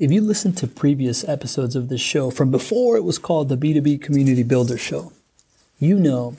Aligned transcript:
If 0.00 0.10
you 0.10 0.22
listen 0.22 0.54
to 0.54 0.66
previous 0.66 1.28
episodes 1.28 1.76
of 1.76 1.90
this 1.90 2.00
show 2.00 2.30
from 2.30 2.50
before 2.50 2.96
it 2.96 3.04
was 3.04 3.18
called 3.18 3.50
the 3.50 3.56
B2B 3.58 4.00
Community 4.00 4.42
Builder 4.42 4.78
Show, 4.78 5.12
you 5.78 6.00
know 6.00 6.38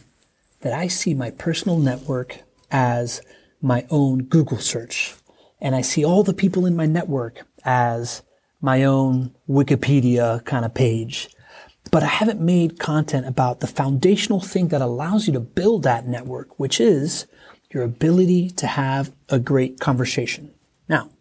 that 0.61 0.73
I 0.73 0.87
see 0.87 1.13
my 1.13 1.29
personal 1.29 1.77
network 1.77 2.39
as 2.71 3.21
my 3.61 3.85
own 3.91 4.23
Google 4.23 4.57
search. 4.57 5.13
And 5.61 5.75
I 5.75 5.81
see 5.81 6.03
all 6.03 6.23
the 6.23 6.33
people 6.33 6.65
in 6.65 6.75
my 6.75 6.87
network 6.87 7.45
as 7.63 8.23
my 8.61 8.83
own 8.83 9.35
Wikipedia 9.47 10.43
kind 10.43 10.65
of 10.65 10.73
page. 10.73 11.29
But 11.91 12.01
I 12.01 12.07
haven't 12.07 12.41
made 12.41 12.79
content 12.79 13.27
about 13.27 13.59
the 13.59 13.67
foundational 13.67 14.41
thing 14.41 14.69
that 14.69 14.81
allows 14.81 15.27
you 15.27 15.33
to 15.33 15.39
build 15.39 15.83
that 15.83 16.07
network, 16.07 16.59
which 16.59 16.81
is 16.81 17.27
your 17.69 17.83
ability 17.83 18.49
to 18.49 18.65
have 18.65 19.11
a 19.29 19.37
great 19.37 19.79
conversation. 19.79 20.51
Now, 20.89 21.11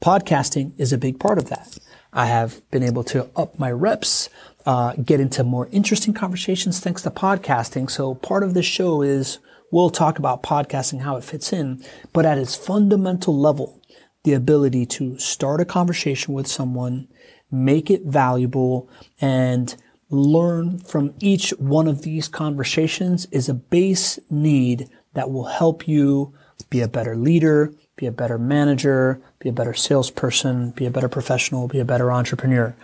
podcasting 0.00 0.72
is 0.78 0.92
a 0.92 0.98
big 0.98 1.18
part 1.18 1.38
of 1.38 1.48
that. 1.48 1.78
I 2.12 2.26
have 2.26 2.68
been 2.70 2.82
able 2.82 3.04
to 3.04 3.28
up 3.36 3.58
my 3.58 3.70
reps, 3.70 4.28
uh, 4.64 4.94
get 4.94 5.20
into 5.20 5.44
more 5.44 5.68
interesting 5.72 6.14
conversations 6.14 6.80
thanks 6.80 7.02
to 7.02 7.10
podcasting. 7.10 7.90
So 7.90 8.14
part 8.14 8.42
of 8.42 8.54
this 8.54 8.66
show 8.66 9.02
is 9.02 9.38
we'll 9.70 9.90
talk 9.90 10.18
about 10.18 10.42
podcasting, 10.42 11.02
how 11.02 11.16
it 11.16 11.24
fits 11.24 11.52
in, 11.52 11.84
but 12.12 12.24
at 12.24 12.38
its 12.38 12.56
fundamental 12.56 13.38
level, 13.38 13.80
the 14.24 14.32
ability 14.34 14.86
to 14.86 15.18
start 15.18 15.60
a 15.60 15.64
conversation 15.64 16.34
with 16.34 16.46
someone, 16.46 17.08
make 17.50 17.90
it 17.90 18.02
valuable, 18.04 18.88
and 19.20 19.76
learn 20.10 20.78
from 20.80 21.14
each 21.20 21.50
one 21.58 21.86
of 21.86 22.02
these 22.02 22.28
conversations 22.28 23.26
is 23.26 23.48
a 23.48 23.54
base 23.54 24.18
need 24.30 24.88
that 25.14 25.30
will 25.30 25.46
help 25.46 25.86
you 25.86 26.34
be 26.70 26.80
a 26.80 26.88
better 26.88 27.16
leader, 27.16 27.72
be 27.98 28.06
a 28.06 28.12
better 28.12 28.38
manager, 28.38 29.20
be 29.40 29.48
a 29.48 29.52
better 29.52 29.74
salesperson, 29.74 30.70
be 30.70 30.86
a 30.86 30.90
better 30.90 31.08
professional, 31.08 31.68
be 31.68 31.80
a 31.80 31.84
better 31.84 32.10
entrepreneur. 32.10 32.74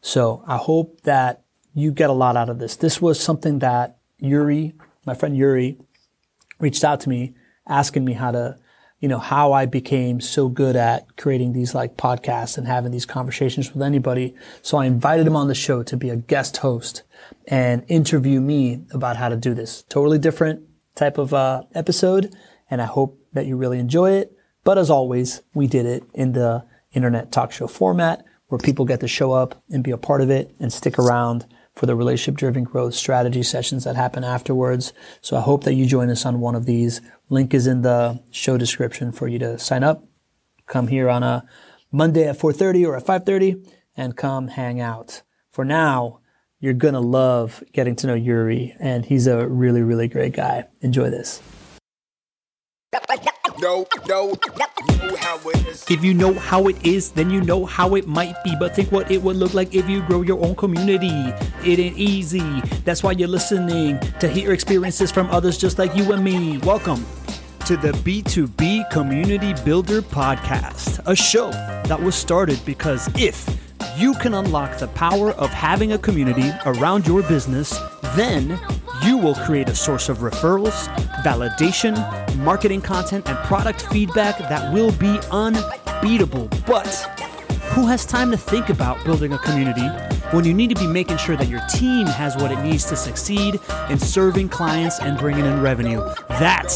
So 0.00 0.42
I 0.46 0.56
hope 0.56 1.02
that 1.02 1.42
you 1.74 1.90
get 1.90 2.08
a 2.08 2.14
lot 2.14 2.36
out 2.36 2.48
of 2.48 2.58
this. 2.58 2.76
This 2.76 3.02
was 3.02 3.20
something 3.20 3.58
that 3.58 3.98
Yurii, 4.22 4.74
my 5.04 5.14
friend 5.14 5.36
Yurii, 5.36 5.78
reached 6.60 6.84
out 6.84 7.00
to 7.00 7.08
me 7.08 7.34
asking 7.66 8.04
me 8.04 8.12
how 8.12 8.30
to, 8.30 8.58
you 9.00 9.08
know, 9.08 9.18
how 9.18 9.52
I 9.52 9.66
became 9.66 10.20
so 10.20 10.48
good 10.48 10.76
at 10.76 11.16
creating 11.16 11.52
these 11.52 11.74
like 11.74 11.96
podcasts 11.96 12.56
and 12.56 12.66
having 12.66 12.92
these 12.92 13.06
conversations 13.06 13.72
with 13.72 13.82
anybody. 13.82 14.34
So 14.62 14.78
I 14.78 14.86
invited 14.86 15.26
him 15.26 15.36
on 15.36 15.48
the 15.48 15.54
show 15.54 15.82
to 15.82 15.96
be 15.96 16.10
a 16.10 16.16
guest 16.16 16.58
host 16.58 17.02
and 17.48 17.84
interview 17.88 18.40
me 18.40 18.84
about 18.92 19.16
how 19.16 19.28
to 19.28 19.36
do 19.36 19.52
this. 19.52 19.82
Totally 19.88 20.18
different 20.18 20.62
type 20.94 21.18
of 21.18 21.34
uh, 21.34 21.62
episode. 21.74 22.34
And 22.70 22.80
I 22.80 22.86
hope 22.86 23.18
that 23.32 23.46
you 23.46 23.56
really 23.56 23.78
enjoy 23.78 24.12
it. 24.12 24.36
But 24.64 24.78
as 24.78 24.90
always, 24.90 25.42
we 25.54 25.66
did 25.66 25.86
it 25.86 26.04
in 26.14 26.32
the 26.32 26.64
internet 26.92 27.32
talk 27.32 27.52
show 27.52 27.66
format 27.66 28.24
where 28.48 28.58
people 28.58 28.84
get 28.84 29.00
to 29.00 29.08
show 29.08 29.32
up 29.32 29.62
and 29.70 29.82
be 29.82 29.92
a 29.92 29.96
part 29.96 30.20
of 30.20 30.30
it 30.30 30.54
and 30.58 30.72
stick 30.72 30.98
around 30.98 31.46
for 31.74 31.86
the 31.86 31.94
relationship 31.94 32.36
driven 32.36 32.64
growth 32.64 32.94
strategy 32.94 33.42
sessions 33.42 33.84
that 33.84 33.96
happen 33.96 34.24
afterwards. 34.24 34.92
So 35.20 35.36
I 35.36 35.40
hope 35.40 35.64
that 35.64 35.74
you 35.74 35.86
join 35.86 36.10
us 36.10 36.26
on 36.26 36.40
one 36.40 36.56
of 36.56 36.66
these. 36.66 37.00
Link 37.28 37.54
is 37.54 37.66
in 37.66 37.82
the 37.82 38.22
show 38.30 38.58
description 38.58 39.12
for 39.12 39.28
you 39.28 39.38
to 39.38 39.58
sign 39.58 39.84
up. 39.84 40.04
Come 40.66 40.88
here 40.88 41.08
on 41.08 41.22
a 41.22 41.46
Monday 41.92 42.28
at 42.28 42.38
4:30 42.38 42.86
or 42.86 42.96
at 42.96 43.06
5:30 43.06 43.64
and 43.96 44.16
come 44.16 44.48
hang 44.48 44.80
out. 44.80 45.22
For 45.50 45.64
now, 45.64 46.20
you're 46.58 46.74
going 46.74 46.94
to 46.94 47.00
love 47.00 47.62
getting 47.72 47.96
to 47.96 48.06
know 48.06 48.14
Yurii 48.14 48.76
and 48.78 49.04
he's 49.04 49.26
a 49.26 49.48
really 49.48 49.82
really 49.82 50.08
great 50.08 50.34
guy. 50.34 50.66
Enjoy 50.80 51.08
this. 51.08 51.40
No, 53.60 53.86
no, 54.08 54.28
know 54.28 55.16
how 55.16 55.38
it 55.50 55.66
is. 55.66 55.84
If 55.90 56.02
you 56.02 56.14
know 56.14 56.32
how 56.32 56.68
it 56.68 56.86
is, 56.86 57.10
then 57.10 57.28
you 57.28 57.42
know 57.42 57.66
how 57.66 57.94
it 57.94 58.08
might 58.08 58.42
be. 58.42 58.56
But 58.58 58.74
think 58.74 58.90
what 58.90 59.10
it 59.10 59.22
would 59.22 59.36
look 59.36 59.52
like 59.52 59.74
if 59.74 59.86
you 59.86 60.00
grow 60.02 60.22
your 60.22 60.42
own 60.42 60.54
community. 60.54 61.12
It 61.62 61.78
ain't 61.78 61.98
easy. 61.98 62.62
That's 62.86 63.02
why 63.02 63.12
you're 63.12 63.28
listening 63.28 63.98
to 64.18 64.28
hear 64.28 64.54
experiences 64.54 65.12
from 65.12 65.28
others 65.30 65.58
just 65.58 65.78
like 65.78 65.94
you 65.94 66.10
and 66.12 66.24
me. 66.24 66.56
Welcome 66.58 67.04
to 67.66 67.76
the 67.76 67.92
B2B 67.92 68.90
Community 68.90 69.52
Builder 69.62 70.00
Podcast, 70.00 71.00
a 71.06 71.14
show 71.14 71.50
that 71.50 72.00
was 72.00 72.14
started 72.14 72.58
because 72.64 73.10
if 73.18 73.46
you 73.96 74.14
can 74.14 74.32
unlock 74.32 74.78
the 74.78 74.88
power 74.88 75.32
of 75.32 75.50
having 75.50 75.92
a 75.92 75.98
community 75.98 76.50
around 76.64 77.06
your 77.06 77.22
business, 77.24 77.78
then 78.16 78.58
you 79.04 79.16
will 79.16 79.34
create 79.34 79.68
a 79.68 79.74
source 79.74 80.08
of 80.08 80.18
referrals, 80.18 80.88
validation, 81.22 81.94
marketing 82.36 82.80
content, 82.80 83.28
and 83.28 83.38
product 83.38 83.82
feedback 83.90 84.38
that 84.38 84.72
will 84.72 84.92
be 84.92 85.18
unbeatable. 85.30 86.48
But 86.66 86.88
who 87.72 87.86
has 87.86 88.04
time 88.04 88.30
to 88.30 88.36
think 88.36 88.68
about 88.68 89.04
building 89.04 89.32
a 89.32 89.38
community 89.38 89.88
when 90.32 90.44
you 90.44 90.54
need 90.54 90.68
to 90.68 90.76
be 90.76 90.86
making 90.86 91.16
sure 91.16 91.36
that 91.36 91.48
your 91.48 91.60
team 91.68 92.06
has 92.06 92.36
what 92.36 92.52
it 92.52 92.62
needs 92.62 92.84
to 92.84 92.96
succeed 92.96 93.58
in 93.88 93.98
serving 93.98 94.48
clients 94.48 95.00
and 95.00 95.18
bringing 95.18 95.44
in 95.44 95.60
revenue? 95.60 95.98
That 96.28 96.72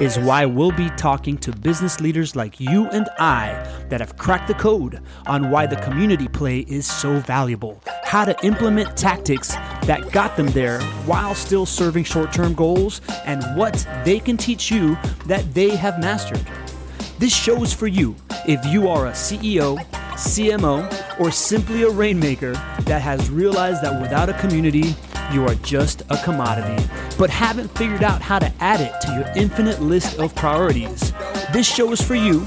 is 0.00 0.18
why 0.18 0.44
we'll 0.44 0.72
be 0.72 0.90
talking 0.90 1.38
to 1.38 1.52
business 1.52 2.00
leaders 2.00 2.34
like 2.34 2.58
you 2.58 2.86
and 2.88 3.08
I 3.18 3.52
that 3.88 4.00
have 4.00 4.16
cracked 4.16 4.48
the 4.48 4.54
code 4.54 5.00
on 5.26 5.50
why 5.50 5.66
the 5.66 5.76
community 5.76 6.26
play 6.26 6.60
is 6.60 6.86
so 6.86 7.18
valuable, 7.20 7.80
how 8.04 8.24
to 8.24 8.36
implement 8.44 8.96
tactics 8.96 9.54
that 9.84 10.10
got 10.10 10.36
them 10.36 10.48
there 10.48 10.80
while 11.06 11.34
still 11.34 11.66
serving 11.66 12.04
short 12.04 12.32
term 12.32 12.54
goals, 12.54 13.00
and 13.24 13.42
what 13.56 13.86
they 14.04 14.18
can 14.18 14.36
teach 14.36 14.70
you 14.70 14.98
that 15.26 15.54
they 15.54 15.76
have 15.76 16.00
mastered. 16.00 16.44
This 17.18 17.34
show 17.34 17.62
is 17.62 17.72
for 17.72 17.86
you 17.86 18.14
if 18.46 18.62
you 18.66 18.88
are 18.90 19.06
a 19.06 19.12
CEO, 19.12 19.78
CMO, 20.12 21.18
or 21.18 21.30
simply 21.30 21.84
a 21.84 21.88
rainmaker 21.88 22.52
that 22.82 23.00
has 23.00 23.30
realized 23.30 23.82
that 23.82 24.02
without 24.02 24.28
a 24.28 24.34
community, 24.34 24.94
you 25.32 25.46
are 25.46 25.54
just 25.56 26.02
a 26.10 26.18
commodity, 26.22 26.86
but 27.18 27.30
haven't 27.30 27.68
figured 27.68 28.02
out 28.02 28.20
how 28.20 28.38
to 28.38 28.52
add 28.60 28.82
it 28.82 29.00
to 29.00 29.14
your 29.14 29.26
infinite 29.34 29.80
list 29.80 30.18
of 30.18 30.34
priorities. 30.34 31.14
This 31.54 31.66
show 31.66 31.90
is 31.90 32.02
for 32.02 32.14
you 32.14 32.40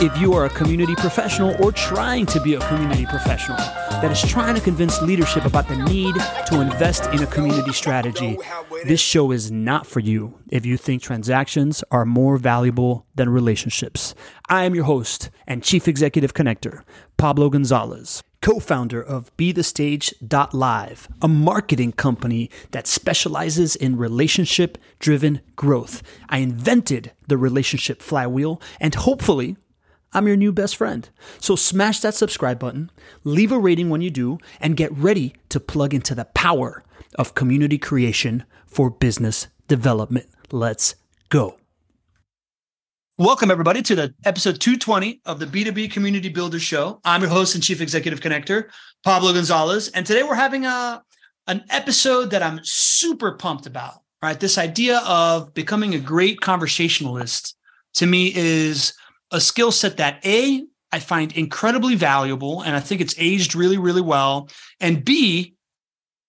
if 0.00 0.16
you 0.18 0.32
are 0.32 0.44
a 0.44 0.50
community 0.50 0.94
professional 0.94 1.56
or 1.62 1.72
trying 1.72 2.24
to 2.26 2.40
be 2.40 2.54
a 2.54 2.60
community 2.68 3.04
professional 3.06 3.56
that 3.56 4.10
is 4.12 4.22
trying 4.30 4.54
to 4.54 4.60
convince 4.60 5.02
leadership 5.02 5.44
about 5.44 5.66
the 5.68 5.76
need 5.76 6.14
to 6.46 6.60
invest 6.60 7.06
in 7.12 7.22
a 7.22 7.26
community 7.26 7.72
strategy. 7.72 8.38
This 8.84 9.00
show 9.00 9.32
is 9.32 9.50
not 9.50 9.86
for 9.86 9.98
you 9.98 10.38
if 10.50 10.64
you 10.64 10.76
think 10.76 11.02
transactions 11.02 11.82
are 11.90 12.04
more 12.04 12.36
valuable 12.36 13.06
than 13.16 13.28
relationships. 13.28 14.14
I 14.48 14.64
am 14.64 14.74
your 14.74 14.84
host 14.84 15.30
and 15.48 15.64
chief 15.64 15.88
executive 15.88 16.32
connector, 16.32 16.82
Pablo 17.16 17.50
Gonzalez 17.50 18.22
co 18.40 18.60
founder 18.60 19.02
of 19.02 19.36
Be 19.36 19.50
The 19.50 19.62
BeTheStage.live, 19.62 21.08
a 21.20 21.28
marketing 21.28 21.90
company 21.90 22.50
that 22.70 22.86
specializes 22.86 23.74
in 23.74 23.96
relationship 23.96 24.78
driven 25.00 25.40
growth. 25.56 26.04
I 26.28 26.38
invented 26.38 27.10
the 27.26 27.36
relationship 27.36 28.00
flywheel, 28.00 28.62
and 28.80 28.94
hopefully, 28.94 29.56
I'm 30.12 30.26
your 30.26 30.36
new 30.36 30.52
best 30.52 30.76
friend. 30.76 31.08
So 31.38 31.54
smash 31.54 32.00
that 32.00 32.14
subscribe 32.14 32.58
button, 32.58 32.90
leave 33.24 33.52
a 33.52 33.58
rating 33.58 33.90
when 33.90 34.00
you 34.00 34.10
do, 34.10 34.38
and 34.60 34.76
get 34.76 34.96
ready 34.96 35.34
to 35.50 35.60
plug 35.60 35.92
into 35.92 36.14
the 36.14 36.24
power 36.24 36.82
of 37.16 37.34
community 37.34 37.76
creation 37.76 38.44
for 38.66 38.88
business 38.88 39.48
development. 39.66 40.26
Let's 40.50 40.94
go. 41.28 41.58
Welcome, 43.18 43.50
everybody, 43.50 43.82
to 43.82 43.94
the 43.94 44.14
episode 44.24 44.60
220 44.60 45.20
of 45.26 45.40
the 45.40 45.46
B2B 45.46 45.90
Community 45.90 46.28
Builder 46.28 46.60
Show. 46.60 47.00
I'm 47.04 47.20
your 47.20 47.30
host 47.30 47.54
and 47.54 47.62
chief 47.62 47.80
executive 47.80 48.20
connector, 48.20 48.70
Pablo 49.04 49.34
Gonzalez. 49.34 49.88
And 49.88 50.06
today 50.06 50.22
we're 50.22 50.36
having 50.36 50.64
a, 50.64 51.02
an 51.48 51.64
episode 51.68 52.30
that 52.30 52.42
I'm 52.42 52.60
super 52.62 53.32
pumped 53.32 53.66
about, 53.66 54.02
right? 54.22 54.38
This 54.38 54.56
idea 54.56 55.02
of 55.04 55.52
becoming 55.52 55.94
a 55.94 55.98
great 55.98 56.40
conversationalist 56.40 57.56
to 57.94 58.06
me 58.06 58.32
is 58.34 58.94
a 59.30 59.40
skill 59.40 59.72
set 59.72 59.96
that 59.96 60.24
A, 60.24 60.64
I 60.92 61.00
find 61.00 61.32
incredibly 61.32 61.94
valuable, 61.94 62.62
and 62.62 62.74
I 62.74 62.80
think 62.80 63.00
it's 63.00 63.14
aged 63.18 63.54
really, 63.54 63.78
really 63.78 64.00
well. 64.00 64.48
And 64.80 65.04
B, 65.04 65.54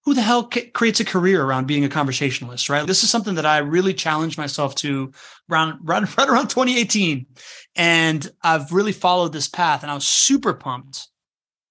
who 0.03 0.13
the 0.13 0.21
hell 0.21 0.49
creates 0.73 0.99
a 0.99 1.05
career 1.05 1.43
around 1.43 1.67
being 1.67 1.85
a 1.85 1.89
conversationalist, 1.89 2.69
right? 2.69 2.87
This 2.87 3.03
is 3.03 3.09
something 3.09 3.35
that 3.35 3.45
I 3.45 3.59
really 3.59 3.93
challenged 3.93 4.37
myself 4.37 4.75
to 4.75 5.11
around, 5.51 5.79
right, 5.83 6.17
right 6.17 6.29
around 6.29 6.47
2018. 6.47 7.25
And 7.75 8.31
I've 8.41 8.71
really 8.71 8.91
followed 8.91 9.33
this 9.33 9.47
path, 9.47 9.83
and 9.83 9.91
I 9.91 9.95
was 9.95 10.07
super 10.07 10.53
pumped 10.53 11.08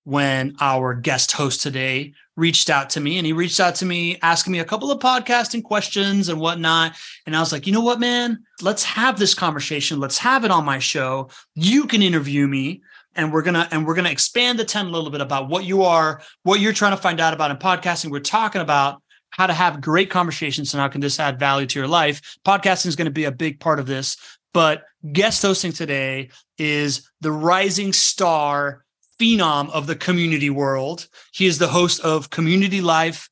when 0.09 0.57
our 0.59 0.95
guest 0.95 1.33
host 1.33 1.61
today 1.61 2.15
reached 2.35 2.71
out 2.71 2.89
to 2.89 2.99
me 2.99 3.19
and 3.19 3.27
he 3.27 3.35
reached 3.35 3.61
out 3.61 3.75
to 3.75 3.85
me 3.85 4.17
asking 4.23 4.55
me 4.55 4.59
a 4.59 4.65
couple 4.65 4.91
of 4.91 4.99
podcasting 5.01 5.63
questions 5.63 6.31
and 6.31 6.41
whatnot. 6.41 6.97
And 7.27 7.37
I 7.37 7.41
was 7.41 7.53
like, 7.53 7.67
you 7.67 7.75
know 7.75 7.83
what, 7.83 8.01
man, 8.01 8.43
let's 8.63 8.83
have 8.85 9.19
this 9.19 9.35
conversation. 9.35 10.01
Let's 10.01 10.17
have 10.17 10.47
it 10.47 10.51
on 10.51 10.65
my 10.65 10.79
show. 10.79 11.29
You 11.55 11.85
can 11.85 12.01
interview 12.01 12.49
me 12.49 12.81
and 13.17 13.31
we're 13.31 13.43
gonna 13.43 13.69
and 13.71 13.87
we're 13.87 13.95
gonna 13.95 14.09
expand 14.09 14.59
the 14.59 14.65
tent 14.65 14.89
a 14.89 14.91
little 14.91 15.11
bit 15.11 15.21
about 15.21 15.51
what 15.51 15.65
you 15.65 15.83
are, 15.83 16.23
what 16.43 16.61
you're 16.61 16.73
trying 16.73 16.97
to 16.97 17.03
find 17.03 17.21
out 17.21 17.35
about 17.35 17.51
in 17.51 17.59
podcasting. 17.59 18.11
We're 18.11 18.21
talking 18.21 18.63
about 18.63 19.03
how 19.29 19.47
to 19.47 19.53
have 19.53 19.83
great 19.83 20.09
conversations 20.09 20.73
and 20.73 20.81
how 20.81 20.89
can 20.89 21.03
this 21.03 21.21
add 21.21 21.39
value 21.39 21.67
to 21.67 21.79
your 21.79 21.87
life. 21.87 22.39
Podcasting 22.47 22.87
is 22.87 22.97
going 22.97 23.05
to 23.05 23.11
be 23.11 23.25
a 23.25 23.31
big 23.31 23.61
part 23.61 23.79
of 23.79 23.85
this. 23.85 24.17
But 24.55 24.85
guest 25.13 25.43
hosting 25.43 25.73
today 25.73 26.31
is 26.57 27.11
the 27.21 27.31
rising 27.31 27.93
star 27.93 28.87
phenom 29.19 29.71
of 29.71 29.87
the 29.87 29.97
community 29.97 30.51
world. 30.51 31.09
He 31.33 31.47
is 31.47 31.59
the 31.59 31.69
host 31.69 32.01
of 32.01 32.31
Community 32.31 32.81
Life 32.81 33.29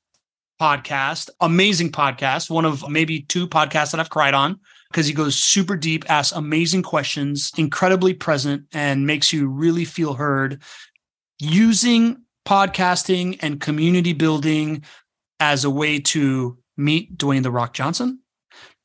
podcast, 0.60 1.30
amazing 1.40 1.92
podcast, 1.92 2.50
one 2.50 2.64
of 2.64 2.88
maybe 2.88 3.20
two 3.22 3.46
podcasts 3.46 3.90
that 3.92 4.00
I've 4.00 4.10
cried 4.10 4.34
on 4.34 4.58
because 4.90 5.06
he 5.06 5.12
goes 5.12 5.36
super 5.36 5.76
deep, 5.76 6.08
asks 6.10 6.36
amazing 6.36 6.82
questions, 6.82 7.52
incredibly 7.56 8.14
present, 8.14 8.64
and 8.72 9.06
makes 9.06 9.32
you 9.32 9.48
really 9.48 9.84
feel 9.84 10.14
heard 10.14 10.62
using 11.38 12.22
podcasting 12.46 13.38
and 13.42 13.60
community 13.60 14.12
building 14.12 14.82
as 15.40 15.64
a 15.64 15.70
way 15.70 15.98
to 15.98 16.56
meet 16.76 17.18
Dwayne 17.18 17.42
the 17.42 17.50
Rock 17.50 17.74
Johnson. 17.74 18.20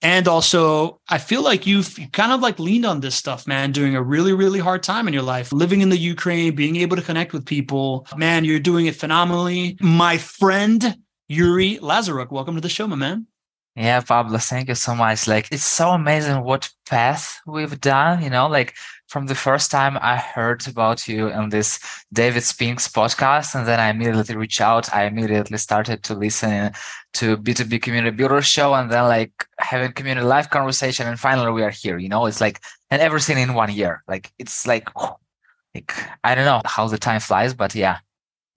And 0.04 0.28
also, 0.28 1.00
I 1.10 1.20
feel 1.20 1.44
like 1.44 1.68
you've 1.68 2.00
kind 2.12 2.32
of 2.32 2.42
like 2.42 2.58
leaned 2.58 2.86
on 2.86 3.02
this 3.02 3.14
stuff, 3.14 3.46
man, 3.46 3.72
during 3.72 3.96
a 3.96 4.02
really, 4.02 4.34
really 4.34 4.60
hard 4.60 4.82
time 4.82 5.08
in 5.08 5.14
your 5.14 5.22
life, 5.24 5.54
living 5.54 5.82
in 5.82 5.90
the 5.90 5.98
Ukraine, 5.98 6.56
being 6.56 6.76
able 6.78 6.96
to 6.96 7.04
connect 7.04 7.34
with 7.34 7.46
people. 7.46 8.08
Man, 8.16 8.44
you're 8.44 8.60
doing 8.60 8.88
it 8.88 8.96
phenomenally. 8.96 9.78
My 9.80 10.18
friend, 10.18 10.98
Yurii 11.32 11.80
Lazaruk, 11.82 12.32
welcome 12.32 12.56
to 12.56 12.62
the 12.62 12.70
show, 12.70 12.88
my 12.88 12.96
man. 12.96 13.28
Yeah, 13.76 14.02
Pablo, 14.02 14.38
thank 14.38 14.68
you 14.68 14.76
so 14.76 14.94
much. 14.96 15.28
Like, 15.28 15.48
it's 15.52 15.64
so 15.64 15.92
amazing 15.92 16.44
what 16.44 16.70
path 16.90 17.40
we've 17.48 17.80
done, 17.80 18.22
you 18.22 18.30
know, 18.30 18.48
like 18.48 18.74
from 19.08 19.28
the 19.28 19.36
first 19.36 19.72
time 19.72 19.98
I 20.02 20.18
heard 20.18 20.68
about 20.68 21.08
you 21.08 21.30
on 21.30 21.50
this 21.50 21.80
David 22.12 22.44
Spinks 22.44 22.90
podcast, 22.90 23.56
and 23.56 23.66
then 23.66 23.80
I 23.80 23.90
immediately 23.90 24.36
reached 24.36 24.62
out. 24.62 24.94
I 24.94 25.06
immediately 25.06 25.58
started 25.58 26.04
to 26.04 26.16
listen 26.16 26.72
to 27.14 27.38
B2B 27.38 27.82
Community 27.82 28.16
Builder 28.16 28.42
show 28.42 28.74
and 28.74 28.92
then 28.92 29.04
like 29.04 29.46
having 29.60 29.92
community 29.92 30.26
live 30.26 30.50
conversation. 30.50 31.08
And 31.08 31.20
finally 31.20 31.52
we 31.52 31.64
are 31.64 31.70
here, 31.70 31.98
you 31.98 32.10
know, 32.10 32.26
it's 32.26 32.42
like, 32.42 32.62
and 32.90 33.02
everything 33.02 33.38
in 33.38 33.54
one 33.54 33.72
year. 33.72 34.04
Like, 34.08 34.32
it's 34.40 34.66
like, 34.66 34.90
like, 35.76 35.94
I 36.24 36.36
don't 36.36 36.46
know 36.46 36.62
how 36.66 36.88
the 36.88 36.98
time 36.98 37.20
flies, 37.20 37.54
but 37.54 37.76
yeah, 37.76 38.00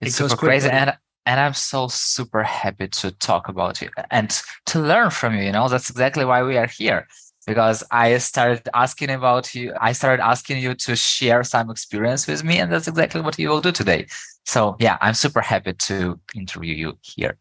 it's 0.01 0.19
it 0.19 0.29
super 0.29 0.35
crazy. 0.35 0.69
And 0.69 0.97
and 1.27 1.39
I'm 1.39 1.55
so 1.55 1.87
super 1.87 2.43
happy 2.43 2.87
to 2.87 3.11
talk 3.11 3.49
about 3.49 3.81
you 3.81 3.89
and 4.11 4.29
to 4.67 4.79
learn 4.79 5.09
from 5.09 5.35
you. 5.35 5.43
You 5.43 5.51
know, 5.51 5.67
that's 5.67 5.89
exactly 5.89 6.23
why 6.23 6.43
we 6.43 6.55
are 6.57 6.67
here 6.67 7.07
because 7.47 7.83
I 7.91 8.17
started 8.17 8.67
asking 8.73 9.09
about 9.09 9.53
you. 9.55 9.73
I 9.79 9.91
started 9.93 10.23
asking 10.23 10.59
you 10.59 10.73
to 10.75 10.95
share 10.95 11.43
some 11.43 11.69
experience 11.69 12.27
with 12.27 12.43
me, 12.43 12.59
and 12.59 12.71
that's 12.71 12.87
exactly 12.87 13.21
what 13.21 13.37
you 13.39 13.49
will 13.49 13.61
do 13.61 13.71
today. 13.71 14.07
So, 14.45 14.75
yeah, 14.79 14.97
I'm 15.01 15.13
super 15.13 15.41
happy 15.41 15.73
to 15.73 16.19
interview 16.35 16.75
you 16.75 16.97
here. 17.01 17.37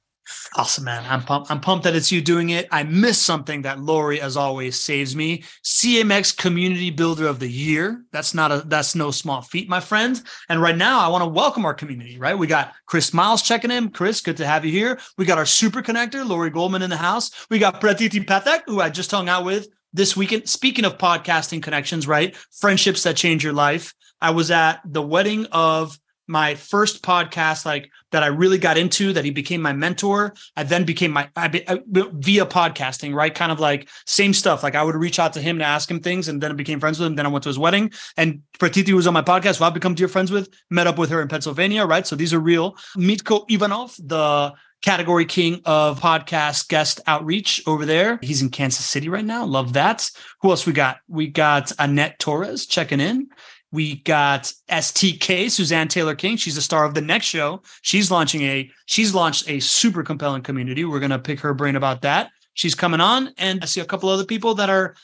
Awesome, 0.57 0.85
man. 0.85 1.05
I'm 1.09 1.23
pumped. 1.23 1.51
I'm 1.51 1.61
pumped 1.61 1.85
that 1.85 1.95
it's 1.95 2.11
you 2.11 2.23
doing 2.23 2.51
it. 2.51 2.67
I 2.71 2.83
missed 2.83 3.23
something 3.23 3.63
that 3.63 3.81
Lori, 3.81 4.21
as 4.21 4.37
always, 4.37 4.81
saves 4.81 5.15
me. 5.15 5.43
CMX 5.63 6.37
Community 6.37 6.91
Builder 6.91 7.27
of 7.27 7.41
the 7.41 7.49
Year. 7.49 8.05
That's 8.13 8.35
not 8.35 8.53
a 8.53 8.63
that's 8.67 8.95
no 8.95 9.11
small 9.11 9.43
feat, 9.43 9.69
my 9.69 9.81
friend. 9.81 10.23
And 10.49 10.63
right 10.63 10.77
now, 10.77 11.01
I 11.01 11.09
want 11.09 11.23
to 11.23 11.29
welcome 11.29 11.65
our 11.65 11.75
community. 11.75 12.19
Right, 12.19 12.39
we 12.39 12.47
got 12.47 12.73
Chris 12.87 13.13
Miles 13.13 13.43
checking 13.43 13.71
in. 13.71 13.91
Chris, 13.91 14.21
good 14.21 14.37
to 14.39 14.47
have 14.47 14.65
you 14.65 14.71
here. 14.71 14.99
We 15.19 15.25
got 15.25 15.39
our 15.39 15.47
super 15.47 15.83
connector, 15.83 16.27
Lori 16.27 16.51
Goldman, 16.51 16.83
in 16.83 16.91
the 16.91 16.97
house. 16.97 17.47
We 17.51 17.59
got 17.59 17.81
Pratiti 17.81 18.25
Pathak, 18.25 18.63
who 18.67 18.81
I 18.81 18.91
just 18.91 19.11
hung 19.11 19.29
out 19.29 19.45
with 19.45 19.69
this 19.93 20.17
weekend. 20.17 20.49
Speaking 20.49 20.85
of 20.85 20.99
podcasting 20.99 21.63
connections, 21.63 22.07
right? 22.07 22.37
Friendships 22.53 23.03
that 23.03 23.17
change 23.17 23.45
your 23.45 23.53
life. 23.53 23.95
I 24.21 24.31
was 24.31 24.51
at 24.51 24.81
the 24.85 25.03
wedding 25.03 25.47
of 25.53 25.99
my 26.27 26.55
first 26.55 27.03
podcast 27.03 27.67
like 27.67 27.91
that 28.13 28.23
I 28.23 28.29
really 28.29 28.59
got 28.59 28.79
into 28.79 29.13
that 29.13 29.25
he 29.25 29.31
became 29.31 29.61
my 29.61 29.73
mentor. 29.73 30.35
I 30.57 30.63
then 30.63 30.85
became 30.85 31.11
my 31.11 31.29
I, 31.37 31.65
I, 31.69 31.81
via 31.87 32.47
podcasting, 32.47 33.15
right? 33.15 33.35
Kind 33.35 33.53
of 33.53 33.61
like 33.61 33.89
same 34.07 34.33
stuff. 34.33 34.63
Like 34.63 34.75
I 34.75 34.83
would 34.83 34.95
reach 34.95 35.19
out 35.19 35.33
to 35.35 35.41
him 35.41 35.59
to 35.59 35.65
ask 35.65 35.91
him 35.91 36.01
things 36.01 36.29
and 36.29 36.43
then 36.43 36.51
I 36.51 36.55
became 36.55 36.81
friends 36.81 36.99
with 36.99 37.09
him. 37.09 37.17
Then 37.17 37.27
I 37.27 37.29
went 37.29 37.43
to 37.43 37.49
his 37.49 37.59
wedding 37.59 37.93
and 38.17 38.43
Pratiti 38.59 38.93
was 38.93 39.07
on 39.07 39.15
my 39.15 39.23
podcast, 39.23 39.59
who 39.59 39.65
I've 39.65 39.75
become 39.75 39.95
dear 39.95 40.09
friends 40.09 40.31
with, 40.31 40.49
met 40.71 40.87
up 40.87 40.99
with 40.99 41.11
her 41.11 41.21
in 41.21 41.29
Pennsylvania, 41.29 41.85
right? 41.85 42.07
So 42.07 42.17
these 42.17 42.33
are 42.33 42.41
real. 42.41 42.77
Mitko 42.97 43.45
Ivanov, 43.49 43.95
the 43.99 44.55
category 44.85 45.25
king 45.25 45.63
of 45.65 45.99
podcast 45.99 46.69
guest 46.69 47.01
outreach 47.07 47.63
over 47.67 47.87
there. 47.87 48.19
He's 48.21 48.43
in 48.43 48.51
Kansas 48.51 48.85
City 48.85 49.09
right 49.09 49.25
now. 49.25 49.47
Love 49.47 49.73
that. 49.73 50.11
Who 50.43 50.51
else 50.51 50.67
we 50.67 50.75
got? 50.75 50.99
We 51.09 51.29
got 51.29 51.73
Annette 51.79 52.19
Torres 52.19 52.67
checking 52.67 53.01
in. 53.01 53.29
We 53.75 53.97
got 53.97 54.53
STK, 54.71 55.51
Suzanne 55.51 55.89
Taylor 55.89 56.15
King. 56.15 56.37
She's 56.37 56.55
the 56.55 56.61
star 56.61 56.85
of 56.85 56.95
the 56.95 57.01
next 57.01 57.27
show. 57.27 57.61
She's 57.83 58.09
launching 58.09 58.43
a 58.43 58.71
she's 58.87 59.13
launched 59.13 59.51
a 59.51 59.59
super 59.59 60.05
compelling 60.05 60.43
community. 60.43 60.85
We're 60.85 61.01
gonna 61.01 61.19
pick 61.19 61.41
her 61.41 61.53
brain 61.55 61.75
about 61.75 62.03
that. 62.03 62.31
She's 62.53 62.77
coming 62.77 63.01
on, 63.01 63.35
and 63.37 63.61
I 63.65 63.67
see 63.67 63.81
a 63.81 63.85
couple 63.85 64.09
other 64.11 64.25
people 64.25 64.55
that 64.55 64.71
are 64.71 64.95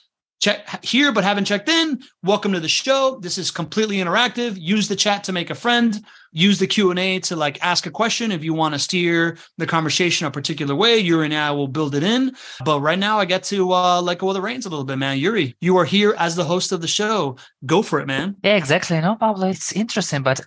check 0.41 0.85
here 0.85 1.11
but 1.11 1.25
haven't 1.25 1.45
checked 1.45 1.69
in 1.69 2.01
welcome 2.23 2.51
to 2.51 2.61
the 2.61 2.69
show 2.69 3.19
this 3.21 3.37
is 3.37 3.51
completely 3.51 3.99
interactive 3.99 4.59
use 4.59 4.89
the 4.89 4.97
chat 4.97 5.23
to 5.23 5.33
make 5.33 5.51
a 5.51 5.55
friend 5.55 6.03
use 6.33 6.59
the 6.59 6.67
q&a 6.67 7.21
to 7.21 7.37
like 7.37 7.63
ask 7.63 7.87
a 7.87 7.91
question. 7.91 8.33
If 8.33 8.45
you 8.45 8.55
want 8.55 8.75
to 8.75 8.79
steer 8.79 9.37
the 9.59 9.67
conversation 9.67 10.27
a 10.27 10.31
particular 10.31 10.75
way 10.75 11.03
yurii 11.03 11.27
and 11.27 11.35
i 11.35 11.51
will 11.51 11.69
build 11.69 11.95
it 11.95 12.03
in. 12.03 12.35
But 12.65 12.81
right 12.81 12.99
now 12.99 13.19
i 13.19 13.25
get 13.25 13.43
to 13.45 13.73
uh 13.73 14.01
let 14.01 14.19
go 14.19 14.29
of 14.29 14.35
the 14.35 14.41
reins 14.41 14.67
a 14.67 14.69
little 14.69 14.85
bit 14.85 14.99
man. 14.99 15.19
Yurii 15.19 15.55
you 15.61 15.77
are 15.77 15.85
here 15.85 16.15
as 16.19 16.37
the 16.37 16.45
host 16.45 16.73
of 16.73 16.81
the 16.81 16.89
show. 16.89 17.37
Go 17.67 17.83
for 17.83 18.01
it 18.01 18.07
man. 18.07 18.37
Yeah 18.43 18.57
exactly. 18.57 19.01
No 19.01 19.17
pablo 19.17 19.49
it's 19.49 19.73
interesting 19.73 20.23
but 20.23 20.41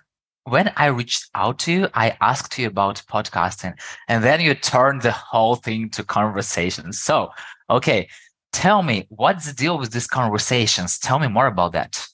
when 0.44 0.70
I 0.76 0.86
reached 0.86 1.30
out 1.34 1.58
to 1.60 1.72
you, 1.72 1.88
I 1.94 2.18
asked 2.20 2.58
you 2.58 2.66
about 2.66 3.02
podcasting, 3.10 3.72
and 4.08 4.22
then 4.22 4.42
you 4.42 4.54
turned 4.54 5.00
the 5.00 5.10
whole 5.10 5.56
thing 5.56 5.88
to 5.90 6.04
conversation. 6.04 6.92
So, 6.92 7.30
okay, 7.70 8.08
tell 8.52 8.82
me 8.82 9.06
what's 9.08 9.46
the 9.46 9.54
deal 9.54 9.78
with 9.78 9.92
these 9.92 10.06
conversations? 10.06 10.98
Tell 10.98 11.18
me 11.18 11.28
more 11.28 11.46
about 11.46 11.72
that 11.72 12.06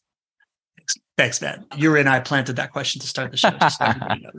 Thanks, 1.21 1.43
man. 1.43 1.67
You 1.77 1.95
and 1.97 2.09
I 2.09 2.19
planted 2.19 2.57
that 2.57 2.73
question 2.73 2.99
to 3.03 3.07
start 3.07 3.31
the 3.31 3.37
show. 3.37 3.51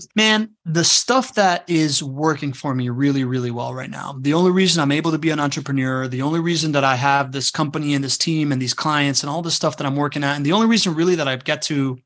Man, 0.15 0.49
the 0.65 0.83
stuff 0.83 1.35
that 1.35 1.63
is 1.69 2.01
working 2.01 2.53
for 2.53 2.73
me 2.73 2.89
really, 2.89 3.23
really 3.23 3.51
well 3.51 3.71
right 3.75 3.87
now. 3.91 4.15
The 4.19 4.33
only 4.33 4.49
reason 4.49 4.81
I'm 4.81 4.91
able 4.91 5.11
to 5.11 5.19
be 5.19 5.29
an 5.29 5.39
entrepreneur, 5.39 6.07
the 6.07 6.23
only 6.23 6.39
reason 6.39 6.71
that 6.71 6.83
I 6.83 6.95
have 6.95 7.33
this 7.33 7.51
company 7.51 7.93
and 7.93 8.03
this 8.03 8.17
team 8.17 8.51
and 8.51 8.59
these 8.59 8.73
clients 8.73 9.21
and 9.21 9.29
all 9.29 9.43
this 9.43 9.53
stuff 9.53 9.77
that 9.77 9.85
I'm 9.85 9.95
working 9.95 10.23
at, 10.23 10.35
and 10.35 10.43
the 10.43 10.53
only 10.53 10.65
reason 10.65 10.95
really 10.95 11.13
that 11.13 11.27
I 11.27 11.35
get 11.35 11.61
to 11.63 11.99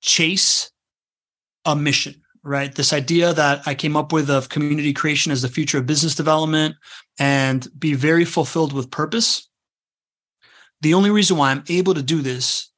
chase 0.00 0.70
a 1.66 1.76
mission 1.76 2.22
right? 2.42 2.74
This 2.74 2.92
idea 2.92 3.32
that 3.34 3.62
I 3.66 3.74
came 3.74 3.96
up 3.96 4.12
with 4.12 4.30
of 4.30 4.50
community 4.50 4.94
creation 4.94 5.30
as 5.32 5.40
the 5.42 5.48
future 5.48 5.78
of 5.78 5.86
business 5.86 6.14
development 6.14 6.76
and 7.18 7.66
be 7.78 7.94
very 7.94 8.24
fulfilled 8.26 8.74
with 8.74 8.90
purpose. 8.90 9.48
The 10.82 10.92
only 10.92 11.10
reason 11.10 11.38
why 11.38 11.50
I'm 11.50 11.64
able 11.68 11.94
to 11.94 12.02
do 12.02 12.20
this 12.20 12.70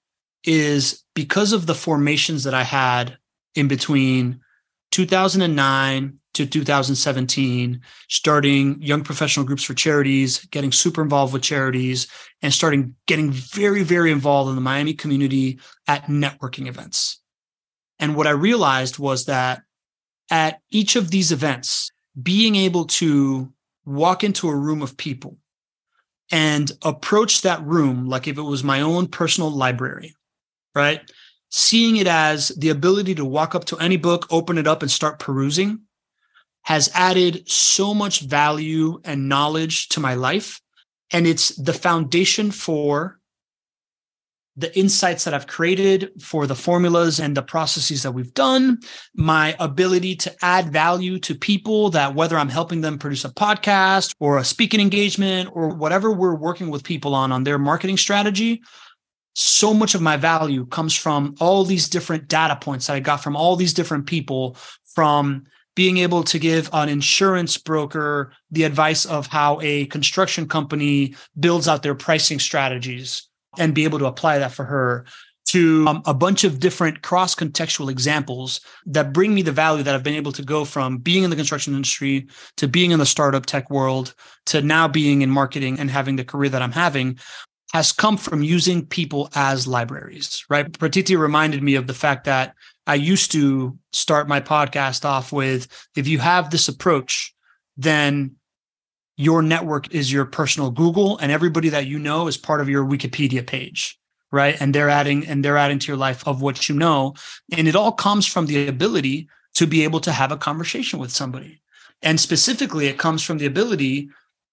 is 0.46 1.04
because 1.14 1.52
of 1.52 1.66
the 1.66 1.74
formations 1.74 2.44
that 2.44 2.54
I 2.54 2.62
had 2.62 3.18
in 3.54 3.68
between 3.68 4.40
2009 4.92 6.18
to 6.34 6.46
2017, 6.46 7.80
starting 8.08 8.80
young 8.82 9.02
professional 9.02 9.46
groups 9.46 9.62
for 9.62 9.74
charities, 9.74 10.44
getting 10.46 10.70
super 10.70 11.02
involved 11.02 11.32
with 11.32 11.42
charities, 11.42 12.06
and 12.42 12.52
starting 12.52 12.94
getting 13.06 13.32
very, 13.32 13.82
very 13.82 14.12
involved 14.12 14.50
in 14.50 14.54
the 14.54 14.60
Miami 14.60 14.92
community 14.92 15.58
at 15.88 16.04
networking 16.04 16.68
events. 16.68 17.20
And 17.98 18.14
what 18.14 18.26
I 18.26 18.30
realized 18.30 18.98
was 18.98 19.24
that 19.24 19.62
at 20.30 20.60
each 20.70 20.96
of 20.96 21.10
these 21.10 21.32
events, 21.32 21.90
being 22.22 22.54
able 22.54 22.84
to 22.84 23.52
walk 23.86 24.22
into 24.22 24.48
a 24.48 24.56
room 24.56 24.82
of 24.82 24.96
people 24.96 25.38
and 26.30 26.70
approach 26.82 27.42
that 27.42 27.64
room 27.64 28.08
like 28.08 28.26
if 28.26 28.36
it 28.36 28.42
was 28.42 28.64
my 28.64 28.80
own 28.80 29.06
personal 29.06 29.50
library, 29.50 30.14
right? 30.76 31.00
Seeing 31.50 31.96
it 31.96 32.06
as 32.06 32.48
the 32.48 32.68
ability 32.68 33.14
to 33.16 33.24
walk 33.24 33.54
up 33.54 33.64
to 33.66 33.78
any 33.78 33.96
book, 33.96 34.26
open 34.30 34.58
it 34.58 34.66
up, 34.66 34.82
and 34.82 34.90
start 34.90 35.18
perusing 35.18 35.80
has 36.64 36.90
added 36.94 37.48
so 37.48 37.94
much 37.94 38.20
value 38.20 39.00
and 39.04 39.28
knowledge 39.28 39.88
to 39.88 40.00
my 40.00 40.14
life. 40.14 40.60
And 41.12 41.24
it's 41.24 41.54
the 41.54 41.72
foundation 41.72 42.50
for 42.50 43.20
the 44.56 44.76
insights 44.76 45.24
that 45.24 45.34
I've 45.34 45.46
created 45.46 46.10
for 46.20 46.46
the 46.46 46.56
formulas 46.56 47.20
and 47.20 47.36
the 47.36 47.42
processes 47.42 48.02
that 48.02 48.12
we've 48.12 48.32
done, 48.34 48.78
my 49.14 49.54
ability 49.60 50.16
to 50.16 50.34
add 50.42 50.72
value 50.72 51.18
to 51.20 51.34
people 51.34 51.90
that 51.90 52.14
whether 52.14 52.38
I'm 52.38 52.48
helping 52.48 52.80
them 52.80 52.98
produce 52.98 53.24
a 53.24 53.28
podcast 53.28 54.14
or 54.18 54.38
a 54.38 54.44
speaking 54.44 54.80
engagement 54.80 55.50
or 55.52 55.68
whatever 55.68 56.10
we're 56.10 56.34
working 56.34 56.70
with 56.70 56.84
people 56.84 57.14
on 57.14 57.32
on 57.32 57.44
their 57.44 57.58
marketing 57.58 57.98
strategy, 57.98 58.62
so 59.38 59.74
much 59.74 59.94
of 59.94 60.00
my 60.00 60.16
value 60.16 60.64
comes 60.64 60.96
from 60.96 61.34
all 61.40 61.62
these 61.62 61.90
different 61.90 62.26
data 62.26 62.56
points 62.56 62.86
that 62.86 62.94
I 62.94 63.00
got 63.00 63.22
from 63.22 63.36
all 63.36 63.54
these 63.54 63.74
different 63.74 64.06
people 64.06 64.56
from 64.94 65.44
being 65.74 65.98
able 65.98 66.22
to 66.24 66.38
give 66.38 66.70
an 66.72 66.88
insurance 66.88 67.58
broker 67.58 68.32
the 68.50 68.64
advice 68.64 69.04
of 69.04 69.26
how 69.26 69.60
a 69.60 69.84
construction 69.86 70.48
company 70.48 71.14
builds 71.38 71.68
out 71.68 71.82
their 71.82 71.94
pricing 71.94 72.38
strategies 72.38 73.28
and 73.58 73.74
be 73.74 73.84
able 73.84 73.98
to 73.98 74.06
apply 74.06 74.38
that 74.38 74.52
for 74.52 74.64
her 74.64 75.04
to 75.46 75.86
um, 75.86 76.02
a 76.06 76.14
bunch 76.14 76.42
of 76.42 76.58
different 76.58 77.02
cross 77.02 77.34
contextual 77.34 77.90
examples 77.90 78.60
that 78.84 79.12
bring 79.12 79.34
me 79.34 79.42
the 79.42 79.52
value 79.52 79.82
that 79.82 79.94
I've 79.94 80.02
been 80.02 80.14
able 80.14 80.32
to 80.32 80.42
go 80.42 80.64
from 80.64 80.98
being 80.98 81.22
in 81.22 81.30
the 81.30 81.36
construction 81.36 81.74
industry 81.74 82.26
to 82.56 82.66
being 82.66 82.90
in 82.90 82.98
the 82.98 83.06
startup 83.06 83.46
tech 83.46 83.70
world 83.70 84.14
to 84.46 84.60
now 84.60 84.88
being 84.88 85.22
in 85.22 85.30
marketing 85.30 85.78
and 85.78 85.90
having 85.90 86.16
the 86.16 86.24
career 86.24 86.50
that 86.50 86.62
I'm 86.62 86.72
having 86.72 87.18
has 87.72 87.92
come 87.92 88.16
from 88.16 88.42
using 88.42 88.86
people 88.86 89.28
as 89.34 89.66
libraries, 89.66 90.44
right? 90.48 90.70
Pratiti 90.70 91.18
reminded 91.18 91.62
me 91.62 91.74
of 91.74 91.86
the 91.86 91.94
fact 91.94 92.24
that 92.24 92.54
I 92.86 92.94
used 92.94 93.32
to 93.32 93.76
start 93.92 94.28
my 94.28 94.40
podcast 94.40 95.04
off 95.04 95.32
with 95.32 95.68
if 95.96 96.06
you 96.06 96.18
have 96.18 96.50
this 96.50 96.68
approach, 96.68 97.34
then 97.76 98.36
your 99.16 99.42
network 99.42 99.92
is 99.94 100.12
your 100.12 100.24
personal 100.24 100.70
Google 100.70 101.18
and 101.18 101.32
everybody 101.32 101.68
that 101.70 101.86
you 101.86 101.98
know 101.98 102.28
is 102.28 102.36
part 102.36 102.60
of 102.60 102.68
your 102.68 102.84
Wikipedia 102.84 103.44
page, 103.44 103.98
right? 104.30 104.60
And 104.60 104.74
they're 104.74 104.90
adding 104.90 105.26
and 105.26 105.44
they're 105.44 105.56
adding 105.56 105.78
to 105.80 105.88
your 105.88 105.96
life 105.96 106.26
of 106.28 106.42
what 106.42 106.68
you 106.68 106.74
know. 106.74 107.14
And 107.56 107.66
it 107.66 107.74
all 107.74 107.92
comes 107.92 108.26
from 108.26 108.46
the 108.46 108.68
ability 108.68 109.28
to 109.54 109.66
be 109.66 109.84
able 109.84 110.00
to 110.00 110.12
have 110.12 110.32
a 110.32 110.36
conversation 110.36 110.98
with 110.98 111.10
somebody. 111.10 111.62
And 112.02 112.20
specifically, 112.20 112.86
it 112.86 112.98
comes 112.98 113.22
from 113.22 113.38
the 113.38 113.46
ability 113.46 114.10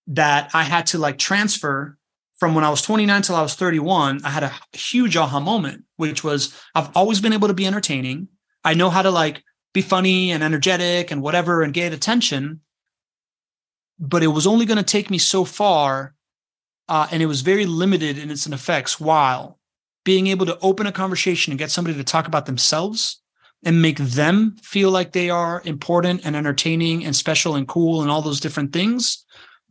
that 0.08 0.50
I 0.54 0.64
had 0.64 0.88
to 0.88 0.98
like 0.98 1.18
transfer 1.18 1.98
from 2.44 2.56
when 2.56 2.66
I 2.66 2.70
was 2.70 2.82
29 2.82 3.22
till 3.22 3.38
I 3.38 3.42
was 3.42 3.56
31. 3.56 4.20
I 4.26 4.30
had 4.30 4.44
a 4.44 4.52
huge 4.74 5.16
aha 5.16 5.40
moment, 5.40 5.86
which 5.96 6.26
was 6.26 6.54
I've 6.76 6.90
always 6.94 7.22
been 7.22 7.32
able 7.32 7.48
to 7.48 7.54
be 7.54 7.66
entertaining. 7.66 8.28
I 8.66 8.74
know 8.74 8.90
how 8.90 9.02
to 9.02 9.12
like 9.12 9.42
be 9.74 9.82
funny 9.82 10.34
and 10.34 10.44
energetic 10.44 11.10
and 11.10 11.22
whatever 11.22 11.62
and 11.62 11.74
get 11.74 11.94
attention. 11.94 12.60
But 13.98 14.24
it 14.24 14.28
was 14.28 14.46
only 14.46 14.66
going 14.66 14.78
to 14.78 14.84
take 14.84 15.10
me 15.10 15.20
so 15.20 15.46
far. 15.46 16.16
Uh, 16.90 17.08
and 17.12 17.24
it 17.24 17.28
was 17.28 17.40
very 17.40 17.66
limited 17.66 18.18
in 18.18 18.30
its 18.30 18.46
effects 18.46 19.00
while 19.00 19.58
being 20.04 20.28
able 20.28 20.46
to 20.46 20.60
open 20.60 20.86
a 20.86 20.92
conversation 20.92 21.54
and 21.54 21.60
get 21.60 21.72
somebody 21.72 21.96
to 21.96 22.04
talk 22.04 22.28
about 22.28 22.46
themselves 22.46 23.22
and 23.64 23.82
make 23.82 24.00
them 24.00 24.58
feel 24.62 24.92
like 24.92 25.14
they 25.14 25.30
are 25.30 25.62
important 25.64 26.26
and 26.26 26.36
entertaining 26.36 27.06
and 27.06 27.16
special 27.16 27.56
and 27.56 27.70
cool 27.70 28.02
and 28.02 28.12
all 28.12 28.22
those 28.22 28.42
different 28.42 28.74
things 28.74 29.24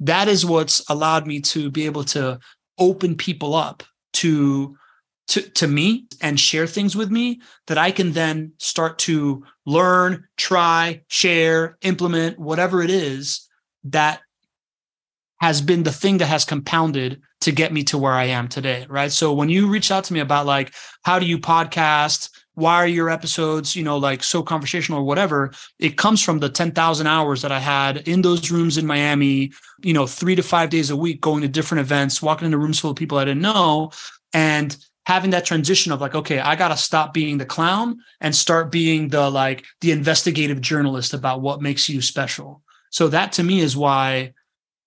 that 0.02 0.26
is 0.26 0.44
what's 0.44 0.82
allowed 0.90 1.26
me 1.28 1.40
to 1.40 1.70
be 1.70 1.86
able 1.86 2.02
to 2.02 2.38
open 2.78 3.16
people 3.16 3.54
up 3.54 3.82
to 4.14 4.76
to, 5.28 5.40
to 5.40 5.66
me 5.66 6.06
and 6.20 6.38
share 6.38 6.66
things 6.66 6.96
with 6.96 7.10
me 7.10 7.40
that 7.66 7.78
I 7.78 7.90
can 7.90 8.12
then 8.12 8.52
start 8.58 8.98
to 9.00 9.44
learn, 9.64 10.24
try, 10.36 11.02
share, 11.08 11.78
implement, 11.82 12.38
whatever 12.38 12.82
it 12.82 12.90
is 12.90 13.48
that 13.84 14.20
has 15.40 15.62
been 15.62 15.84
the 15.84 15.92
thing 15.92 16.18
that 16.18 16.26
has 16.26 16.44
compounded 16.44 17.22
to 17.40 17.52
get 17.52 17.72
me 17.72 17.82
to 17.84 17.98
where 17.98 18.12
I 18.12 18.24
am 18.24 18.48
today. 18.48 18.84
Right. 18.88 19.10
So 19.10 19.32
when 19.32 19.48
you 19.48 19.68
reach 19.68 19.90
out 19.90 20.04
to 20.04 20.12
me 20.12 20.20
about 20.20 20.44
like, 20.44 20.74
how 21.02 21.18
do 21.18 21.26
you 21.26 21.38
podcast? 21.38 22.28
why 22.54 22.76
are 22.76 22.86
your 22.86 23.08
episodes 23.08 23.74
you 23.74 23.82
know 23.82 23.96
like 23.96 24.22
so 24.22 24.42
conversational 24.42 25.00
or 25.00 25.04
whatever 25.04 25.52
it 25.78 25.96
comes 25.96 26.22
from 26.22 26.38
the 26.38 26.48
10,000 26.48 27.06
hours 27.06 27.42
that 27.42 27.52
I 27.52 27.58
had 27.58 28.08
in 28.08 28.22
those 28.22 28.50
rooms 28.50 28.78
in 28.78 28.86
Miami 28.86 29.52
you 29.82 29.92
know 29.92 30.06
3 30.06 30.36
to 30.36 30.42
5 30.42 30.70
days 30.70 30.90
a 30.90 30.96
week 30.96 31.20
going 31.20 31.42
to 31.42 31.48
different 31.48 31.80
events 31.80 32.22
walking 32.22 32.46
into 32.46 32.58
rooms 32.58 32.78
full 32.78 32.90
of 32.90 32.96
people 32.96 33.18
I 33.18 33.24
didn't 33.24 33.42
know 33.42 33.90
and 34.32 34.76
having 35.06 35.30
that 35.30 35.44
transition 35.44 35.92
of 35.92 36.00
like 36.00 36.14
okay 36.14 36.38
I 36.38 36.56
got 36.56 36.68
to 36.68 36.76
stop 36.76 37.12
being 37.12 37.38
the 37.38 37.46
clown 37.46 37.98
and 38.20 38.34
start 38.34 38.70
being 38.70 39.08
the 39.08 39.30
like 39.30 39.64
the 39.80 39.92
investigative 39.92 40.60
journalist 40.60 41.14
about 41.14 41.40
what 41.40 41.62
makes 41.62 41.88
you 41.88 42.00
special. 42.00 42.62
So 42.90 43.08
that 43.08 43.32
to 43.32 43.42
me 43.42 43.60
is 43.60 43.76
why 43.76 44.32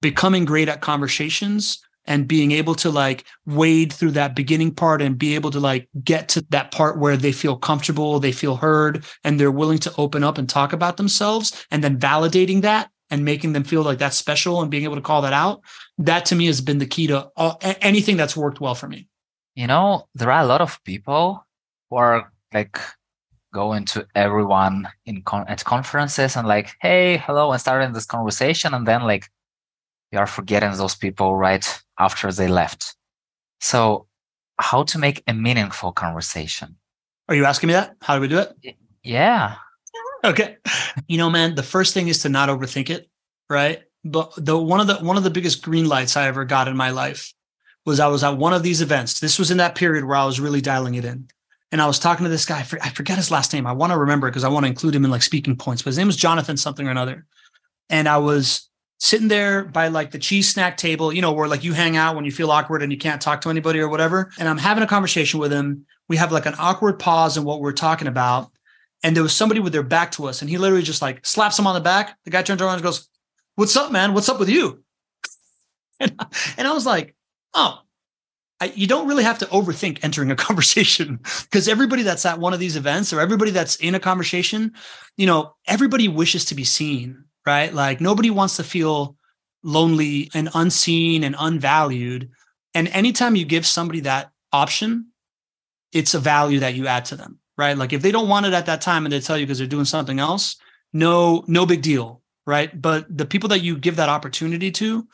becoming 0.01 0.45
great 0.45 0.69
at 0.69 0.81
conversations 0.81 1.79
and 2.07 2.27
being 2.27 2.51
able 2.51 2.75
to 2.75 2.89
like 2.89 3.25
wade 3.45 3.91
through 3.91 4.11
that 4.11 4.35
beginning 4.35 4.73
part 4.73 5.01
and 5.01 5.17
be 5.17 5.35
able 5.35 5.51
to 5.51 5.59
like 5.59 5.87
get 6.03 6.29
to 6.29 6.45
that 6.49 6.71
part 6.71 6.99
where 6.99 7.17
they 7.17 7.31
feel 7.31 7.57
comfortable, 7.57 8.19
they 8.19 8.31
feel 8.31 8.55
heard, 8.55 9.03
and 9.23 9.39
they're 9.39 9.51
willing 9.51 9.79
to 9.79 9.93
open 9.97 10.23
up 10.23 10.37
and 10.37 10.47
talk 10.47 10.73
about 10.73 10.97
themselves, 10.97 11.65
and 11.71 11.83
then 11.83 11.97
validating 11.99 12.61
that 12.61 12.89
and 13.09 13.24
making 13.24 13.53
them 13.53 13.63
feel 13.63 13.83
like 13.83 14.00
that's 14.00 14.17
special 14.17 14.62
and 14.62 14.71
being 14.71 14.83
able 14.83 14.95
to 14.95 15.01
call 15.01 15.21
that 15.21 15.33
out. 15.33 15.62
That 15.97 16.25
to 16.27 16.35
me 16.35 16.47
has 16.47 16.62
been 16.62 16.79
the 16.79 16.85
key 16.85 17.07
to 17.07 17.29
all, 17.35 17.59
anything 17.62 18.17
that's 18.17 18.35
worked 18.35 18.59
well 18.59 18.75
for 18.75 18.88
me. 18.88 19.07
You 19.55 19.67
know, 19.67 20.07
there 20.15 20.31
are 20.31 20.41
a 20.41 20.47
lot 20.47 20.62
of 20.62 20.83
people 20.83 21.45
who 21.89 21.97
are 21.97 22.31
like 22.53 22.79
going 23.53 23.85
to 23.85 24.05
everyone 24.15 24.89
in 25.05 25.21
con- 25.21 25.47
at 25.47 25.63
conferences 25.63 26.35
and 26.35 26.47
like, 26.47 26.75
hey, 26.81 27.17
hello, 27.17 27.51
and 27.51 27.62
starting 27.62 27.93
this 27.93 28.05
conversation, 28.05 28.74
and 28.74 28.85
then 28.85 29.03
like 29.03 29.29
you 30.12 30.19
are 30.19 30.27
forgetting 30.27 30.71
those 30.74 30.95
people 30.95 31.35
right 31.35 31.81
after 31.97 32.31
they 32.31 32.47
left. 32.47 32.95
So, 33.62 34.07
how 34.59 34.83
to 34.83 34.97
make 34.97 35.24
a 35.27 35.33
meaningful 35.33 35.91
conversation? 35.91 36.75
Are 37.29 37.35
you 37.35 37.45
asking 37.45 37.67
me 37.67 37.74
that? 37.74 37.95
How 38.01 38.15
do 38.15 38.21
we 38.21 38.27
do 38.27 38.39
it? 38.39 38.75
Yeah. 39.03 39.55
Okay. 40.25 40.58
You 41.08 41.17
know, 41.17 41.29
man, 41.29 41.55
the 41.55 41.63
first 41.63 41.94
thing 41.94 42.08
is 42.08 42.22
to 42.24 42.29
not 42.29 42.50
overthink 42.50 42.89
it, 42.89 43.10
right? 43.50 43.84
But 44.03 44.34
the 44.38 44.58
one 44.58 44.79
of 44.79 44.88
the 44.88 44.96
one 44.96 45.17
of 45.17 45.24
the 45.24 45.29
biggest 45.29 45.62
green 45.62 45.88
lights 45.88 46.17
I 46.17 46.27
ever 46.27 46.46
got 46.46 46.67
in 46.67 46.75
my 46.75 46.89
life 46.89 47.34
was 47.86 48.00
I 48.00 48.08
was 48.08 48.24
at 48.24 48.38
one 48.38 48.53
of 48.53 48.63
these 48.63 48.82
events. 48.82 49.20
This 49.20 49.38
was 49.38 49.51
in 49.51 49.58
that 49.58 49.75
period 49.75 50.05
where 50.05 50.17
I 50.17 50.25
was 50.25 50.39
really 50.39 50.62
dialing 50.62 50.96
it 50.96 51.05
in. 51.05 51.27
And 51.72 51.82
I 51.82 51.88
was 51.88 52.00
talking 52.00 52.24
to 52.24 52.29
this 52.29 52.46
guy. 52.46 52.60
I 52.60 52.89
forget 52.89 53.17
his 53.17 53.32
last 53.32 53.53
name. 53.53 53.67
I 53.67 53.74
want 53.74 53.91
to 53.91 54.00
remember 54.00 54.29
because 54.29 54.44
I 54.44 54.50
want 54.50 54.65
to 54.65 54.70
include 54.70 54.96
him 54.96 55.05
in 55.05 55.12
like 55.12 55.24
speaking 55.24 55.55
points. 55.55 55.82
But 55.82 55.89
his 55.89 55.98
name 55.98 56.08
was 56.08 56.15
Jonathan 56.15 56.58
something 56.58 56.88
or 56.88 56.91
another. 56.91 57.25
And 57.89 58.08
I 58.08 58.17
was 58.17 58.70
sitting 59.00 59.27
there 59.27 59.65
by 59.65 59.89
like 59.89 60.12
the 60.12 60.20
cheese 60.20 60.48
snack 60.48 60.77
table, 60.77 61.12
you 61.12 61.22
know, 61.22 61.34
where 61.34 61.48
like 61.48 61.63
you 61.63 61.74
hang 61.74 61.98
out 61.98 62.15
when 62.15 62.25
you 62.25 62.32
feel 62.32 62.51
awkward 62.51 62.82
and 62.82 62.91
you 62.91 62.98
can't 62.98 63.22
talk 63.22 63.41
to 63.41 63.50
anybody 63.50 63.79
or 63.79 63.89
whatever. 63.89 64.32
And 64.39 64.48
I'm 64.48 64.58
having 64.58 64.84
a 64.84 64.88
conversation 64.88 65.39
with 65.39 65.51
him. 65.51 65.86
We 66.08 66.17
have 66.17 66.32
like 66.32 66.46
an 66.46 66.55
awkward 66.58 66.98
pause 67.00 67.38
in 67.38 67.44
what 67.44 67.62
we're 67.62 67.74
talking 67.74 68.08
about. 68.08 68.51
And 69.03 69.15
there 69.15 69.23
was 69.23 69.33
somebody 69.33 69.59
with 69.59 69.73
their 69.73 69.83
back 69.83 70.11
to 70.13 70.25
us, 70.25 70.41
and 70.41 70.49
he 70.49 70.57
literally 70.57 70.83
just 70.83 71.01
like 71.01 71.25
slaps 71.25 71.59
him 71.59 71.67
on 71.67 71.75
the 71.75 71.81
back. 71.81 72.17
The 72.25 72.31
guy 72.31 72.41
turns 72.41 72.61
around 72.61 72.75
and 72.75 72.83
goes, 72.83 73.07
What's 73.55 73.75
up, 73.77 73.91
man? 73.91 74.13
What's 74.13 74.29
up 74.29 74.39
with 74.39 74.49
you? 74.49 74.83
and, 75.99 76.15
and 76.57 76.67
I 76.67 76.73
was 76.73 76.85
like, 76.85 77.15
Oh, 77.53 77.79
I, 78.59 78.71
you 78.75 78.87
don't 78.87 79.07
really 79.07 79.23
have 79.23 79.39
to 79.39 79.45
overthink 79.47 79.99
entering 80.03 80.31
a 80.31 80.35
conversation 80.47 81.19
because 81.43 81.67
everybody 81.67 82.03
that's 82.03 82.25
at 82.25 82.39
one 82.39 82.53
of 82.53 82.59
these 82.59 82.75
events 82.75 83.13
or 83.13 83.19
everybody 83.19 83.51
that's 83.51 83.75
in 83.75 83.95
a 83.95 83.99
conversation, 83.99 84.73
you 85.17 85.27
know, 85.27 85.55
everybody 85.67 86.07
wishes 86.07 86.45
to 86.45 86.55
be 86.55 86.63
seen 86.63 87.25
right? 87.45 87.73
Like 87.73 88.01
nobody 88.01 88.29
wants 88.29 88.57
to 88.57 88.63
feel 88.63 89.17
lonely 89.63 90.29
and 90.33 90.49
unseen 90.53 91.23
and 91.23 91.35
unvalued. 91.37 92.31
And 92.73 92.87
anytime 92.89 93.35
you 93.35 93.45
give 93.45 93.65
somebody 93.65 94.01
that 94.01 94.31
option, 94.51 95.11
it's 95.91 96.13
a 96.13 96.19
value 96.19 96.59
that 96.59 96.73
you 96.73 96.87
add 96.87 97.05
to 97.05 97.15
them, 97.15 97.39
right? 97.57 97.77
Like 97.77 97.93
if 97.93 98.01
they 98.01 98.12
don't 98.12 98.29
want 98.29 98.45
it 98.45 98.53
at 98.53 98.65
that 98.65 98.81
time 98.81 99.05
and 99.05 99.13
they 99.13 99.19
tell 99.19 99.38
you 99.38 99.45
because 99.45 99.57
they're 99.57 99.67
doing 99.67 99.85
something 99.85 100.19
else, 100.19 100.57
no, 100.93 101.43
no 101.47 101.65
big 101.65 101.81
deal, 101.81 102.21
right? 102.45 102.79
But 102.79 103.05
the 103.15 103.25
people 103.25 103.50
that 103.50 103.62
you 103.62 103.77
give 103.77 103.95
that 103.97 104.09
opportunity 104.09 104.71
to 104.71 105.07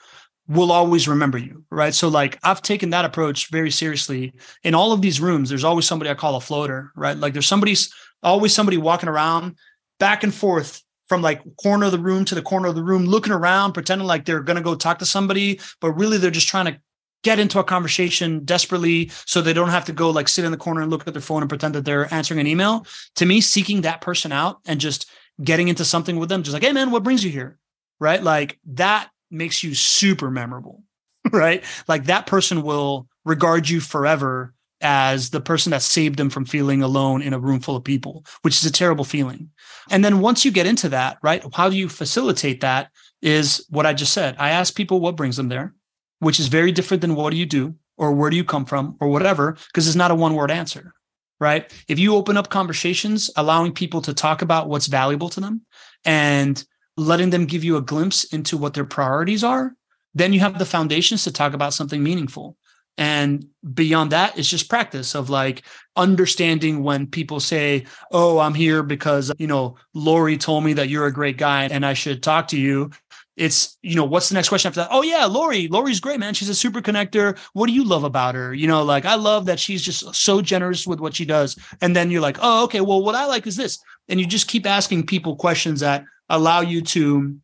will 0.47 0.71
always 0.71 1.07
remember 1.07 1.37
you, 1.37 1.63
right? 1.69 1.93
So 1.93 2.07
like 2.07 2.37
I've 2.43 2.61
taken 2.61 2.89
that 2.89 3.05
approach 3.05 3.49
very 3.51 3.71
seriously. 3.71 4.33
In 4.63 4.75
all 4.75 4.91
of 4.91 5.01
these 5.01 5.21
rooms, 5.21 5.49
there's 5.49 5.63
always 5.63 5.85
somebody 5.85 6.09
I 6.09 6.15
call 6.15 6.35
a 6.35 6.41
floater, 6.41 6.91
right? 6.95 7.15
Like 7.15 7.33
there's 7.33 7.47
somebody's 7.47 7.93
always 8.23 8.53
somebody 8.53 8.77
walking 8.77 9.09
around 9.09 9.55
back 9.99 10.23
and 10.23 10.33
forth 10.33 10.81
from 11.07 11.21
like 11.21 11.41
corner 11.57 11.87
of 11.87 11.91
the 11.91 11.99
room 11.99 12.25
to 12.25 12.35
the 12.35 12.41
corner 12.41 12.67
of 12.67 12.75
the 12.75 12.83
room, 12.83 13.05
looking 13.05 13.33
around, 13.33 13.73
pretending 13.73 14.07
like 14.07 14.25
they're 14.25 14.41
going 14.41 14.55
to 14.55 14.63
go 14.63 14.75
talk 14.75 14.99
to 14.99 15.05
somebody, 15.05 15.59
but 15.79 15.91
really 15.91 16.17
they're 16.17 16.31
just 16.31 16.47
trying 16.47 16.65
to 16.65 16.79
get 17.23 17.39
into 17.39 17.59
a 17.59 17.63
conversation 17.63 18.43
desperately 18.43 19.11
so 19.25 19.41
they 19.41 19.53
don't 19.53 19.69
have 19.69 19.85
to 19.85 19.93
go 19.93 20.09
like 20.09 20.27
sit 20.27 20.45
in 20.45 20.51
the 20.51 20.57
corner 20.57 20.81
and 20.81 20.89
look 20.89 21.07
at 21.07 21.13
their 21.13 21.21
phone 21.21 21.41
and 21.43 21.49
pretend 21.49 21.75
that 21.75 21.85
they're 21.85 22.11
answering 22.13 22.39
an 22.39 22.47
email. 22.47 22.85
To 23.15 23.25
me, 23.25 23.41
seeking 23.41 23.81
that 23.81 24.01
person 24.01 24.31
out 24.31 24.59
and 24.65 24.79
just 24.79 25.09
getting 25.43 25.67
into 25.67 25.85
something 25.85 26.17
with 26.17 26.29
them, 26.29 26.43
just 26.43 26.53
like, 26.53 26.63
hey 26.63 26.73
man, 26.73 26.91
what 26.91 27.03
brings 27.03 27.23
you 27.23 27.31
here? 27.31 27.57
Right? 27.99 28.21
Like 28.21 28.59
that 28.65 29.09
makes 29.29 29.63
you 29.63 29.75
super 29.75 30.29
memorable. 30.29 30.83
Right? 31.31 31.63
Like 31.87 32.05
that 32.05 32.25
person 32.25 32.63
will 32.63 33.07
regard 33.25 33.69
you 33.69 33.79
forever 33.79 34.55
as 34.81 35.29
the 35.29 35.39
person 35.39 35.69
that 35.69 35.83
saved 35.83 36.17
them 36.17 36.31
from 36.31 36.45
feeling 36.45 36.81
alone 36.81 37.21
in 37.21 37.33
a 37.33 37.39
room 37.39 37.59
full 37.59 37.75
of 37.75 37.83
people, 37.83 38.25
which 38.41 38.55
is 38.55 38.65
a 38.65 38.71
terrible 38.71 39.05
feeling. 39.05 39.49
And 39.91 40.03
then 40.03 40.19
once 40.19 40.43
you 40.43 40.51
get 40.51 40.65
into 40.65 40.89
that, 40.89 41.19
right, 41.21 41.43
how 41.53 41.69
do 41.69 41.77
you 41.77 41.87
facilitate 41.87 42.61
that? 42.61 42.89
Is 43.21 43.63
what 43.69 43.85
I 43.85 43.93
just 43.93 44.13
said. 44.13 44.35
I 44.39 44.49
ask 44.49 44.75
people 44.75 44.99
what 44.99 45.15
brings 45.15 45.37
them 45.37 45.47
there, 45.47 45.75
which 46.21 46.39
is 46.39 46.47
very 46.47 46.71
different 46.71 47.01
than 47.01 47.15
what 47.15 47.31
do 47.31 47.37
you 47.37 47.47
do 47.47 47.75
or 47.97 48.11
where 48.13 48.29
do 48.29 48.37
you 48.37 48.43
come 48.43 48.63
from 48.63 48.95
or 49.01 49.09
whatever, 49.09 49.57
because 49.67 49.87
it's 49.87 49.95
not 49.95 50.11
a 50.11 50.15
one 50.15 50.35
word 50.35 50.51
answer, 50.51 50.93
right? 51.39 51.71
If 51.87 51.99
you 51.99 52.15
open 52.15 52.37
up 52.37 52.49
conversations, 52.49 53.29
allowing 53.35 53.73
people 53.73 54.01
to 54.03 54.13
talk 54.13 54.41
about 54.41 54.69
what's 54.69 54.87
valuable 54.87 55.29
to 55.29 55.39
them 55.39 55.61
and 56.05 56.63
letting 56.95 57.31
them 57.31 57.45
give 57.45 57.63
you 57.63 57.75
a 57.75 57.81
glimpse 57.81 58.23
into 58.25 58.55
what 58.55 58.75
their 58.75 58.85
priorities 58.85 59.43
are, 59.43 59.75
then 60.13 60.31
you 60.31 60.39
have 60.41 60.59
the 60.59 60.65
foundations 60.65 61.23
to 61.23 61.31
talk 61.31 61.53
about 61.53 61.73
something 61.73 62.03
meaningful. 62.03 62.55
And 62.97 63.47
beyond 63.73 64.11
that, 64.11 64.37
it's 64.37 64.49
just 64.49 64.69
practice 64.69 65.15
of 65.15 65.29
like 65.29 65.63
understanding 65.95 66.83
when 66.83 67.07
people 67.07 67.39
say, 67.39 67.85
Oh, 68.11 68.37
I'm 68.37 68.53
here 68.53 68.83
because, 68.83 69.31
you 69.39 69.47
know, 69.47 69.77
Lori 69.95 70.37
told 70.37 70.63
me 70.63 70.73
that 70.73 70.89
you're 70.89 71.07
a 71.07 71.13
great 71.13 71.37
guy 71.37 71.63
and 71.63 71.85
I 71.85 71.93
should 71.93 72.21
talk 72.21 72.49
to 72.49 72.59
you. 72.59 72.91
It's, 73.37 73.77
you 73.81 73.95
know, 73.95 74.03
what's 74.03 74.29
the 74.29 74.35
next 74.35 74.49
question 74.49 74.67
after 74.67 74.81
that? 74.81 74.89
Oh, 74.91 75.03
yeah, 75.03 75.25
Lori. 75.25 75.67
Lori's 75.67 75.99
great, 75.99 76.19
man. 76.19 76.33
She's 76.33 76.49
a 76.49 76.55
super 76.55 76.81
connector. 76.81 77.37
What 77.53 77.67
do 77.67 77.73
you 77.73 77.83
love 77.83 78.03
about 78.03 78.35
her? 78.35 78.53
You 78.53 78.67
know, 78.67 78.83
like 78.83 79.05
I 79.05 79.15
love 79.15 79.45
that 79.45 79.59
she's 79.59 79.81
just 79.81 80.13
so 80.13 80.41
generous 80.41 80.85
with 80.85 80.99
what 80.99 81.15
she 81.15 81.25
does. 81.25 81.57
And 81.81 81.95
then 81.95 82.11
you're 82.11 82.21
like, 82.21 82.37
Oh, 82.41 82.65
okay, 82.65 82.81
well, 82.81 83.03
what 83.03 83.15
I 83.15 83.25
like 83.25 83.47
is 83.47 83.55
this. 83.55 83.79
And 84.09 84.19
you 84.19 84.25
just 84.25 84.47
keep 84.47 84.65
asking 84.65 85.05
people 85.05 85.35
questions 85.37 85.79
that 85.79 86.03
allow 86.29 86.61
you 86.61 86.81
to 86.81 87.37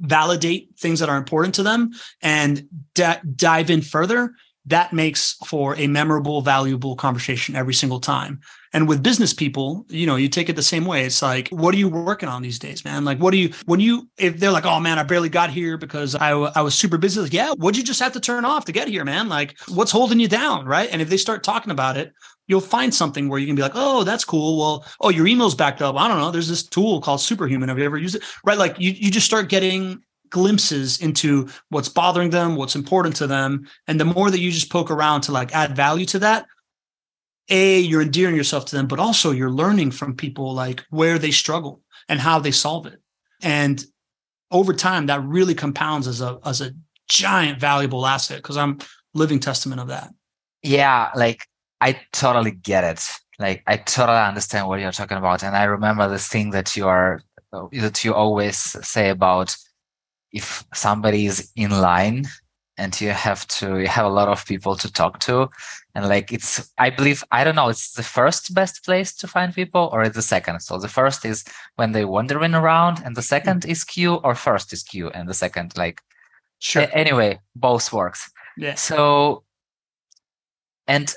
validate 0.00 0.70
things 0.78 1.00
that 1.00 1.08
are 1.08 1.16
important 1.16 1.54
to 1.56 1.62
them 1.62 1.92
and 2.22 2.68
d- 2.94 3.12
dive 3.36 3.70
in 3.70 3.82
further 3.82 4.34
that 4.66 4.92
makes 4.92 5.34
for 5.46 5.76
a 5.76 5.86
memorable, 5.86 6.40
valuable 6.40 6.96
conversation 6.96 7.54
every 7.54 7.74
single 7.74 8.00
time. 8.00 8.40
And 8.72 8.88
with 8.88 9.02
business 9.02 9.32
people, 9.32 9.84
you 9.88 10.06
know, 10.06 10.16
you 10.16 10.28
take 10.28 10.48
it 10.48 10.56
the 10.56 10.62
same 10.62 10.84
way. 10.84 11.04
It's 11.04 11.22
like, 11.22 11.48
what 11.50 11.74
are 11.74 11.78
you 11.78 11.88
working 11.88 12.28
on 12.28 12.42
these 12.42 12.58
days, 12.58 12.84
man? 12.84 13.04
Like, 13.04 13.18
what 13.18 13.30
do 13.30 13.36
you, 13.36 13.52
when 13.66 13.78
you, 13.78 14.08
if 14.18 14.40
they're 14.40 14.50
like, 14.50 14.64
oh 14.64 14.80
man, 14.80 14.98
I 14.98 15.02
barely 15.02 15.28
got 15.28 15.50
here 15.50 15.76
because 15.76 16.14
I, 16.14 16.30
I 16.30 16.62
was 16.62 16.74
super 16.74 16.98
busy. 16.98 17.20
Like, 17.20 17.32
yeah, 17.32 17.52
what'd 17.52 17.76
you 17.76 17.84
just 17.84 18.00
have 18.00 18.12
to 18.14 18.20
turn 18.20 18.44
off 18.44 18.64
to 18.64 18.72
get 18.72 18.88
here, 18.88 19.04
man? 19.04 19.28
Like, 19.28 19.54
what's 19.68 19.92
holding 19.92 20.18
you 20.18 20.28
down? 20.28 20.66
Right. 20.66 20.88
And 20.90 21.02
if 21.02 21.08
they 21.08 21.18
start 21.18 21.44
talking 21.44 21.70
about 21.70 21.96
it, 21.96 22.12
you'll 22.46 22.60
find 22.60 22.92
something 22.92 23.28
where 23.28 23.38
you 23.38 23.46
can 23.46 23.56
be 23.56 23.62
like, 23.62 23.72
oh, 23.74 24.02
that's 24.02 24.24
cool. 24.24 24.58
Well, 24.58 24.84
oh, 25.00 25.10
your 25.10 25.26
email's 25.26 25.54
backed 25.54 25.82
up. 25.82 25.96
I 25.96 26.08
don't 26.08 26.18
know. 26.18 26.30
There's 26.30 26.48
this 26.48 26.62
tool 26.62 27.00
called 27.00 27.20
Superhuman. 27.20 27.68
Have 27.68 27.78
you 27.78 27.84
ever 27.84 27.98
used 27.98 28.16
it? 28.16 28.22
Right. 28.44 28.58
Like 28.58 28.78
you, 28.80 28.90
you 28.90 29.10
just 29.10 29.26
start 29.26 29.48
getting 29.48 30.02
glimpses 30.34 31.00
into 31.00 31.48
what's 31.68 31.88
bothering 31.88 32.30
them, 32.30 32.56
what's 32.56 32.74
important 32.74 33.14
to 33.14 33.26
them. 33.28 33.68
And 33.86 34.00
the 34.00 34.04
more 34.04 34.32
that 34.32 34.40
you 34.40 34.50
just 34.50 34.68
poke 34.68 34.90
around 34.90 35.20
to 35.22 35.32
like 35.32 35.54
add 35.54 35.76
value 35.76 36.06
to 36.06 36.18
that, 36.18 36.46
A, 37.50 37.78
you're 37.78 38.02
endearing 38.02 38.34
yourself 38.34 38.66
to 38.66 38.76
them, 38.76 38.88
but 38.88 38.98
also 38.98 39.30
you're 39.30 39.48
learning 39.62 39.92
from 39.92 40.16
people 40.16 40.52
like 40.52 40.84
where 40.90 41.20
they 41.20 41.30
struggle 41.30 41.82
and 42.08 42.18
how 42.18 42.40
they 42.40 42.50
solve 42.50 42.86
it. 42.86 43.00
And 43.42 43.84
over 44.50 44.74
time, 44.74 45.06
that 45.06 45.22
really 45.22 45.54
compounds 45.54 46.08
as 46.08 46.20
a 46.20 46.40
as 46.44 46.60
a 46.60 46.72
giant 47.08 47.60
valuable 47.60 48.04
asset 48.04 48.38
because 48.38 48.56
I'm 48.56 48.78
living 49.14 49.38
testament 49.38 49.80
of 49.80 49.88
that. 49.88 50.08
Yeah, 50.64 51.10
like 51.14 51.46
I 51.80 52.00
totally 52.12 52.50
get 52.50 52.82
it. 52.82 53.08
Like 53.38 53.62
I 53.68 53.76
totally 53.76 54.18
understand 54.18 54.66
what 54.66 54.80
you're 54.80 54.90
talking 54.90 55.18
about. 55.18 55.44
And 55.44 55.56
I 55.56 55.64
remember 55.64 56.08
this 56.08 56.26
thing 56.26 56.50
that 56.50 56.76
you 56.76 56.88
are 56.88 57.20
that 57.52 58.04
you 58.04 58.12
always 58.12 58.58
say 58.58 59.10
about 59.10 59.56
if 60.34 60.64
somebody 60.74 61.26
is 61.26 61.50
in 61.56 61.70
line 61.70 62.26
and 62.76 63.00
you 63.00 63.10
have 63.10 63.46
to 63.46 63.78
you 63.78 63.86
have 63.86 64.04
a 64.04 64.16
lot 64.20 64.28
of 64.28 64.44
people 64.44 64.76
to 64.76 64.92
talk 64.92 65.20
to. 65.20 65.48
And 65.94 66.08
like 66.08 66.32
it's 66.32 66.72
i 66.76 66.90
believe 66.90 67.22
i 67.30 67.44
don't 67.44 67.54
know 67.54 67.68
it's 67.68 67.92
the 67.92 68.02
first 68.02 68.52
best 68.52 68.84
place 68.84 69.14
to 69.16 69.28
find 69.28 69.54
people 69.54 69.88
or 69.92 70.02
it's 70.02 70.16
the 70.16 70.22
second? 70.22 70.60
So 70.60 70.78
the 70.78 70.88
first 70.88 71.24
is 71.24 71.44
when 71.76 71.92
they're 71.92 72.08
wandering 72.08 72.54
around 72.54 73.00
and 73.04 73.16
the 73.16 73.22
second 73.22 73.60
mm-hmm. 73.60 73.70
is 73.70 73.84
queue 73.84 74.14
or 74.16 74.34
first 74.34 74.72
is 74.72 74.82
queue 74.82 75.08
and 75.10 75.28
the 75.28 75.34
second 75.34 75.76
like 75.76 76.00
sure. 76.58 76.82
a- 76.82 76.94
anyway 76.94 77.38
both 77.54 77.92
works. 77.92 78.30
Yeah. 78.56 78.74
So 78.74 79.44
and 80.88 81.14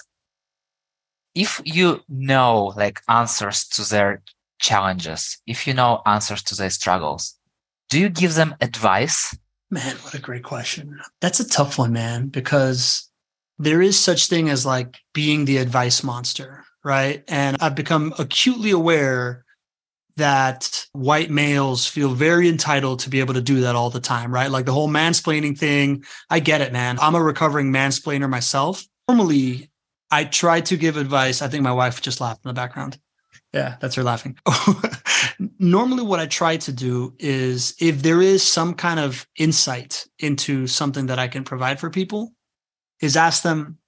if 1.33 1.61
you 1.65 2.01
know 2.07 2.73
like 2.77 3.01
answers 3.09 3.67
to 3.69 3.89
their 3.89 4.21
challenges 4.59 5.39
if 5.45 5.67
you 5.67 5.73
know 5.73 6.01
answers 6.05 6.41
to 6.41 6.55
their 6.55 6.69
struggles 6.69 7.36
do 7.89 7.99
you 7.99 8.09
give 8.09 8.35
them 8.35 8.55
advice? 8.61 9.37
Man, 9.69 9.95
what 9.97 10.13
a 10.13 10.19
great 10.19 10.43
question. 10.43 10.99
That's 11.21 11.39
a 11.39 11.47
tough 11.47 11.77
one, 11.77 11.91
man, 11.91 12.27
because 12.27 13.09
there 13.59 13.81
is 13.81 13.99
such 13.99 14.27
thing 14.27 14.49
as 14.49 14.65
like 14.65 14.97
being 15.13 15.45
the 15.45 15.57
advice 15.57 16.03
monster, 16.03 16.63
right? 16.83 17.23
And 17.27 17.57
I've 17.59 17.75
become 17.75 18.13
acutely 18.17 18.71
aware 18.71 19.43
that 20.15 20.87
white 20.93 21.29
males 21.29 21.85
feel 21.85 22.09
very 22.09 22.49
entitled 22.49 22.99
to 22.99 23.09
be 23.09 23.19
able 23.19 23.35
to 23.35 23.41
do 23.41 23.61
that 23.61 23.75
all 23.75 23.89
the 23.89 23.99
time, 23.99 24.33
right? 24.33 24.49
Like 24.49 24.65
the 24.65 24.73
whole 24.73 24.89
mansplaining 24.89 25.57
thing. 25.57 26.03
I 26.29 26.39
get 26.39 26.61
it, 26.61 26.73
man. 26.73 26.97
I'm 26.99 27.15
a 27.15 27.21
recovering 27.21 27.71
mansplainer 27.71 28.29
myself. 28.29 28.83
Normally, 29.07 29.69
I 30.09 30.23
try 30.23 30.61
to 30.61 30.77
give 30.77 30.97
advice. 30.97 31.41
I 31.41 31.47
think 31.47 31.63
my 31.63 31.71
wife 31.71 32.01
just 32.01 32.19
laughed 32.19 32.45
in 32.45 32.49
the 32.49 32.53
background. 32.53 32.97
Yeah, 33.57 33.75
that's 33.79 33.95
her 33.95 34.03
laughing. 34.03 34.37
Normally, 35.57 36.03
what 36.03 36.19
I 36.19 36.27
try 36.27 36.57
to 36.57 36.71
do 36.71 37.15
is 37.17 37.73
if 37.79 38.03
there 38.03 38.21
is 38.21 38.43
some 38.43 38.75
kind 38.75 38.99
of 38.99 39.25
insight 39.35 40.05
into 40.19 40.67
something 40.67 41.07
that 41.07 41.17
I 41.17 41.27
can 41.27 41.43
provide 41.43 41.79
for 41.79 41.89
people, 41.89 42.33
is 43.01 43.17
ask 43.17 43.41
them, 43.41 43.79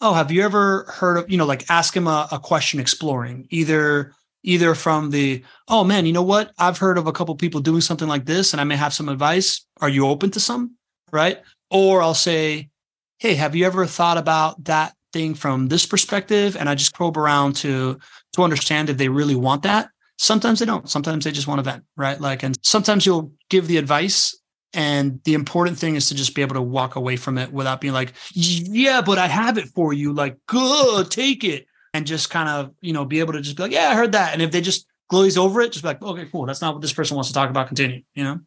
Oh, 0.00 0.12
have 0.12 0.32
you 0.32 0.42
ever 0.42 0.86
heard 0.92 1.18
of, 1.18 1.30
you 1.30 1.38
know, 1.38 1.46
like 1.46 1.70
ask 1.70 1.94
them 1.94 2.08
a, 2.08 2.26
a 2.32 2.40
question 2.40 2.80
exploring 2.80 3.46
either 3.50 4.12
either 4.42 4.74
from 4.74 5.10
the 5.10 5.44
oh 5.68 5.84
man 5.84 6.04
you 6.04 6.12
know 6.12 6.24
what? 6.24 6.50
I've 6.58 6.78
heard 6.78 6.98
of 6.98 7.06
a 7.06 7.12
couple 7.12 7.36
people 7.36 7.60
doing 7.60 7.80
something 7.80 8.08
like 8.08 8.26
this 8.26 8.52
and 8.52 8.60
i 8.60 8.64
may 8.64 8.76
have 8.76 8.92
some 8.92 9.08
advice. 9.08 9.64
Are 9.80 9.88
you 9.88 10.08
open 10.08 10.32
to 10.32 10.40
some? 10.40 10.76
Right? 11.12 11.40
Or 11.70 12.02
i'll 12.02 12.12
say 12.12 12.70
hey 13.18 13.34
have 13.34 13.54
you 13.54 13.66
ever 13.66 13.86
thought 13.86 14.18
about 14.18 14.64
that 14.64 14.94
thing 15.12 15.34
from 15.34 15.68
this 15.68 15.86
perspective? 15.86 16.56
And 16.56 16.68
i 16.68 16.74
just 16.74 16.92
probe 16.92 17.16
around 17.16 17.54
to 17.56 18.00
to 18.34 18.42
understand 18.42 18.90
if 18.90 18.98
they 18.98 19.08
really 19.08 19.34
want 19.34 19.62
that. 19.62 19.88
Sometimes 20.18 20.60
they 20.60 20.66
don't. 20.66 20.88
Sometimes 20.88 21.24
they 21.24 21.32
just 21.32 21.46
want 21.46 21.58
to 21.58 21.62
vent, 21.62 21.84
right? 21.96 22.20
Like, 22.20 22.42
and 22.42 22.56
sometimes 22.62 23.04
you'll 23.04 23.32
give 23.50 23.66
the 23.66 23.78
advice. 23.78 24.36
And 24.72 25.20
the 25.24 25.34
important 25.34 25.78
thing 25.78 25.94
is 25.94 26.08
to 26.08 26.14
just 26.14 26.34
be 26.34 26.42
able 26.42 26.54
to 26.54 26.62
walk 26.62 26.96
away 26.96 27.16
from 27.16 27.38
it 27.38 27.52
without 27.52 27.80
being 27.80 27.94
like, 27.94 28.12
yeah, 28.32 29.00
but 29.00 29.18
I 29.18 29.28
have 29.28 29.56
it 29.56 29.68
for 29.68 29.92
you. 29.92 30.12
Like, 30.12 30.36
good, 30.46 31.10
take 31.10 31.44
it. 31.44 31.66
And 31.92 32.06
just 32.06 32.28
kind 32.28 32.48
of, 32.48 32.72
you 32.80 32.92
know, 32.92 33.04
be 33.04 33.20
able 33.20 33.34
to 33.34 33.40
just 33.40 33.56
be 33.56 33.62
like, 33.62 33.72
yeah, 33.72 33.90
I 33.90 33.94
heard 33.94 34.12
that. 34.12 34.32
And 34.32 34.42
if 34.42 34.50
they 34.50 34.60
just 34.60 34.86
glaze 35.08 35.38
over 35.38 35.60
it, 35.60 35.70
just 35.70 35.84
be 35.84 35.88
like, 35.88 36.02
okay, 36.02 36.26
cool. 36.30 36.44
That's 36.44 36.60
not 36.60 36.74
what 36.74 36.82
this 36.82 36.92
person 36.92 37.14
wants 37.14 37.28
to 37.28 37.34
talk 37.34 37.50
about. 37.50 37.68
Continue, 37.68 38.02
you 38.14 38.24
know? 38.24 38.40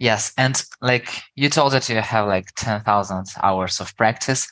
Yes. 0.00 0.32
And 0.36 0.60
like 0.80 1.22
you 1.36 1.48
told 1.48 1.74
that 1.74 1.88
you 1.88 1.94
have 1.96 2.26
like 2.26 2.48
10,000 2.56 3.26
hours 3.40 3.80
of 3.80 3.96
practice. 3.96 4.50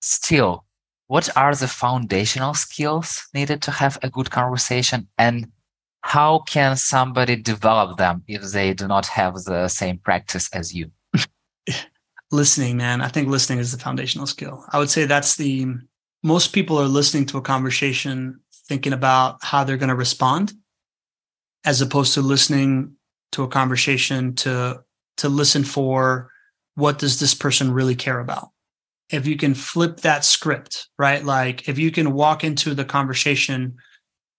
Still, 0.00 0.64
what 1.10 1.28
are 1.36 1.56
the 1.56 1.66
foundational 1.66 2.54
skills 2.54 3.26
needed 3.34 3.60
to 3.60 3.72
have 3.72 3.98
a 4.00 4.08
good 4.08 4.30
conversation? 4.30 5.08
And 5.18 5.50
how 6.02 6.38
can 6.46 6.76
somebody 6.76 7.34
develop 7.34 7.98
them 7.98 8.22
if 8.28 8.42
they 8.52 8.74
do 8.74 8.86
not 8.86 9.06
have 9.06 9.34
the 9.42 9.66
same 9.66 9.98
practice 9.98 10.48
as 10.52 10.72
you? 10.72 10.92
Listening 12.30 12.76
man. 12.76 13.00
I 13.00 13.08
think 13.08 13.26
listening 13.26 13.58
is 13.58 13.72
the 13.72 13.82
foundational 13.82 14.28
skill. 14.28 14.64
I 14.70 14.78
would 14.78 14.88
say 14.88 15.04
that's 15.04 15.34
the 15.34 15.66
most 16.22 16.52
people 16.52 16.78
are 16.78 16.86
listening 16.86 17.26
to 17.26 17.38
a 17.38 17.42
conversation 17.42 18.38
thinking 18.68 18.92
about 18.92 19.38
how 19.42 19.64
they're 19.64 19.76
going 19.76 19.88
to 19.88 19.96
respond 19.96 20.52
as 21.64 21.80
opposed 21.80 22.14
to 22.14 22.20
listening 22.20 22.94
to 23.32 23.42
a 23.42 23.48
conversation 23.48 24.36
to 24.36 24.84
to 25.16 25.28
listen 25.28 25.64
for 25.64 26.30
what 26.76 27.00
does 27.00 27.18
this 27.18 27.34
person 27.34 27.72
really 27.72 27.96
care 27.96 28.20
about 28.20 28.50
if 29.10 29.26
you 29.26 29.36
can 29.36 29.54
flip 29.54 29.98
that 29.98 30.24
script, 30.24 30.88
right? 30.98 31.24
Like 31.24 31.68
if 31.68 31.78
you 31.78 31.90
can 31.90 32.12
walk 32.12 32.44
into 32.44 32.74
the 32.74 32.84
conversation 32.84 33.76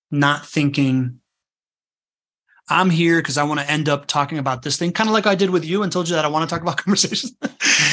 not 0.10 0.46
thinking, 0.46 1.20
I'm 2.70 2.90
here 2.90 3.20
because 3.20 3.38
I 3.38 3.44
want 3.44 3.60
to 3.60 3.70
end 3.70 3.90
up 3.90 4.08
talking 4.08 4.38
about 4.38 4.62
this 4.62 4.78
thing, 4.78 4.94
kind 4.94 5.10
of 5.10 5.14
like 5.14 5.28
I 5.28 5.36
did 5.36 5.50
with 5.50 5.66
you 5.66 5.84
and 5.84 5.92
told 5.92 6.08
you 6.08 6.16
that 6.16 6.24
I 6.24 6.30
want 6.30 6.50
to 6.50 6.54
talk 6.54 6.62
about 6.62 6.78
conversations. 6.84 7.36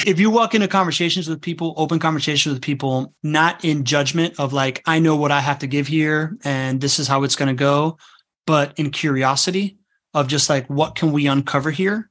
if 0.07 0.21
you 0.21 0.31
walk 0.31 0.55
into 0.55 0.69
conversations 0.69 1.29
with 1.29 1.41
people, 1.41 1.75
open 1.77 1.99
conversations 1.99 2.53
with 2.55 2.63
people, 2.63 3.13
not 3.23 3.65
in 3.65 3.85
judgment 3.85 4.39
of 4.39 4.53
like, 4.53 4.83
I 4.87 5.01
know 5.01 5.17
what 5.17 5.33
I 5.33 5.41
have 5.41 5.59
to 5.61 5.67
give 5.67 5.89
here 5.89 6.37
and 6.45 6.81
this 6.81 6.99
is 6.99 7.09
how 7.09 7.25
it's 7.25 7.37
going 7.37 7.49
to 7.49 7.55
go, 7.55 7.99
but 8.47 8.73
in 8.79 8.91
curiosity 8.91 9.79
of 10.15 10.29
just 10.29 10.49
like, 10.49 10.69
what 10.69 10.95
can 10.95 11.13
we 11.13 11.27
uncover 11.27 11.71
here? 11.71 12.11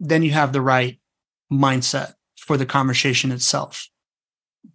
Then 0.00 0.22
you 0.24 0.32
have 0.32 0.52
the 0.52 0.60
right 0.60 0.98
mindset 1.52 2.14
for 2.36 2.56
the 2.56 2.66
conversation 2.66 3.30
itself 3.30 3.88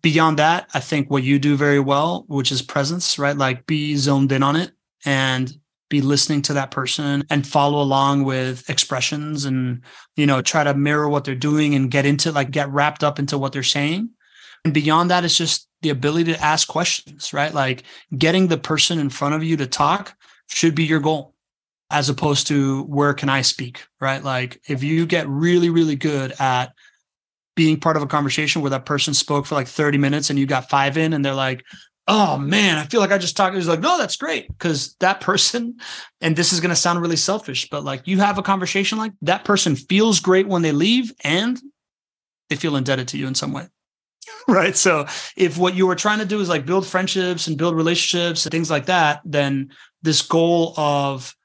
beyond 0.01 0.39
that, 0.39 0.69
I 0.73 0.79
think 0.79 1.09
what 1.09 1.23
you 1.23 1.39
do 1.39 1.55
very 1.55 1.79
well, 1.79 2.25
which 2.27 2.51
is 2.51 2.61
presence, 2.61 3.17
right? 3.17 3.35
Like 3.35 3.65
be 3.65 3.95
zoned 3.95 4.31
in 4.31 4.43
on 4.43 4.55
it 4.55 4.71
and 5.05 5.51
be 5.89 6.01
listening 6.01 6.41
to 6.43 6.53
that 6.53 6.71
person 6.71 7.25
and 7.29 7.47
follow 7.47 7.81
along 7.81 8.25
with 8.25 8.69
expressions 8.69 9.45
and, 9.45 9.81
you 10.15 10.25
know, 10.25 10.41
try 10.41 10.63
to 10.63 10.73
mirror 10.73 11.07
what 11.07 11.23
they're 11.23 11.35
doing 11.35 11.75
and 11.75 11.91
get 11.91 12.05
into 12.05 12.31
like 12.31 12.51
get 12.51 12.69
wrapped 12.69 13.03
up 13.03 13.19
into 13.19 13.37
what 13.37 13.53
they're 13.53 13.63
saying. 13.63 14.09
And 14.65 14.73
beyond 14.73 15.09
that, 15.11 15.23
it's 15.23 15.37
just 15.37 15.69
the 15.81 15.89
ability 15.89 16.33
to 16.33 16.43
ask 16.43 16.67
questions, 16.67 17.31
right? 17.31 17.53
Like 17.53 17.83
getting 18.17 18.47
the 18.47 18.57
person 18.57 18.99
in 18.99 19.09
front 19.09 19.35
of 19.35 19.43
you 19.43 19.55
to 19.57 19.67
talk 19.67 20.13
should 20.47 20.75
be 20.75 20.83
your 20.83 20.99
goal 20.99 21.33
as 21.89 22.09
opposed 22.09 22.47
to 22.47 22.83
where 22.83 23.13
can 23.13 23.29
I 23.29 23.41
speak, 23.41 23.85
right? 24.01 24.21
Like 24.21 24.59
if 24.67 24.83
you 24.83 25.05
get 25.05 25.27
really, 25.29 25.69
really 25.69 25.95
good 25.95 26.33
at 26.39 26.73
being 27.57 27.79
part 27.79 27.97
of 27.97 28.03
a 28.03 28.07
conversation 28.07 28.61
where 28.61 28.69
that 28.69 28.85
person 28.85 29.13
spoke 29.13 29.47
for 29.47 29.55
like 29.55 29.67
30 29.67 29.97
minutes 29.97 30.29
and 30.29 30.37
you 30.37 30.45
got 30.45 30.69
five 30.69 30.95
in 30.95 31.11
and 31.11 31.25
they're 31.25 31.33
like, 31.33 31.65
oh 32.07 32.37
man, 32.37 32.77
I 32.77 32.85
feel 32.85 33.01
like 33.01 33.11
I 33.11 33.17
just 33.17 33.35
talked. 33.35 33.55
He's 33.55 33.67
like, 33.67 33.81
no, 33.81 33.97
that's 33.97 34.15
great. 34.15 34.47
Cause 34.59 34.95
that 34.99 35.19
person, 35.19 35.77
and 36.21 36.35
this 36.35 36.53
is 36.53 36.61
going 36.61 36.69
to 36.69 36.75
sound 36.75 37.01
really 37.01 37.17
selfish, 37.17 37.67
but 37.69 37.83
like 37.83 38.07
you 38.07 38.19
have 38.19 38.37
a 38.37 38.43
conversation 38.43 38.99
like 38.99 39.11
that 39.23 39.43
person 39.43 39.75
feels 39.75 40.19
great 40.21 40.47
when 40.47 40.61
they 40.61 40.71
leave 40.71 41.11
and 41.23 41.59
they 42.49 42.55
feel 42.55 42.77
indebted 42.77 43.09
to 43.09 43.17
you 43.17 43.27
in 43.27 43.35
some 43.35 43.51
way. 43.51 43.65
Right. 44.49 44.77
So 44.77 45.07
if 45.35 45.57
what 45.57 45.75
you 45.75 45.87
were 45.87 45.95
trying 45.95 46.19
to 46.19 46.25
do 46.25 46.39
is 46.39 46.47
like 46.47 46.65
build 46.65 46.87
friendships 46.87 47.47
and 47.47 47.57
build 47.57 47.75
relationships 47.75 48.45
and 48.45 48.51
things 48.51 48.69
like 48.69 48.85
that, 48.85 49.21
then 49.25 49.71
this 50.03 50.21
goal 50.21 50.73
of 50.77 51.35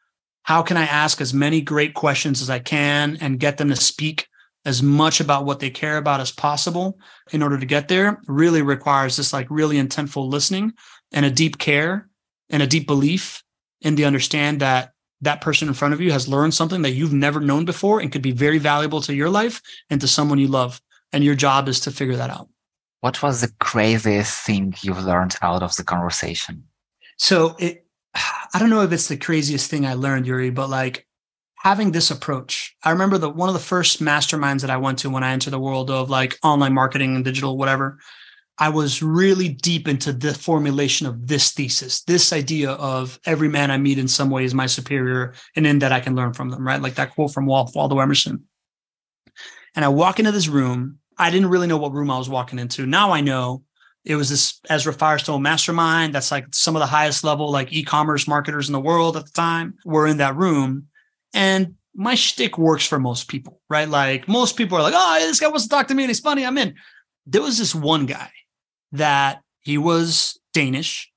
how 0.44 0.62
can 0.62 0.77
I 0.77 0.85
ask 0.85 1.20
as 1.20 1.35
many 1.35 1.61
great 1.61 1.94
questions 1.94 2.42
as 2.42 2.51
I 2.51 2.59
can 2.61 3.18
and 3.20 3.40
get 3.40 3.57
them 3.57 3.70
to 3.70 3.77
speak 3.77 4.29
as 4.64 4.83
much 4.83 5.20
about 5.20 5.44
what 5.44 5.61
they 5.61 5.70
care 5.70 5.96
about 5.96 6.20
as 6.20 6.31
possible 6.31 6.98
in 7.33 7.42
order 7.42 7.59
to 7.59 7.66
get 7.66 7.88
there 7.88 8.20
really 8.27 8.62
requires 8.62 9.16
this 9.16 9.33
like 9.33 9.46
really 9.51 9.77
intentful 9.77 10.29
listening 10.29 10.72
and 11.12 11.27
a 11.27 11.31
deep 11.31 11.59
care 11.59 12.09
and 12.51 12.62
a 12.62 12.66
deep 12.66 12.87
belief 12.87 13.42
in 13.81 13.94
the 13.96 14.05
understand 14.05 14.61
that 14.61 14.92
that 15.20 15.40
person 15.40 15.68
in 15.68 15.75
front 15.75 15.94
of 15.94 16.01
you 16.01 16.12
has 16.12 16.29
learned 16.29 16.55
something 16.55 16.83
that 16.83 16.92
you've 16.92 17.12
never 17.12 17.40
known 17.40 17.64
before 17.64 18.01
and 18.01 18.12
could 18.12 18.22
be 18.22 18.33
very 18.33 18.59
valuable 18.59 19.01
to 19.01 19.14
your 19.14 19.31
life 19.31 19.61
and 19.90 20.01
to 20.01 20.09
someone 20.09 20.38
you 20.38 20.48
love 20.48 20.81
and 21.12 21.25
your 21.25 21.35
job 21.35 21.68
is 21.68 21.81
to 21.81 21.90
figure 21.90 22.16
that 22.16 22.31
out 22.31 22.48
what 23.03 23.20
was 23.20 23.40
the 23.40 23.53
craziest 23.59 24.46
thing 24.46 24.72
you've 24.81 25.05
learned 25.05 25.37
out 25.42 25.62
of 25.62 25.75
the 25.75 25.83
conversation? 25.83 26.64
So 27.18 27.57
it, 27.59 27.85
I 28.14 28.59
don't 28.59 28.70
know 28.70 28.83
if 28.83 28.92
it's 28.92 29.09
the 29.09 29.16
craziest 29.16 29.68
thing 29.68 29.85
I 29.85 29.94
learned, 29.94 30.27
Yurii, 30.27 30.55
but 30.55 30.70
like 30.70 31.07
having 31.62 31.92
this 31.92 32.11
approach. 32.11 32.75
I 32.83 32.90
remember 32.90 33.18
that 33.18 33.37
one 33.37 33.48
of 33.48 33.55
the 33.55 33.61
first 33.61 34.03
masterminds 34.03 34.62
that 34.62 34.70
I 34.70 34.77
went 34.79 34.98
to 34.98 35.11
when 35.11 35.22
I 35.22 35.31
entered 35.31 35.53
the 35.53 35.61
world 35.61 35.92
of 35.92 36.11
like 36.11 36.37
online 36.42 36.75
marketing 36.75 37.14
and 37.14 37.25
digital, 37.25 37.57
whatever. 37.57 38.01
I 38.59 38.68
was 38.68 39.01
really 39.01 39.48
deep 39.48 39.87
into 39.87 40.12
the 40.12 40.35
formulation 40.35 41.07
of 41.07 41.29
this 41.29 41.53
thesis, 41.53 42.03
this 42.03 42.33
idea 42.33 42.72
of 42.72 43.20
every 43.27 43.48
man 43.48 43.70
I 43.70 43.79
meet 43.79 43.98
in 43.98 44.09
some 44.09 44.29
way 44.29 44.44
is 44.44 44.55
my 44.55 44.66
superior, 44.66 45.35
and 45.55 45.64
in 45.64 45.79
that 45.79 45.92
I 45.92 46.01
can 46.01 46.16
learn 46.16 46.33
from 46.33 46.51
them, 46.51 46.66
right? 46.66 46.83
Like 46.83 46.96
that 46.96 47.14
quote 47.14 47.33
from 47.33 47.46
Waldo 47.46 47.98
Emerson. 48.01 48.42
And 49.77 49.85
I 49.85 49.88
walk 49.88 50.18
into 50.18 50.33
this 50.33 50.48
room. 50.48 50.98
I 51.16 51.31
didn't 51.31 51.48
really 51.48 51.68
know 51.68 51.79
what 51.79 51.92
room 51.92 52.11
I 52.11 52.18
was 52.18 52.29
walking 52.29 52.59
into. 52.59 52.87
Now 52.87 53.12
I 53.12 53.20
know 53.20 53.62
it 54.05 54.16
was 54.16 54.29
this 54.29 54.61
Ezra 54.68 54.92
Firestone 54.92 55.42
mastermind. 55.42 56.12
That's 56.12 56.33
like 56.33 56.46
some 56.51 56.75
of 56.75 56.81
the 56.81 56.87
highest 56.87 57.22
level, 57.22 57.53
like 57.53 57.72
e-commerce 57.72 58.27
marketers 58.27 58.68
in 58.68 58.72
the 58.72 58.81
world 58.81 59.16
at 59.16 59.27
the 59.27 59.33
time 59.33 59.75
were 59.85 60.09
in 60.09 60.16
that 60.16 60.35
room. 60.35 60.88
And 61.33 61.75
my 61.95 62.14
shtick 62.14 62.59
works 62.59 62.87
for 62.87 62.99
most 62.99 63.29
people, 63.29 63.61
right? 63.68 63.88
Like 63.88 64.29
most 64.29 64.57
people 64.57 64.79
are 64.79 64.83
like, 64.83 64.95
oh, 64.97 65.18
this 65.21 65.40
guy 65.40 65.49
wants 65.49 65.64
to 65.64 65.68
talk 65.68 65.88
to 65.88 65.95
me 65.95 66.05
and 66.05 66.11
he's 66.11 66.21
funny. 66.21 66.45
I'm 66.45 66.59
in. 66.59 66.75
There 67.27 67.42
was 67.42 67.59
this 67.59 67.75
one 67.75 68.07
guy 68.07 68.31
that 68.92 69.42
he 69.61 69.79
was 69.79 70.38
Danish 70.53 71.11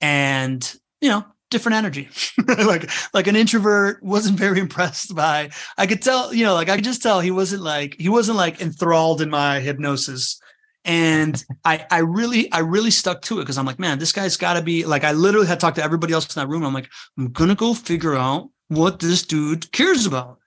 and, 0.00 0.74
you 1.00 1.08
know, 1.08 1.24
different 1.50 1.76
energy. 1.76 2.08
like 2.48 2.90
like 3.14 3.26
an 3.26 3.36
introvert 3.36 4.02
wasn't 4.02 4.38
very 4.38 4.58
impressed 4.66 5.14
by 5.14 5.50
I 5.78 5.86
could 5.86 6.02
tell, 6.02 6.34
you 6.34 6.44
know, 6.44 6.54
like 6.54 6.68
I 6.68 6.76
could 6.76 6.84
just 6.84 7.02
tell 7.02 7.20
he 7.20 7.30
wasn't 7.30 7.62
like 7.62 7.96
he 7.98 8.08
wasn't 8.08 8.38
like 8.38 8.60
enthralled 8.60 9.22
in 9.22 9.30
my 9.30 9.60
hypnosis. 9.60 10.40
And 10.84 11.42
I 11.64 11.86
I 11.90 11.98
really 11.98 12.50
I 12.52 12.58
really 12.58 12.90
stuck 12.90 13.22
to 13.22 13.38
it 13.38 13.42
because 13.42 13.58
I'm 13.58 13.66
like, 13.66 13.78
man, 13.78 13.98
this 13.98 14.12
guy's 14.12 14.36
got 14.36 14.54
to 14.54 14.62
be 14.62 14.84
like 14.84 15.04
I 15.04 15.12
literally 15.12 15.46
had 15.46 15.60
talked 15.60 15.76
to 15.76 15.84
everybody 15.84 16.12
else 16.12 16.34
in 16.34 16.40
that 16.40 16.48
room. 16.48 16.64
I'm 16.64 16.74
like, 16.74 16.90
I'm 17.16 17.30
gonna 17.30 17.54
go 17.54 17.74
figure 17.74 18.16
out 18.16 18.50
what 18.74 19.00
this 19.00 19.24
dude 19.24 19.70
cares 19.72 20.06
about. 20.06 20.38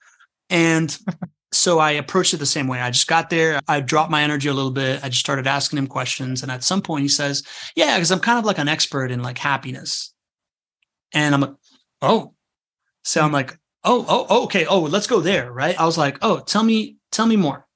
And 0.50 0.98
so 1.52 1.80
I 1.80 1.92
approached 1.92 2.34
it 2.34 2.38
the 2.38 2.46
same 2.46 2.68
way. 2.68 2.80
I 2.80 2.92
just 2.92 3.08
got 3.08 3.30
there. 3.30 3.60
I 3.68 3.80
dropped 3.82 4.12
my 4.12 4.24
energy 4.24 4.50
a 4.50 4.54
little 4.54 4.72
bit. 4.72 5.04
I 5.04 5.10
just 5.10 5.22
started 5.22 5.48
asking 5.48 5.80
him 5.80 5.88
questions. 5.88 6.44
And 6.44 6.52
at 6.52 6.64
some 6.64 6.82
point 6.82 7.04
he 7.04 7.10
says, 7.10 7.44
Yeah, 7.76 7.96
because 7.96 8.12
I'm 8.12 8.20
kind 8.20 8.40
of 8.40 8.46
like 8.46 8.58
an 8.58 8.68
expert 8.68 9.12
in 9.12 9.22
like 9.24 9.38
happiness. 9.38 10.14
And 11.14 11.34
I'm 11.34 11.42
like, 11.42 11.56
Oh. 12.02 12.34
So 13.04 13.22
I'm 13.22 13.30
hmm. 13.30 13.36
like, 13.36 13.58
oh, 13.84 14.06
oh, 14.08 14.26
oh, 14.30 14.44
okay. 14.46 14.66
Oh, 14.66 14.82
let's 14.82 15.08
go 15.08 15.22
there. 15.22 15.52
Right. 15.52 15.80
I 15.80 15.86
was 15.86 15.98
like, 15.98 16.18
oh, 16.22 16.40
tell 16.40 16.64
me, 16.64 16.98
tell 17.12 17.26
me 17.26 17.36
more. 17.36 17.68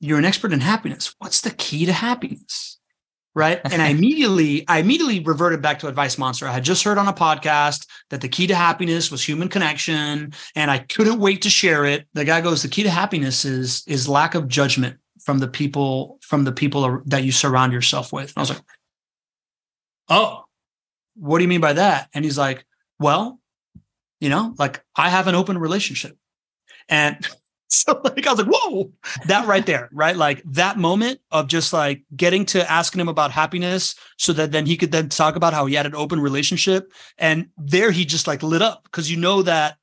You're 0.00 0.18
an 0.18 0.24
expert 0.24 0.52
in 0.52 0.60
happiness. 0.60 1.14
What's 1.18 1.40
the 1.40 1.50
key 1.50 1.86
to 1.86 1.92
happiness? 1.92 2.77
Right? 3.38 3.60
And 3.64 3.80
I 3.80 3.88
immediately, 3.96 4.66
I 4.68 4.80
immediately 4.80 5.20
reverted 5.20 5.62
back 5.62 5.78
to 5.78 5.86
Advice 5.86 6.18
Monster. 6.18 6.46
I 6.46 6.52
had 6.52 6.64
just 6.64 6.82
heard 6.82 6.98
on 6.98 7.06
a 7.06 7.12
podcast 7.12 7.86
that 8.10 8.20
the 8.20 8.28
key 8.28 8.48
to 8.48 8.54
happiness 8.54 9.10
was 9.10 9.22
human 9.22 9.48
connection, 9.48 10.32
and 10.56 10.70
I 10.70 10.78
couldn't 10.78 11.20
wait 11.20 11.42
to 11.42 11.50
share 11.50 11.84
it. 11.84 12.06
The 12.12 12.24
guy 12.24 12.40
goes, 12.40 12.62
"The 12.62 12.68
key 12.68 12.82
to 12.82 12.90
happiness 12.90 13.44
is 13.44 13.84
is 13.86 14.08
lack 14.08 14.34
of 14.34 14.48
judgment 14.48 14.98
from 15.24 15.38
the 15.38 15.48
people 15.48 16.18
from 16.20 16.44
the 16.44 16.52
people 16.52 17.00
that 17.06 17.22
you 17.22 17.32
surround 17.32 17.72
yourself 17.72 18.12
with." 18.12 18.30
And 18.30 18.38
I 18.38 18.40
was 18.40 18.50
like, 18.50 18.62
"Oh, 20.08 20.44
what 21.14 21.38
do 21.38 21.44
you 21.44 21.48
mean 21.48 21.60
by 21.60 21.74
that?" 21.74 22.08
And 22.12 22.24
he's 22.24 22.38
like, 22.38 22.66
"Well, 22.98 23.38
you 24.20 24.28
know, 24.28 24.54
like 24.58 24.82
I 24.96 25.10
have 25.10 25.28
an 25.28 25.36
open 25.36 25.58
relationship." 25.58 26.16
And 26.88 27.24
So 27.88 28.00
like 28.02 28.26
I 28.26 28.32
was 28.32 28.38
like, 28.38 28.48
whoa, 28.50 28.92
that 29.26 29.46
right 29.46 29.64
there, 29.64 29.90
right? 29.92 30.16
Like 30.16 30.42
that 30.46 30.78
moment 30.78 31.20
of 31.30 31.48
just 31.48 31.72
like 31.72 32.02
getting 32.16 32.46
to 32.46 32.70
asking 32.70 33.00
him 33.00 33.08
about 33.08 33.30
happiness 33.30 33.94
so 34.16 34.32
that 34.32 34.52
then 34.52 34.64
he 34.64 34.76
could 34.76 34.90
then 34.90 35.10
talk 35.10 35.36
about 35.36 35.52
how 35.52 35.66
he 35.66 35.74
had 35.74 35.84
an 35.84 35.94
open 35.94 36.18
relationship. 36.18 36.90
And 37.18 37.48
there 37.58 37.90
he 37.90 38.06
just 38.06 38.26
like 38.26 38.42
lit 38.42 38.62
up 38.62 38.84
because 38.84 39.10
you 39.10 39.18
know 39.18 39.42
that 39.42 39.76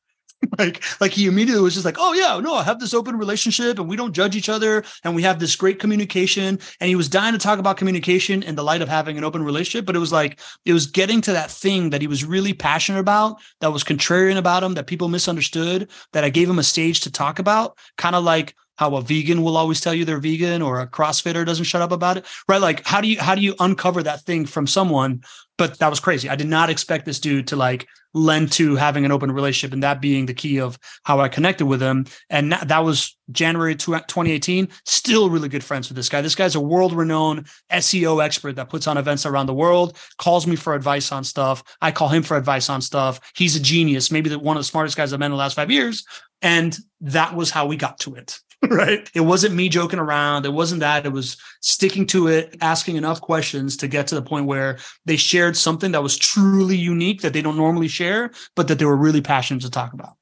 like 0.60 0.84
like 1.02 1.12
he 1.12 1.28
immediately 1.28 1.62
was 1.62 1.74
just 1.74 1.86
like 1.86 1.98
oh 2.00 2.14
yeah 2.14 2.40
no 2.40 2.56
i 2.56 2.64
have 2.64 2.80
this 2.80 2.94
open 2.94 3.16
relationship 3.18 3.80
and 3.80 3.88
we 3.88 3.96
don't 3.96 4.14
judge 4.14 4.36
each 4.36 4.50
other 4.50 4.84
and 5.04 5.16
we 5.16 5.24
have 5.24 5.40
this 5.40 5.56
great 5.56 5.80
communication. 5.80 6.60
And 6.80 6.90
he 6.90 6.96
was 6.96 7.10
dying 7.10 7.34
to 7.34 7.40
talk 7.40 7.60
about 7.60 7.78
communication 7.78 8.44
in 8.44 8.56
the 8.56 8.64
light 8.64 8.82
of 8.82 8.90
having 8.90 9.18
an 9.18 9.24
open 9.24 9.44
relationship 9.44 9.86
but 9.86 9.96
it 9.96 10.00
was 10.00 10.12
like 10.12 10.40
it 10.66 10.74
was 10.74 10.88
getting 10.88 11.22
to 11.22 11.32
that 11.34 11.52
thing 11.52 11.90
that 11.90 12.02
he 12.02 12.08
was 12.08 12.24
really 12.24 12.54
passionate 12.54 13.00
about 13.00 13.38
that 13.62 13.72
was 13.72 13.84
contrarian 13.84 14.38
about 14.38 14.64
him 14.64 14.74
that 14.74 14.88
people 14.88 15.08
misunderstood 15.08 15.90
that 16.14 16.24
i 16.24 16.30
gave 16.30 16.50
him 16.50 16.60
a 16.60 16.64
stage 16.64 17.02
to 17.02 17.12
talk 17.12 17.40
about 17.40 17.78
kind 17.98 18.16
of 18.16 18.24
like 18.24 18.56
how 18.78 18.96
a 18.96 19.02
vegan 19.02 19.42
will 19.42 19.58
always 19.58 19.82
tell 19.82 19.94
you 19.94 20.06
they're 20.06 20.20
vegan 20.20 20.62
or 20.62 20.80
a 20.80 20.88
crossfitter 20.88 21.46
doesn't 21.46 21.66
shut 21.66 21.82
up 21.82 21.92
about 21.92 22.18
it 22.18 22.26
right 22.48 22.62
like 22.62 22.86
how 22.86 23.02
do 23.02 23.08
you 23.08 23.20
how 23.20 23.36
do 23.36 23.42
you 23.42 23.56
uncover 23.60 24.04
that 24.04 24.22
thing 24.22 24.46
from 24.46 24.68
someone 24.68 25.22
but 25.58 25.78
that 25.80 25.90
was 25.90 26.00
crazy 26.00 26.30
i 26.30 26.36
did 26.36 26.48
not 26.48 26.70
expect 26.70 27.06
this 27.06 27.20
dude 27.20 27.48
to 27.48 27.56
like 27.56 27.88
lend 28.16 28.50
to 28.54 28.76
having 28.76 29.06
an 29.06 29.12
open 29.12 29.32
relationship 29.32 29.74
and 29.74 29.84
that 29.84 30.02
being 30.02 30.26
the 30.26 30.34
key 30.34 30.60
of 30.60 30.80
how 31.04 31.20
I 31.20 31.28
connected 31.28 31.66
with 31.66 31.82
him. 31.82 32.06
And 32.30 32.54
that 32.54 32.80
was 32.80 33.16
January 33.32 33.76
2018. 33.76 34.70
Still 34.86 35.30
really 35.30 35.50
good 35.50 35.64
friends 35.64 35.90
with 35.90 35.98
this 35.98 36.08
guy. 36.08 36.22
This 36.22 36.34
guy's 36.34 36.56
a 36.56 36.62
world 36.62 36.94
renowned 36.94 37.48
SEO 37.72 38.24
expert 38.24 38.56
that 38.56 38.70
puts 38.70 38.88
on 38.88 38.98
events 38.98 39.26
around 39.26 39.48
the 39.48 39.54
world, 39.54 39.98
calls 40.18 40.48
me 40.48 40.56
for 40.56 40.74
advice 40.74 41.12
on 41.12 41.26
stuff. 41.26 41.62
I 41.82 41.92
call 41.92 42.08
him 42.08 42.24
for 42.24 42.38
advice 42.38 42.70
on 42.70 42.82
stuff. 42.82 43.20
He's 43.36 43.58
a 43.58 43.60
genius, 43.60 44.10
maybe 44.10 44.30
the, 44.30 44.40
one 44.40 44.56
of 44.56 44.62
the 44.62 44.68
smartest 44.68 44.96
guys 44.96 45.12
I've 45.12 45.20
met 45.20 45.28
in 45.28 45.32
the 45.34 45.38
last 45.38 45.56
five 45.56 45.70
years. 45.70 46.06
And 46.42 46.76
that 47.02 47.36
was 47.36 47.52
how 47.52 47.66
we 47.66 47.76
got 47.76 48.00
to 48.00 48.16
it. 48.16 48.40
right? 48.70 49.10
It 49.14 49.22
wasn't 49.22 49.56
me 49.56 49.70
joking 49.70 50.00
around. 50.00 50.46
It 50.46 50.54
wasn't 50.54 50.80
that. 50.82 51.06
It 51.06 51.12
was 51.12 51.38
sticking 51.62 52.08
to 52.08 52.28
it, 52.28 52.56
asking 52.62 52.96
enough 52.96 53.22
questions 53.22 53.78
to 53.78 53.88
get 53.88 54.08
to 54.08 54.16
the 54.16 54.22
point 54.22 54.46
where 54.46 54.78
they 55.06 55.18
shared 55.18 55.58
something 55.58 55.92
that 55.92 56.04
was 56.04 56.18
truly 56.18 56.78
unique 56.78 57.22
that 57.22 57.34
they 57.34 57.42
don't 57.42 57.58
normally 57.58 57.88
share, 57.88 58.32
but 58.56 58.68
that 58.68 58.80
they 58.80 58.86
were 58.86 58.96
really 58.96 59.22
passionate 59.22 59.62
to 59.62 59.70
talk 59.70 59.94
about. 59.94 60.16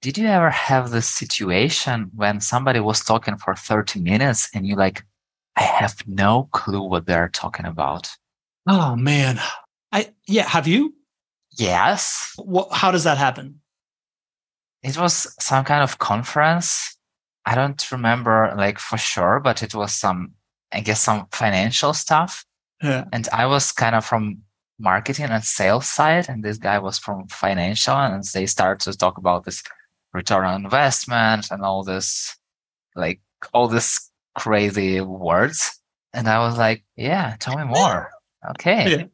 Did 0.00 0.16
you 0.16 0.26
ever 0.26 0.50
have 0.50 0.90
the 0.90 1.02
situation 1.02 2.10
when 2.14 2.40
somebody 2.40 2.78
was 2.78 3.00
talking 3.00 3.36
for 3.36 3.54
30 3.54 4.00
minutes 4.00 4.48
and 4.54 4.66
you 4.66 4.76
like, 4.76 5.04
I 5.56 5.62
have 5.62 5.96
no 6.06 6.48
clue 6.52 6.82
what 6.82 7.06
they're 7.06 7.28
talking 7.28 7.66
about? 7.66 8.08
Oh 8.68 8.94
man. 8.94 9.40
I 9.90 10.12
yeah, 10.26 10.46
have 10.46 10.68
you? 10.68 10.94
Yes. 11.58 12.32
What, 12.36 12.68
how 12.70 12.92
does 12.92 13.04
that 13.04 13.18
happen? 13.18 13.60
It 14.84 14.96
was 14.96 15.34
some 15.42 15.64
kind 15.64 15.82
of 15.82 15.98
conference 15.98 16.97
I 17.48 17.54
don't 17.54 17.90
remember 17.90 18.52
like 18.58 18.78
for 18.78 18.98
sure, 18.98 19.40
but 19.40 19.62
it 19.62 19.74
was 19.74 19.94
some, 19.94 20.34
I 20.70 20.80
guess, 20.80 21.00
some 21.00 21.28
financial 21.32 21.94
stuff. 21.94 22.44
Yeah. 22.82 23.04
And 23.10 23.26
I 23.32 23.46
was 23.46 23.72
kind 23.72 23.94
of 23.94 24.04
from 24.04 24.42
marketing 24.78 25.30
and 25.30 25.42
sales 25.42 25.88
side, 25.88 26.28
and 26.28 26.44
this 26.44 26.58
guy 26.58 26.78
was 26.78 26.98
from 26.98 27.26
financial, 27.28 27.94
and 27.96 28.22
they 28.22 28.44
started 28.44 28.80
to 28.92 28.98
talk 28.98 29.16
about 29.16 29.46
this 29.46 29.62
return 30.12 30.44
on 30.44 30.62
investment 30.64 31.50
and 31.50 31.62
all 31.62 31.82
this, 31.82 32.36
like 32.94 33.20
all 33.54 33.66
this 33.66 34.10
crazy 34.36 35.00
words. 35.00 35.80
And 36.12 36.28
I 36.28 36.40
was 36.40 36.58
like, 36.58 36.84
yeah, 36.96 37.36
tell 37.40 37.56
me 37.56 37.64
more. 37.64 38.10
Okay. 38.50 38.90
Yeah. 38.90 39.04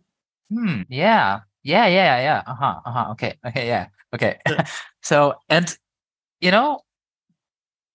Hmm. 0.50 0.82
Yeah. 0.88 1.40
Yeah. 1.62 1.86
Yeah. 1.86 2.20
Yeah. 2.20 2.42
Uh 2.48 2.54
huh. 2.54 2.80
Uh 2.84 2.90
huh. 2.90 3.10
Okay. 3.12 3.34
Okay. 3.46 3.68
Yeah. 3.68 3.86
Okay. 4.12 4.38
so, 5.02 5.34
and, 5.48 5.76
you 6.40 6.50
know, 6.50 6.80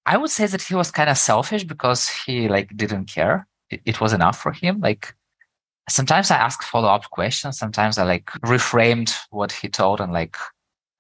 I 0.10 0.18
would 0.18 0.32
say 0.32 0.48
that 0.48 0.64
he 0.64 0.74
was 0.74 0.90
kind 0.90 1.08
of 1.08 1.20
selfish 1.20 1.64
because 1.64 2.10
he 2.10 2.50
like 2.50 2.76
didn't 2.76 3.06
care. 3.06 3.48
It, 3.70 3.82
it 3.86 4.02
was 4.02 4.12
enough 4.12 4.40
for 4.40 4.52
him. 4.52 4.80
Like 4.80 5.14
sometimes 5.88 6.32
I 6.32 6.38
ask 6.38 6.64
follow 6.64 6.88
up 6.90 7.08
questions. 7.12 7.60
Sometimes 7.60 8.00
I 8.00 8.04
like 8.06 8.26
reframed 8.44 9.14
what 9.30 9.52
he 9.52 9.70
told 9.70 10.02
and 10.02 10.12
like 10.12 10.36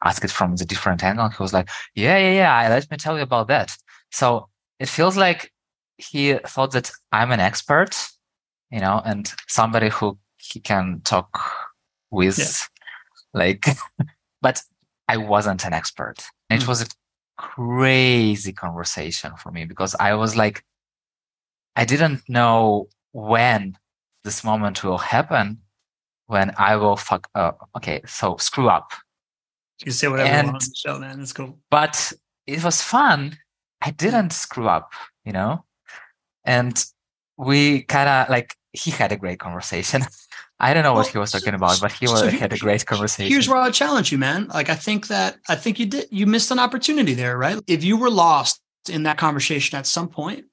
ask 0.03 0.23
it 0.23 0.29
from 0.29 0.57
the 0.57 0.65
different 0.65 1.03
angle. 1.03 1.27
He 1.29 1.41
was 1.41 1.53
like, 1.53 1.69
yeah, 1.95 2.19
yeah, 2.19 2.33
yeah. 2.33 2.69
Let 2.69 2.91
me 2.91 2.97
tell 2.97 3.17
you 3.17 3.23
about 3.23 3.47
that. 3.47 3.75
So 4.11 4.47
it 4.79 4.87
feels 4.87 5.17
like 5.17 5.51
he 5.97 6.35
thought 6.45 6.71
that 6.73 6.91
I'm 7.11 7.31
an 7.31 7.39
expert, 7.39 7.97
you 8.69 8.79
know, 8.79 9.01
and 9.03 9.33
somebody 9.47 9.89
who 9.89 10.19
he 10.37 10.59
can 10.59 11.01
talk 11.03 11.39
with, 12.11 12.37
yeah. 12.37 12.45
like, 13.33 13.65
but 14.43 14.61
I 15.07 15.17
wasn't 15.17 15.65
an 15.65 15.73
expert. 15.73 16.17
Mm. 16.51 16.61
It 16.61 16.67
was 16.67 16.83
a 16.83 16.85
crazy 17.39 18.51
conversation 18.51 19.31
for 19.37 19.49
me 19.49 19.63
because 19.63 19.95
I 19.97 20.13
was 20.15 20.35
like, 20.35 20.65
I 21.77 21.85
didn't 21.85 22.27
know 22.27 22.89
when 23.13 23.77
this 24.25 24.43
moment 24.43 24.83
will 24.83 24.97
happen 24.97 25.59
when 26.27 26.51
I 26.57 26.75
will 26.75 26.97
fuck 26.97 27.29
up. 27.33 27.69
Okay, 27.77 28.01
so 28.05 28.35
screw 28.37 28.67
up. 28.67 28.91
You 29.79 29.85
can 29.85 29.93
say 29.93 30.09
whatever 30.09 30.29
and, 30.29 30.47
you 30.47 30.51
want 30.51 30.63
on 30.63 30.69
the 30.69 30.75
show, 30.75 30.99
man. 30.99 31.19
That's 31.19 31.31
cool. 31.31 31.57
But 31.71 32.11
it 32.45 32.61
was 32.61 32.81
fun. 32.81 33.37
I 33.81 33.91
didn't 33.91 34.29
mm. 34.29 34.33
screw 34.33 34.67
up, 34.67 34.91
you 35.23 35.31
know? 35.31 35.63
And 36.43 36.83
we 37.37 37.83
kind 37.83 38.09
of 38.09 38.29
like, 38.29 38.55
he 38.73 38.91
had 38.91 39.13
a 39.13 39.17
great 39.17 39.39
conversation. 39.39 40.01
I 40.59 40.73
don't 40.73 40.83
know 40.83 40.93
what 40.93 41.07
he 41.07 41.17
was 41.17 41.31
talking 41.31 41.53
about, 41.53 41.79
but 41.79 41.93
he 41.93 42.07
so 42.07 42.27
had 42.27 42.51
a 42.51 42.57
great 42.57 42.85
conversation. 42.85 43.31
Here's 43.31 43.47
where 43.47 43.57
I 43.57 43.71
challenge 43.71 44.11
you, 44.11 44.17
man. 44.17 44.47
Like 44.47 44.69
I 44.69 44.75
think 44.75 45.07
that 45.07 45.37
I 45.47 45.55
think 45.55 45.79
you 45.79 45.85
did 45.85 46.07
you 46.11 46.25
missed 46.25 46.51
an 46.51 46.59
opportunity 46.59 47.13
there, 47.13 47.37
right? 47.37 47.59
If 47.65 47.83
you 47.83 47.95
were 47.97 48.09
lost 48.09 48.61
in 48.89 49.03
that 49.03 49.17
conversation 49.17 49.77
at 49.77 49.87
some 49.87 50.09
point, 50.09 50.45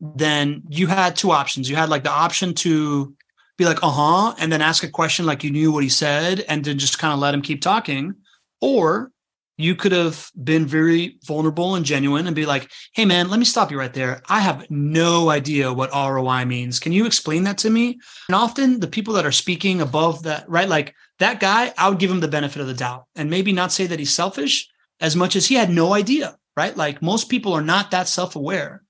then 0.00 0.62
you 0.68 0.86
had 0.86 1.16
two 1.16 1.30
options. 1.30 1.70
You 1.70 1.76
had 1.76 1.88
like 1.88 2.04
the 2.04 2.10
option 2.10 2.52
to 2.54 3.14
be 3.56 3.64
like, 3.64 3.82
uh 3.82 3.90
huh, 3.90 4.34
and 4.38 4.52
then 4.52 4.60
ask 4.60 4.84
a 4.84 4.88
question 4.88 5.24
like 5.24 5.42
you 5.42 5.50
knew 5.50 5.72
what 5.72 5.82
he 5.82 5.88
said 5.88 6.40
and 6.48 6.62
then 6.62 6.78
just 6.78 6.98
kind 6.98 7.14
of 7.14 7.18
let 7.18 7.32
him 7.32 7.40
keep 7.40 7.62
talking. 7.62 8.14
Or 8.60 9.10
you 9.58 9.74
could 9.74 9.92
have 9.92 10.30
been 10.42 10.66
very 10.66 11.18
vulnerable 11.24 11.76
and 11.76 11.84
genuine 11.84 12.26
and 12.26 12.36
be 12.36 12.44
like, 12.44 12.70
hey, 12.92 13.04
man, 13.04 13.30
let 13.30 13.38
me 13.38 13.44
stop 13.44 13.70
you 13.70 13.78
right 13.78 13.94
there. 13.94 14.22
I 14.28 14.40
have 14.40 14.70
no 14.70 15.30
idea 15.30 15.72
what 15.72 15.92
ROI 15.92 16.44
means. 16.44 16.78
Can 16.78 16.92
you 16.92 17.06
explain 17.06 17.44
that 17.44 17.58
to 17.58 17.70
me? 17.70 17.98
And 18.28 18.36
often 18.36 18.80
the 18.80 18.86
people 18.86 19.14
that 19.14 19.24
are 19.24 19.32
speaking 19.32 19.80
above 19.80 20.24
that, 20.24 20.48
right? 20.48 20.68
Like 20.68 20.94
that 21.18 21.40
guy, 21.40 21.72
I 21.78 21.88
would 21.88 21.98
give 21.98 22.10
him 22.10 22.20
the 22.20 22.28
benefit 22.28 22.60
of 22.60 22.66
the 22.66 22.74
doubt 22.74 23.06
and 23.14 23.30
maybe 23.30 23.52
not 23.52 23.72
say 23.72 23.86
that 23.86 23.98
he's 23.98 24.12
selfish 24.12 24.68
as 25.00 25.16
much 25.16 25.36
as 25.36 25.46
he 25.46 25.54
had 25.54 25.70
no 25.70 25.94
idea, 25.94 26.36
right? 26.56 26.76
Like 26.76 27.00
most 27.00 27.30
people 27.30 27.54
are 27.54 27.62
not 27.62 27.90
that 27.90 28.08
self 28.08 28.36
aware. 28.36 28.82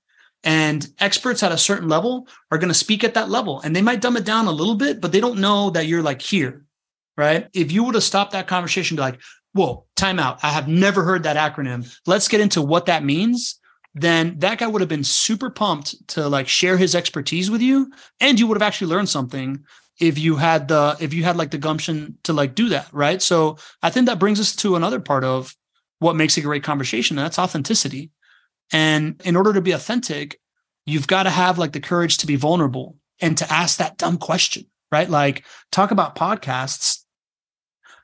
And 0.43 0.85
experts 0.99 1.43
at 1.43 1.51
a 1.51 1.57
certain 1.57 1.89
level 1.89 2.27
are 2.51 2.57
going 2.57 2.69
to 2.69 2.73
speak 2.73 3.03
at 3.03 3.15
that 3.15 3.29
level 3.29 3.59
and 3.61 3.75
they 3.75 3.81
might 3.81 4.01
dumb 4.01 4.17
it 4.17 4.25
down 4.25 4.47
a 4.47 4.51
little 4.51 4.75
bit, 4.75 5.01
but 5.01 5.11
they 5.11 5.19
don't 5.19 5.39
know 5.39 5.69
that 5.71 5.87
you're 5.87 6.03
like 6.03 6.21
here, 6.21 6.65
right? 7.15 7.47
If 7.53 7.71
you 7.71 7.83
would 7.83 7.95
have 7.95 8.03
stopped 8.03 8.33
that 8.33 8.47
conversation, 8.47 8.95
be 8.95 9.01
like, 9.01 9.19
whoa, 9.57 9.85
time 9.95 10.19
out. 10.19 10.39
I 10.43 10.49
have 10.49 10.67
never 10.67 11.03
heard 11.03 11.23
that 11.23 11.35
acronym. 11.35 11.93
Let's 12.05 12.27
get 12.27 12.41
into 12.41 12.61
what 12.61 12.85
that 12.85 13.03
means. 13.03 13.59
Then 13.93 14.37
that 14.39 14.59
guy 14.59 14.67
would 14.67 14.81
have 14.81 14.89
been 14.89 15.03
super 15.03 15.49
pumped 15.49 16.07
to 16.09 16.29
like 16.29 16.47
share 16.47 16.77
his 16.77 16.93
expertise 16.93 17.49
with 17.49 17.61
you. 17.61 17.91
And 18.19 18.39
you 18.39 18.47
would 18.47 18.55
have 18.55 18.67
actually 18.67 18.91
learned 18.91 19.09
something 19.09 19.63
if 19.99 20.19
you 20.19 20.35
had 20.35 20.67
the, 20.67 20.95
if 20.99 21.13
you 21.13 21.23
had 21.23 21.35
like 21.35 21.49
the 21.49 21.57
gumption 21.57 22.17
to 22.23 22.33
like 22.33 22.53
do 22.53 22.69
that. 22.69 22.87
Right. 22.93 23.21
So 23.21 23.57
I 23.81 23.89
think 23.89 24.05
that 24.05 24.19
brings 24.19 24.39
us 24.39 24.55
to 24.57 24.75
another 24.75 24.99
part 24.99 25.23
of 25.23 25.55
what 25.99 26.15
makes 26.15 26.37
a 26.37 26.41
great 26.41 26.63
conversation. 26.63 27.17
And 27.17 27.25
that's 27.25 27.39
authenticity. 27.39 28.11
And 28.71 29.19
in 29.25 29.35
order 29.35 29.53
to 29.53 29.61
be 29.61 29.71
authentic, 29.71 30.39
you've 30.85 31.07
got 31.07 31.23
to 31.23 31.29
have 31.29 31.57
like 31.57 31.71
the 31.71 31.79
courage 31.79 32.17
to 32.19 32.27
be 32.27 32.35
vulnerable 32.35 32.97
and 33.19 33.37
to 33.37 33.51
ask 33.51 33.77
that 33.77 33.97
dumb 33.97 34.17
question, 34.17 34.65
right? 34.91 35.09
Like 35.09 35.43
talk 35.71 35.91
about 35.91 36.15
podcasts. 36.15 37.03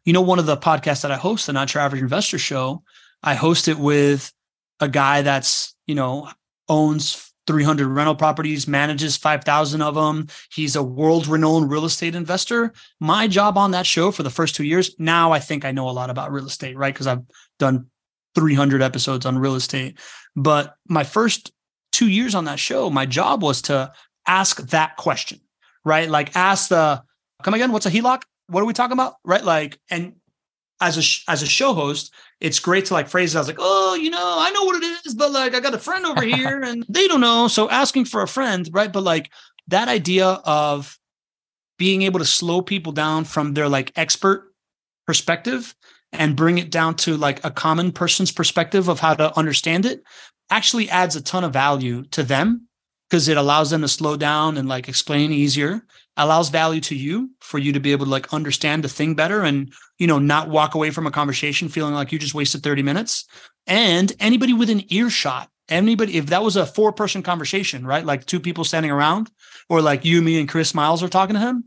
You 0.06 0.13
know, 0.13 0.22
one 0.22 0.39
of 0.39 0.46
the 0.46 0.58
podcasts 0.58 1.02
that 1.02 1.12
I 1.12 1.18
host, 1.18 1.48
the 1.48 1.54
Not 1.54 1.74
Your 1.74 1.84
Average 1.84 2.02
Investor 2.02 2.38
Show, 2.38 2.84
I 3.22 3.36
host 3.36 3.68
it 3.68 3.78
with 3.78 4.32
a 4.80 4.89
guy 4.89 5.22
that's, 5.22 5.76
you 5.88 5.96
know, 5.96 6.30
owns 6.68 7.34
300 7.48 7.88
rental 7.88 8.16
properties, 8.16 8.68
manages 8.68 9.18
5,000 9.18 9.82
of 9.82 9.96
them. 9.96 10.28
He's 10.52 10.76
a 10.76 10.84
world 10.84 11.28
renowned 11.28 11.70
real 11.70 11.86
estate 11.86 12.16
investor. 12.16 12.74
My 13.00 13.28
job 13.28 13.58
on 13.58 13.72
that 13.72 13.86
show 13.86 14.12
for 14.12 14.24
the 14.24 14.30
first 14.30 14.56
two 14.56 14.63
years, 14.63 14.96
now 14.98 15.32
I 15.32 15.39
think 15.39 15.66
I 15.66 15.72
know 15.72 15.89
a 15.89 15.92
lot 15.92 16.10
about 16.10 16.32
real 16.32 16.46
estate, 16.46 16.78
right? 16.78 16.94
Because 16.94 17.08
I've 17.08 17.24
done 17.60 17.88
300 18.36 18.82
episodes 18.82 19.26
on 19.26 19.38
real 19.38 19.56
estate. 19.56 20.00
But 20.36 20.76
my 20.88 21.04
first 21.04 21.52
two 21.92 22.10
years 22.10 22.34
on 22.34 22.46
that 22.46 22.60
show, 22.60 22.89
my 22.89 23.06
job 23.06 23.44
was 23.44 23.62
to 23.63 23.92
ask 24.28 24.58
that 24.70 24.96
question, 24.98 25.39
right? 25.84 26.10
Like 26.10 26.36
ask 26.36 26.70
the, 26.70 27.04
come 27.44 27.54
again, 27.54 27.72
what's 27.72 27.86
a 27.86 27.92
HELOC? 27.92 28.24
What 28.47 28.62
are 28.62 28.65
we 28.65 28.73
talking 28.73 28.93
about? 28.93 29.15
Right? 29.23 29.43
Like, 29.43 29.79
and 29.89 30.15
as 30.82 30.97
a, 30.97 31.32
as 31.32 31.41
a 31.41 31.47
show 31.47 31.73
host, 31.73 32.13
it's 32.39 32.60
great 32.60 32.86
to 32.86 32.93
like 32.93 33.08
phrase 33.08 33.34
it. 33.34 33.38
I 33.38 33.41
was 33.41 33.47
like, 33.47 33.58
oh, 33.60 33.95
you 33.95 34.10
know, 34.10 34.36
I 34.39 34.51
know 34.51 34.63
what 34.63 34.84
it 34.84 35.06
is, 35.06 35.15
but 35.15 35.32
like 35.32 35.56
I 35.56 35.60
got 35.60 35.73
a 35.73 35.79
friend 35.79 36.06
over 36.06 36.21
here 36.36 36.62
and 36.62 36.86
they 36.89 37.08
don't 37.08 37.21
know. 37.21 37.47
So 37.47 37.69
asking 37.69 38.06
for 38.06 38.21
a 38.21 38.27
friend, 38.27 38.69
right? 38.73 38.91
But 38.91 39.03
like 39.03 39.32
that 39.67 39.88
idea 39.88 40.27
of 40.27 40.97
being 41.77 42.01
able 42.03 42.19
to 42.19 42.25
slow 42.25 42.62
people 42.62 42.91
down 42.91 43.23
from 43.23 43.53
their 43.53 43.69
like 43.69 43.91
expert 43.95 44.53
perspective 45.08 45.75
and 46.12 46.36
bring 46.36 46.58
it 46.58 46.69
down 46.69 46.95
to 46.95 47.17
like 47.17 47.43
a 47.43 47.51
common 47.51 47.91
person's 47.91 48.32
perspective 48.32 48.88
of 48.88 48.99
how 48.99 49.13
to 49.13 49.36
understand 49.38 49.86
it 49.86 50.03
actually 50.49 50.89
adds 50.89 51.15
a 51.15 51.21
ton 51.21 51.43
of 51.43 51.53
value 51.53 52.03
to 52.12 52.23
them 52.23 52.67
because 53.10 53.27
it 53.27 53.38
allows 53.38 53.69
them 53.69 53.82
to 53.82 53.88
slow 53.88 54.15
down 54.15 54.58
and 54.58 54.67
like 54.67 54.88
explain 54.88 55.32
easier 55.32 55.84
allows 56.17 56.49
value 56.49 56.82
to 56.82 56.95
you 56.95 57.32
for 57.39 57.58
you 57.58 57.73
to 57.73 57.80
be 57.80 57.91
able 57.91 58.06
to 58.06 58.12
like 58.12 58.34
understand 58.34 58.84
the 58.84 58.89
thing 58.89 59.15
better 59.15 59.41
and 59.41 59.73
you 59.97 60.08
know 60.08 60.19
not 60.19 60.49
walk 60.49 60.76
away 60.76 60.91
from 60.91 61.08
a 61.08 61.12
conversation 61.12 61.69
feeling 61.69 61.93
like 61.93 62.12
you 62.12 62.19
just 62.19 62.36
wasted 62.36 62.62
30 62.62 62.84
minutes 62.84 63.26
and 63.67 64.13
anybody 64.19 64.54
within 64.54 64.84
earshot 64.93 65.49
anybody 65.69 66.17
if 66.17 66.28
that 66.28 66.43
was 66.43 66.56
a 66.56 66.65
four 66.65 66.91
person 66.91 67.23
conversation 67.23 67.86
right 67.86 68.06
like 68.06 68.26
two 68.26 68.39
people 68.39 68.63
standing 68.63 68.91
around 68.91 69.30
or 69.69 69.82
like 69.82 70.06
you 70.06 70.21
me 70.21 70.39
and 70.39 70.49
chris 70.49 70.73
miles 70.73 71.02
are 71.02 71.10
talking 71.10 71.34
to 71.34 71.39
him 71.39 71.63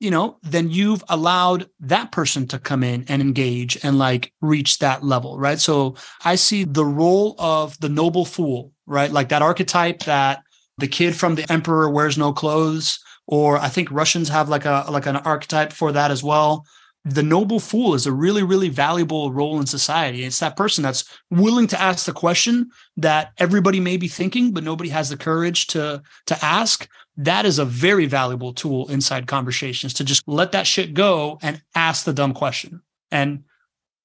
you 0.00 0.10
know, 0.10 0.38
then 0.42 0.70
you've 0.70 1.02
allowed 1.08 1.68
that 1.80 2.12
person 2.12 2.46
to 2.48 2.58
come 2.58 2.84
in 2.84 3.04
and 3.08 3.20
engage 3.20 3.76
and 3.82 3.98
like 3.98 4.32
reach 4.40 4.78
that 4.78 5.02
level, 5.02 5.38
right? 5.38 5.58
So 5.58 5.96
I 6.24 6.36
see 6.36 6.64
the 6.64 6.84
role 6.84 7.34
of 7.38 7.78
the 7.80 7.88
noble 7.88 8.24
fool, 8.24 8.72
right? 8.86 9.10
Like 9.10 9.30
that 9.30 9.42
archetype 9.42 10.00
that 10.04 10.42
the 10.78 10.88
kid 10.88 11.16
from 11.16 11.34
the 11.34 11.50
emperor 11.50 11.90
wears 11.90 12.16
no 12.16 12.32
clothes, 12.32 13.00
or 13.28 13.58
I 13.58 13.68
think 13.68 13.90
Russians 13.90 14.30
have 14.30 14.48
like 14.48 14.64
a 14.64 14.86
like 14.90 15.06
an 15.06 15.16
archetype 15.16 15.72
for 15.72 15.92
that 15.92 16.10
as 16.10 16.24
well. 16.24 16.66
The 17.04 17.22
noble 17.22 17.60
fool 17.60 17.94
is 17.94 18.06
a 18.06 18.12
really, 18.12 18.42
really 18.42 18.70
valuable 18.70 19.30
role 19.30 19.60
in 19.60 19.66
society. 19.66 20.24
It's 20.24 20.40
that 20.40 20.56
person 20.56 20.82
that's 20.82 21.04
willing 21.30 21.66
to 21.68 21.80
ask 21.80 22.06
the 22.06 22.12
question 22.12 22.70
that 22.96 23.32
everybody 23.38 23.80
may 23.80 23.98
be 23.98 24.08
thinking, 24.08 24.52
but 24.52 24.64
nobody 24.64 24.90
has 24.90 25.10
the 25.10 25.16
courage 25.16 25.68
to 25.68 26.02
to 26.26 26.44
ask 26.44 26.88
that 27.18 27.44
is 27.44 27.58
a 27.58 27.64
very 27.64 28.06
valuable 28.06 28.54
tool 28.54 28.88
inside 28.90 29.26
conversations 29.26 29.92
to 29.94 30.04
just 30.04 30.22
let 30.26 30.52
that 30.52 30.66
shit 30.66 30.94
go 30.94 31.38
and 31.42 31.60
ask 31.74 32.04
the 32.04 32.12
dumb 32.12 32.32
question. 32.32 32.80
And 33.10 33.44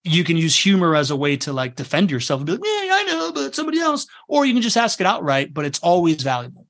you 0.04 0.26
can 0.26 0.36
use 0.36 0.58
humor 0.58 0.96
as 0.96 1.12
a 1.12 1.16
way 1.16 1.38
to 1.38 1.54
like 1.54 1.76
defend 1.76 2.12
yourself 2.12 2.40
and 2.40 2.46
be 2.46 2.52
like, 2.54 2.62
yeah, 2.66 2.90
I 2.92 3.04
know, 3.04 3.32
but 3.32 3.56
somebody 3.56 3.80
else. 3.80 4.06
Or 4.28 4.46
you 4.46 4.54
can 4.54 4.62
just 4.62 4.76
ask 4.76 5.00
it 5.00 5.08
outright, 5.08 5.54
but 5.54 5.64
it's 5.64 5.80
always 5.80 6.22
valuable. 6.24 6.68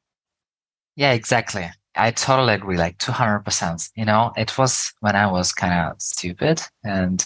Yeah, 0.95 1.13
exactly. 1.13 1.67
I 1.95 2.11
totally 2.11 2.53
agree, 2.53 2.77
like 2.77 2.97
200%. 2.97 3.91
You 3.95 4.05
know, 4.05 4.31
it 4.35 4.57
was 4.57 4.93
when 5.01 5.15
I 5.15 5.27
was 5.27 5.53
kind 5.53 5.73
of 5.73 6.01
stupid 6.01 6.61
and 6.83 7.25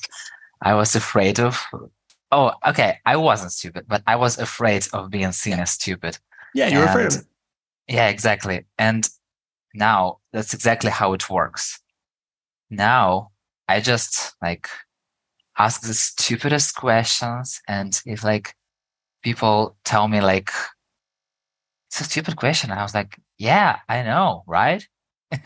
I 0.62 0.74
was 0.74 0.96
afraid 0.96 1.40
of, 1.40 1.62
oh, 2.32 2.52
okay, 2.68 2.98
I 3.06 3.16
wasn't 3.16 3.52
stupid, 3.52 3.86
but 3.88 4.04
I 4.08 4.16
was 4.16 4.38
afraid 4.38 4.88
of 4.94 5.10
being 5.10 5.32
seen 5.32 5.60
as 5.60 5.72
stupid. 5.72 6.18
Yeah, 6.54 6.68
you're 6.68 6.86
afraid 6.86 7.08
of 7.08 7.16
it. 7.16 7.26
Yeah, 7.88 8.10
exactly. 8.10 8.66
And 8.78 9.08
now 9.74 10.20
that's 10.34 10.54
exactly 10.54 10.92
how 10.92 11.14
it 11.14 11.30
works. 11.30 11.80
Now 12.70 13.32
I 13.68 13.80
just 13.80 14.36
like 14.42 14.68
ask 15.58 15.82
the 15.82 15.94
stupidest 15.94 16.76
questions. 16.76 17.62
And 17.68 18.00
if 18.06 18.24
like 18.24 18.56
people 19.24 19.78
tell 19.86 20.08
me 20.08 20.20
like, 20.22 20.52
it's 21.90 22.02
a 22.02 22.04
stupid 22.04 22.36
question. 22.36 22.72
I 22.72 22.84
was 22.84 22.94
like, 22.94 23.18
yeah, 23.38 23.80
I 23.88 24.04
know, 24.04 24.44
right? 24.48 24.86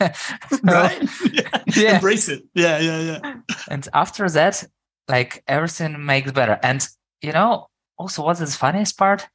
right? 0.62 1.08
Yeah. 1.32 1.62
yeah. 1.76 1.94
Embrace 1.96 2.28
it. 2.28 2.44
Yeah, 2.54 2.78
yeah, 2.78 3.00
yeah. 3.00 3.34
And 3.68 3.88
after 3.92 4.28
that, 4.30 4.64
like 5.08 5.42
everything 5.46 6.04
makes 6.04 6.32
better. 6.32 6.58
And 6.62 6.86
you 7.20 7.32
know, 7.32 7.68
also 7.98 8.24
what's 8.24 8.40
the 8.40 8.46
funniest 8.46 8.98
part? 8.98 9.28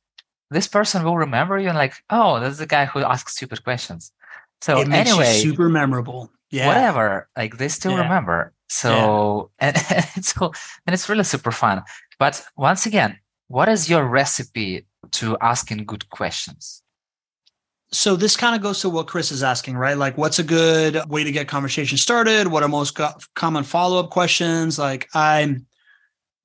this 0.49 0.67
person 0.67 1.03
will 1.03 1.17
remember 1.17 1.57
you 1.57 1.69
and 1.69 1.77
like, 1.77 1.93
oh, 2.09 2.39
that's 2.39 2.57
the 2.57 2.65
guy 2.65 2.85
who 2.85 2.99
asks 2.99 3.35
stupid 3.35 3.63
questions. 3.63 4.11
So 4.61 4.79
it 4.79 4.89
anyway, 4.89 5.33
super 5.33 5.69
memorable. 5.69 6.31
Yeah. 6.49 6.67
Whatever. 6.67 7.29
Like 7.37 7.57
they 7.57 7.67
still 7.67 7.91
yeah. 7.91 8.03
remember. 8.03 8.53
So 8.69 9.51
yeah. 9.61 9.67
and, 9.67 9.77
and 10.15 10.25
so 10.25 10.51
and 10.85 10.93
it's 10.93 11.09
really 11.09 11.23
super 11.23 11.51
fun. 11.51 11.83
But 12.19 12.43
once 12.55 12.85
again, 12.85 13.19
what 13.47 13.69
is 13.69 13.89
your 13.89 14.05
recipe 14.05 14.85
to 15.11 15.37
asking 15.41 15.85
good 15.85 16.09
questions? 16.09 16.81
So 17.91 18.15
this 18.17 18.35
kind 18.35 18.55
of 18.55 18.61
goes 18.61 18.81
to 18.81 18.89
what 18.89 19.07
Chris 19.07 19.31
is 19.31 19.43
asking, 19.43 19.77
right? 19.77 19.97
Like, 19.97 20.17
what's 20.17 20.39
a 20.39 20.43
good 20.43 20.99
way 21.07 21.23
to 21.23 21.31
get 21.31 21.47
conversation 21.47 21.97
started? 21.97 22.47
What 22.47 22.63
are 22.63 22.69
most 22.69 22.99
common 23.35 23.63
follow 23.63 23.99
up 23.99 24.09
questions? 24.09 24.77
Like, 24.77 25.07
I'm 25.13 25.65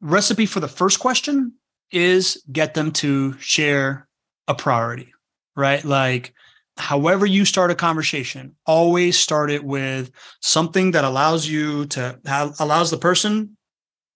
recipe 0.01 0.47
for 0.47 0.61
the 0.61 0.69
first 0.69 1.01
question 1.01 1.55
is 1.91 2.43
get 2.51 2.75
them 2.75 2.93
to 2.93 3.37
share 3.39 4.09
a 4.47 4.55
priority, 4.55 5.13
right? 5.57 5.85
Like, 5.85 6.33
however 6.77 7.27
you 7.27 7.45
start 7.45 7.71
a 7.71 7.75
conversation, 7.75 8.55
always 8.67 9.19
start 9.19 9.51
it 9.51 9.65
with 9.65 10.11
something 10.41 10.93
that 10.93 11.05
allows 11.05 11.47
you 11.47 11.87
to 11.87 12.19
allows 12.61 12.91
the 12.91 12.99
person 12.99 13.57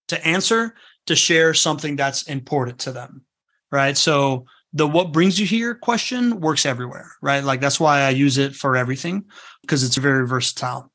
to 0.07 0.25
answer 0.25 0.75
to 1.05 1.15
share 1.15 1.53
something 1.53 1.95
that's 1.95 2.23
important 2.23 2.79
to 2.79 2.91
them, 2.91 3.21
right? 3.71 3.97
So 3.97 4.45
the 4.77 4.87
what 4.87 5.11
brings 5.11 5.39
you 5.39 5.45
here 5.45 5.75
question 5.75 6.39
works 6.39 6.65
everywhere, 6.65 7.11
right? 7.21 7.43
Like 7.43 7.61
that's 7.61 7.79
why 7.79 8.01
I 8.01 8.09
use 8.09 8.37
it 8.37 8.55
for 8.55 8.77
everything 8.77 9.25
because 9.61 9.83
it's 9.83 9.97
very 9.97 10.27
versatile. 10.27 10.91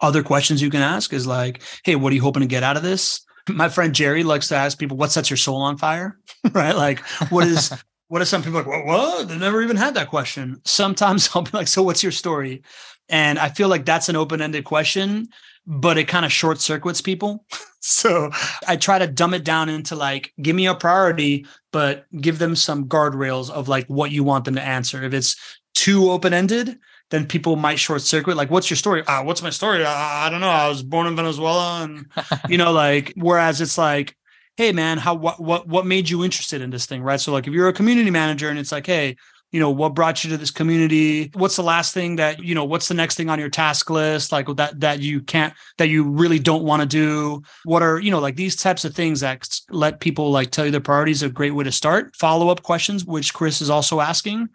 Other 0.00 0.22
questions 0.22 0.60
you 0.60 0.70
can 0.70 0.82
ask 0.82 1.12
is 1.12 1.26
like, 1.26 1.62
hey, 1.84 1.96
what 1.96 2.12
are 2.12 2.14
you 2.14 2.22
hoping 2.22 2.42
to 2.42 2.46
get 2.46 2.62
out 2.62 2.76
of 2.76 2.82
this? 2.82 3.26
my 3.48 3.68
friend 3.68 3.94
Jerry 3.94 4.22
likes 4.22 4.48
to 4.48 4.56
ask 4.56 4.78
people, 4.78 4.96
what 4.96 5.12
sets 5.12 5.30
your 5.30 5.36
soul 5.36 5.62
on 5.62 5.78
fire? 5.78 6.18
right? 6.52 6.74
Like, 6.74 7.00
what 7.30 7.46
is, 7.46 7.72
what 8.08 8.22
are 8.22 8.26
some 8.26 8.42
people 8.42 8.58
like, 8.58 8.66
what, 8.66 8.86
what? 8.86 9.28
They 9.28 9.38
never 9.38 9.62
even 9.62 9.76
had 9.76 9.94
that 9.94 10.08
question. 10.08 10.60
Sometimes 10.64 11.30
I'll 11.34 11.42
be 11.42 11.50
like, 11.52 11.68
so 11.68 11.82
what's 11.82 12.02
your 12.02 12.12
story? 12.12 12.62
And 13.08 13.38
I 13.38 13.48
feel 13.48 13.68
like 13.68 13.84
that's 13.84 14.08
an 14.08 14.16
open 14.16 14.40
ended 14.40 14.64
question 14.64 15.28
but 15.66 15.98
it 15.98 16.06
kind 16.06 16.24
of 16.24 16.32
short 16.32 16.60
circuits 16.60 17.00
people. 17.00 17.44
so 17.80 18.30
I 18.66 18.76
try 18.76 18.98
to 18.98 19.06
dumb 19.06 19.34
it 19.34 19.44
down 19.44 19.68
into 19.68 19.96
like, 19.96 20.32
give 20.40 20.54
me 20.54 20.66
a 20.66 20.74
priority, 20.74 21.46
but 21.72 22.06
give 22.20 22.38
them 22.38 22.56
some 22.56 22.86
guardrails 22.86 23.50
of 23.50 23.68
like 23.68 23.86
what 23.88 24.10
you 24.10 24.24
want 24.24 24.44
them 24.44 24.54
to 24.54 24.62
answer. 24.62 25.02
If 25.02 25.12
it's 25.12 25.36
too 25.74 26.10
open 26.10 26.32
ended, 26.32 26.78
then 27.10 27.26
people 27.26 27.56
might 27.56 27.78
short 27.78 28.02
circuit. 28.02 28.36
Like, 28.36 28.50
what's 28.50 28.70
your 28.70 28.76
story? 28.76 29.02
Ah, 29.06 29.22
what's 29.22 29.42
my 29.42 29.50
story? 29.50 29.84
Uh, 29.84 29.90
I 29.90 30.28
don't 30.30 30.40
know. 30.40 30.48
I 30.48 30.68
was 30.68 30.82
born 30.82 31.06
in 31.06 31.14
Venezuela, 31.14 31.84
and 31.84 32.06
you 32.48 32.58
know, 32.58 32.72
like, 32.72 33.12
whereas 33.16 33.60
it's 33.60 33.78
like, 33.78 34.16
hey, 34.56 34.72
man, 34.72 34.98
how 34.98 35.14
what 35.14 35.40
what 35.40 35.68
what 35.68 35.86
made 35.86 36.08
you 36.08 36.24
interested 36.24 36.60
in 36.60 36.70
this 36.70 36.86
thing, 36.86 37.02
right? 37.02 37.20
So, 37.20 37.32
like, 37.32 37.46
if 37.46 37.52
you're 37.52 37.68
a 37.68 37.72
community 37.72 38.10
manager 38.10 38.48
and 38.48 38.58
it's 38.58 38.72
like, 38.72 38.86
hey, 38.86 39.16
you 39.52 39.60
know 39.60 39.70
what 39.70 39.94
brought 39.94 40.24
you 40.24 40.30
to 40.30 40.36
this 40.36 40.50
community? 40.50 41.30
What's 41.34 41.56
the 41.56 41.62
last 41.62 41.94
thing 41.94 42.16
that 42.16 42.42
you 42.42 42.54
know 42.54 42.64
what's 42.64 42.88
the 42.88 42.94
next 42.94 43.14
thing 43.14 43.30
on 43.30 43.38
your 43.38 43.48
task 43.48 43.88
list 43.88 44.32
like 44.32 44.46
that 44.56 44.80
that 44.80 45.00
you 45.00 45.20
can't 45.20 45.54
that 45.78 45.88
you 45.88 46.04
really 46.04 46.38
don't 46.38 46.64
want 46.64 46.82
to 46.82 46.86
do? 46.86 47.42
What 47.64 47.82
are 47.82 47.98
you 48.00 48.10
know 48.10 48.18
like 48.18 48.36
these 48.36 48.56
types 48.56 48.84
of 48.84 48.94
things 48.94 49.20
that 49.20 49.48
let 49.70 50.00
people 50.00 50.30
like 50.30 50.50
tell 50.50 50.64
you 50.64 50.72
their 50.72 50.80
priorities 50.80 51.22
a 51.22 51.28
great 51.28 51.52
way 51.52 51.64
to 51.64 51.72
start. 51.72 52.16
Follow 52.16 52.48
up 52.48 52.62
questions 52.62 53.04
which 53.04 53.32
chris 53.32 53.60
is 53.60 53.70
also 53.70 54.00
asking 54.00 54.48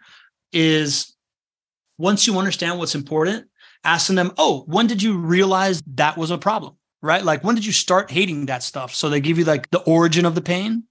is 0.52 1.16
once 1.98 2.26
you 2.26 2.38
understand 2.38 2.78
what's 2.78 2.94
important 2.94 3.46
asking 3.84 4.16
them 4.16 4.30
oh 4.36 4.64
when 4.66 4.86
did 4.86 5.02
you 5.02 5.16
realize 5.16 5.82
that 5.86 6.16
was 6.16 6.30
a 6.30 6.38
problem 6.38 6.76
right 7.02 7.24
like 7.24 7.44
when 7.44 7.54
did 7.54 7.66
you 7.66 7.72
start 7.72 8.10
hating 8.10 8.46
that 8.46 8.62
stuff 8.62 8.94
so 8.94 9.08
they 9.08 9.20
give 9.20 9.38
you 9.38 9.44
like 9.44 9.70
the 9.70 9.80
origin 9.80 10.24
of 10.24 10.34
the 10.34 10.40
pain 10.40 10.84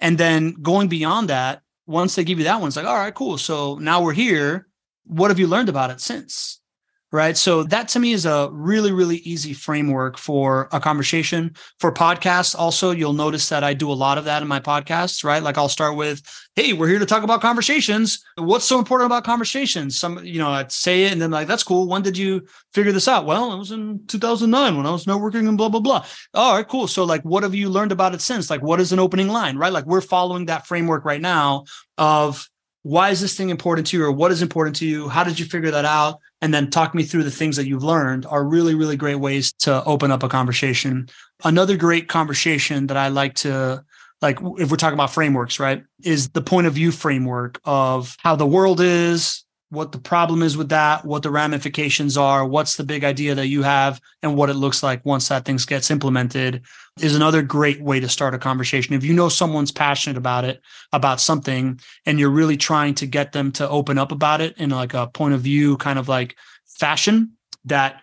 and 0.00 0.18
then 0.18 0.52
going 0.62 0.88
beyond 0.88 1.28
that 1.28 1.62
once 1.88 2.14
they 2.14 2.22
give 2.22 2.38
you 2.38 2.44
that 2.44 2.60
one, 2.60 2.68
it's 2.68 2.76
like, 2.76 2.86
all 2.86 2.94
right, 2.94 3.14
cool. 3.14 3.38
So 3.38 3.76
now 3.76 4.02
we're 4.02 4.12
here. 4.12 4.68
What 5.04 5.30
have 5.30 5.38
you 5.38 5.46
learned 5.46 5.70
about 5.70 5.90
it 5.90 6.00
since? 6.00 6.60
Right? 7.10 7.36
So 7.36 7.62
that 7.64 7.88
to 7.88 7.98
me 7.98 8.12
is 8.12 8.26
a 8.26 8.50
really, 8.52 8.92
really 8.92 9.16
easy 9.18 9.54
framework 9.54 10.18
for 10.18 10.68
a 10.72 10.80
conversation. 10.80 11.54
For 11.80 11.92
podcasts, 11.92 12.54
also, 12.54 12.90
you'll 12.90 13.14
notice 13.14 13.48
that 13.48 13.64
I 13.64 13.72
do 13.72 13.90
a 13.90 13.94
lot 13.94 14.18
of 14.18 14.26
that 14.26 14.42
in 14.42 14.48
my 14.48 14.60
podcasts, 14.60 15.24
right? 15.24 15.42
Like 15.42 15.56
I'll 15.56 15.70
start 15.70 15.96
with, 15.96 16.20
hey, 16.54 16.74
we're 16.74 16.88
here 16.88 16.98
to 16.98 17.06
talk 17.06 17.22
about 17.22 17.40
conversations. 17.40 18.22
What's 18.36 18.66
so 18.66 18.78
important 18.78 19.06
about 19.06 19.24
conversations? 19.24 19.98
Some, 19.98 20.22
you 20.24 20.38
know, 20.38 20.50
I'd 20.50 20.70
say 20.70 21.04
it 21.04 21.12
and 21.12 21.22
then 21.22 21.30
like, 21.30 21.48
that's 21.48 21.64
cool. 21.64 21.88
When 21.88 22.02
did 22.02 22.18
you 22.18 22.46
figure 22.74 22.92
this 22.92 23.08
out? 23.08 23.24
Well, 23.24 23.54
it 23.54 23.58
was 23.58 23.70
in 23.70 24.04
2009 24.06 24.76
when 24.76 24.86
I 24.86 24.90
was 24.90 25.06
networking 25.06 25.48
and 25.48 25.56
blah, 25.56 25.70
blah, 25.70 25.80
blah. 25.80 26.04
All 26.34 26.56
right, 26.56 26.68
cool. 26.68 26.88
So 26.88 27.04
like, 27.04 27.22
what 27.22 27.42
have 27.42 27.54
you 27.54 27.70
learned 27.70 27.92
about 27.92 28.14
it 28.14 28.20
since? 28.20 28.50
Like, 28.50 28.62
what 28.62 28.80
is 28.80 28.92
an 28.92 28.98
opening 28.98 29.28
line, 29.28 29.56
right? 29.56 29.72
Like 29.72 29.86
we're 29.86 30.02
following 30.02 30.46
that 30.46 30.66
framework 30.66 31.06
right 31.06 31.22
now 31.22 31.64
of 31.96 32.48
why 32.82 33.10
is 33.10 33.20
this 33.20 33.36
thing 33.36 33.50
important 33.50 33.86
to 33.88 33.96
you 33.96 34.04
or 34.04 34.12
what 34.12 34.30
is 34.30 34.42
important 34.42 34.76
to 34.76 34.86
you? 34.86 35.08
How 35.08 35.24
did 35.24 35.38
you 35.38 35.46
figure 35.46 35.70
that 35.72 35.84
out? 35.84 36.20
And 36.40 36.54
then 36.54 36.70
talk 36.70 36.94
me 36.94 37.02
through 37.02 37.24
the 37.24 37.30
things 37.30 37.56
that 37.56 37.66
you've 37.66 37.82
learned 37.82 38.26
are 38.26 38.44
really, 38.44 38.74
really 38.74 38.96
great 38.96 39.16
ways 39.16 39.52
to 39.60 39.82
open 39.84 40.10
up 40.10 40.22
a 40.22 40.28
conversation. 40.28 41.08
Another 41.44 41.76
great 41.76 42.08
conversation 42.08 42.86
that 42.86 42.96
I 42.96 43.08
like 43.08 43.34
to 43.36 43.84
like 44.20 44.38
if 44.58 44.70
we're 44.70 44.76
talking 44.76 44.94
about 44.94 45.12
frameworks, 45.12 45.60
right, 45.60 45.84
is 46.02 46.30
the 46.30 46.40
point 46.40 46.66
of 46.66 46.74
view 46.74 46.90
framework 46.90 47.60
of 47.64 48.16
how 48.20 48.36
the 48.36 48.46
world 48.46 48.80
is, 48.80 49.44
what 49.70 49.92
the 49.92 49.98
problem 49.98 50.42
is 50.42 50.56
with 50.56 50.70
that, 50.70 51.04
what 51.04 51.22
the 51.22 51.30
ramifications 51.30 52.16
are, 52.16 52.46
what's 52.46 52.76
the 52.76 52.84
big 52.84 53.04
idea 53.04 53.34
that 53.34 53.48
you 53.48 53.62
have, 53.62 54.00
and 54.22 54.34
what 54.34 54.48
it 54.48 54.54
looks 54.54 54.82
like 54.82 55.04
once 55.04 55.28
that 55.28 55.44
thing 55.44 55.58
gets 55.66 55.90
implemented 55.90 56.62
is 57.00 57.14
another 57.14 57.42
great 57.42 57.82
way 57.82 58.00
to 58.00 58.08
start 58.08 58.34
a 58.34 58.38
conversation. 58.38 58.94
If 58.94 59.04
you 59.04 59.12
know 59.12 59.28
someone's 59.28 59.70
passionate 59.70 60.16
about 60.16 60.44
it, 60.44 60.62
about 60.92 61.20
something, 61.20 61.80
and 62.06 62.18
you're 62.18 62.30
really 62.30 62.56
trying 62.56 62.94
to 62.96 63.06
get 63.06 63.32
them 63.32 63.52
to 63.52 63.68
open 63.68 63.98
up 63.98 64.10
about 64.10 64.40
it 64.40 64.56
in 64.56 64.70
like 64.70 64.94
a 64.94 65.06
point 65.06 65.34
of 65.34 65.42
view 65.42 65.76
kind 65.76 65.98
of 65.98 66.08
like 66.08 66.36
fashion 66.66 67.32
that 67.66 68.00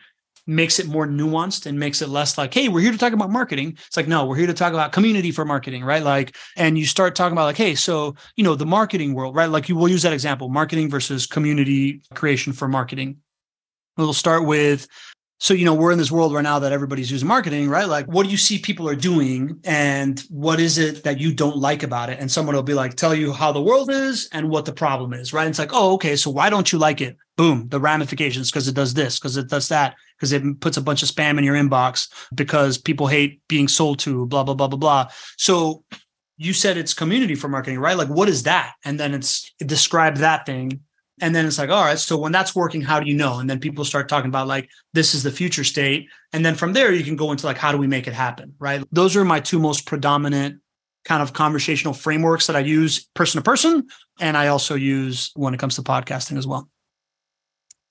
makes 0.48 0.80
it 0.80 0.88
more 0.88 1.08
nuanced 1.08 1.66
and 1.66 1.80
makes 1.80 2.02
it 2.02 2.10
less 2.10 2.38
like, 2.38 2.54
hey, 2.54 2.70
we're 2.70 2.82
here 2.82 2.92
to 2.92 2.98
talk 2.98 3.14
about 3.14 3.32
marketing. 3.32 3.78
It's 3.88 3.98
like, 3.98 4.08
no, 4.08 4.26
we're 4.26 4.36
here 4.36 4.48
to 4.48 4.54
talk 4.54 4.74
about 4.74 4.92
community 4.92 5.32
for 5.32 5.46
marketing, 5.46 5.84
right? 5.84 6.04
Like, 6.04 6.36
and 6.56 6.78
you 6.78 6.86
start 6.86 7.16
talking 7.16 7.34
about 7.34 7.46
like, 7.46 7.58
hey, 7.58 7.76
so, 7.76 8.16
you 8.36 8.44
know, 8.44 8.56
the 8.56 8.66
marketing 8.66 9.14
world, 9.14 9.36
right? 9.36 9.50
Like 9.50 9.70
you 9.70 9.76
will 9.76 9.90
use 9.90 10.04
that 10.04 10.14
example, 10.14 10.50
marketing 10.50 10.90
versus 10.90 11.26
community 11.26 12.02
creation 12.14 12.54
for 12.54 12.68
marketing. 12.68 13.18
We'll 13.98 14.14
start 14.14 14.46
with 14.46 14.88
so 15.40 15.54
you 15.54 15.66
know 15.66 15.74
we're 15.74 15.92
in 15.92 15.98
this 15.98 16.12
world 16.12 16.34
right 16.34 16.44
now 16.44 16.60
that 16.60 16.72
everybody's 16.72 17.12
using 17.12 17.28
marketing 17.28 17.68
right? 17.70 17.88
Like 17.88 18.06
what 18.08 18.26
do 18.26 18.30
you 18.30 18.38
see 18.38 18.58
people 18.60 18.88
are 18.88 18.96
doing 18.96 19.60
and 19.64 20.20
what 20.30 20.60
is 20.60 20.78
it 20.78 21.04
that 21.04 21.20
you 21.20 21.34
don't 21.34 21.58
like 21.58 21.84
about 21.84 22.10
it? 22.10 22.20
And 22.20 22.32
someone 22.32 22.56
will 22.56 22.64
be 22.64 22.74
like 22.74 22.96
tell 22.96 23.14
you 23.14 23.34
how 23.34 23.52
the 23.52 23.62
world 23.62 23.90
is 23.90 24.30
and 24.32 24.50
what 24.50 24.66
the 24.66 24.74
problem 24.74 25.14
is 25.14 25.34
right? 25.34 25.44
And 25.44 25.50
it's 25.50 25.60
like 25.60 25.74
oh 25.74 25.94
okay 25.96 26.16
so 26.16 26.30
why 26.32 26.50
don't 26.50 26.72
you 26.72 26.80
like 26.80 27.02
it? 27.02 27.18
Boom 27.36 27.68
the 27.70 27.80
ramifications 27.80 28.50
because 28.50 28.68
it 28.68 28.76
does 28.76 28.94
this 28.94 29.20
because 29.20 29.36
it 29.36 29.50
does 29.50 29.68
that 29.68 29.96
because 30.18 30.32
it 30.32 30.44
puts 30.62 30.78
a 30.78 30.82
bunch 30.82 31.04
of 31.04 31.10
spam 31.10 31.38
in 31.38 31.44
your 31.44 31.56
inbox 31.56 32.10
because 32.34 32.78
people 32.78 33.08
hate 33.08 33.42
being 33.48 33.68
sold 33.68 34.00
to 34.00 34.26
blah 34.28 34.44
blah 34.44 34.56
blah 34.56 34.68
blah 34.68 34.80
blah. 34.80 35.08
So 35.38 35.84
you 36.38 36.54
said 36.54 36.78
it's 36.78 36.94
community 36.94 37.36
for 37.36 37.50
marketing 37.50 37.80
right? 37.80 37.98
Like 37.98 38.10
what 38.10 38.30
is 38.30 38.44
that? 38.44 38.74
And 38.86 39.00
then 39.00 39.14
it's 39.14 39.52
describe 39.60 40.18
that 40.18 40.46
thing 40.46 40.82
and 41.22 41.34
then 41.34 41.46
it's 41.46 41.58
like 41.58 41.70
all 41.70 41.84
right 41.84 42.00
so 42.00 42.18
when 42.18 42.32
that's 42.32 42.56
working 42.56 42.82
how 42.82 43.00
do 43.00 43.08
you 43.08 43.16
know? 43.16 43.40
And 43.40 43.50
then 43.50 43.60
people 43.60 43.86
start 43.86 44.10
talking 44.10 44.30
about 44.30 44.48
like 44.48 44.70
this 44.94 45.14
is 45.14 45.24
the 45.24 45.32
future 45.32 45.64
state. 45.64 46.10
And 46.34 46.46
then 46.46 46.56
from 46.56 46.74
there 46.74 46.94
you 46.94 47.04
can 47.04 47.16
go 47.16 47.32
into 47.32 47.46
like 47.46 47.58
how 47.58 47.72
do 47.72 47.78
we 47.78 47.88
make 47.88 48.08
it 48.08 48.14
happen 48.14 48.54
right? 48.60 48.84
Those 48.92 49.16
are 49.16 49.26
my 49.26 49.40
two 49.40 49.60
most 49.60 49.86
predominant 49.86 50.62
kind 51.06 51.22
of 51.22 51.34
conversational 51.34 51.94
frameworks 51.94 52.48
that 52.48 52.56
i 52.56 52.60
use 52.60 53.06
person 53.14 53.40
to 53.40 53.44
person 53.44 53.88
and 54.20 54.36
i 54.36 54.48
also 54.48 54.74
use 54.74 55.32
when 55.36 55.54
it 55.54 55.60
comes 55.60 55.76
to 55.76 55.84
podcasting 55.84 56.38
as 56.38 56.48
well. 56.48 56.68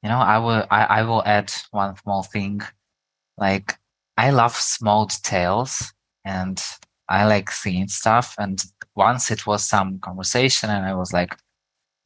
You 0.02 0.10
know 0.10 0.18
i 0.18 0.38
will 0.38 0.66
i, 0.70 0.84
I 0.84 1.02
will 1.02 1.22
add 1.24 1.52
one 1.70 1.96
small 1.96 2.22
thing. 2.24 2.60
Like 3.38 3.74
i 4.16 4.30
love 4.30 4.54
small 4.54 5.06
details 5.06 5.92
and 6.24 6.62
i 7.08 7.24
like 7.24 7.50
seeing 7.50 7.88
stuff 7.88 8.34
and 8.38 8.62
once 8.96 9.30
it 9.30 9.46
was 9.46 9.64
some 9.64 9.98
conversation 9.98 10.70
and 10.70 10.86
i 10.86 10.94
was 10.94 11.12
like 11.12 11.36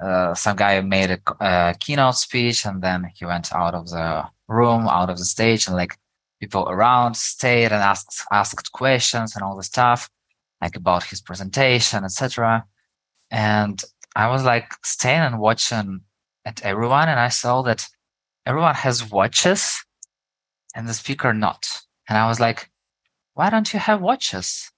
uh, 0.00 0.34
some 0.34 0.56
guy 0.56 0.80
made 0.80 1.10
a, 1.10 1.20
a, 1.40 1.74
keynote 1.78 2.14
speech 2.14 2.64
and 2.64 2.82
then 2.82 3.10
he 3.14 3.24
went 3.24 3.52
out 3.52 3.74
of 3.74 3.88
the 3.88 4.24
room, 4.46 4.88
out 4.88 5.10
of 5.10 5.18
the 5.18 5.24
stage, 5.24 5.66
and 5.66 5.76
like 5.76 5.98
people 6.40 6.68
around 6.68 7.16
stayed 7.16 7.72
and 7.72 7.82
asked 7.82 8.22
asked 8.30 8.72
questions 8.72 9.34
and 9.34 9.42
all 9.42 9.56
the 9.56 9.62
stuff, 9.62 10.08
like 10.62 10.76
about 10.76 11.04
his 11.04 11.20
presentation, 11.20 12.04
etc. 12.04 12.64
And 13.30 13.82
I 14.14 14.28
was 14.28 14.44
like 14.44 14.72
staying 14.84 15.20
and 15.20 15.40
watching 15.40 16.02
at 16.44 16.64
everyone, 16.64 17.08
and 17.08 17.18
I 17.20 17.28
saw 17.28 17.62
that 17.62 17.86
everyone 18.46 18.76
has 18.76 19.10
watches 19.10 19.84
and 20.74 20.88
the 20.88 20.94
speaker 20.94 21.34
not. 21.34 21.82
And 22.08 22.16
I 22.16 22.28
was 22.28 22.40
like, 22.40 22.70
why 23.34 23.50
don't 23.50 23.72
you 23.72 23.80
have 23.80 24.00
watches? 24.00 24.70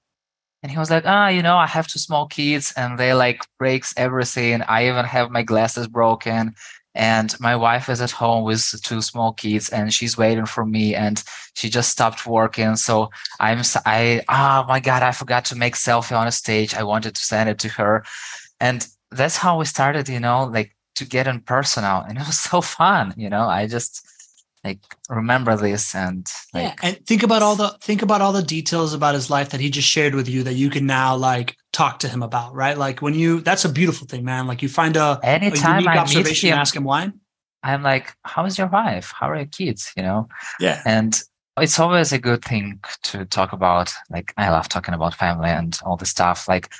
And 0.62 0.70
he 0.70 0.78
was 0.78 0.90
like, 0.90 1.04
ah, 1.06 1.28
you 1.28 1.42
know, 1.42 1.56
I 1.56 1.66
have 1.66 1.86
two 1.86 1.98
small 1.98 2.26
kids 2.26 2.72
and 2.76 2.98
they 2.98 3.14
like 3.14 3.42
breaks 3.58 3.94
everything. 3.96 4.62
I 4.62 4.88
even 4.88 5.04
have 5.06 5.30
my 5.30 5.42
glasses 5.42 5.88
broken. 5.88 6.54
And 6.94 7.34
my 7.40 7.54
wife 7.54 7.88
is 7.88 8.00
at 8.00 8.10
home 8.10 8.44
with 8.44 8.74
two 8.82 9.00
small 9.00 9.32
kids 9.32 9.68
and 9.70 9.94
she's 9.94 10.18
waiting 10.18 10.44
for 10.44 10.66
me 10.66 10.94
and 10.94 11.22
she 11.54 11.70
just 11.70 11.90
stopped 11.90 12.26
working. 12.26 12.76
So 12.76 13.10
I'm, 13.38 13.62
I, 13.86 14.22
oh 14.28 14.66
my 14.68 14.80
God, 14.80 15.02
I 15.02 15.12
forgot 15.12 15.44
to 15.46 15.56
make 15.56 15.76
selfie 15.76 16.18
on 16.18 16.26
a 16.26 16.32
stage. 16.32 16.74
I 16.74 16.82
wanted 16.82 17.14
to 17.14 17.22
send 17.22 17.48
it 17.48 17.58
to 17.60 17.68
her. 17.68 18.04
And 18.58 18.86
that's 19.10 19.36
how 19.36 19.58
we 19.58 19.64
started, 19.66 20.08
you 20.08 20.20
know, 20.20 20.44
like 20.44 20.76
to 20.96 21.06
get 21.06 21.28
in 21.28 21.40
personal. 21.40 22.04
And 22.06 22.18
it 22.18 22.26
was 22.26 22.40
so 22.50 22.60
fun, 22.60 23.14
you 23.16 23.30
know, 23.30 23.48
I 23.48 23.66
just, 23.66 24.06
like 24.64 24.80
remember 25.08 25.56
this 25.56 25.94
and 25.94 26.30
like 26.52 26.64
yeah. 26.64 26.74
and 26.82 27.06
think 27.06 27.22
about 27.22 27.42
all 27.42 27.56
the 27.56 27.76
think 27.80 28.02
about 28.02 28.20
all 28.20 28.32
the 28.32 28.42
details 28.42 28.92
about 28.92 29.14
his 29.14 29.30
life 29.30 29.50
that 29.50 29.60
he 29.60 29.70
just 29.70 29.88
shared 29.88 30.14
with 30.14 30.28
you 30.28 30.42
that 30.42 30.54
you 30.54 30.68
can 30.68 30.86
now 30.86 31.16
like 31.16 31.56
talk 31.72 31.98
to 32.00 32.08
him 32.08 32.22
about 32.22 32.54
right? 32.54 32.76
Like 32.76 33.00
when 33.00 33.14
you 33.14 33.40
that's 33.40 33.64
a 33.64 33.68
beautiful 33.68 34.06
thing 34.06 34.24
man. 34.24 34.46
Like 34.46 34.62
you 34.62 34.68
find 34.68 34.96
a, 34.96 35.18
Anytime 35.22 35.78
a 35.78 35.80
unique 35.82 35.88
I 35.88 35.98
observation 35.98 36.50
him, 36.50 36.58
ask 36.58 36.76
him 36.76 36.84
why. 36.84 37.10
I'm 37.62 37.82
like 37.82 38.14
how 38.24 38.44
is 38.44 38.58
your 38.58 38.68
wife? 38.68 39.12
How 39.18 39.30
are 39.30 39.36
your 39.36 39.46
kids? 39.46 39.92
You 39.96 40.02
know? 40.02 40.28
Yeah. 40.58 40.82
And 40.84 41.20
it's 41.58 41.78
always 41.78 42.12
a 42.12 42.18
good 42.18 42.44
thing 42.44 42.80
to 43.02 43.26
talk 43.26 43.52
about 43.52 43.92
like 44.08 44.32
i 44.38 44.48
love 44.48 44.66
talking 44.68 44.94
about 44.94 45.14
family 45.14 45.50
and 45.50 45.78
all 45.84 45.96
the 45.96 46.06
stuff 46.06 46.48
like 46.48 46.70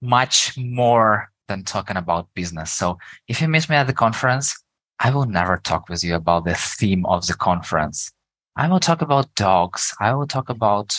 much 0.00 0.56
more 0.56 1.30
than 1.48 1.64
talking 1.64 1.96
about 1.96 2.28
business. 2.34 2.72
So 2.72 2.98
if 3.28 3.40
you 3.40 3.48
meet 3.48 3.68
me 3.68 3.76
at 3.76 3.86
the 3.86 3.92
conference 3.92 4.62
I 4.98 5.10
will 5.10 5.26
never 5.26 5.58
talk 5.58 5.88
with 5.88 6.02
you 6.02 6.14
about 6.14 6.44
the 6.44 6.54
theme 6.54 7.04
of 7.06 7.26
the 7.26 7.34
conference. 7.34 8.10
I 8.56 8.68
will 8.68 8.80
talk 8.80 9.02
about 9.02 9.34
dogs. 9.34 9.94
I 10.00 10.14
will 10.14 10.26
talk 10.26 10.48
about 10.48 10.96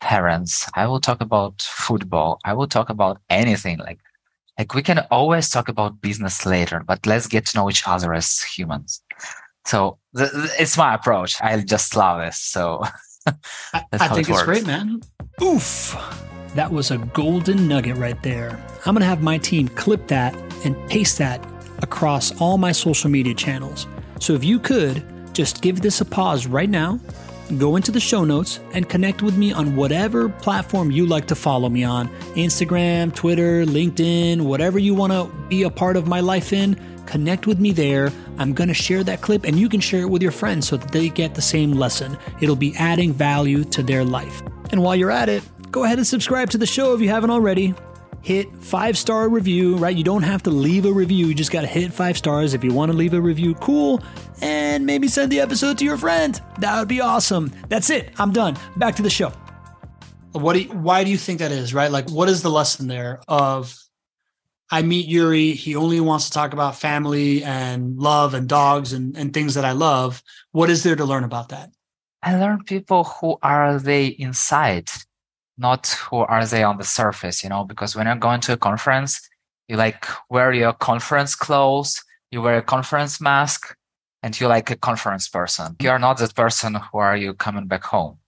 parents. 0.00 0.68
I 0.74 0.86
will 0.86 1.00
talk 1.00 1.20
about 1.20 1.62
football. 1.62 2.38
I 2.44 2.52
will 2.54 2.68
talk 2.68 2.90
about 2.90 3.20
anything 3.30 3.78
like 3.78 3.98
like 4.58 4.74
we 4.74 4.82
can 4.82 5.00
always 5.10 5.48
talk 5.48 5.68
about 5.68 6.00
business 6.02 6.44
later, 6.44 6.82
but 6.86 7.06
let's 7.06 7.26
get 7.26 7.46
to 7.46 7.56
know 7.56 7.70
each 7.70 7.88
other 7.88 8.12
as 8.12 8.42
humans. 8.42 9.02
So 9.64 9.98
th- 10.16 10.30
th- 10.30 10.50
it's 10.58 10.76
my 10.76 10.94
approach. 10.94 11.36
I 11.40 11.58
just 11.60 11.96
love 11.96 12.20
this. 12.20 12.38
So 12.38 12.82
I, 13.72 13.84
I 13.92 14.08
think 14.08 14.28
it 14.28 14.32
it's 14.32 14.42
great, 14.42 14.66
man. 14.66 15.00
Oof. 15.42 15.96
That 16.54 16.70
was 16.70 16.90
a 16.90 16.98
golden 16.98 17.66
nugget 17.66 17.96
right 17.96 18.22
there. 18.22 18.62
I'm 18.84 18.94
going 18.94 19.00
to 19.00 19.06
have 19.06 19.22
my 19.22 19.38
team 19.38 19.68
clip 19.68 20.08
that 20.08 20.34
and 20.66 20.76
paste 20.90 21.16
that 21.18 21.40
across 21.82 22.40
all 22.40 22.58
my 22.58 22.72
social 22.72 23.10
media 23.10 23.34
channels. 23.34 23.86
So 24.20 24.34
if 24.34 24.44
you 24.44 24.58
could 24.58 25.04
just 25.34 25.62
give 25.62 25.80
this 25.80 26.00
a 26.00 26.04
pause 26.04 26.46
right 26.46 26.70
now, 26.70 27.00
go 27.58 27.76
into 27.76 27.90
the 27.90 28.00
show 28.00 28.24
notes 28.24 28.60
and 28.72 28.88
connect 28.88 29.22
with 29.22 29.36
me 29.36 29.52
on 29.52 29.76
whatever 29.76 30.28
platform 30.28 30.90
you 30.90 31.06
like 31.06 31.26
to 31.26 31.34
follow 31.34 31.68
me 31.68 31.84
on 31.84 32.08
Instagram, 32.34 33.14
Twitter, 33.14 33.64
LinkedIn, 33.64 34.42
whatever 34.42 34.78
you 34.78 34.94
want 34.94 35.12
to 35.12 35.30
be 35.48 35.64
a 35.64 35.70
part 35.70 35.96
of 35.96 36.06
my 36.06 36.20
life 36.20 36.52
in. 36.52 36.80
Connect 37.06 37.46
with 37.46 37.58
me 37.58 37.72
there. 37.72 38.10
I'm 38.38 38.54
going 38.54 38.68
to 38.68 38.74
share 38.74 39.04
that 39.04 39.20
clip 39.20 39.44
and 39.44 39.58
you 39.58 39.68
can 39.68 39.80
share 39.80 40.02
it 40.02 40.10
with 40.10 40.22
your 40.22 40.32
friends 40.32 40.68
so 40.68 40.76
that 40.76 40.92
they 40.92 41.08
get 41.08 41.34
the 41.34 41.42
same 41.42 41.72
lesson. 41.72 42.16
It'll 42.40 42.56
be 42.56 42.74
adding 42.76 43.12
value 43.12 43.64
to 43.64 43.82
their 43.82 44.04
life. 44.04 44.40
And 44.70 44.82
while 44.82 44.96
you're 44.96 45.10
at 45.10 45.28
it, 45.28 45.42
go 45.70 45.84
ahead 45.84 45.98
and 45.98 46.06
subscribe 46.06 46.48
to 46.50 46.58
the 46.58 46.66
show 46.66 46.94
if 46.94 47.00
you 47.00 47.08
haven't 47.08 47.30
already 47.30 47.74
hit 48.22 48.56
five 48.56 48.96
star 48.96 49.28
review, 49.28 49.76
right? 49.76 49.96
You 49.96 50.04
don't 50.04 50.22
have 50.22 50.42
to 50.44 50.50
leave 50.50 50.86
a 50.86 50.92
review. 50.92 51.26
You 51.26 51.34
just 51.34 51.50
got 51.50 51.62
to 51.62 51.66
hit 51.66 51.92
five 51.92 52.16
stars. 52.16 52.54
If 52.54 52.64
you 52.64 52.72
want 52.72 52.90
to 52.90 52.96
leave 52.96 53.14
a 53.14 53.20
review, 53.20 53.54
cool. 53.56 54.00
And 54.40 54.86
maybe 54.86 55.08
send 55.08 55.30
the 55.30 55.40
episode 55.40 55.78
to 55.78 55.84
your 55.84 55.96
friend. 55.96 56.40
That 56.58 56.78
would 56.78 56.88
be 56.88 57.00
awesome. 57.00 57.52
That's 57.68 57.90
it. 57.90 58.12
I'm 58.18 58.32
done. 58.32 58.56
Back 58.76 58.96
to 58.96 59.02
the 59.02 59.10
show. 59.10 59.32
What 60.32 60.54
do 60.54 60.60
you, 60.62 60.68
why 60.70 61.04
do 61.04 61.10
you 61.10 61.18
think 61.18 61.40
that 61.40 61.52
is, 61.52 61.74
right? 61.74 61.90
Like, 61.90 62.08
what 62.08 62.28
is 62.28 62.42
the 62.42 62.50
lesson 62.50 62.88
there 62.88 63.20
of 63.28 63.76
I 64.72 64.80
meet 64.80 65.06
Yurii, 65.06 65.52
he 65.52 65.76
only 65.76 66.00
wants 66.00 66.26
to 66.26 66.30
talk 66.30 66.54
about 66.54 66.76
family 66.76 67.44
and 67.44 67.98
love 67.98 68.32
and 68.32 68.48
dogs 68.48 68.94
and, 68.94 69.14
and 69.18 69.34
things 69.34 69.52
that 69.54 69.66
I 69.66 69.72
love. 69.72 70.22
What 70.52 70.70
is 70.70 70.82
there 70.82 70.96
to 70.96 71.04
learn 71.04 71.24
about 71.24 71.50
that? 71.50 71.70
I 72.22 72.38
learn 72.38 72.64
people 72.64 73.04
who 73.04 73.36
are 73.42 73.78
they 73.78 74.06
inside 74.06 74.88
not 75.62 75.86
who 76.10 76.18
are 76.18 76.44
they 76.44 76.62
on 76.62 76.76
the 76.76 76.84
surface, 76.84 77.42
you 77.42 77.48
know, 77.48 77.64
because 77.64 77.96
when 77.96 78.06
you're 78.06 78.16
going 78.16 78.42
to 78.42 78.52
a 78.52 78.56
conference, 78.58 79.12
you 79.68 79.76
like 79.76 80.04
wear 80.28 80.52
your 80.52 80.74
conference 80.74 81.34
clothes, 81.34 82.04
you 82.30 82.42
wear 82.42 82.58
a 82.58 82.62
conference 82.62 83.20
mask, 83.20 83.74
and 84.22 84.38
you're 84.38 84.48
like 84.48 84.70
a 84.70 84.76
conference 84.76 85.28
person. 85.28 85.76
You 85.80 85.90
are 85.90 85.98
not 85.98 86.18
that 86.18 86.34
person 86.34 86.74
who 86.74 86.98
are 86.98 87.16
you 87.16 87.32
coming 87.32 87.66
back 87.66 87.84
home. 87.84 88.18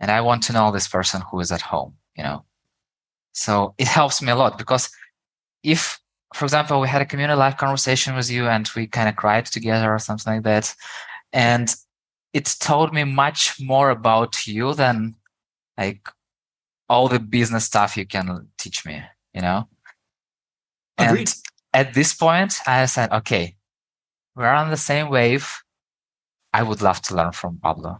And 0.00 0.10
I 0.10 0.20
want 0.20 0.42
to 0.44 0.52
know 0.52 0.70
this 0.70 0.88
person 0.88 1.22
who 1.30 1.40
is 1.40 1.50
at 1.50 1.62
home, 1.62 1.94
you 2.16 2.22
know. 2.22 2.44
So 3.32 3.74
it 3.78 3.88
helps 3.88 4.20
me 4.20 4.30
a 4.32 4.36
lot 4.36 4.58
because 4.58 4.90
if, 5.62 5.98
for 6.34 6.44
example, 6.44 6.80
we 6.80 6.88
had 6.88 7.02
a 7.02 7.06
community 7.06 7.38
live 7.38 7.56
conversation 7.56 8.14
with 8.14 8.30
you 8.30 8.46
and 8.46 8.68
we 8.76 8.86
kind 8.86 9.08
of 9.08 9.16
cried 9.16 9.46
together 9.46 9.92
or 9.92 9.98
something 9.98 10.34
like 10.34 10.42
that, 10.44 10.74
and 11.32 11.74
it 12.32 12.56
told 12.60 12.92
me 12.92 13.04
much 13.04 13.60
more 13.60 13.90
about 13.90 14.46
you 14.46 14.74
than 14.74 15.14
like 15.76 16.08
all 16.88 17.08
the 17.08 17.20
business 17.20 17.64
stuff 17.64 17.96
you 17.96 18.06
can 18.06 18.48
teach 18.58 18.86
me, 18.86 19.02
you 19.34 19.40
know? 19.40 19.68
Agreed. 20.98 21.28
And 21.28 21.34
at 21.74 21.94
this 21.94 22.14
point, 22.14 22.60
I 22.66 22.86
said, 22.86 23.12
okay, 23.12 23.54
we're 24.34 24.46
on 24.46 24.70
the 24.70 24.76
same 24.76 25.10
wave. 25.10 25.52
I 26.52 26.62
would 26.62 26.80
love 26.80 27.02
to 27.02 27.14
learn 27.14 27.32
from 27.32 27.58
Pablo. 27.58 27.98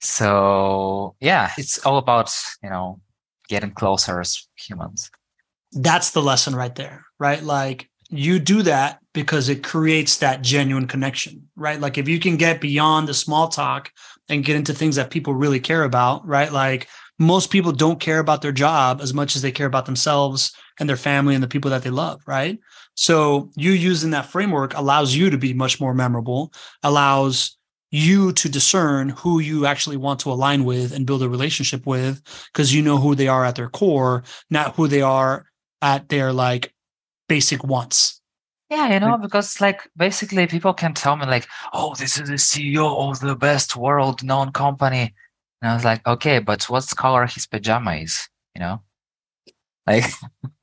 So 0.00 1.14
yeah, 1.20 1.52
it's 1.56 1.78
all 1.86 1.98
about, 1.98 2.34
you 2.62 2.70
know, 2.70 3.00
getting 3.48 3.70
closer 3.70 4.20
as 4.20 4.48
humans. 4.56 5.10
That's 5.72 6.10
the 6.10 6.22
lesson 6.22 6.56
right 6.56 6.74
there, 6.74 7.04
right? 7.18 7.42
Like 7.42 7.88
you 8.08 8.38
do 8.38 8.62
that 8.62 8.98
because 9.14 9.48
it 9.48 9.62
creates 9.62 10.18
that 10.18 10.42
genuine 10.42 10.86
connection, 10.86 11.48
right? 11.56 11.80
Like 11.80 11.98
if 11.98 12.08
you 12.08 12.18
can 12.18 12.36
get 12.36 12.60
beyond 12.60 13.08
the 13.08 13.14
small 13.14 13.48
talk 13.48 13.90
and 14.28 14.44
get 14.44 14.56
into 14.56 14.74
things 14.74 14.96
that 14.96 15.10
people 15.10 15.34
really 15.34 15.60
care 15.60 15.84
about, 15.84 16.26
right? 16.26 16.52
Like 16.52 16.88
most 17.22 17.50
people 17.50 17.72
don't 17.72 18.00
care 18.00 18.18
about 18.18 18.42
their 18.42 18.52
job 18.52 19.00
as 19.00 19.14
much 19.14 19.36
as 19.36 19.42
they 19.42 19.52
care 19.52 19.66
about 19.66 19.86
themselves 19.86 20.54
and 20.78 20.88
their 20.88 20.96
family 20.96 21.34
and 21.34 21.42
the 21.42 21.48
people 21.48 21.70
that 21.70 21.82
they 21.82 21.90
love, 21.90 22.20
right? 22.26 22.58
So 22.94 23.50
you 23.54 23.72
using 23.72 24.10
that 24.10 24.26
framework 24.26 24.74
allows 24.74 25.14
you 25.14 25.30
to 25.30 25.38
be 25.38 25.54
much 25.54 25.80
more 25.80 25.94
memorable, 25.94 26.52
allows 26.82 27.56
you 27.90 28.32
to 28.32 28.48
discern 28.48 29.10
who 29.10 29.38
you 29.38 29.66
actually 29.66 29.98
want 29.98 30.20
to 30.20 30.32
align 30.32 30.64
with 30.64 30.92
and 30.92 31.06
build 31.06 31.22
a 31.22 31.28
relationship 31.28 31.86
with 31.86 32.22
because 32.52 32.74
you 32.74 32.82
know 32.82 32.98
who 32.98 33.14
they 33.14 33.28
are 33.28 33.44
at 33.44 33.54
their 33.54 33.68
core, 33.68 34.24
not 34.50 34.74
who 34.74 34.88
they 34.88 35.02
are 35.02 35.46
at 35.80 36.08
their 36.08 36.32
like 36.32 36.74
basic 37.28 37.62
wants. 37.62 38.20
Yeah, 38.70 38.94
you 38.94 39.00
know, 39.00 39.18
because 39.18 39.60
like 39.60 39.86
basically 39.94 40.46
people 40.46 40.72
can 40.72 40.94
tell 40.94 41.16
me 41.16 41.26
like, 41.26 41.46
oh, 41.74 41.94
this 41.94 42.18
is 42.18 42.30
the 42.30 42.36
CEO 42.36 43.10
of 43.10 43.20
the 43.20 43.36
best 43.36 43.76
world 43.76 44.22
known 44.22 44.50
company. 44.52 45.14
And 45.62 45.70
I 45.70 45.74
was 45.74 45.84
like, 45.84 46.04
okay, 46.06 46.40
but 46.40 46.64
what 46.64 46.86
color 46.96 47.24
his 47.26 47.46
pajama 47.46 47.94
is, 47.94 48.28
you 48.54 48.60
know? 48.60 48.82
Like 49.86 50.04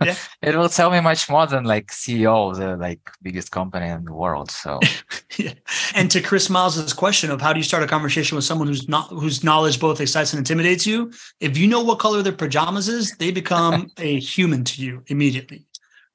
yeah. 0.04 0.16
it 0.42 0.56
will 0.56 0.70
tell 0.70 0.92
me 0.92 1.02
much 1.02 1.30
more 1.30 1.46
than 1.46 1.66
like 1.66 1.88
CEO 1.88 2.52
of 2.52 2.58
the 2.58 2.78
like 2.78 3.02
biggest 3.22 3.52
company 3.52 3.88
in 3.88 4.06
the 4.06 4.14
world. 4.14 4.50
So 4.50 4.80
yeah. 5.38 5.54
And 5.94 6.10
to 6.12 6.22
Chris 6.22 6.50
Miles's 6.50 6.94
question 6.94 7.30
of 7.30 7.42
how 7.42 7.52
do 7.52 7.60
you 7.60 7.64
start 7.64 7.84
a 7.84 7.88
conversation 7.88 8.36
with 8.36 8.46
someone 8.46 8.68
who's 8.68 8.88
not 8.88 9.10
whose 9.10 9.44
knowledge 9.44 9.80
both 9.80 10.00
excites 10.00 10.32
and 10.32 10.38
intimidates 10.38 10.88
you, 10.88 11.12
if 11.42 11.58
you 11.58 11.68
know 11.68 11.84
what 11.84 12.00
color 12.00 12.22
their 12.22 12.34
pajamas 12.34 12.88
is, 12.88 13.14
they 13.18 13.32
become 13.32 13.92
a 13.98 14.20
human 14.20 14.64
to 14.66 14.82
you 14.82 15.04
immediately. 15.08 15.66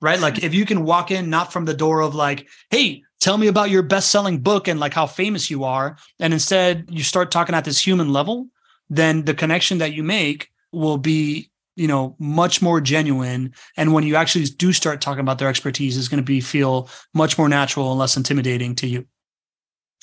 Right. 0.01 0.21
Like 0.21 0.43
if 0.43 0.55
you 0.55 0.65
can 0.65 0.85
walk 0.85 1.11
in 1.11 1.29
not 1.29 1.53
from 1.53 1.67
the 1.67 1.75
door 1.75 2.01
of 2.01 2.15
like, 2.15 2.49
hey, 2.71 3.03
tell 3.21 3.37
me 3.39 3.49
about 3.49 3.71
your 3.71 3.83
best-selling 3.83 4.41
book 4.41 4.69
and 4.69 4.81
like 4.81 4.93
how 4.93 5.07
famous 5.07 5.51
you 5.51 5.65
are. 5.65 5.97
And 6.21 6.33
instead 6.33 6.87
you 6.91 7.03
start 7.03 7.31
talking 7.31 7.55
at 7.55 7.65
this 7.65 7.85
human 7.87 8.13
level, 8.13 8.49
then 8.89 9.25
the 9.25 9.35
connection 9.35 9.79
that 9.79 9.93
you 9.93 10.03
make 10.03 10.51
will 10.73 10.99
be 10.99 11.51
you 11.77 11.89
know 11.89 12.15
much 12.19 12.63
more 12.63 12.81
genuine. 12.81 13.53
And 13.77 13.93
when 13.93 14.05
you 14.05 14.17
actually 14.17 14.45
do 14.45 14.73
start 14.73 15.01
talking 15.01 15.21
about 15.21 15.39
their 15.39 15.49
expertise 15.49 15.97
is 15.97 16.09
going 16.09 16.23
to 16.23 16.25
be 16.25 16.41
feel 16.41 16.89
much 17.13 17.37
more 17.39 17.49
natural 17.49 17.91
and 17.91 17.99
less 17.99 18.17
intimidating 18.17 18.75
to 18.77 18.87
you. 18.87 19.07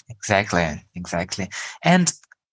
Exactly 0.10 0.84
exactly. 0.96 1.50
And 1.84 2.12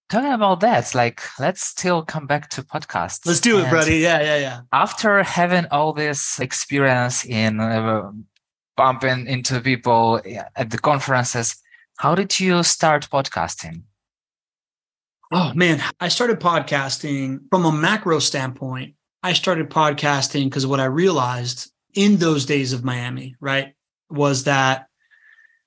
talking 0.08 0.32
about 0.32 0.60
that 0.60 0.94
like 0.94 1.20
let's 1.38 1.62
still 1.62 2.02
come 2.02 2.26
back 2.26 2.48
to 2.50 2.62
podcasts. 2.62 3.26
Let's 3.26 3.40
do 3.40 3.58
it 3.58 3.70
buddy. 3.70 3.98
Yeah 3.98 4.22
yeah 4.22 4.36
yeah. 4.38 4.60
after 4.72 5.22
having 5.22 5.66
all 5.70 5.92
this 5.92 6.38
experience 6.40 7.24
in 7.24 7.60
uh, 7.60 8.10
bumping 8.76 9.26
into 9.26 9.60
people 9.60 10.20
at 10.54 10.70
the 10.70 10.78
conferences 10.78 11.56
how 11.98 12.14
did 12.14 12.38
you 12.38 12.62
start 12.62 13.08
podcasting 13.10 13.82
Oh 15.30 15.52
man, 15.54 15.82
I 16.00 16.08
started 16.08 16.40
podcasting 16.40 17.40
from 17.50 17.66
a 17.66 17.72
macro 17.72 18.18
standpoint. 18.18 18.94
I 19.22 19.34
started 19.34 19.68
podcasting 19.68 20.44
because 20.44 20.66
what 20.66 20.80
I 20.80 20.86
realized 20.86 21.70
in 21.94 22.16
those 22.16 22.46
days 22.46 22.72
of 22.72 22.84
Miami, 22.84 23.34
right, 23.38 23.74
was 24.08 24.44
that 24.44 24.86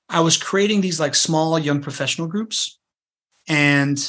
I 0.10 0.22
was 0.22 0.38
creating 0.38 0.82
these 0.82 1.00
like 1.00 1.14
small 1.14 1.60
young 1.60 1.80
professional 1.80 2.28
groups. 2.28 2.80
And 3.48 4.00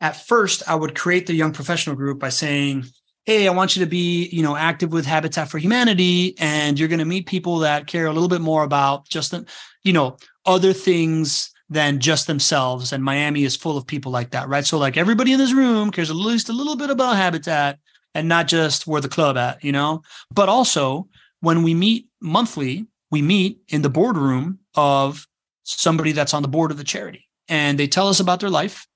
at 0.00 0.24
first, 0.24 0.62
I 0.68 0.76
would 0.76 0.94
create 0.94 1.26
the 1.26 1.34
young 1.34 1.52
professional 1.52 1.96
group 1.96 2.20
by 2.20 2.28
saying, 2.28 2.84
Hey, 3.24 3.48
I 3.48 3.52
want 3.52 3.76
you 3.76 3.84
to 3.84 3.90
be, 3.90 4.28
you 4.28 4.42
know, 4.42 4.56
active 4.56 4.92
with 4.92 5.06
Habitat 5.06 5.48
for 5.48 5.58
Humanity, 5.58 6.34
and 6.38 6.78
you're 6.78 6.88
going 6.88 6.98
to 6.98 7.04
meet 7.04 7.26
people 7.26 7.60
that 7.60 7.86
care 7.86 8.06
a 8.06 8.12
little 8.12 8.28
bit 8.28 8.40
more 8.40 8.64
about 8.64 9.08
just 9.08 9.30
the, 9.30 9.46
you 9.84 9.92
know, 9.92 10.16
other 10.44 10.72
things 10.72 11.51
than 11.72 12.00
just 12.00 12.26
themselves. 12.26 12.92
And 12.92 13.02
Miami 13.02 13.44
is 13.44 13.56
full 13.56 13.76
of 13.76 13.86
people 13.86 14.12
like 14.12 14.30
that, 14.30 14.48
right? 14.48 14.64
So 14.64 14.78
like 14.78 14.96
everybody 14.96 15.32
in 15.32 15.38
this 15.38 15.54
room 15.54 15.90
cares 15.90 16.10
at 16.10 16.16
least 16.16 16.48
a 16.48 16.52
little 16.52 16.76
bit 16.76 16.90
about 16.90 17.16
habitat 17.16 17.78
and 18.14 18.28
not 18.28 18.46
just 18.46 18.86
where 18.86 19.00
the 19.00 19.08
club 19.08 19.36
at, 19.36 19.64
you 19.64 19.72
know? 19.72 20.02
But 20.30 20.48
also 20.48 21.08
when 21.40 21.62
we 21.62 21.74
meet 21.74 22.08
monthly, 22.20 22.86
we 23.10 23.22
meet 23.22 23.58
in 23.68 23.82
the 23.82 23.90
boardroom 23.90 24.58
of 24.74 25.26
somebody 25.64 26.12
that's 26.12 26.34
on 26.34 26.42
the 26.42 26.48
board 26.48 26.70
of 26.70 26.76
the 26.76 26.84
charity 26.84 27.26
and 27.48 27.78
they 27.78 27.86
tell 27.86 28.08
us 28.08 28.20
about 28.20 28.40
their 28.40 28.50
life. 28.50 28.86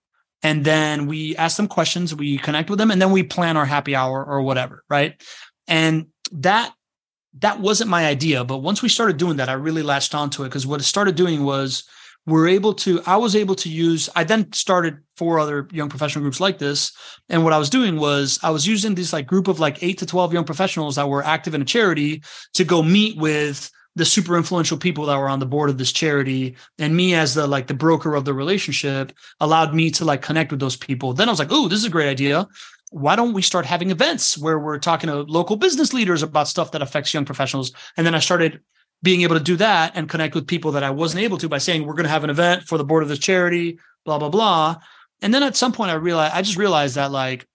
And 0.43 0.65
then 0.65 1.07
we 1.07 1.35
ask 1.37 1.57
them 1.57 1.67
questions, 1.67 2.15
we 2.15 2.37
connect 2.37 2.69
with 2.69 2.79
them, 2.79 2.91
and 2.91 3.01
then 3.01 3.11
we 3.11 3.23
plan 3.23 3.57
our 3.57 3.65
happy 3.65 3.97
hour 3.97 4.23
or 4.23 4.43
whatever, 4.43 4.85
right? 4.91 5.21
And 5.67 6.09
that 6.33 6.75
that 7.41 7.61
wasn't 7.61 7.91
my 7.91 8.07
idea, 8.07 8.45
but 8.45 8.59
once 8.59 8.83
we 8.83 8.89
started 8.89 9.19
doing 9.19 9.37
that, 9.37 9.51
I 9.51 9.55
really 9.55 9.83
latched 9.83 10.15
onto 10.15 10.43
it 10.43 10.49
because 10.49 10.67
what 10.67 10.81
it 10.81 10.85
started 10.85 11.17
doing 11.17 11.45
was 11.45 11.85
we're 12.27 12.49
able 12.49 12.75
to 12.75 13.01
i 13.07 13.17
was 13.17 13.37
able 13.37 13.55
to 13.55 13.69
use 13.69 14.09
i 14.17 14.25
then 14.25 14.53
started 14.53 14.99
four 15.17 15.39
other 15.39 15.67
young 15.73 15.89
professional 15.89 16.23
groups 16.23 16.41
like 16.41 16.59
this. 16.59 16.93
And 17.29 17.43
what 17.43 17.53
i 17.53 17.59
was 17.59 17.71
doing 17.71 17.97
was 17.97 18.39
i 18.43 18.51
was 18.51 18.67
using 18.67 18.95
this 18.95 19.13
like 19.13 19.27
group 19.27 19.49
of 19.49 19.61
like 19.61 19.83
8 19.83 19.99
to 19.99 20.07
12 20.07 20.33
young 20.33 20.45
professionals 20.45 20.97
that 20.97 21.09
were 21.09 21.25
active 21.25 21.55
in 21.55 21.63
a 21.63 21.65
charity 21.65 22.23
to 22.55 22.65
go 22.65 22.83
meet 22.83 23.17
with 23.17 23.71
the 23.95 24.05
super 24.05 24.37
influential 24.37 24.77
people 24.77 25.07
that 25.07 25.17
were 25.17 25.29
on 25.29 25.39
the 25.39 25.47
board 25.47 25.71
of 25.71 25.79
this 25.79 25.91
charity. 25.91 26.55
And 26.79 26.95
me 26.95 27.15
as 27.15 27.33
the 27.33 27.47
like 27.47 27.67
the 27.67 27.75
broker 27.75 28.15
of 28.15 28.27
the 28.27 28.35
relationship 28.35 29.13
allowed 29.41 29.75
me 29.75 29.91
to 29.93 30.05
like 30.05 30.21
connect 30.21 30.51
with 30.51 30.61
those 30.61 30.77
people. 30.77 31.15
Then 31.15 31.29
i 31.29 31.33
was 31.33 31.39
like 31.39 31.53
oh 31.53 31.69
this 31.69 31.79
is 31.79 31.87
a 31.87 31.91
great 31.91 32.09
idea. 32.09 32.47
Why 32.91 33.17
don't 33.17 33.33
we 33.33 33.43
start 33.43 33.67
having 33.67 33.91
events 33.91 34.39
where 34.39 34.59
we're 34.59 34.79
talking 34.79 35.09
to 35.09 35.23
local 35.23 35.57
business 35.57 35.93
leaders 35.93 36.23
about 36.23 36.47
stuff 36.47 36.71
that 36.73 36.83
affects 36.83 37.13
young 37.13 37.25
professionals? 37.25 37.73
And 37.97 38.07
then 38.07 38.15
i 38.15 38.21
started 38.21 38.61
being 39.03 39.23
able 39.23 39.37
to 39.37 39.43
do 39.43 39.57
that 39.57 39.93
and 39.95 40.09
connect 40.09 40.35
with 40.35 40.47
people 40.47 40.73
that 40.73 40.83
I 40.83 40.91
wasn't 40.91 41.23
able 41.23 41.39
to 41.39 41.49
by 41.49 41.59
saying 41.59 41.85
we're 41.85 41.95
going 41.95 42.05
to 42.05 42.11
have 42.11 42.25
an 42.25 42.31
event 42.31 42.65
for 42.65 42.79
the 42.79 42.85
board 42.85 43.03
of 43.03 43.09
this 43.09 43.19
charity, 43.19 43.79
blah 44.05 44.19
blah 44.19 44.29
blah. 44.29 44.77
And 45.23 45.33
then 45.33 45.43
at 45.43 45.57
some 45.57 45.73
point, 45.73 45.91
I 45.91 45.95
realized 45.95 46.35
I 46.35 46.43
just 46.43 46.59
realized 46.59 46.97
that 46.97 47.11
like 47.11 47.47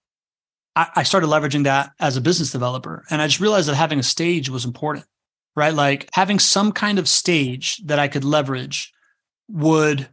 I, 0.75 0.87
I 0.97 1.03
started 1.03 1.27
leveraging 1.27 1.65
that 1.65 1.91
as 1.99 2.17
a 2.17 2.21
business 2.21 2.51
developer, 2.51 3.03
and 3.09 3.21
I 3.21 3.27
just 3.27 3.39
realized 3.39 3.67
that 3.69 3.75
having 3.75 3.99
a 3.99 4.03
stage 4.03 4.49
was 4.49 4.65
important, 4.65 5.05
right? 5.55 5.73
Like 5.73 6.09
having 6.13 6.39
some 6.39 6.71
kind 6.71 6.99
of 6.99 7.07
stage 7.07 7.77
that 7.85 7.99
I 7.99 8.07
could 8.07 8.23
leverage 8.23 8.93
would 9.49 10.07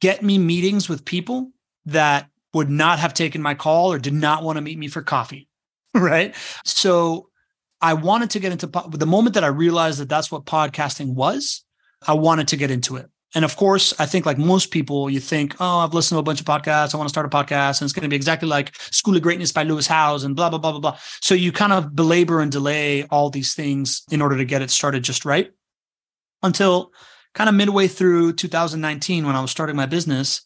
get 0.00 0.22
me 0.22 0.38
meetings 0.38 0.88
with 0.88 1.04
people 1.04 1.50
that 1.86 2.28
would 2.52 2.70
not 2.70 2.98
have 2.98 3.14
taken 3.14 3.42
my 3.42 3.54
call 3.54 3.92
or 3.92 3.98
did 3.98 4.14
not 4.14 4.42
want 4.42 4.56
to 4.56 4.62
meet 4.62 4.78
me 4.78 4.88
for 4.88 5.02
coffee. 5.02 5.48
right. 5.94 6.34
So 6.64 7.28
I 7.80 7.94
wanted 7.94 8.30
to 8.30 8.40
get 8.40 8.52
into 8.52 8.66
the 8.66 9.06
moment 9.06 9.34
that 9.34 9.44
I 9.44 9.48
realized 9.48 10.00
that 10.00 10.08
that's 10.08 10.30
what 10.30 10.44
podcasting 10.44 11.14
was, 11.14 11.64
I 12.06 12.14
wanted 12.14 12.48
to 12.48 12.56
get 12.56 12.70
into 12.70 12.96
it. 12.96 13.10
And 13.34 13.44
of 13.44 13.56
course, 13.56 13.92
I 13.98 14.06
think 14.06 14.24
like 14.24 14.38
most 14.38 14.70
people, 14.70 15.10
you 15.10 15.20
think, 15.20 15.56
oh, 15.60 15.78
I've 15.80 15.92
listened 15.92 16.16
to 16.16 16.20
a 16.20 16.22
bunch 16.22 16.40
of 16.40 16.46
podcasts. 16.46 16.94
I 16.94 16.96
want 16.96 17.08
to 17.08 17.12
start 17.12 17.26
a 17.26 17.28
podcast. 17.28 17.80
And 17.80 17.86
it's 17.86 17.92
going 17.92 18.04
to 18.04 18.08
be 18.08 18.16
exactly 18.16 18.48
like 18.48 18.74
School 18.76 19.16
of 19.16 19.22
Greatness 19.22 19.52
by 19.52 19.64
Lewis 19.64 19.86
Howes 19.86 20.24
and 20.24 20.34
blah, 20.34 20.48
blah, 20.48 20.58
blah, 20.58 20.70
blah, 20.70 20.80
blah. 20.80 20.98
So 21.20 21.34
you 21.34 21.52
kind 21.52 21.72
of 21.72 21.94
belabor 21.94 22.40
and 22.40 22.50
delay 22.50 23.04
all 23.04 23.28
these 23.28 23.52
things 23.52 24.04
in 24.10 24.22
order 24.22 24.38
to 24.38 24.44
get 24.44 24.62
it 24.62 24.70
started 24.70 25.04
just 25.04 25.26
right. 25.26 25.50
Until 26.42 26.92
kind 27.34 27.48
of 27.48 27.54
midway 27.54 27.88
through 27.88 28.34
2019, 28.34 29.26
when 29.26 29.36
I 29.36 29.42
was 29.42 29.50
starting 29.50 29.76
my 29.76 29.86
business, 29.86 30.42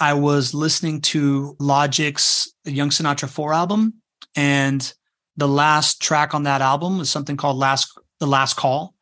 I 0.00 0.14
was 0.14 0.54
listening 0.54 1.02
to 1.02 1.56
Logic's 1.58 2.54
Young 2.64 2.90
Sinatra 2.90 3.28
4 3.28 3.52
album. 3.52 3.94
And 4.34 4.94
the 5.36 5.48
last 5.48 6.00
track 6.00 6.34
on 6.34 6.44
that 6.44 6.60
album 6.60 7.00
is 7.00 7.10
something 7.10 7.36
called 7.36 7.56
Last 7.56 7.98
The 8.20 8.26
Last 8.26 8.56
Call, 8.56 8.94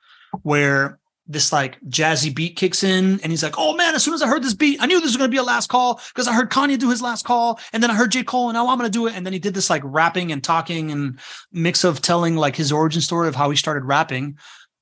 where 0.43 0.99
this 1.27 1.53
like 1.53 1.81
jazzy 1.83 2.35
beat 2.35 2.57
kicks 2.57 2.83
in 2.83 3.21
and 3.21 3.33
he's 3.33 3.43
like, 3.43 3.55
oh 3.57 3.75
man, 3.77 3.95
as 3.95 4.03
soon 4.03 4.15
as 4.15 4.23
I 4.23 4.29
heard 4.29 4.43
this 4.43 4.55
beat, 4.55 4.83
I 4.83 4.87
knew 4.87 5.01
this 5.01 5.11
was 5.11 5.17
going 5.17 5.31
to 5.31 5.35
be 5.35 5.39
a 5.39 5.43
last 5.43 5.69
call 5.69 6.01
because 6.13 6.27
I 6.27 6.35
heard 6.35 6.51
Kanye 6.51 6.79
do 6.79 6.91
his 6.91 7.01
last 7.01 7.25
call. 7.25 7.61
And 7.73 7.83
then 7.83 7.91
I 7.91 7.95
heard 7.95 8.13
J. 8.13 8.25
Cole 8.25 8.49
and 8.49 8.55
now 8.55 8.69
I'm 8.69 8.79
going 8.79 8.91
to 8.91 8.99
do 8.99 9.07
it. 9.07 9.15
And 9.15 9.25
then 9.25 9.33
he 9.33 9.39
did 9.39 9.55
this 9.55 9.71
like 9.71 9.83
rapping 9.85 10.33
and 10.33 10.43
talking 10.43 10.91
and 10.91 11.19
mix 11.53 11.85
of 11.85 12.03
telling 12.03 12.37
like 12.37 12.57
his 12.57 12.73
origin 12.73 13.01
story 13.01 13.29
of 13.29 13.37
how 13.37 13.51
he 13.51 13.57
started 13.57 13.85
rapping 13.85 14.37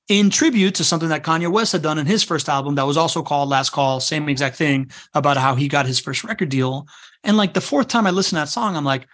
in 0.07 0.29
tribute 0.29 0.75
to 0.75 0.83
something 0.83 1.09
that 1.09 1.23
Kanye 1.23 1.49
West 1.49 1.71
had 1.71 1.81
done 1.81 1.97
in 1.97 2.05
his 2.05 2.23
first 2.23 2.49
album 2.49 2.75
that 2.75 2.87
was 2.87 2.97
also 2.97 3.21
called 3.21 3.47
Last 3.47 3.69
Call, 3.69 3.99
same 3.99 4.27
exact 4.27 4.57
thing 4.57 4.91
about 5.13 5.37
how 5.37 5.55
he 5.55 5.67
got 5.67 5.85
his 5.85 5.99
first 5.99 6.23
record 6.23 6.49
deal. 6.49 6.87
And 7.23 7.37
like 7.37 7.53
the 7.53 7.61
fourth 7.61 7.87
time 7.87 8.07
I 8.07 8.11
listened 8.11 8.37
to 8.37 8.41
that 8.41 8.49
song, 8.49 8.75
I'm 8.75 8.83
like, 8.83 9.07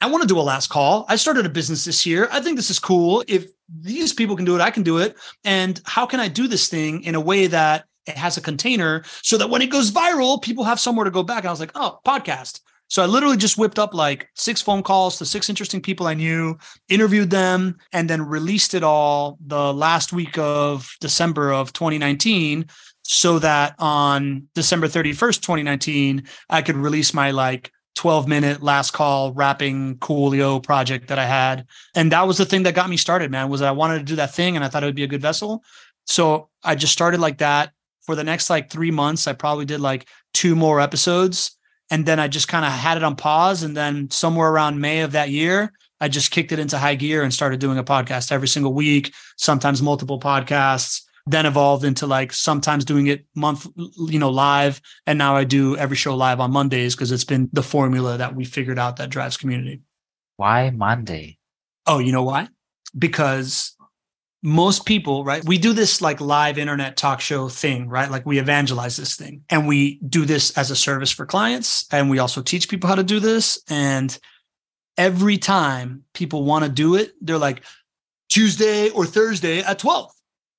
I 0.00 0.06
want 0.06 0.22
to 0.22 0.28
do 0.28 0.38
a 0.38 0.42
last 0.42 0.68
call. 0.68 1.04
I 1.08 1.16
started 1.16 1.44
a 1.46 1.50
business 1.50 1.84
this 1.84 2.06
year. 2.06 2.28
I 2.32 2.40
think 2.40 2.56
this 2.56 2.70
is 2.70 2.78
cool. 2.78 3.22
If 3.28 3.46
these 3.68 4.12
people 4.12 4.36
can 4.36 4.44
do 4.44 4.56
it, 4.56 4.60
I 4.60 4.70
can 4.70 4.82
do 4.82 4.98
it. 4.98 5.16
And 5.44 5.80
how 5.84 6.06
can 6.06 6.20
I 6.20 6.28
do 6.28 6.48
this 6.48 6.68
thing 6.68 7.02
in 7.02 7.14
a 7.14 7.20
way 7.20 7.46
that 7.48 7.84
it 8.06 8.16
has 8.16 8.36
a 8.36 8.40
container 8.40 9.02
so 9.22 9.36
that 9.36 9.50
when 9.50 9.62
it 9.62 9.70
goes 9.70 9.90
viral, 9.90 10.40
people 10.40 10.64
have 10.64 10.80
somewhere 10.80 11.04
to 11.04 11.10
go 11.10 11.22
back? 11.22 11.40
And 11.40 11.48
I 11.48 11.52
was 11.52 11.60
like, 11.60 11.72
oh, 11.74 11.98
podcast. 12.06 12.60
So 12.88 13.02
I 13.04 13.06
literally 13.06 13.36
just 13.36 13.56
whipped 13.56 13.78
up 13.78 13.94
like 13.94 14.28
six 14.34 14.60
phone 14.60 14.82
calls 14.82 15.18
to 15.18 15.26
six 15.26 15.48
interesting 15.48 15.80
people 15.80 16.08
I 16.08 16.14
knew, 16.14 16.58
interviewed 16.88 17.30
them, 17.30 17.76
and 17.92 18.10
then 18.10 18.26
released 18.26 18.74
it 18.74 18.82
all 18.82 19.38
the 19.46 19.72
last 19.72 20.12
week 20.12 20.36
of 20.38 20.90
December 21.00 21.52
of 21.52 21.72
2019 21.72 22.66
so 23.02 23.38
that 23.40 23.74
on 23.78 24.48
December 24.54 24.86
31st, 24.86 25.40
2019, 25.40 26.24
I 26.48 26.62
could 26.62 26.76
release 26.76 27.12
my 27.14 27.30
like 27.30 27.72
12 27.94 28.28
minute 28.28 28.62
last 28.62 28.92
call 28.92 29.32
rapping 29.32 29.96
Coolio 29.98 30.62
project 30.62 31.08
that 31.08 31.18
I 31.18 31.26
had. 31.26 31.66
And 31.94 32.12
that 32.12 32.26
was 32.26 32.38
the 32.38 32.44
thing 32.44 32.62
that 32.62 32.74
got 32.74 32.88
me 32.88 32.96
started, 32.96 33.30
man, 33.30 33.48
was 33.48 33.62
I 33.62 33.72
wanted 33.72 33.98
to 33.98 34.04
do 34.04 34.16
that 34.16 34.34
thing 34.34 34.56
and 34.56 34.64
I 34.64 34.68
thought 34.68 34.82
it 34.82 34.86
would 34.86 34.94
be 34.94 35.04
a 35.04 35.08
good 35.08 35.20
vessel. 35.20 35.62
So 36.06 36.48
I 36.62 36.74
just 36.74 36.92
started 36.92 37.20
like 37.20 37.38
that. 37.38 37.72
For 38.02 38.14
the 38.14 38.24
next 38.24 38.48
like 38.48 38.70
three 38.70 38.90
months, 38.90 39.26
I 39.26 39.34
probably 39.34 39.66
did 39.66 39.80
like 39.80 40.08
two 40.32 40.56
more 40.56 40.80
episodes. 40.80 41.56
And 41.90 42.06
then 42.06 42.18
I 42.18 42.28
just 42.28 42.48
kind 42.48 42.64
of 42.64 42.72
had 42.72 42.96
it 42.96 43.04
on 43.04 43.14
pause. 43.14 43.62
And 43.62 43.76
then 43.76 44.10
somewhere 44.10 44.50
around 44.50 44.80
May 44.80 45.00
of 45.00 45.12
that 45.12 45.30
year, 45.30 45.72
I 46.00 46.08
just 46.08 46.30
kicked 46.30 46.50
it 46.50 46.58
into 46.58 46.78
high 46.78 46.94
gear 46.94 47.22
and 47.22 47.34
started 47.34 47.60
doing 47.60 47.78
a 47.78 47.84
podcast 47.84 48.32
every 48.32 48.48
single 48.48 48.72
week, 48.72 49.12
sometimes 49.36 49.82
multiple 49.82 50.18
podcasts 50.18 51.02
then 51.26 51.46
evolved 51.46 51.84
into 51.84 52.06
like 52.06 52.32
sometimes 52.32 52.84
doing 52.84 53.06
it 53.06 53.24
month 53.34 53.66
you 53.76 54.18
know 54.18 54.30
live 54.30 54.80
and 55.06 55.18
now 55.18 55.36
i 55.36 55.44
do 55.44 55.76
every 55.76 55.96
show 55.96 56.14
live 56.16 56.40
on 56.40 56.50
mondays 56.50 56.94
because 56.94 57.12
it's 57.12 57.24
been 57.24 57.48
the 57.52 57.62
formula 57.62 58.16
that 58.18 58.34
we 58.34 58.44
figured 58.44 58.78
out 58.78 58.96
that 58.96 59.10
drives 59.10 59.36
community. 59.36 59.80
Why 60.36 60.70
monday? 60.70 61.38
Oh 61.86 61.98
you 61.98 62.12
know 62.12 62.22
why? 62.22 62.48
Because 62.96 63.76
most 64.42 64.86
people 64.86 65.22
right 65.22 65.44
we 65.44 65.58
do 65.58 65.74
this 65.74 66.00
like 66.00 66.18
live 66.18 66.56
internet 66.56 66.96
talk 66.96 67.20
show 67.20 67.48
thing 67.48 67.88
right? 67.88 68.10
Like 68.10 68.24
we 68.24 68.38
evangelize 68.38 68.96
this 68.96 69.16
thing 69.16 69.42
and 69.50 69.68
we 69.68 70.00
do 70.08 70.24
this 70.24 70.56
as 70.56 70.70
a 70.70 70.76
service 70.76 71.10
for 71.10 71.26
clients 71.26 71.86
and 71.92 72.08
we 72.08 72.18
also 72.18 72.40
teach 72.40 72.68
people 72.68 72.88
how 72.88 72.94
to 72.94 73.04
do 73.04 73.20
this 73.20 73.62
and 73.68 74.18
every 74.96 75.36
time 75.36 76.04
people 76.14 76.44
want 76.44 76.64
to 76.64 76.70
do 76.70 76.94
it 76.94 77.12
they're 77.20 77.38
like 77.38 77.62
tuesday 78.28 78.90
or 78.90 79.06
thursday 79.06 79.60
at 79.60 79.78
12 79.78 80.10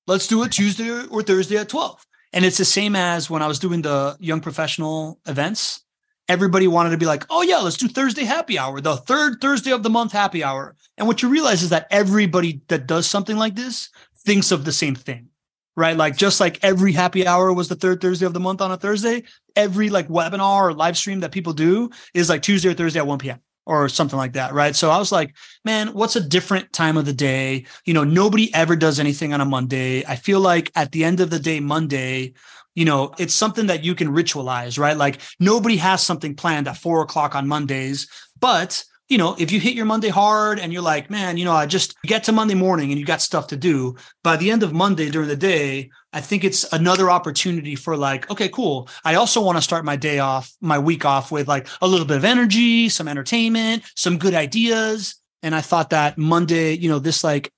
Let's 0.06 0.26
do 0.26 0.42
it 0.42 0.50
Tuesday 0.50 0.90
or 1.06 1.22
Thursday 1.22 1.56
at 1.56 1.68
12. 1.68 2.04
And 2.32 2.44
it's 2.44 2.58
the 2.58 2.64
same 2.64 2.96
as 2.96 3.30
when 3.30 3.40
I 3.40 3.46
was 3.46 3.60
doing 3.60 3.82
the 3.82 4.16
young 4.18 4.40
professional 4.40 5.20
events. 5.26 5.84
Everybody 6.28 6.66
wanted 6.66 6.90
to 6.90 6.96
be 6.96 7.06
like, 7.06 7.24
oh, 7.30 7.42
yeah, 7.42 7.58
let's 7.58 7.76
do 7.76 7.86
Thursday 7.86 8.24
happy 8.24 8.58
hour, 8.58 8.80
the 8.80 8.96
third 8.96 9.38
Thursday 9.40 9.70
of 9.70 9.82
the 9.82 9.90
month 9.90 10.12
happy 10.12 10.42
hour. 10.42 10.74
And 10.96 11.06
what 11.06 11.22
you 11.22 11.28
realize 11.28 11.62
is 11.62 11.70
that 11.70 11.86
everybody 11.90 12.62
that 12.68 12.86
does 12.86 13.06
something 13.06 13.36
like 13.36 13.54
this 13.54 13.90
thinks 14.24 14.50
of 14.50 14.64
the 14.64 14.72
same 14.72 14.94
thing, 14.94 15.28
right? 15.76 15.96
Like, 15.96 16.16
just 16.16 16.40
like 16.40 16.58
every 16.62 16.92
happy 16.92 17.26
hour 17.26 17.52
was 17.52 17.68
the 17.68 17.74
third 17.76 18.00
Thursday 18.00 18.26
of 18.26 18.32
the 18.32 18.40
month 18.40 18.60
on 18.60 18.72
a 18.72 18.76
Thursday, 18.76 19.24
every 19.54 19.88
like 19.90 20.08
webinar 20.08 20.62
or 20.62 20.72
live 20.72 20.96
stream 20.96 21.20
that 21.20 21.32
people 21.32 21.52
do 21.52 21.90
is 22.14 22.28
like 22.28 22.42
Tuesday 22.42 22.70
or 22.70 22.74
Thursday 22.74 22.98
at 22.98 23.06
1 23.06 23.18
p.m 23.18 23.40
or 23.64 23.88
something 23.88 24.16
like 24.16 24.32
that, 24.32 24.52
right? 24.52 24.74
So 24.74 24.90
I 24.90 24.98
was 24.98 25.12
like, 25.12 25.34
man, 25.64 25.88
what's 25.88 26.16
a 26.16 26.20
different 26.20 26.72
time 26.72 26.96
of 26.96 27.06
the 27.06 27.12
day? 27.12 27.66
You 27.84 27.94
know, 27.94 28.04
nobody 28.04 28.52
ever 28.54 28.76
does 28.76 28.98
anything 28.98 29.32
on 29.32 29.40
a 29.40 29.44
Monday. 29.44 30.04
I 30.06 30.16
feel 30.16 30.40
like 30.40 30.70
at 30.74 30.92
the 30.92 31.04
end 31.04 31.20
of 31.20 31.30
the 31.30 31.38
day, 31.38 31.60
Monday, 31.60 32.34
you 32.74 32.84
know, 32.84 33.12
it's 33.18 33.34
something 33.34 33.66
that 33.66 33.84
you 33.84 33.94
can 33.94 34.08
ritualize, 34.08 34.78
right? 34.78 34.96
Like 34.96 35.20
nobody 35.38 35.76
has 35.76 36.02
something 36.02 36.34
planned 36.34 36.68
at 36.68 36.76
four 36.76 37.02
o'clock 37.02 37.34
on 37.34 37.46
Mondays, 37.46 38.08
but 38.40 38.84
you 39.08 39.18
know, 39.18 39.36
if 39.38 39.52
you 39.52 39.60
hit 39.60 39.74
your 39.74 39.84
Monday 39.84 40.08
hard 40.08 40.58
and 40.58 40.72
you're 40.72 40.82
like, 40.82 41.10
man, 41.10 41.36
you 41.36 41.44
know, 41.44 41.52
I 41.52 41.66
just 41.66 42.00
get 42.02 42.24
to 42.24 42.32
Monday 42.32 42.54
morning 42.54 42.90
and 42.90 42.98
you 42.98 43.04
got 43.04 43.20
stuff 43.20 43.46
to 43.48 43.56
do. 43.56 43.96
By 44.22 44.36
the 44.36 44.50
end 44.50 44.62
of 44.62 44.72
Monday 44.72 45.10
during 45.10 45.28
the 45.28 45.36
day, 45.36 45.90
I 46.12 46.20
think 46.20 46.44
it's 46.44 46.70
another 46.72 47.10
opportunity 47.10 47.74
for 47.74 47.96
like, 47.96 48.30
okay, 48.30 48.48
cool. 48.48 48.88
I 49.04 49.16
also 49.16 49.42
want 49.42 49.58
to 49.58 49.62
start 49.62 49.84
my 49.84 49.96
day 49.96 50.18
off, 50.18 50.50
my 50.60 50.78
week 50.78 51.04
off 51.04 51.30
with 51.30 51.48
like 51.48 51.68
a 51.82 51.86
little 51.86 52.06
bit 52.06 52.16
of 52.16 52.24
energy, 52.24 52.88
some 52.88 53.08
entertainment, 53.08 53.82
some 53.96 54.18
good 54.18 54.34
ideas. 54.34 55.16
And 55.42 55.54
I 55.54 55.60
thought 55.60 55.90
that 55.90 56.16
Monday, 56.16 56.74
you 56.74 56.88
know, 56.88 56.98
this 56.98 57.22
like 57.22 57.52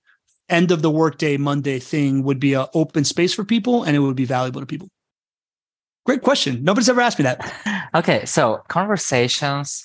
end 0.48 0.70
of 0.70 0.82
the 0.82 0.90
workday 0.90 1.36
Monday 1.36 1.78
thing 1.78 2.22
would 2.24 2.40
be 2.40 2.54
an 2.54 2.66
open 2.74 3.04
space 3.04 3.32
for 3.34 3.44
people 3.44 3.84
and 3.84 3.94
it 3.94 4.00
would 4.00 4.16
be 4.16 4.24
valuable 4.24 4.60
to 4.60 4.66
people. 4.66 4.88
Great 6.04 6.22
question. 6.22 6.64
Nobody's 6.64 6.88
ever 6.88 7.00
asked 7.00 7.18
me 7.18 7.24
that. 7.24 7.52
Okay. 7.94 8.24
So 8.24 8.60
conversations 8.66 9.84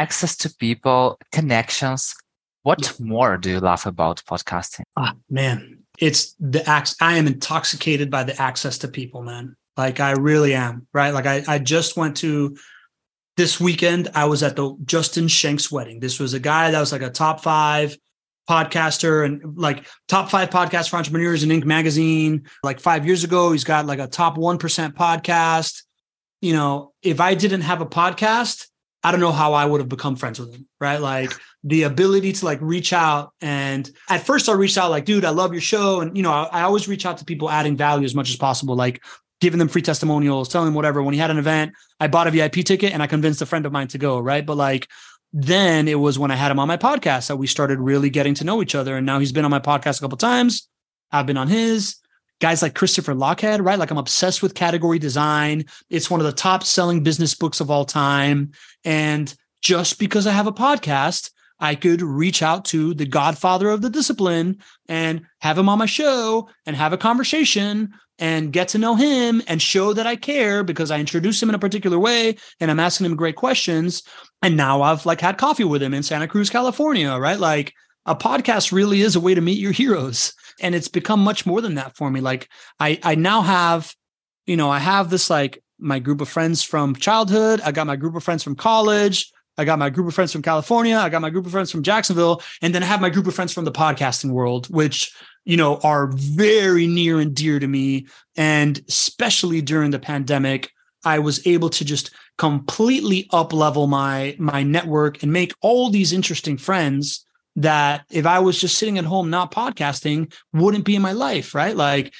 access 0.00 0.36
to 0.38 0.54
people, 0.56 1.18
connections. 1.30 2.14
What 2.62 2.80
yeah. 2.82 3.06
more 3.06 3.36
do 3.36 3.50
you 3.50 3.60
love 3.60 3.86
about 3.86 4.22
podcasting? 4.24 4.84
Ah, 4.96 5.14
man, 5.28 5.78
it's 5.98 6.34
the 6.40 6.62
ac- 6.76 6.96
I 7.00 7.18
am 7.18 7.26
intoxicated 7.26 8.10
by 8.10 8.24
the 8.24 8.40
access 8.40 8.78
to 8.78 8.88
people, 8.88 9.22
man. 9.22 9.56
Like 9.76 10.00
I 10.00 10.12
really 10.12 10.54
am, 10.54 10.86
right? 10.92 11.12
Like 11.12 11.26
I, 11.26 11.42
I 11.46 11.58
just 11.58 11.96
went 11.96 12.16
to 12.18 12.56
this 13.36 13.60
weekend. 13.60 14.08
I 14.14 14.24
was 14.24 14.42
at 14.42 14.56
the 14.56 14.76
Justin 14.84 15.28
Shanks 15.28 15.70
wedding. 15.70 16.00
This 16.00 16.18
was 16.18 16.34
a 16.34 16.40
guy 16.40 16.70
that 16.70 16.80
was 16.80 16.92
like 16.92 17.02
a 17.02 17.10
top 17.10 17.42
five 17.42 17.96
podcaster 18.48 19.24
and 19.24 19.56
like 19.56 19.86
top 20.08 20.30
five 20.30 20.50
podcast 20.50 20.90
for 20.90 20.96
entrepreneurs 20.96 21.42
in 21.42 21.50
Inc. 21.50 21.64
magazine. 21.64 22.44
Like 22.62 22.80
five 22.80 23.06
years 23.06 23.22
ago, 23.24 23.52
he's 23.52 23.64
got 23.64 23.86
like 23.86 24.00
a 24.00 24.06
top 24.06 24.36
1% 24.36 24.58
podcast. 24.94 25.82
You 26.40 26.54
know, 26.54 26.92
if 27.02 27.20
I 27.20 27.34
didn't 27.34 27.62
have 27.62 27.80
a 27.80 27.86
podcast, 27.86 28.69
I 29.02 29.10
don't 29.10 29.20
know 29.20 29.32
how 29.32 29.54
I 29.54 29.64
would 29.64 29.80
have 29.80 29.88
become 29.88 30.16
friends 30.16 30.38
with 30.38 30.54
him, 30.54 30.66
right? 30.78 31.00
Like 31.00 31.32
the 31.64 31.84
ability 31.84 32.32
to 32.34 32.44
like 32.44 32.58
reach 32.60 32.92
out 32.92 33.32
and 33.40 33.90
at 34.08 34.26
first 34.26 34.48
I 34.48 34.52
reached 34.52 34.76
out 34.76 34.90
like, 34.90 35.06
dude, 35.06 35.24
I 35.24 35.30
love 35.30 35.52
your 35.52 35.62
show. 35.62 36.00
And 36.00 36.16
you 36.16 36.22
know, 36.22 36.32
I, 36.32 36.44
I, 36.52 36.62
always 36.62 36.86
reach 36.86 37.06
out 37.06 37.18
to 37.18 37.24
people 37.24 37.50
adding 37.50 37.76
value 37.76 38.04
as 38.04 38.14
much 38.14 38.28
as 38.28 38.36
possible, 38.36 38.76
like 38.76 39.02
giving 39.40 39.58
them 39.58 39.68
free 39.68 39.80
testimonials, 39.80 40.48
telling 40.48 40.66
them 40.66 40.74
whatever. 40.74 41.02
When 41.02 41.14
he 41.14 41.20
had 41.20 41.30
an 41.30 41.38
event, 41.38 41.72
I 41.98 42.08
bought 42.08 42.26
a 42.26 42.30
VIP 42.30 42.56
ticket 42.64 42.92
and 42.92 43.02
I 43.02 43.06
convinced 43.06 43.40
a 43.40 43.46
friend 43.46 43.64
of 43.64 43.72
mine 43.72 43.88
to 43.88 43.98
go, 43.98 44.18
right? 44.18 44.44
But 44.44 44.58
like 44.58 44.86
then 45.32 45.88
it 45.88 45.94
was 45.94 46.18
when 46.18 46.30
I 46.30 46.36
had 46.36 46.50
him 46.50 46.58
on 46.58 46.68
my 46.68 46.76
podcast 46.76 47.28
that 47.28 47.36
we 47.36 47.46
started 47.46 47.78
really 47.78 48.10
getting 48.10 48.34
to 48.34 48.44
know 48.44 48.62
each 48.62 48.74
other. 48.74 48.96
And 48.96 49.06
now 49.06 49.18
he's 49.18 49.32
been 49.32 49.44
on 49.44 49.50
my 49.50 49.60
podcast 49.60 49.98
a 49.98 50.00
couple 50.02 50.18
times. 50.18 50.68
I've 51.12 51.26
been 51.26 51.36
on 51.36 51.48
his 51.48 51.96
guys 52.40 52.62
like 52.62 52.74
Christopher 52.74 53.14
Lochhead, 53.14 53.64
right? 53.64 53.78
Like 53.78 53.90
I'm 53.90 53.98
obsessed 53.98 54.42
with 54.42 54.54
category 54.54 54.98
design. 54.98 55.64
It's 55.90 56.10
one 56.10 56.20
of 56.20 56.26
the 56.26 56.32
top 56.32 56.64
selling 56.64 57.02
business 57.02 57.34
books 57.34 57.60
of 57.60 57.70
all 57.70 57.84
time. 57.84 58.52
And 58.84 59.32
just 59.62 59.98
because 59.98 60.26
I 60.26 60.32
have 60.32 60.46
a 60.46 60.52
podcast, 60.52 61.30
I 61.60 61.74
could 61.74 62.00
reach 62.00 62.42
out 62.42 62.64
to 62.66 62.94
the 62.94 63.04
godfather 63.04 63.68
of 63.68 63.82
the 63.82 63.90
discipline 63.90 64.58
and 64.88 65.22
have 65.42 65.58
him 65.58 65.68
on 65.68 65.78
my 65.78 65.86
show 65.86 66.48
and 66.64 66.74
have 66.74 66.94
a 66.94 66.98
conversation 66.98 67.92
and 68.18 68.52
get 68.52 68.68
to 68.68 68.78
know 68.78 68.96
him 68.96 69.42
and 69.46 69.60
show 69.60 69.92
that 69.92 70.06
I 70.06 70.16
care 70.16 70.64
because 70.64 70.90
I 70.90 70.98
introduced 70.98 71.42
him 71.42 71.50
in 71.50 71.54
a 71.54 71.58
particular 71.58 71.98
way 71.98 72.36
and 72.60 72.70
I'm 72.70 72.80
asking 72.80 73.06
him 73.06 73.16
great 73.16 73.36
questions. 73.36 74.02
And 74.42 74.56
now 74.56 74.80
I've 74.80 75.04
like 75.04 75.20
had 75.20 75.38
coffee 75.38 75.64
with 75.64 75.82
him 75.82 75.92
in 75.92 76.02
Santa 76.02 76.28
Cruz, 76.28 76.48
California, 76.48 77.14
right? 77.16 77.38
Like 77.38 77.74
a 78.06 78.16
podcast 78.16 78.72
really 78.72 79.02
is 79.02 79.14
a 79.14 79.20
way 79.20 79.34
to 79.34 79.40
meet 79.42 79.58
your 79.58 79.72
heroes 79.72 80.32
and 80.60 80.74
it's 80.74 80.88
become 80.88 81.20
much 81.20 81.46
more 81.46 81.60
than 81.60 81.74
that 81.74 81.96
for 81.96 82.10
me 82.10 82.20
like 82.20 82.48
i 82.78 82.98
i 83.02 83.14
now 83.14 83.42
have 83.42 83.94
you 84.46 84.56
know 84.56 84.70
i 84.70 84.78
have 84.78 85.10
this 85.10 85.30
like 85.30 85.62
my 85.80 85.98
group 85.98 86.20
of 86.20 86.28
friends 86.28 86.62
from 86.62 86.94
childhood. 86.94 87.60
I 87.64 87.72
got 87.72 87.86
my 87.86 87.96
group 87.96 88.14
of 88.14 88.22
friends 88.22 88.42
from 88.42 88.54
college. 88.54 89.32
I 89.58 89.64
got 89.64 89.78
my 89.78 89.90
group 89.90 90.06
of 90.06 90.14
friends 90.14 90.32
from 90.32 90.42
California. 90.42 90.96
I 90.96 91.08
got 91.08 91.22
my 91.22 91.30
group 91.30 91.46
of 91.46 91.52
friends 91.52 91.70
from 91.70 91.82
Jacksonville. 91.82 92.42
And 92.62 92.74
then 92.74 92.82
I 92.82 92.86
have 92.86 93.00
my 93.00 93.10
group 93.10 93.26
of 93.26 93.34
friends 93.34 93.52
from 93.52 93.64
the 93.64 93.72
podcasting 93.72 94.30
world, 94.30 94.66
which, 94.68 95.12
you 95.44 95.56
know, 95.56 95.78
are 95.78 96.08
very 96.12 96.86
near 96.86 97.18
and 97.18 97.34
dear 97.34 97.58
to 97.58 97.66
me. 97.66 98.06
And 98.36 98.80
especially 98.88 99.60
during 99.60 99.90
the 99.90 99.98
pandemic, 99.98 100.70
I 101.04 101.18
was 101.18 101.46
able 101.46 101.70
to 101.70 101.84
just 101.84 102.10
completely 102.38 103.28
up 103.32 103.52
level 103.52 103.86
my 103.86 104.34
my 104.38 104.62
network 104.62 105.22
and 105.22 105.32
make 105.32 105.52
all 105.60 105.90
these 105.90 106.12
interesting 106.12 106.56
friends 106.56 107.26
that 107.56 108.04
if 108.10 108.26
I 108.26 108.38
was 108.38 108.60
just 108.60 108.78
sitting 108.78 108.98
at 108.98 109.04
home 109.04 109.30
not 109.30 109.52
podcasting 109.52 110.32
wouldn't 110.52 110.84
be 110.84 110.96
in 110.96 111.02
my 111.02 111.12
life, 111.12 111.54
right? 111.54 111.76
Like 111.76 112.12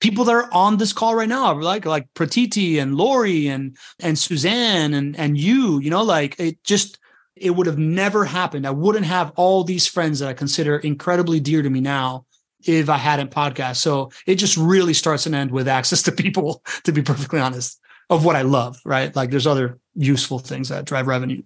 people 0.00 0.24
that 0.24 0.32
are 0.32 0.52
on 0.52 0.76
this 0.76 0.92
call 0.92 1.14
right 1.14 1.28
now, 1.28 1.58
like 1.58 1.84
like 1.84 2.12
Pratiti 2.14 2.80
and 2.80 2.96
Lori 2.96 3.48
and 3.48 3.76
and 4.00 4.18
Suzanne 4.18 4.94
and 4.94 5.18
and 5.18 5.38
you, 5.38 5.80
you 5.80 5.90
know, 5.90 6.02
like 6.02 6.38
it 6.38 6.62
just 6.64 6.98
it 7.34 7.50
would 7.50 7.66
have 7.66 7.78
never 7.78 8.24
happened. 8.24 8.66
I 8.66 8.70
wouldn't 8.70 9.06
have 9.06 9.32
all 9.36 9.62
these 9.62 9.86
friends 9.86 10.20
that 10.20 10.28
I 10.28 10.32
consider 10.32 10.78
incredibly 10.78 11.38
dear 11.40 11.62
to 11.62 11.70
me 11.70 11.80
now 11.80 12.24
if 12.66 12.88
I 12.88 12.96
hadn't 12.96 13.30
podcast. 13.30 13.76
So 13.76 14.10
it 14.26 14.36
just 14.36 14.56
really 14.56 14.94
starts 14.94 15.26
and 15.26 15.34
end 15.34 15.50
with 15.50 15.68
access 15.68 16.02
to 16.04 16.12
people, 16.12 16.62
to 16.84 16.92
be 16.92 17.02
perfectly 17.02 17.40
honest, 17.40 17.78
of 18.08 18.24
what 18.24 18.36
I 18.36 18.42
love, 18.42 18.80
right? 18.84 19.14
Like 19.14 19.30
there's 19.30 19.46
other 19.46 19.78
useful 19.94 20.38
things 20.38 20.70
that 20.70 20.84
drive 20.84 21.06
revenue. 21.06 21.42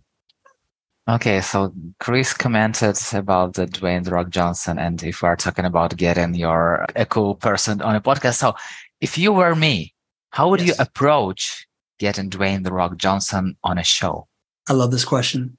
Okay, 1.09 1.41
so 1.41 1.73
Chris 1.99 2.33
commented 2.33 2.97
about 3.13 3.55
the 3.55 3.67
Dwayne 3.67 4.05
the 4.05 4.13
Rock 4.13 4.31
Johnson, 4.31 4.79
and 4.79 5.03
if 5.03 5.23
we're 5.23 5.35
talking 5.35 5.65
about 5.65 5.97
getting 5.97 6.35
your 6.35 6.87
a 6.95 7.07
cool 7.07 7.35
person 7.35 7.81
on 7.83 7.97
a 7.97 8.01
podcast, 8.01 8.35
so 8.35 8.55
if 9.01 9.17
you 9.17 9.33
were 9.33 9.55
me, 9.55 9.95
how 10.31 10.49
would 10.51 10.61
yes. 10.61 10.69
you 10.69 10.75
approach 10.79 11.67
getting 11.99 12.31
Dwayne 12.31 12.65
the 12.65 12.73
Rock 12.73 12.97
Johnson 12.97 13.57
on 13.65 13.79
a 13.79 13.83
show? 13.83 14.29
I 14.69 14.75
love 14.75 14.91
this 14.91 15.05
question. 15.05 15.57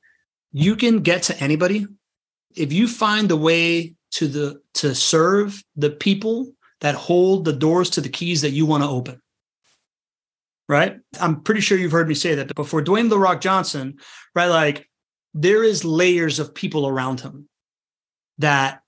You 0.53 0.75
can 0.75 0.99
get 0.99 1.23
to 1.23 1.37
anybody 1.41 1.87
if 2.55 2.71
you 2.71 2.87
find 2.87 3.27
the 3.27 3.37
way 3.37 3.95
to 4.11 4.27
the 4.27 4.61
to 4.75 4.93
serve 4.93 5.63
the 5.75 5.89
people 5.89 6.53
that 6.81 6.95
hold 6.95 7.45
the 7.45 7.53
doors 7.53 7.89
to 7.91 8.01
the 8.01 8.09
keys 8.09 8.41
that 8.41 8.51
you 8.51 8.65
want 8.65 8.83
to 8.83 8.89
open. 8.89 9.21
Right? 10.69 10.97
I'm 11.19 11.41
pretty 11.41 11.61
sure 11.61 11.77
you've 11.77 11.91
heard 11.91 12.07
me 12.07 12.15
say 12.15 12.35
that 12.35 12.55
before 12.55 12.81
Dwayne 12.81 13.09
the 13.09 13.19
Rock 13.19 13.41
Johnson, 13.41 13.97
right? 14.35 14.47
Like 14.47 14.87
there 15.33 15.63
is 15.63 15.85
layers 15.85 16.39
of 16.39 16.53
people 16.53 16.87
around 16.87 17.21
him 17.21 17.47
that 18.39 18.81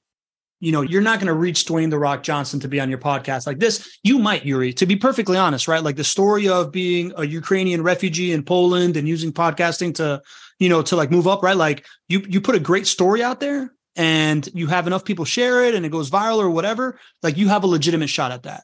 you 0.60 0.72
know 0.72 0.82
you're 0.82 1.02
not 1.02 1.20
going 1.20 1.28
to 1.28 1.34
reach 1.34 1.66
Dwayne 1.66 1.90
the 1.90 2.00
Rock 2.00 2.24
Johnson 2.24 2.60
to 2.62 2.68
be 2.68 2.80
on 2.80 2.90
your 2.90 3.00
podcast 3.00 3.48
like 3.48 3.60
this. 3.60 3.98
You 4.04 4.20
might, 4.20 4.44
Yurii, 4.44 4.76
to 4.78 4.86
be 4.86 4.96
perfectly 4.96 5.38
honest, 5.38 5.68
right? 5.68 5.84
Like 5.84 5.96
the 5.96 6.04
story 6.04 6.48
of 6.48 6.72
being 6.72 7.14
a 7.18 7.26
Ukrainian 7.26 7.82
refugee 7.82 8.32
in 8.32 8.44
Poland 8.44 8.98
and 8.98 9.08
using 9.08 9.32
podcasting 9.32 9.96
to 9.96 10.22
you 10.60 10.70
know 10.70 10.82
to 10.84 10.96
like 10.96 11.12
move 11.12 11.28
up, 11.28 11.44
right? 11.44 11.58
Like 11.58 11.86
you 12.08 12.26
you 12.28 12.42
put 12.42 12.56
a 12.56 12.60
great 12.60 12.88
story 12.88 13.24
out 13.24 13.40
there 13.40 13.74
and 13.96 14.48
you 14.54 14.68
have 14.68 14.88
enough 14.88 15.06
people 15.06 15.26
share 15.26 15.64
it 15.66 15.76
and 15.76 15.86
it 15.86 15.92
goes 15.92 16.10
viral 16.10 16.40
or 16.40 16.50
whatever. 16.50 17.00
Like 17.22 17.38
you 17.38 17.50
have 17.50 17.64
a 17.64 17.68
legitimate 17.68 18.10
shot 18.10 18.32
at 18.32 18.44
that. 18.44 18.64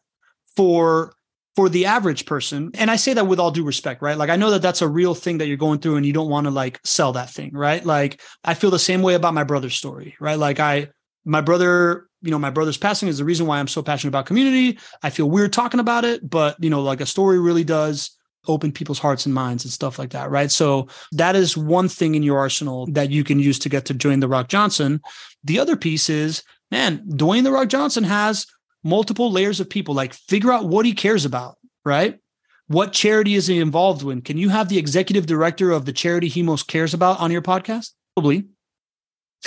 For 0.56 1.14
for 1.56 1.70
the 1.70 1.86
average 1.86 2.26
person 2.26 2.72
and 2.76 2.90
i 2.90 2.96
say 2.96 3.14
that 3.14 3.28
with 3.28 3.40
all 3.40 3.52
due 3.52 3.64
respect 3.64 4.02
right? 4.02 4.18
Like 4.18 4.30
i 4.30 4.36
know 4.36 4.52
that 4.52 4.62
that's 4.62 4.82
a 4.82 4.88
real 4.88 5.16
thing 5.16 5.40
that 5.40 5.48
you're 5.48 5.58
going 5.58 5.80
through 5.80 5.98
and 5.98 6.06
you 6.06 6.14
don't 6.14 6.30
want 6.30 6.46
to 6.46 6.52
like 6.52 6.80
sell 6.84 7.14
that 7.14 7.30
thing 7.30 7.52
right? 7.54 7.86
Like 7.86 8.22
i 8.44 8.54
feel 8.54 8.72
the 8.72 8.80
same 8.80 9.02
way 9.02 9.16
about 9.16 9.34
my 9.34 9.44
brother's 9.44 9.76
story 9.76 10.16
right? 10.20 10.38
Like 10.38 10.60
i 10.60 10.90
my 11.26 11.42
brother 11.42 12.08
you 12.22 12.32
know 12.32 12.40
my 12.40 12.50
brother's 12.50 12.78
passing 12.78 13.10
is 13.10 13.18
the 13.18 13.26
reason 13.26 13.46
why 13.46 13.60
i'm 13.60 13.68
so 13.68 13.82
passionate 13.82 14.10
about 14.10 14.26
community. 14.26 14.80
I 15.04 15.10
feel 15.10 15.30
weird 15.30 15.54
talking 15.54 15.80
about 15.80 16.06
it 16.06 16.28
but 16.30 16.56
you 16.60 16.70
know 16.70 16.82
like 16.82 17.02
a 17.02 17.06
story 17.06 17.40
really 17.40 17.64
does 17.64 18.12
open 18.48 18.72
people's 18.72 19.00
hearts 19.00 19.26
and 19.26 19.36
minds 19.36 19.66
and 19.66 19.72
stuff 19.72 20.00
like 20.00 20.12
that 20.12 20.30
right? 20.30 20.52
So 20.52 20.88
that 21.12 21.36
is 21.36 21.58
one 21.58 21.90
thing 21.90 22.16
in 22.16 22.24
your 22.24 22.40
arsenal 22.40 22.88
that 22.92 23.10
you 23.10 23.24
can 23.24 23.40
use 23.40 23.60
to 23.60 23.70
get 23.70 23.86
to 23.86 23.94
Dwayne 23.94 24.22
the 24.22 24.28
rock 24.28 24.48
johnson. 24.48 25.02
The 25.44 25.60
other 25.60 25.76
piece 25.76 26.10
is 26.10 26.44
man 26.72 27.00
dwayne 27.10 27.44
the 27.44 27.52
rock 27.52 27.68
johnson 27.68 28.04
has 28.04 28.46
multiple 28.84 29.32
layers 29.32 29.60
of 29.60 29.70
people 29.70 29.94
like 29.94 30.14
figure 30.14 30.52
out 30.52 30.66
what 30.66 30.86
he 30.86 30.94
cares 30.94 31.26
about 31.26 31.60
right? 31.86 32.20
What 32.68 32.94
charity 32.94 33.34
is 33.34 33.48
he 33.48 33.60
involved 33.60 34.04
in? 34.04 34.22
Can 34.22 34.38
you 34.38 34.50
have 34.50 34.70
the 34.70 34.78
executive 34.78 35.26
director 35.26 35.72
of 35.72 35.86
the 35.86 35.94
charity 35.94 36.28
he 36.28 36.44
most 36.44 36.68
cares 36.68 36.94
about 36.94 37.20
on 37.20 37.32
your 37.32 37.42
podcast? 37.42 37.92
Probably. 38.16 38.46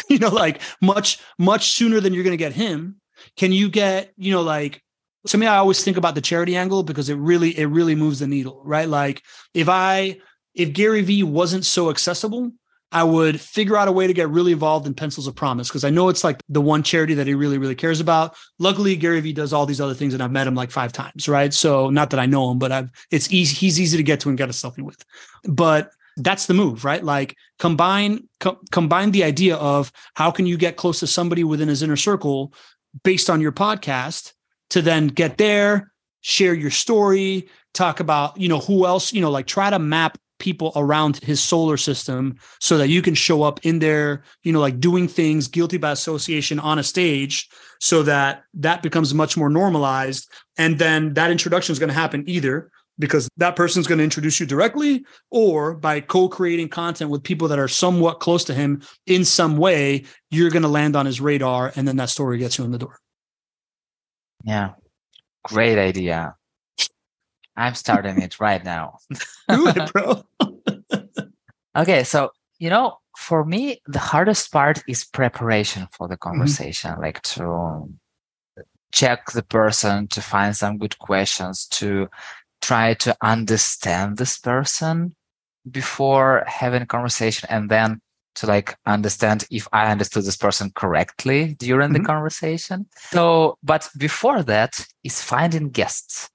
You 0.09 0.19
know 0.19 0.31
like 0.31 0.63
much 0.81 1.19
much 1.39 1.69
sooner 1.69 2.01
than 2.01 2.15
you're 2.15 2.25
going 2.25 2.33
to 2.33 2.39
get 2.39 2.55
him. 2.55 2.97
Can 3.37 3.53
you 3.53 3.69
get 3.69 4.11
you 4.17 4.33
know 4.33 4.41
like 4.41 4.83
to 5.27 5.37
me 5.37 5.47
i 5.47 5.59
always 5.59 5.85
think 5.85 5.99
about 5.99 6.15
the 6.15 6.23
charity 6.23 6.57
angle 6.57 6.83
because 6.83 7.11
it 7.11 7.17
really 7.17 7.51
it 7.59 7.67
really 7.67 7.95
moves 7.95 8.21
the 8.21 8.27
needle 8.27 8.63
right? 8.65 8.89
Like 8.89 9.23
if 9.53 9.69
i 9.69 10.19
if 10.55 10.73
gary 10.73 11.03
vee 11.03 11.23
wasn't 11.23 11.67
so 11.67 11.91
accessible 11.91 12.53
I 12.93 13.05
would 13.05 13.41
figure 13.41 13.77
out 13.77 13.89
a 13.89 13.93
way 13.93 14.07
to 14.07 14.13
get 14.13 14.29
really 14.29 14.53
involved 14.53 14.87
in 14.87 14.95
Pencils 14.95 15.27
of 15.27 15.35
Promise 15.35 15.69
because 15.69 15.85
I 15.85 15.91
know 15.91 16.09
it's 16.09 16.23
like 16.23 16.41
the 16.49 16.61
one 16.61 16.83
charity 16.83 17.15
that 17.15 17.27
he 17.27 17.35
really, 17.35 17.59
really 17.59 17.75
cares 17.75 18.01
about. 18.01 18.37
Luckily, 18.59 18.97
Gary 18.97 19.21
Vee 19.21 19.33
does 19.33 19.53
all 19.53 19.67
these 19.67 19.81
other 19.81 19.95
things, 19.95 20.15
and 20.15 20.23
I've 20.23 20.31
met 20.31 20.47
him 20.47 20.55
like 20.55 20.71
five 20.71 20.93
times, 20.93 21.29
right? 21.29 21.53
So 21.53 21.91
not 21.91 22.11
that 22.11 22.21
I 22.21 22.27
know 22.27 22.51
him, 22.51 22.59
but 22.59 22.71
I've 22.71 22.91
it's 23.11 23.33
easy. 23.33 23.57
He's 23.57 23.81
easy 23.81 23.97
to 23.97 24.03
get 24.03 24.21
to 24.21 24.29
and 24.29 24.39
get 24.39 24.49
a 24.51 24.53
selfie 24.53 24.83
with. 24.83 25.03
But 25.45 25.91
that's 26.19 26.47
the 26.47 26.55
move, 26.55 26.85
right? 26.85 27.03
Like 27.03 27.37
combine 27.59 28.29
co- 28.41 28.61
combine 28.71 29.13
the 29.13 29.25
idea 29.25 29.57
of 29.57 29.91
how 30.15 30.31
can 30.31 30.47
you 30.47 30.57
get 30.57 30.77
close 30.77 31.01
to 31.01 31.07
somebody 31.07 31.45
within 31.45 31.69
his 31.69 31.83
inner 31.83 31.97
circle 31.97 32.53
based 33.03 33.31
on 33.31 33.41
your 33.41 33.53
podcast 33.53 34.33
to 34.71 34.83
then 34.83 35.09
get 35.09 35.39
there, 35.39 35.93
share 36.21 36.53
your 36.53 36.71
story, 36.71 37.49
talk 37.75 38.01
about 38.01 38.39
you 38.39 38.49
know 38.49 38.59
who 38.59 38.87
else 38.87 39.13
you 39.13 39.21
know 39.21 39.31
like 39.31 39.47
try 39.47 39.71
to 39.71 39.79
map 39.79 40.19
people 40.43 40.73
around 40.77 41.17
his 41.19 41.41
solar 41.41 41.79
system 41.79 42.37
so 42.61 42.77
that 42.77 42.89
you 42.89 43.01
can 43.01 43.15
show 43.15 43.43
up 43.43 43.65
in 43.65 43.79
there, 43.79 44.25
you 44.43 44.53
know, 44.53 44.61
like 44.61 44.81
doing 44.81 45.09
things 45.09 45.49
guilty 45.49 45.79
by 45.79 45.93
association 45.93 46.59
on 46.59 46.79
a 46.79 46.83
stage 46.83 47.49
so 47.81 48.03
that 48.03 48.43
that 48.53 48.83
becomes 48.83 49.15
much 49.15 49.37
more 49.37 49.49
normalized. 49.49 50.29
And 50.59 50.79
then 50.79 51.15
that 51.15 51.31
introduction 51.31 51.73
is 51.73 51.79
going 51.79 51.89
to 51.89 51.95
happen 51.95 52.25
either 52.27 52.71
because 52.99 53.29
that 53.37 53.57
person's 53.57 53.87
going 53.87 53.99
to 53.99 54.05
introduce 54.05 54.41
you 54.41 54.47
directly 54.47 55.05
or 55.31 55.75
by 55.75 56.01
co-creating 56.01 56.69
content 56.69 57.11
with 57.11 57.23
people 57.23 57.49
that 57.49 57.59
are 57.59 57.69
somewhat 57.69 58.21
close 58.21 58.45
to 58.45 58.55
him 58.55 58.83
in 59.07 59.25
some 59.25 59.57
way, 59.57 60.05
you're 60.31 60.51
going 60.51 60.63
to 60.63 60.69
land 60.69 60.97
on 60.97 61.07
his 61.07 61.21
radar 61.21 61.73
and 61.77 61.89
then 61.89 61.97
that 61.97 62.11
story 62.11 62.39
gets 62.39 62.59
you 62.59 62.65
in 62.65 62.73
the 62.73 62.79
door. 62.79 62.99
Yeah. 64.45 64.73
Great 65.45 65.79
idea. 65.79 66.35
I'm 67.57 67.75
starting 67.75 68.21
it 68.21 68.41
right 68.41 68.65
now. 68.65 68.99
Do 69.49 69.69
it, 69.69 69.93
bro. 69.93 70.25
okay, 71.77 72.05
so 72.05 72.31
you 72.59 72.71
know, 72.71 72.99
for 73.17 73.45
me, 73.45 73.81
the 73.87 73.99
hardest 73.99 74.53
part 74.53 74.83
is 74.87 75.05
preparation 75.05 75.89
for 75.93 76.09
the 76.09 76.15
mm-hmm. 76.15 76.31
conversation, 76.31 76.93
mm-hmm. 76.93 77.03
like 77.03 77.23
to 77.23 77.89
check 78.93 79.33
the 79.33 79.43
person, 79.43 80.07
to 80.09 80.21
find 80.21 80.57
some 80.57 80.79
good 80.79 80.99
questions, 80.99 81.67
to 81.67 82.09
try 82.61 82.95
to 82.95 83.17
understand 83.23 84.17
this 84.17 84.39
person 84.39 85.15
before 85.71 86.45
having 86.47 86.83
a 86.83 86.87
conversation, 86.87 87.49
and 87.51 87.71
then 87.71 88.01
to 88.35 88.47
like 88.47 88.77
understand 88.87 89.45
if 89.51 89.69
I 89.73 89.91
understood 89.91 90.25
this 90.25 90.37
person 90.37 90.71
correctly 90.75 91.55
during 91.59 91.91
mm-hmm. 91.91 92.03
the 92.03 92.07
conversation. 92.07 92.87
So, 93.11 93.59
but 93.63 93.89
before 93.99 94.43
that 94.45 94.87
is 95.05 95.21
finding 95.21 95.71
guests. 95.71 96.31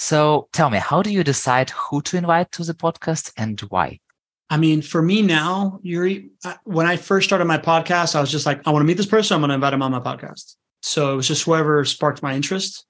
So 0.00 0.48
tell 0.54 0.70
me, 0.70 0.78
how 0.78 1.02
do 1.02 1.12
you 1.12 1.22
decide 1.22 1.68
who 1.68 2.00
to 2.02 2.16
invite 2.16 2.52
to 2.52 2.64
the 2.64 2.72
podcast 2.72 3.34
and 3.36 3.60
why? 3.60 4.00
I 4.48 4.56
mean, 4.56 4.80
for 4.80 5.02
me 5.02 5.20
now, 5.20 5.78
Yurii, 5.84 6.30
uh, 6.42 6.54
when 6.64 6.86
I 6.86 6.96
first 6.96 7.28
started 7.28 7.44
my 7.44 7.58
podcast, 7.58 8.16
I 8.16 8.20
was 8.22 8.30
just 8.30 8.46
like, 8.46 8.66
I 8.66 8.70
want 8.70 8.80
to 8.80 8.86
meet 8.86 8.96
this 8.96 9.04
person. 9.04 9.34
I'm 9.34 9.42
going 9.42 9.50
to 9.50 9.56
invite 9.56 9.74
him 9.74 9.82
on 9.82 9.92
my 9.92 10.00
podcast. 10.00 10.56
So 10.80 11.12
it 11.12 11.16
was 11.16 11.28
just 11.28 11.44
whoever 11.44 11.84
sparked 11.84 12.22
my 12.22 12.34
interest. 12.34 12.86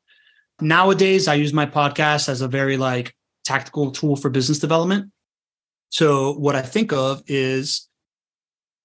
Nowadays, 0.60 1.26
I 1.26 1.34
use 1.34 1.52
my 1.52 1.66
podcast 1.66 2.28
as 2.28 2.42
a 2.42 2.48
very 2.48 2.76
like 2.76 3.12
tactical 3.44 3.90
tool 3.90 4.14
for 4.14 4.30
business 4.30 4.60
development. 4.60 5.10
So 5.88 6.34
what 6.34 6.54
I 6.54 6.62
think 6.62 6.92
of 6.92 7.24
is 7.26 7.88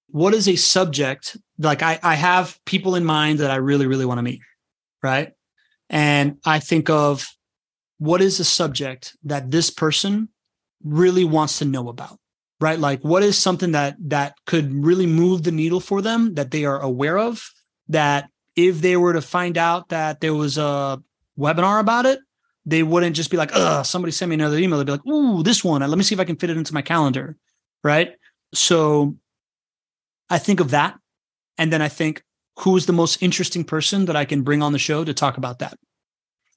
what 0.09 0.33
is 0.33 0.49
a 0.49 0.55
subject 0.55 1.37
like 1.59 1.83
I, 1.83 1.99
I 2.01 2.15
have 2.15 2.57
people 2.65 2.95
in 2.95 3.05
mind 3.05 3.37
that 3.37 3.51
I 3.51 3.57
really, 3.57 3.85
really 3.85 4.05
want 4.05 4.17
to 4.17 4.23
meet. 4.23 4.41
Right. 5.03 5.33
And 5.91 6.39
I 6.43 6.57
think 6.57 6.89
of 6.89 7.34
what 7.97 8.21
is 8.21 8.39
a 8.39 8.45
subject 8.45 9.15
that 9.23 9.51
this 9.51 9.69
person 9.69 10.29
really 10.83 11.23
wants 11.23 11.59
to 11.59 11.65
know 11.65 11.89
about 11.89 12.19
right? 12.59 12.79
Like 12.79 13.01
what 13.01 13.23
is 13.23 13.37
something 13.37 13.73
that 13.73 13.95
that 14.09 14.35
could 14.45 14.85
really 14.85 15.05
move 15.05 15.43
the 15.43 15.51
needle 15.51 15.79
for 15.79 16.01
them 16.01 16.35
that 16.35 16.51
they 16.51 16.65
are 16.65 16.79
aware 16.79 17.17
of 17.17 17.51
that 17.89 18.29
if 18.55 18.81
they 18.81 18.95
were 18.95 19.13
to 19.13 19.21
find 19.21 19.57
out 19.57 19.89
that 19.89 20.21
there 20.21 20.33
was 20.33 20.57
a 20.57 21.01
webinar 21.37 21.79
about 21.79 22.05
it 22.05 22.19
they 22.65 22.81
wouldn't 22.81 23.15
just 23.15 23.29
be 23.29 23.37
like 23.37 23.51
Ugh, 23.53 23.85
somebody 23.85 24.11
sent 24.11 24.29
me 24.29 24.35
another 24.35 24.57
email. 24.57 24.79
They'd 24.79 24.85
be 24.85 24.93
like 24.93 25.05
ooh 25.05 25.43
this 25.43 25.63
one. 25.63 25.81
Let 25.81 25.97
me 25.97 26.03
see 26.03 26.15
if 26.15 26.21
i 26.21 26.25
can 26.25 26.37
fit 26.37 26.49
it 26.49 26.57
into 26.57 26.73
my 26.73 26.81
calendar 26.81 27.37
right? 27.83 28.15
So 28.53 29.17
i 30.29 30.37
think 30.37 30.59
of 30.59 30.71
that 30.71 30.97
and 31.57 31.71
then 31.71 31.81
i 31.81 31.87
think 31.87 32.23
who's 32.59 32.85
the 32.85 32.93
most 32.93 33.21
interesting 33.21 33.63
person 33.63 34.05
that 34.05 34.15
i 34.15 34.25
can 34.25 34.41
bring 34.41 34.63
on 34.63 34.71
the 34.71 34.79
show 34.79 35.03
to 35.03 35.13
talk 35.13 35.37
about 35.37 35.59
that 35.59 35.77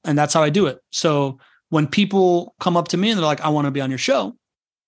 and 0.05 0.17
that's 0.17 0.35
how 0.35 0.43
I 0.43 0.51
do 0.51 0.67
it. 0.67 0.79
So 0.91 1.39
when 1.71 1.87
people 1.87 2.55
come 2.61 2.77
up 2.77 2.89
to 2.89 2.97
me 2.97 3.11
and 3.11 3.19
they're 3.19 3.27
like, 3.27 3.41
I 3.41 3.49
want 3.51 3.67
to 3.67 3.71
be 3.71 3.81
on 3.81 3.91
your 3.91 3.99
show, 3.99 4.37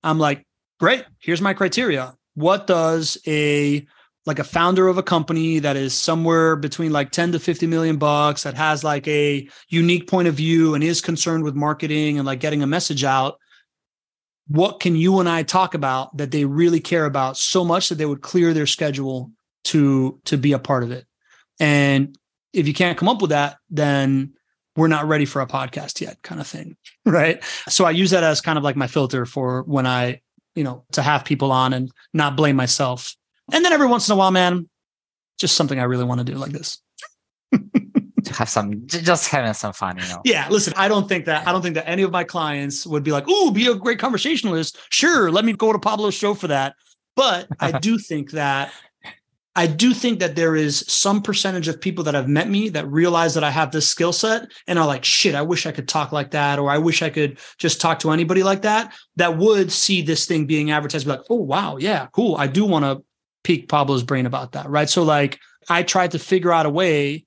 I'm 0.03 0.19
like, 0.19 0.47
great, 0.79 1.05
here's 1.19 1.41
my 1.41 1.55
criteria. 1.55 2.15
What 2.35 2.67
does 2.67 3.19
a 3.27 3.87
like 4.27 4.39
a 4.39 4.45
founder 4.45 4.87
of 4.87 4.99
a 4.99 5.03
company 5.03 5.59
that 5.61 5.77
is 5.77 5.95
somewhere 5.95 6.55
between 6.55 6.93
like 6.93 7.11
10 7.11 7.33
to 7.33 7.39
50 7.39 7.67
million 7.67 7.97
bucks 7.97 8.43
that 8.43 8.55
has 8.55 8.85
like 8.85 9.09
a 9.09 9.49
unique 9.69 10.09
point 10.09 10.29
of 10.29 10.35
view 10.35 10.75
and 10.75 10.85
is 10.85 11.01
concerned 11.01 11.43
with 11.43 11.55
marketing 11.55 12.19
and 12.19 12.27
like 12.27 12.41
getting 12.41 12.63
a 12.63 12.67
message 12.67 13.03
out 13.03 13.39
what 14.47 14.81
can 14.81 14.97
you 14.97 15.21
and 15.21 15.29
I 15.29 15.43
talk 15.43 15.75
about 15.75 16.17
that 16.17 16.33
they 16.33 16.45
really 16.45 16.81
care 16.81 17.07
about 17.07 17.37
so 17.37 17.65
much 17.65 17.89
that 17.89 17.97
they 17.97 18.07
would 18.07 18.21
clear 18.21 18.53
their 18.53 18.67
schedule 18.67 19.31
to 19.65 20.21
to 20.27 20.37
be 20.37 20.53
a 20.53 20.59
part 20.59 20.83
of 20.83 20.91
it 20.91 21.07
and 21.59 22.17
if 22.53 22.67
you 22.67 22.75
can't 22.75 22.99
come 22.99 23.09
up 23.09 23.23
with 23.23 23.31
that 23.31 23.57
then 23.71 24.35
we're 24.77 24.89
not 24.89 25.09
ready 25.09 25.25
for 25.25 25.43
a 25.43 25.47
podcast 25.47 26.01
yet 26.01 26.21
kind 26.23 26.41
of 26.41 26.47
thing 26.47 26.77
right? 27.05 27.43
So 27.69 27.85
i 27.85 27.91
use 27.91 28.11
that 28.11 28.25
as 28.25 28.41
kind 28.41 28.59
of 28.59 28.65
like 28.65 28.77
my 28.77 28.87
filter 28.87 29.27
for 29.27 29.63
when 29.63 29.87
i 29.87 30.21
you 30.55 30.65
know 30.65 30.85
to 30.93 31.03
have 31.03 31.25
people 31.25 31.53
on 31.53 31.73
and 31.73 31.91
not 32.13 32.37
blame 32.37 32.57
myself. 32.57 33.15
And 33.53 33.65
then 33.65 33.73
every 33.73 33.87
once 33.87 34.09
in 34.09 34.13
a 34.13 34.17
while 34.17 34.31
man 34.31 34.69
just 35.39 35.57
something 35.57 35.79
i 35.79 35.85
really 35.85 36.05
want 36.05 36.19
to 36.19 36.25
do 36.25 36.35
like 36.35 36.53
this. 36.53 36.79
To 38.25 38.35
have 38.35 38.51
some 38.51 38.87
just 38.87 39.29
having 39.29 39.55
some 39.55 39.73
fun 39.73 39.97
you 39.97 40.07
know? 40.07 40.21
Yeah 40.27 40.47
listen 40.51 40.75
i 40.77 40.89
don't 40.89 41.09
think 41.09 41.25
that 41.25 41.49
i 41.49 41.53
don't 41.53 41.63
think 41.63 41.75
that 41.75 41.89
any 41.89 42.03
of 42.03 42.11
my 42.11 42.23
clients 42.23 42.87
would 42.87 43.03
be 43.03 43.13
like 43.13 43.25
oh 43.27 43.51
be 43.51 43.67
a 43.67 43.75
great 43.75 43.99
conversationalist. 43.99 44.77
Sure 44.91 45.31
let 45.31 45.47
me 45.47 45.55
go 45.55 45.73
to 45.73 45.79
pablo's 45.79 46.15
show 46.15 46.35
for 46.35 46.49
that. 46.49 46.75
But 47.17 47.49
i 47.61 47.79
do 47.79 47.99
think 47.99 48.33
that 48.33 48.73
I 49.57 49.67
do 49.67 49.93
think 49.93 50.21
that 50.21 50.37
there 50.37 50.55
is 50.55 50.85
some 50.87 51.23
percentage 51.23 51.67
of 51.67 51.81
people 51.81 52.05
that 52.05 52.15
have 52.15 52.29
met 52.29 52.49
me 52.49 52.69
that 52.69 52.89
realize 52.89 53.35
that 53.35 53.43
I 53.43 53.51
have 53.51 53.73
this 53.73 53.89
skill 53.89 54.13
set 54.13 54.49
and 54.69 54.79
are 54.79 54.87
like, 54.87 55.05
shit, 55.05 55.35
I 55.35 55.43
wish 55.43 55.67
I 55.67 55.73
could 55.73 55.89
talk 55.89 56.13
like 56.13 56.31
that, 56.31 56.61
or 56.61 56.71
I 56.71 56.79
wish 56.79 57.03
I 57.03 57.11
could 57.11 57.39
just 57.59 57.81
talk 57.81 57.99
to 58.01 58.13
anybody 58.13 58.45
like 58.45 58.63
that, 58.63 58.95
that 59.17 59.39
would 59.39 59.73
see 59.73 60.03
this 60.03 60.27
thing 60.27 60.47
being 60.47 60.71
advertised, 60.71 61.07
be 61.07 61.11
like, 61.11 61.27
oh, 61.31 61.35
wow, 61.35 61.79
yeah, 61.79 62.07
cool. 62.13 62.37
I 62.37 62.47
do 62.47 62.65
want 62.65 62.85
to 62.85 63.03
pique 63.43 63.69
Pablo's 63.69 64.05
brain 64.05 64.27
about 64.27 64.53
that. 64.53 64.71
Right. 64.71 64.89
So, 64.89 65.03
like, 65.03 65.41
I 65.69 65.83
tried 65.83 66.13
to 66.13 66.19
figure 66.19 66.53
out 66.53 66.67
a 66.67 66.71
way 66.71 67.25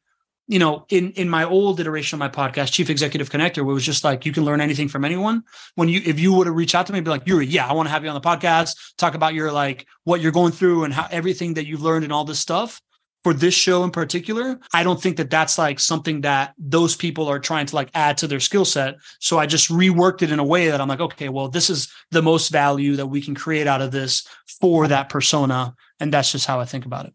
you 0.47 0.59
know, 0.59 0.85
in 0.89 1.11
in 1.11 1.29
my 1.29 1.45
old 1.45 1.79
iteration 1.79 2.15
of 2.15 2.19
my 2.19 2.29
podcast, 2.29 2.73
Chief 2.73 2.89
Executive 2.89 3.29
Connector, 3.29 3.63
where 3.63 3.71
it 3.71 3.75
was 3.75 3.85
just 3.85 4.03
like 4.03 4.25
you 4.25 4.33
can 4.33 4.43
learn 4.43 4.59
anything 4.59 4.89
from 4.89 5.05
anyone. 5.05 5.43
When 5.75 5.87
you 5.87 6.01
if 6.05 6.19
you 6.19 6.33
would 6.33 6.47
have 6.47 6.55
reached 6.55 6.75
out 6.75 6.85
to 6.87 6.93
me, 6.93 6.99
be 6.99 7.09
like, 7.09 7.25
Yurii, 7.25 7.47
yeah, 7.49 7.67
I 7.67 7.73
want 7.73 7.87
to 7.87 7.91
have 7.91 8.03
you 8.03 8.09
on 8.09 8.15
the 8.15 8.21
podcast, 8.21 8.75
talk 8.97 9.15
about 9.15 9.33
your 9.33 9.51
like 9.51 9.87
what 10.03 10.19
you're 10.21 10.33
going 10.33 10.51
through 10.51 10.83
and 10.83 10.93
how 10.93 11.07
everything 11.11 11.53
that 11.53 11.65
you've 11.65 11.81
learned 11.81 12.03
and 12.03 12.11
all 12.11 12.25
this 12.25 12.39
stuff. 12.39 12.81
For 13.23 13.33
this 13.33 13.53
show 13.53 13.85
in 13.85 13.91
particular, 13.91 14.59
I 14.73 14.83
don't 14.83 15.01
think 15.01 15.15
that 15.15 15.29
that's 15.29 15.57
like 15.57 15.79
something 15.79 16.21
that 16.21 16.53
those 16.57 16.97
people 16.97 17.29
are 17.29 17.39
trying 17.39 17.65
to 17.67 17.73
like 17.73 17.89
add 17.93 18.17
to 18.17 18.27
their 18.27 18.41
skill 18.41 18.65
set. 18.65 18.95
So 19.19 19.39
I 19.39 19.45
just 19.45 19.69
reworked 19.69 20.23
it 20.23 20.31
in 20.33 20.39
a 20.39 20.43
way 20.43 20.67
that 20.67 20.81
I'm 20.81 20.89
like, 20.89 20.99
okay, 20.99 21.29
well, 21.29 21.47
this 21.47 21.69
is 21.69 21.89
the 22.11 22.21
most 22.21 22.49
value 22.49 22.97
that 22.97 23.07
we 23.07 23.21
can 23.21 23.33
create 23.33 23.65
out 23.65 23.81
of 23.81 23.91
this 23.93 24.27
for 24.59 24.89
that 24.89 25.07
persona, 25.07 25.73
and 26.01 26.11
that's 26.11 26.33
just 26.33 26.47
how 26.47 26.59
I 26.59 26.65
think 26.65 26.85
about 26.85 27.05
it. 27.05 27.13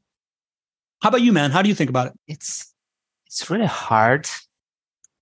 How 1.02 1.10
about 1.10 1.20
you, 1.20 1.30
man? 1.30 1.50
How 1.50 1.60
do 1.60 1.68
you 1.68 1.74
think 1.74 1.90
about 1.90 2.06
it? 2.06 2.14
It's 2.26 2.67
it's 3.28 3.50
really 3.50 3.66
hard. 3.66 4.26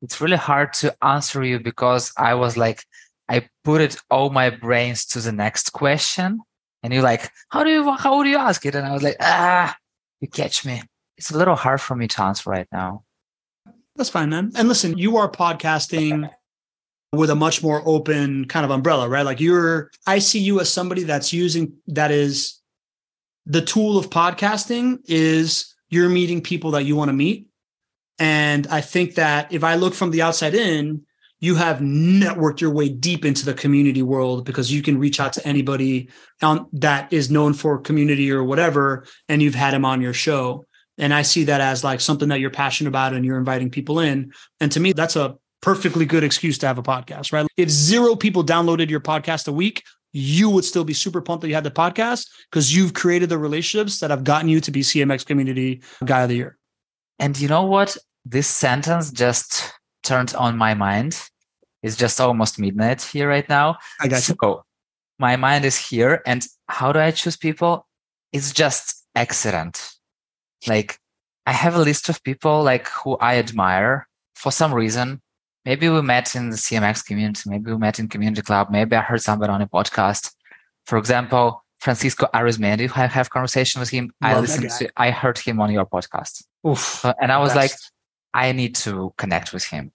It's 0.00 0.20
really 0.20 0.36
hard 0.36 0.72
to 0.74 0.96
answer 1.04 1.42
you 1.42 1.58
because 1.58 2.12
I 2.16 2.34
was 2.34 2.56
like, 2.56 2.84
I 3.28 3.48
put 3.64 3.80
it 3.80 3.96
all 4.10 4.30
my 4.30 4.50
brains 4.50 5.04
to 5.06 5.20
the 5.20 5.32
next 5.32 5.72
question. 5.72 6.40
And 6.82 6.92
you're 6.92 7.02
like, 7.02 7.30
how 7.48 7.64
do 7.64 7.70
you, 7.70 7.92
how 7.92 8.22
do 8.22 8.28
you 8.28 8.36
ask 8.36 8.64
it? 8.64 8.76
And 8.76 8.86
I 8.86 8.92
was 8.92 9.02
like, 9.02 9.16
ah, 9.20 9.76
you 10.20 10.28
catch 10.28 10.64
me. 10.64 10.82
It's 11.16 11.32
a 11.32 11.38
little 11.38 11.56
hard 11.56 11.80
for 11.80 11.96
me 11.96 12.06
to 12.06 12.22
answer 12.22 12.48
right 12.48 12.68
now. 12.70 13.02
That's 13.96 14.10
fine, 14.10 14.30
man. 14.30 14.52
And 14.54 14.68
listen, 14.68 14.96
you 14.96 15.16
are 15.16 15.28
podcasting 15.28 16.30
with 17.12 17.30
a 17.30 17.34
much 17.34 17.62
more 17.62 17.82
open 17.86 18.44
kind 18.44 18.64
of 18.64 18.70
umbrella, 18.70 19.08
right? 19.08 19.24
Like 19.24 19.40
you're, 19.40 19.90
I 20.06 20.20
see 20.20 20.38
you 20.38 20.60
as 20.60 20.72
somebody 20.72 21.02
that's 21.02 21.32
using, 21.32 21.72
that 21.88 22.12
is 22.12 22.60
the 23.46 23.62
tool 23.62 23.98
of 23.98 24.10
podcasting 24.10 24.98
is 25.06 25.74
you're 25.88 26.08
meeting 26.08 26.40
people 26.40 26.70
that 26.72 26.84
you 26.84 26.94
want 26.94 27.08
to 27.08 27.12
meet 27.12 27.48
and 28.18 28.66
I 28.68 28.80
think 28.80 29.14
that 29.16 29.52
if 29.52 29.64
I 29.64 29.74
look 29.74 29.94
from 29.94 30.10
the 30.10 30.22
outside 30.22 30.54
in, 30.54 31.02
you 31.38 31.54
have 31.56 31.78
networked 31.78 32.60
your 32.60 32.70
way 32.70 32.88
deep 32.88 33.24
into 33.24 33.44
the 33.44 33.52
community 33.52 34.02
world 34.02 34.44
because 34.44 34.72
you 34.72 34.82
can 34.82 34.98
reach 34.98 35.20
out 35.20 35.34
to 35.34 35.46
anybody 35.46 36.08
on, 36.42 36.66
that 36.72 37.12
is 37.12 37.30
known 37.30 37.52
for 37.52 37.78
community 37.78 38.32
or 38.32 38.42
whatever, 38.42 39.06
and 39.28 39.42
you've 39.42 39.54
had 39.54 39.74
him 39.74 39.84
on 39.84 40.00
your 40.00 40.14
show. 40.14 40.64
And 40.98 41.12
I 41.12 41.22
see 41.22 41.44
that 41.44 41.60
as 41.60 41.84
like 41.84 42.00
something 42.00 42.30
that 42.30 42.40
you're 42.40 42.50
passionate 42.50 42.88
about 42.88 43.12
and 43.12 43.24
you're 43.24 43.38
inviting 43.38 43.70
people 43.70 44.00
in. 44.00 44.32
And 44.60 44.72
to 44.72 44.80
me, 44.80 44.92
that's 44.92 45.14
a 45.14 45.36
perfectly 45.60 46.06
good 46.06 46.24
excuse 46.24 46.56
to 46.58 46.66
have 46.66 46.78
a 46.78 46.82
podcast, 46.82 47.32
right? 47.32 47.46
If 47.58 47.68
zero 47.68 48.16
people 48.16 48.42
downloaded 48.42 48.88
your 48.88 49.00
podcast 49.00 49.46
a 49.46 49.52
week, 49.52 49.82
you 50.12 50.48
would 50.48 50.64
still 50.64 50.84
be 50.84 50.94
super 50.94 51.20
pumped 51.20 51.42
that 51.42 51.48
you 51.48 51.54
had 51.54 51.64
the 51.64 51.70
podcast 51.70 52.28
because 52.50 52.74
you've 52.74 52.94
created 52.94 53.28
the 53.28 53.36
relationships 53.36 54.00
that 54.00 54.08
have 54.08 54.24
gotten 54.24 54.48
you 54.48 54.60
to 54.60 54.70
be 54.70 54.80
CMX 54.80 55.26
Community 55.26 55.82
Guy 56.02 56.22
of 56.22 56.30
the 56.30 56.36
Year. 56.36 56.56
And 57.18 57.38
you 57.38 57.48
know 57.48 57.64
what? 57.64 57.96
This 58.24 58.46
sentence 58.46 59.10
just 59.10 59.72
turned 60.02 60.34
on 60.34 60.56
my 60.56 60.74
mind. 60.74 61.20
It's 61.82 61.96
just 61.96 62.20
almost 62.20 62.58
midnight 62.58 63.02
here 63.02 63.28
right 63.28 63.48
now. 63.48 63.78
I 64.00 64.08
got 64.08 64.28
you. 64.28 64.34
So 64.40 64.64
my 65.18 65.36
mind 65.36 65.64
is 65.64 65.76
here. 65.76 66.22
And 66.26 66.46
how 66.68 66.92
do 66.92 66.98
I 66.98 67.10
choose 67.10 67.36
people? 67.36 67.86
It's 68.32 68.52
just 68.52 69.04
accident. 69.14 69.90
Like 70.66 70.98
I 71.46 71.52
have 71.52 71.74
a 71.76 71.80
list 71.80 72.08
of 72.08 72.22
people 72.24 72.62
like 72.62 72.88
who 72.88 73.16
I 73.18 73.36
admire 73.36 74.08
for 74.34 74.50
some 74.50 74.74
reason. 74.74 75.22
Maybe 75.64 75.88
we 75.88 76.02
met 76.02 76.34
in 76.34 76.50
the 76.50 76.56
CMX 76.56 77.04
community. 77.04 77.42
Maybe 77.46 77.72
we 77.72 77.78
met 77.78 77.98
in 77.98 78.08
community 78.08 78.42
club. 78.42 78.68
Maybe 78.70 78.94
I 78.94 79.00
heard 79.00 79.22
somebody 79.22 79.52
on 79.52 79.62
a 79.62 79.66
podcast. 79.66 80.32
For 80.86 80.98
example, 80.98 81.64
Francisco 81.80 82.28
Arizmendi, 82.32 82.90
I 82.96 83.06
have 83.06 83.30
conversation 83.30 83.80
with 83.80 83.90
him. 83.90 84.12
Love 84.22 84.36
I 84.36 84.40
listened 84.40 84.70
to, 84.70 84.88
I 84.96 85.10
heard 85.10 85.38
him 85.38 85.60
on 85.60 85.70
your 85.70 85.86
podcast. 85.86 86.44
Oof, 86.66 87.04
uh, 87.04 87.14
and 87.20 87.30
I 87.30 87.38
was 87.38 87.54
like, 87.54 87.72
I 88.34 88.52
need 88.52 88.74
to 88.76 89.14
connect 89.16 89.52
with 89.52 89.64
him. 89.64 89.92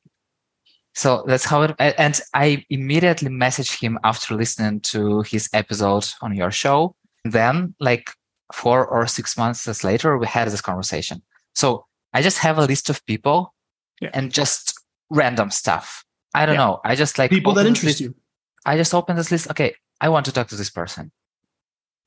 So 0.93 1.24
that's 1.26 1.45
how 1.45 1.61
it, 1.63 1.76
and 1.80 2.19
I 2.34 2.65
immediately 2.69 3.30
messaged 3.30 3.82
him 3.82 3.97
after 4.03 4.36
listening 4.36 4.82
to 4.82 5.22
his 5.22 5.49
episode 5.53 6.07
on 6.22 6.36
your 6.36 6.51
show. 6.51 6.95
Then, 7.24 7.76
like 7.80 8.11
four 8.53 8.86
or 8.86 9.07
six 9.07 9.38
months 9.38 9.84
later, 9.84 10.17
we 10.17 10.28
had 10.28 10.47
this 10.49 10.61
conversation. 10.61 11.22
So 11.55 11.86
I 12.13 12.22
just 12.22 12.39
have 12.39 12.57
a 12.57 12.65
list 12.65 12.89
of 12.89 13.05
people 13.05 13.53
yeah. 14.01 14.09
and 14.13 14.32
just 14.32 14.74
random 15.09 15.51
stuff. 15.51 16.03
I 16.34 16.45
don't 16.45 16.55
yeah. 16.55 16.65
know. 16.65 16.82
I 16.84 16.95
just 16.95 17.17
like 17.17 17.30
people 17.30 17.53
that 17.53 17.65
interest 17.65 17.99
you. 17.99 18.15
I 18.65 18.78
just 18.78 18.93
open 18.93 19.15
this 19.15 19.32
list. 19.32 19.49
Okay, 19.51 19.76
I 19.99 20.09
want 20.09 20.26
to 20.26 20.32
talk 20.32 20.47
to 20.49 20.55
this 20.55 20.69
person. 20.69 21.11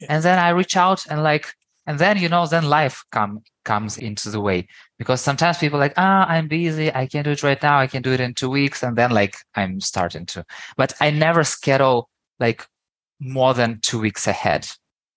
Yeah. 0.01 0.09
And 0.11 0.23
then 0.23 0.39
I 0.39 0.51
reach 0.51 0.77
out 0.77 1.07
and 1.09 1.23
like, 1.23 1.55
and 1.87 1.99
then 1.99 2.19
you 2.19 2.29
know, 2.29 2.47
then 2.47 2.65
life 2.65 3.05
come 3.11 3.43
comes 3.65 3.99
into 3.99 4.31
the 4.31 4.41
way 4.41 4.67
because 4.99 5.21
sometimes 5.21 5.59
people 5.59 5.79
like, 5.79 5.95
ah, 5.97 6.27
I'm 6.29 6.49
busy. 6.49 6.95
I 6.95 7.07
can't 7.07 7.25
do 7.25 7.31
it 7.31 7.43
right 7.43 7.63
now. 7.63 7.79
I 7.79 7.87
can 7.87 8.03
do 8.03 8.13
it 8.13 8.21
in 8.21 8.35
two 8.35 8.51
weeks, 8.51 8.83
and 8.83 8.97
then 8.97 9.11
like 9.11 9.37
I'm 9.55 9.81
starting 9.81 10.27
to. 10.27 10.45
But 10.77 10.95
I 11.01 11.11
never 11.11 11.45
schedule 11.45 12.09
like 12.41 12.67
more 13.21 13.55
than 13.55 13.81
two 13.81 14.01
weeks 14.01 14.27
ahead. 14.27 14.69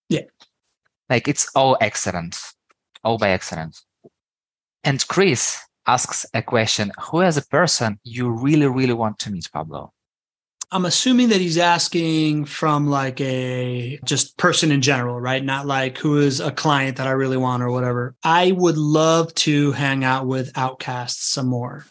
Yeah, 0.10 0.28
like 1.10 1.28
it's 1.28 1.50
all 1.56 1.78
accident, 1.82 2.40
all 3.04 3.18
by 3.18 3.30
accident. 3.30 3.80
And 4.84 5.06
Chris 5.08 5.60
asks 5.86 6.26
a 6.34 6.42
question: 6.42 6.92
Who 7.12 7.22
is 7.22 7.38
a 7.38 7.46
person 7.46 8.00
you 8.04 8.30
really, 8.30 8.68
really 8.68 8.94
want 8.94 9.20
to 9.20 9.32
meet, 9.32 9.50
Pablo? 9.52 9.94
I'm 10.70 10.86
assuming 10.86 11.30
that 11.30 11.40
he's 11.40 11.58
asking 11.58 12.46
from 12.46 12.88
like 12.88 13.22
a 13.22 14.00
just 14.04 14.38
person 14.38 14.72
in 14.72 14.82
general, 14.82 15.20
right? 15.20 15.44
Not 15.44 15.66
like 15.66 15.98
who 15.98 16.18
is 16.18 16.42
a 16.42 16.52
client 16.52 16.98
that 16.98 17.08
I 17.08 17.12
really 17.12 17.38
want 17.38 17.64
or 17.64 17.72
whatever. 17.72 18.16
I 18.22 18.52
would 18.52 18.78
love 18.78 19.34
to 19.36 19.72
hang 19.72 20.04
out 20.04 20.28
with 20.28 20.52
outcasts 20.58 21.24
some 21.24 21.48
more, 21.48 21.86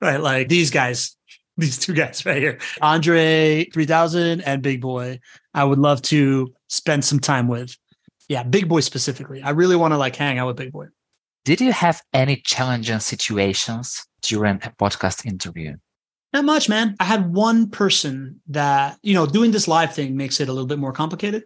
right? 0.00 0.20
Like 0.20 0.48
these 0.48 0.72
guys, 0.72 1.16
these 1.56 1.78
two 1.78 1.94
guys 1.94 2.26
right 2.26 2.42
here, 2.42 2.58
Andre 2.82 3.64
3000 3.72 4.40
and 4.40 4.60
Big 4.60 4.80
Boi. 4.80 5.20
I 5.52 5.62
would 5.62 5.78
love 5.78 6.02
to 6.02 6.52
spend 6.68 7.04
some 7.04 7.20
time 7.20 7.46
with. 7.46 7.76
Yeah, 8.28 8.42
Big 8.42 8.68
Boi 8.68 8.80
specifically. 8.80 9.40
I 9.40 9.50
really 9.50 9.76
want 9.76 9.92
to 9.92 9.98
like 9.98 10.16
hang 10.16 10.38
out 10.38 10.48
with 10.48 10.56
Big 10.56 10.72
Boi. 10.72 10.86
Did 11.44 11.60
you 11.60 11.70
have 11.72 12.02
any 12.12 12.36
challenging 12.36 12.98
situations 12.98 14.04
during 14.22 14.56
a 14.56 14.72
podcast 14.80 15.26
interview? 15.26 15.76
Not 16.34 16.44
much, 16.44 16.68
man. 16.68 16.96
I 16.98 17.04
had 17.04 17.32
one 17.32 17.70
person 17.70 18.40
that, 18.48 18.98
you 19.04 19.14
know, 19.14 19.24
doing 19.24 19.52
this 19.52 19.68
live 19.68 19.94
thing 19.94 20.16
makes 20.16 20.40
it 20.40 20.48
a 20.48 20.52
little 20.52 20.66
bit 20.66 20.80
more 20.80 20.92
complicated. 20.92 21.44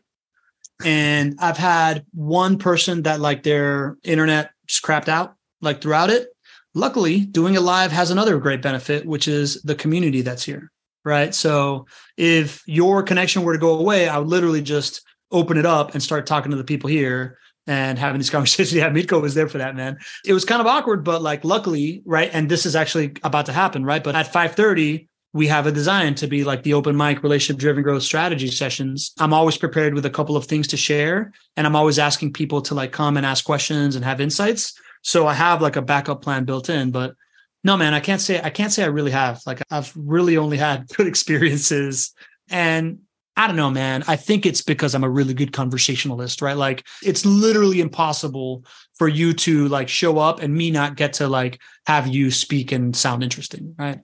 And 0.83 1.37
I've 1.39 1.59
had 1.59 2.07
one 2.15 2.57
person 2.57 3.03
that 3.03 3.21
like 3.21 3.43
their 3.43 3.99
internet 4.03 4.51
just 4.67 4.83
crapped 4.83 5.09
out 5.09 5.35
like 5.61 5.83
throughout 5.83 6.09
it. 6.09 6.29
Luckily, 6.75 7.21
doing 7.21 7.55
it 7.55 7.61
live 7.61 7.93
has 7.93 8.11
another 8.11 8.39
great 8.39 8.63
benefit, 8.63 9.05
which 9.05 9.29
is 9.29 9.61
the 9.63 9.75
community 9.75 10.23
that's 10.23 10.45
here. 10.45 10.73
Right. 11.05 11.35
So 11.35 11.87
if 12.17 12.63
your 12.67 13.03
connection 13.03 13.43
were 13.43 13.53
to 13.53 13.59
go 13.59 13.79
away, 13.79 14.09
I 14.09 14.17
would 14.17 14.29
literally 14.29 14.63
just 14.63 15.03
open 15.31 15.59
it 15.59 15.67
up 15.67 15.93
and 15.93 16.03
start 16.03 16.25
talking 16.25 16.51
to 16.51 16.57
the 16.57 16.65
people 16.65 16.89
here 16.89 17.37
and 17.69 17.99
having 17.99 18.19
these 18.19 18.31
conversations. 18.37 18.75
Yeah, 18.75 18.91
Mitko 18.91 19.23
was 19.23 19.35
there 19.35 19.49
for 19.49 19.59
that, 19.59 19.77
man. 19.77 19.99
It 20.25 20.33
was 20.33 20.45
kind 20.45 20.61
of 20.61 20.67
awkward, 20.67 21.05
but 21.05 21.23
like 21.23 21.45
luckily, 21.45 22.03
right? 22.05 22.31
And 22.33 22.49
this 22.49 22.67
is 22.67 22.75
actually 22.75 23.13
about 23.23 23.47
to 23.47 23.53
happen, 23.53 23.85
right? 23.85 24.03
But 24.03 24.17
at 24.17 24.33
5:30, 24.33 25.07
we 25.33 25.47
have 25.47 25.67
a 25.67 25.73
design 25.73 26.15
to 26.17 26.27
be 26.27 26.43
like 26.43 26.63
the 26.63 26.75
open 26.75 26.97
mic 26.97 27.23
relationship 27.23 27.61
driven 27.61 27.83
growth 27.83 28.03
strategy 28.03 28.51
sessions. 28.51 29.13
I'm 29.19 29.35
always 29.35 29.59
prepared 29.59 29.95
with 29.95 30.07
a 30.07 30.11
couple 30.11 30.37
of 30.37 30.47
things 30.47 30.67
to 30.69 30.77
share. 30.77 31.33
And 31.57 31.67
I'm 31.67 31.77
always 31.77 31.99
asking 31.99 32.33
people 32.33 32.63
to 32.63 32.75
like 32.75 32.93
come 32.93 33.17
and 33.17 33.27
ask 33.27 33.45
questions 33.45 33.95
and 33.95 34.05
have 34.05 34.21
insights. 34.21 34.73
So 35.03 35.27
I 35.27 35.35
have 35.35 35.61
like 35.61 35.77
a 35.77 35.83
backup 35.83 36.23
plan 36.23 36.45
built 36.45 36.71
in, 36.71 36.91
but 36.91 37.15
no, 37.63 37.77
man, 37.77 37.93
I 37.93 38.01
can't 38.01 38.21
say, 38.21 38.41
I 38.41 38.51
can't 38.51 38.73
say 38.73 38.85
I 38.85 38.89
really 38.89 39.11
have. 39.11 39.43
Like 39.47 39.63
I've 39.71 39.93
really 39.97 40.37
only 40.37 40.57
had 40.57 40.89
good 40.97 41.07
experiences. 41.07 42.15
And 42.49 43.01
I 43.39 43.47
don't 43.47 43.55
know, 43.55 43.71
man. 43.71 44.03
I 44.09 44.17
think 44.17 44.45
it's 44.45 44.63
because 44.63 44.97
I'm 44.97 45.05
a 45.05 45.09
really 45.09 45.33
good 45.33 45.53
conversationalist, 45.53 46.43
right? 46.43 46.57
Like 46.57 46.85
it's 47.05 47.25
literally 47.25 47.81
impossible 47.81 48.65
for 48.97 49.07
you 49.07 49.33
to 49.33 49.69
like 49.69 49.89
show 49.89 50.19
up 50.19 50.43
and 50.43 50.53
me 50.53 50.73
not 50.73 50.97
get 50.97 51.13
to 51.15 51.29
like 51.29 51.61
have 51.87 52.09
you 52.09 52.33
speak 52.33 52.73
and 52.73 52.97
sound 52.97 53.23
interesting, 53.23 53.77
right? 53.79 54.01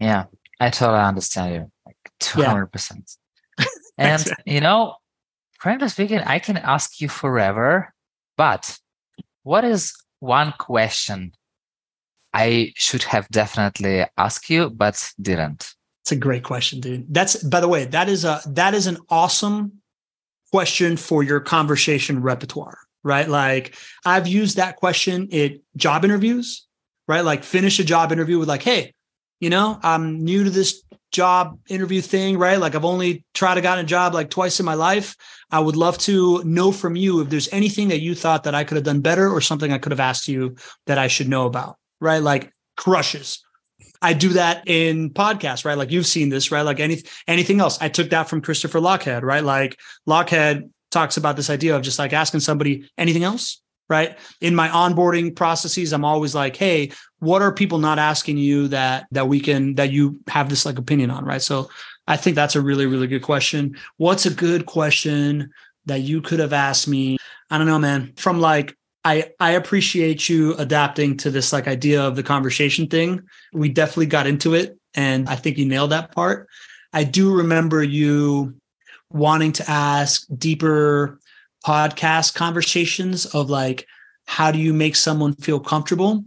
Yeah, 0.00 0.24
I 0.58 0.70
totally 0.70 0.98
understand 0.98 1.54
you, 1.54 1.72
like 1.86 1.96
two 2.18 2.42
hundred 2.42 2.72
percent. 2.72 3.16
And 3.96 4.28
you 4.46 4.60
know, 4.60 4.96
frankly 5.60 5.88
speaking, 5.88 6.18
I 6.18 6.40
can 6.40 6.56
ask 6.56 7.00
you 7.00 7.08
forever, 7.08 7.94
but 8.36 8.76
what 9.44 9.64
is 9.64 9.94
one 10.18 10.54
question 10.58 11.34
I 12.34 12.72
should 12.74 13.04
have 13.04 13.28
definitely 13.28 14.06
asked 14.18 14.50
you, 14.50 14.70
but 14.70 15.12
didn't? 15.20 15.72
It's 16.02 16.12
a 16.12 16.16
great 16.16 16.42
question, 16.42 16.80
dude. 16.80 17.12
That's 17.12 17.42
by 17.42 17.60
the 17.60 17.68
way, 17.68 17.84
that 17.86 18.08
is 18.08 18.24
a 18.24 18.40
that 18.46 18.74
is 18.74 18.86
an 18.86 18.98
awesome 19.08 19.82
question 20.50 20.96
for 20.96 21.22
your 21.22 21.40
conversation 21.40 22.20
repertoire, 22.20 22.78
right? 23.04 23.28
Like 23.28 23.76
I've 24.04 24.26
used 24.26 24.56
that 24.56 24.76
question 24.76 25.28
in 25.30 25.60
job 25.76 26.04
interviews, 26.04 26.66
right? 27.06 27.24
Like 27.24 27.44
finish 27.44 27.78
a 27.78 27.84
job 27.84 28.12
interview 28.12 28.38
with 28.38 28.48
like, 28.48 28.62
hey, 28.62 28.94
you 29.40 29.48
know, 29.48 29.78
I'm 29.82 30.22
new 30.24 30.44
to 30.44 30.50
this 30.50 30.82
job 31.12 31.58
interview 31.68 32.00
thing, 32.00 32.38
right? 32.38 32.58
Like 32.58 32.74
I've 32.74 32.84
only 32.84 33.24
tried 33.34 33.54
to 33.54 33.60
gotten 33.60 33.84
a 33.84 33.88
job 33.88 34.14
like 34.14 34.30
twice 34.30 34.58
in 34.58 34.66
my 34.66 34.74
life. 34.74 35.16
I 35.50 35.60
would 35.60 35.76
love 35.76 35.98
to 35.98 36.42
know 36.44 36.72
from 36.72 36.96
you 36.96 37.20
if 37.20 37.28
there's 37.28 37.52
anything 37.52 37.88
that 37.88 38.00
you 38.00 38.14
thought 38.14 38.44
that 38.44 38.54
I 38.54 38.64
could 38.64 38.76
have 38.76 38.84
done 38.84 39.00
better 39.00 39.28
or 39.28 39.40
something 39.40 39.72
I 39.72 39.78
could 39.78 39.92
have 39.92 40.00
asked 40.00 40.26
you 40.26 40.56
that 40.86 40.98
I 40.98 41.08
should 41.08 41.28
know 41.28 41.46
about, 41.46 41.76
right? 42.00 42.22
Like 42.22 42.52
crushes. 42.76 43.42
I 44.02 44.12
do 44.12 44.30
that 44.30 44.64
in 44.66 45.10
podcasts, 45.10 45.64
right? 45.64 45.78
Like 45.78 45.92
you've 45.92 46.06
seen 46.06 46.28
this, 46.28 46.50
right? 46.50 46.62
Like 46.62 46.80
any 46.80 47.02
anything 47.28 47.60
else. 47.60 47.80
I 47.80 47.88
took 47.88 48.10
that 48.10 48.28
from 48.28 48.42
Christopher 48.42 48.80
Lochhead, 48.80 49.22
right? 49.22 49.44
Like 49.44 49.78
Lochhead 50.08 50.70
talks 50.90 51.16
about 51.16 51.36
this 51.36 51.48
idea 51.48 51.76
of 51.76 51.82
just 51.82 51.98
like 51.98 52.12
asking 52.12 52.40
somebody 52.40 52.90
anything 52.98 53.24
else, 53.24 53.62
right? 53.88 54.18
In 54.40 54.54
my 54.54 54.68
onboarding 54.68 55.34
processes, 55.34 55.92
I'm 55.92 56.04
always 56.04 56.34
like, 56.34 56.56
hey, 56.56 56.90
what 57.20 57.42
are 57.42 57.52
people 57.52 57.78
not 57.78 57.98
asking 57.98 58.38
you 58.38 58.68
that 58.68 59.06
that 59.12 59.28
we 59.28 59.40
can 59.40 59.76
that 59.76 59.92
you 59.92 60.20
have 60.28 60.48
this 60.48 60.66
like 60.66 60.78
opinion 60.78 61.10
on, 61.10 61.24
right? 61.24 61.40
So 61.40 61.70
I 62.06 62.16
think 62.16 62.34
that's 62.34 62.56
a 62.56 62.60
really, 62.60 62.86
really 62.86 63.06
good 63.06 63.22
question. 63.22 63.76
What's 63.96 64.26
a 64.26 64.34
good 64.34 64.66
question 64.66 65.52
that 65.86 66.00
you 66.00 66.20
could 66.20 66.40
have 66.40 66.52
asked 66.52 66.88
me? 66.88 67.18
I 67.50 67.58
don't 67.58 67.68
know, 67.68 67.78
man. 67.78 68.14
From 68.16 68.40
like 68.40 68.76
I 69.04 69.32
I 69.40 69.52
appreciate 69.52 70.28
you 70.28 70.54
adapting 70.54 71.16
to 71.18 71.30
this 71.30 71.52
like 71.52 71.66
idea 71.66 72.02
of 72.02 72.16
the 72.16 72.22
conversation 72.22 72.86
thing. 72.86 73.22
We 73.52 73.68
definitely 73.68 74.06
got 74.06 74.26
into 74.26 74.54
it 74.54 74.78
and 74.94 75.28
I 75.28 75.36
think 75.36 75.58
you 75.58 75.66
nailed 75.66 75.90
that 75.90 76.12
part. 76.12 76.48
I 76.92 77.04
do 77.04 77.32
remember 77.32 77.82
you 77.82 78.54
wanting 79.10 79.52
to 79.52 79.70
ask 79.70 80.26
deeper 80.36 81.18
podcast 81.64 82.34
conversations 82.34 83.26
of 83.26 83.50
like 83.50 83.86
how 84.26 84.52
do 84.52 84.58
you 84.58 84.72
make 84.72 84.96
someone 84.96 85.34
feel 85.34 85.58
comfortable? 85.58 86.24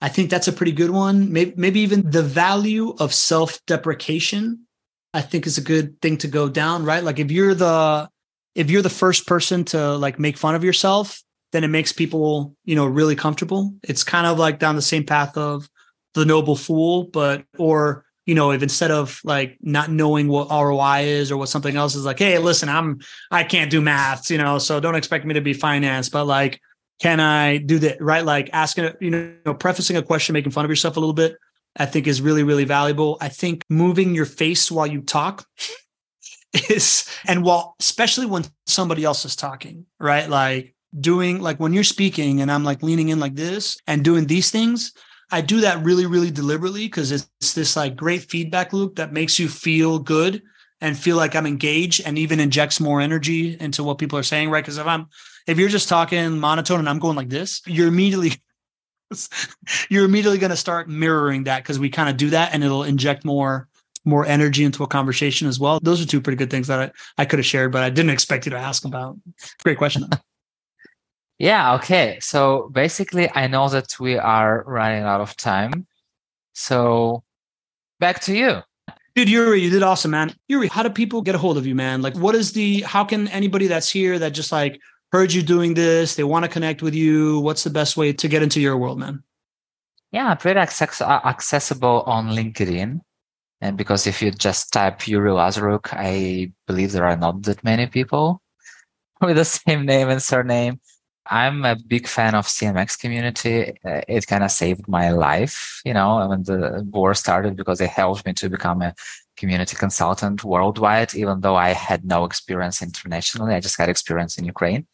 I 0.00 0.08
think 0.08 0.30
that's 0.30 0.48
a 0.48 0.52
pretty 0.52 0.72
good 0.72 0.90
one. 0.90 1.32
Maybe 1.32 1.54
maybe 1.56 1.80
even 1.80 2.10
the 2.10 2.22
value 2.22 2.94
of 2.98 3.14
self-deprecation 3.14 4.66
I 5.14 5.20
think 5.20 5.46
is 5.46 5.58
a 5.58 5.62
good 5.62 6.00
thing 6.00 6.16
to 6.18 6.28
go 6.28 6.48
down, 6.48 6.84
right? 6.84 7.04
Like 7.04 7.18
if 7.18 7.30
you're 7.30 7.54
the 7.54 8.08
if 8.54 8.70
you're 8.70 8.82
the 8.82 8.90
first 8.90 9.26
person 9.26 9.64
to 9.66 9.96
like 9.96 10.18
make 10.18 10.36
fun 10.36 10.54
of 10.54 10.64
yourself, 10.64 11.22
then 11.52 11.64
it 11.64 11.68
makes 11.68 11.92
people, 11.92 12.56
you 12.64 12.74
know, 12.74 12.86
really 12.86 13.14
comfortable. 13.14 13.74
It's 13.82 14.04
kind 14.04 14.26
of 14.26 14.38
like 14.38 14.58
down 14.58 14.76
the 14.76 14.82
same 14.82 15.04
path 15.04 15.36
of 15.36 15.68
the 16.14 16.24
noble 16.24 16.56
fool, 16.56 17.04
but 17.04 17.44
or 17.58 18.04
you 18.26 18.34
know, 18.36 18.52
if 18.52 18.62
instead 18.62 18.90
of 18.90 19.20
like 19.24 19.58
not 19.60 19.90
knowing 19.90 20.28
what 20.28 20.48
ROI 20.48 21.00
is 21.00 21.32
or 21.32 21.36
what 21.36 21.48
something 21.48 21.76
else 21.76 21.94
is 21.94 22.04
like, 22.04 22.18
hey, 22.18 22.38
listen, 22.38 22.68
I'm 22.68 23.00
I 23.30 23.44
can't 23.44 23.70
do 23.70 23.80
maths, 23.80 24.30
you 24.30 24.38
know, 24.38 24.58
so 24.58 24.80
don't 24.80 24.94
expect 24.94 25.24
me 25.24 25.34
to 25.34 25.40
be 25.40 25.52
finance, 25.52 26.08
but 26.08 26.24
like, 26.24 26.60
can 27.00 27.18
I 27.18 27.56
do 27.56 27.80
that? 27.80 28.00
Right. 28.00 28.24
Like 28.24 28.48
asking, 28.52 28.92
you 29.00 29.10
know, 29.44 29.54
prefacing 29.54 29.96
a 29.96 30.02
question, 30.02 30.34
making 30.34 30.52
fun 30.52 30.64
of 30.64 30.70
yourself 30.70 30.96
a 30.96 31.00
little 31.00 31.14
bit, 31.14 31.36
I 31.76 31.86
think 31.86 32.06
is 32.06 32.22
really, 32.22 32.44
really 32.44 32.64
valuable. 32.64 33.18
I 33.20 33.28
think 33.28 33.64
moving 33.68 34.14
your 34.14 34.26
face 34.26 34.70
while 34.70 34.86
you 34.86 35.00
talk 35.00 35.44
is 36.70 37.08
and 37.26 37.42
while 37.42 37.74
especially 37.80 38.26
when 38.26 38.44
somebody 38.66 39.02
else 39.02 39.24
is 39.24 39.34
talking, 39.34 39.86
right? 39.98 40.28
Like 40.28 40.76
doing 40.98 41.40
like 41.40 41.58
when 41.58 41.72
you're 41.72 41.84
speaking 41.84 42.40
and 42.40 42.50
I'm 42.50 42.64
like 42.64 42.82
leaning 42.82 43.08
in 43.08 43.20
like 43.20 43.34
this 43.34 43.78
and 43.86 44.04
doing 44.04 44.26
these 44.26 44.50
things, 44.50 44.92
I 45.30 45.40
do 45.40 45.60
that 45.62 45.82
really, 45.82 46.06
really 46.06 46.30
deliberately 46.30 46.86
because 46.86 47.10
it's 47.10 47.54
this 47.54 47.76
like 47.76 47.96
great 47.96 48.22
feedback 48.22 48.72
loop 48.72 48.96
that 48.96 49.12
makes 49.12 49.38
you 49.38 49.48
feel 49.48 49.98
good 49.98 50.42
and 50.82 50.98
feel 50.98 51.16
like 51.16 51.34
I'm 51.34 51.46
engaged 51.46 52.02
and 52.04 52.18
even 52.18 52.40
injects 52.40 52.80
more 52.80 53.00
energy 53.00 53.56
into 53.58 53.84
what 53.84 53.98
people 53.98 54.18
are 54.18 54.24
saying, 54.24 54.50
right? 54.50 54.62
Because 54.62 54.78
if 54.78 54.86
I'm 54.86 55.06
if 55.46 55.58
you're 55.58 55.68
just 55.68 55.88
talking 55.88 56.38
monotone 56.38 56.80
and 56.80 56.88
I'm 56.88 56.98
going 56.98 57.16
like 57.16 57.30
this, 57.30 57.62
you're 57.66 57.88
immediately 57.88 58.32
you're 59.88 60.04
immediately 60.04 60.38
going 60.38 60.50
to 60.50 60.56
start 60.56 60.88
mirroring 60.88 61.44
that 61.44 61.62
because 61.62 61.78
we 61.78 61.88
kind 61.88 62.10
of 62.10 62.16
do 62.16 62.30
that 62.30 62.52
and 62.52 62.62
it'll 62.62 62.84
inject 62.84 63.24
more 63.24 63.68
more 64.04 64.26
energy 64.26 64.64
into 64.64 64.82
a 64.82 64.88
conversation 64.88 65.46
as 65.46 65.60
well. 65.60 65.78
Those 65.80 66.02
are 66.02 66.06
two 66.06 66.20
pretty 66.20 66.36
good 66.36 66.50
things 66.50 66.66
that 66.66 66.92
I, 67.18 67.22
I 67.22 67.24
could 67.24 67.38
have 67.38 67.46
shared, 67.46 67.70
but 67.70 67.84
I 67.84 67.90
didn't 67.90 68.10
expect 68.10 68.46
you 68.46 68.50
to 68.50 68.58
ask 68.58 68.84
about. 68.84 69.16
Great 69.62 69.78
question. 69.78 70.08
Yeah. 71.38 71.74
Okay. 71.74 72.18
So 72.20 72.70
basically, 72.72 73.30
I 73.34 73.46
know 73.46 73.68
that 73.68 73.98
we 73.98 74.16
are 74.16 74.64
running 74.66 75.02
out 75.02 75.20
of 75.20 75.36
time. 75.36 75.86
So 76.52 77.22
back 77.98 78.20
to 78.22 78.36
you. 78.36 78.62
Dude, 79.14 79.28
Yurii, 79.28 79.60
you 79.60 79.70
did 79.70 79.82
awesome, 79.82 80.12
man. 80.12 80.34
Yurii, 80.50 80.70
how 80.70 80.82
do 80.82 80.88
people 80.88 81.20
get 81.20 81.34
a 81.34 81.38
hold 81.38 81.58
of 81.58 81.66
you, 81.66 81.74
man? 81.74 82.00
Like, 82.00 82.16
what 82.16 82.34
is 82.34 82.52
the, 82.52 82.80
how 82.80 83.04
can 83.04 83.28
anybody 83.28 83.66
that's 83.66 83.90
here 83.90 84.18
that 84.18 84.30
just 84.30 84.52
like 84.52 84.80
heard 85.12 85.32
you 85.32 85.42
doing 85.42 85.74
this, 85.74 86.14
they 86.14 86.24
want 86.24 86.44
to 86.44 86.50
connect 86.50 86.80
with 86.80 86.94
you, 86.94 87.40
what's 87.40 87.64
the 87.64 87.70
best 87.70 87.96
way 87.96 88.12
to 88.14 88.28
get 88.28 88.42
into 88.42 88.60
your 88.60 88.78
world, 88.78 88.98
man? 88.98 89.22
Yeah, 90.10 90.34
pretty 90.34 90.58
access- 90.58 91.02
uh, 91.02 91.20
accessible 91.24 92.02
on 92.06 92.30
LinkedIn. 92.30 93.00
And 93.60 93.76
because 93.76 94.06
if 94.06 94.22
you 94.22 94.30
just 94.30 94.72
type 94.72 95.00
Yurii 95.00 95.36
Lazaruk, 95.36 95.92
I 95.92 96.52
believe 96.66 96.92
there 96.92 97.06
are 97.06 97.16
not 97.16 97.42
that 97.42 97.62
many 97.62 97.86
people 97.86 98.40
with 99.20 99.36
the 99.36 99.44
same 99.44 99.84
name 99.84 100.08
and 100.08 100.22
surname. 100.22 100.80
I'm 101.26 101.64
a 101.64 101.76
big 101.76 102.08
fan 102.08 102.34
of 102.34 102.46
CMX 102.46 102.98
community. 102.98 103.78
Uh, 103.84 104.00
it 104.08 104.26
kind 104.26 104.42
of 104.42 104.50
saved 104.50 104.88
my 104.88 105.10
life, 105.10 105.80
you 105.84 105.94
know, 105.94 106.26
when 106.28 106.42
the 106.42 106.86
war 106.90 107.14
started 107.14 107.56
because 107.56 107.80
it 107.80 107.90
helped 107.90 108.26
me 108.26 108.32
to 108.34 108.48
become 108.48 108.82
a 108.82 108.94
community 109.36 109.76
consultant 109.76 110.42
worldwide, 110.44 111.14
even 111.14 111.40
though 111.40 111.56
I 111.56 111.70
had 111.70 112.04
no 112.04 112.24
experience 112.24 112.82
internationally. 112.82 113.54
I 113.54 113.60
just 113.60 113.78
had 113.78 113.88
experience 113.88 114.36
in 114.36 114.44
Ukraine. 114.44 114.86